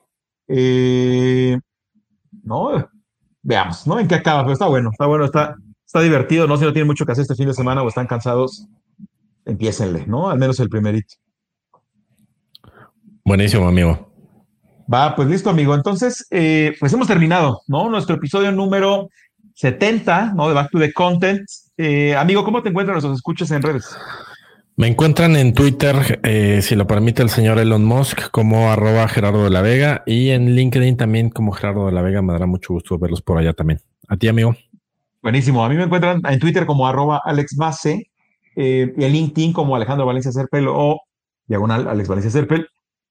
Eh, 0.48 1.58
¿No? 2.42 2.88
Veamos, 3.42 3.86
¿no? 3.86 3.98
En 3.98 4.08
qué 4.08 4.14
acaba, 4.14 4.42
pero 4.42 4.52
está 4.52 4.66
bueno, 4.66 4.90
está 4.92 5.06
bueno, 5.06 5.24
está, 5.24 5.56
está 5.84 6.00
divertido, 6.00 6.46
¿no? 6.46 6.56
Si 6.56 6.64
no 6.64 6.72
tienen 6.72 6.86
mucho 6.86 7.04
que 7.04 7.12
hacer 7.12 7.22
este 7.22 7.34
fin 7.34 7.48
de 7.48 7.54
semana 7.54 7.82
o 7.82 7.88
están 7.88 8.06
cansados, 8.06 8.66
empiécenle, 9.44 10.06
¿no? 10.06 10.30
Al 10.30 10.38
menos 10.38 10.60
el 10.60 10.68
primerito. 10.68 11.14
Buenísimo, 13.24 13.68
amigo. 13.68 14.12
Va, 14.92 15.14
pues 15.14 15.28
listo, 15.28 15.50
amigo. 15.50 15.74
Entonces, 15.74 16.26
eh, 16.30 16.74
pues 16.78 16.92
hemos 16.92 17.08
terminado, 17.08 17.62
¿no? 17.66 17.88
Nuestro 17.88 18.16
episodio 18.16 18.52
número 18.52 19.08
70, 19.54 20.34
¿no? 20.34 20.48
De 20.48 20.54
Back 20.54 20.70
to 20.70 20.78
the 20.78 20.92
Content. 20.92 21.42
Eh, 21.76 22.14
amigo, 22.14 22.44
¿cómo 22.44 22.62
te 22.62 22.68
encuentran 22.68 23.00
los 23.00 23.16
escuchas 23.16 23.50
en 23.50 23.62
redes? 23.62 23.84
Me 24.76 24.86
encuentran 24.86 25.36
en 25.36 25.52
Twitter, 25.52 26.20
eh, 26.22 26.60
si 26.62 26.76
lo 26.76 26.86
permite 26.86 27.22
el 27.22 27.28
señor 27.28 27.58
Elon 27.58 27.84
Musk, 27.84 28.30
como 28.30 28.70
arroba 28.70 29.06
Gerardo 29.06 29.44
de 29.44 29.50
la 29.50 29.60
Vega 29.60 30.02
y 30.06 30.30
en 30.30 30.54
LinkedIn 30.54 30.96
también 30.96 31.28
como 31.28 31.52
Gerardo 31.52 31.86
de 31.86 31.92
la 31.92 32.00
Vega. 32.00 32.22
Me 32.22 32.32
dará 32.32 32.46
mucho 32.46 32.72
gusto 32.72 32.98
verlos 32.98 33.20
por 33.20 33.38
allá 33.38 33.52
también. 33.52 33.80
A 34.08 34.16
ti, 34.16 34.28
amigo. 34.28 34.56
Buenísimo. 35.22 35.64
A 35.64 35.68
mí 35.68 35.76
me 35.76 35.84
encuentran 35.84 36.22
en 36.26 36.38
Twitter 36.38 36.64
como 36.64 36.86
arroba 36.86 37.20
Alex 37.22 37.54
Base 37.56 38.10
eh, 38.56 38.92
y 38.96 39.04
en 39.04 39.12
LinkedIn 39.12 39.52
como 39.52 39.76
Alejandro 39.76 40.06
Valencia 40.06 40.32
Serpel 40.32 40.66
o 40.68 41.02
diagonal 41.46 41.86
Alex 41.86 42.08
Valencia 42.08 42.30
Serpel. 42.30 42.66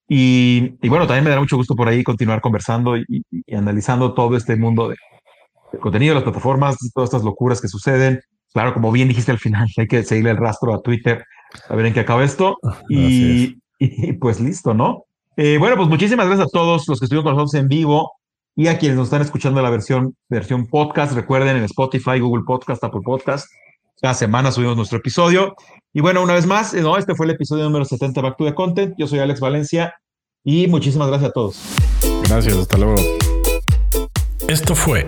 Y, 0.09 0.77
bueno, 0.89 1.07
también 1.07 1.23
me 1.23 1.29
dará 1.29 1.41
mucho 1.41 1.55
gusto 1.55 1.75
por 1.75 1.87
ahí 1.87 2.03
continuar 2.03 2.41
conversando 2.41 2.97
y 2.97 3.23
analizando 3.55 4.13
todo 4.13 4.35
este 4.35 4.57
mundo 4.57 4.89
de, 4.89 4.97
el 5.73 5.79
contenido 5.79 6.11
de 6.11 6.15
las 6.15 6.23
plataformas, 6.23 6.77
todas 6.93 7.09
estas 7.09 7.23
locuras 7.23 7.61
que 7.61 7.67
suceden. 7.67 8.21
Claro, 8.53 8.73
como 8.73 8.91
bien 8.91 9.07
dijiste 9.07 9.31
al 9.31 9.39
final, 9.39 9.67
hay 9.77 9.87
que 9.87 10.03
seguirle 10.03 10.31
el 10.31 10.37
rastro 10.37 10.73
a 10.73 10.81
Twitter 10.81 11.23
a 11.69 11.75
ver 11.75 11.85
en 11.85 11.93
qué 11.93 12.01
acaba 12.01 12.23
esto. 12.23 12.57
Y, 13.83 14.13
pues 14.19 14.39
listo, 14.39 14.75
¿no? 14.75 15.05
Eh, 15.35 15.57
bueno, 15.57 15.75
pues 15.75 15.89
muchísimas 15.89 16.27
gracias 16.27 16.47
a 16.47 16.51
todos 16.51 16.87
los 16.87 16.99
que 16.99 17.05
estuvieron 17.05 17.23
con 17.23 17.33
nosotros 17.33 17.59
en 17.59 17.67
vivo 17.67 18.11
y 18.55 18.67
a 18.67 18.77
quienes 18.77 18.95
nos 18.95 19.07
están 19.07 19.23
escuchando 19.23 19.59
en 19.59 19.63
la 19.63 19.71
versión, 19.71 20.15
versión 20.29 20.67
podcast. 20.67 21.13
Recuerden 21.13 21.57
en 21.57 21.63
Spotify, 21.63 22.19
Google 22.19 22.43
Podcast, 22.45 22.83
Apple 22.83 23.01
Podcast. 23.03 23.47
Cada 23.99 24.13
semana 24.13 24.51
subimos 24.51 24.77
nuestro 24.77 24.99
episodio. 24.99 25.55
Y 25.93 26.01
bueno, 26.01 26.21
una 26.21 26.35
vez 26.35 26.45
más, 26.45 26.75
¿no? 26.75 26.95
este 26.95 27.15
fue 27.15 27.25
el 27.25 27.31
episodio 27.31 27.63
número 27.63 27.83
70 27.83 28.21
Back 28.21 28.37
to 28.37 28.45
the 28.45 28.53
Content. 28.53 28.93
Yo 28.99 29.07
soy 29.07 29.17
Alex 29.17 29.39
Valencia 29.39 29.95
y 30.43 30.67
muchísimas 30.67 31.07
gracias 31.07 31.31
a 31.31 31.33
todos. 31.33 31.59
Gracias, 32.27 32.55
hasta 32.55 32.77
luego. 32.77 32.97
Esto 34.47 34.75
fue 34.75 35.07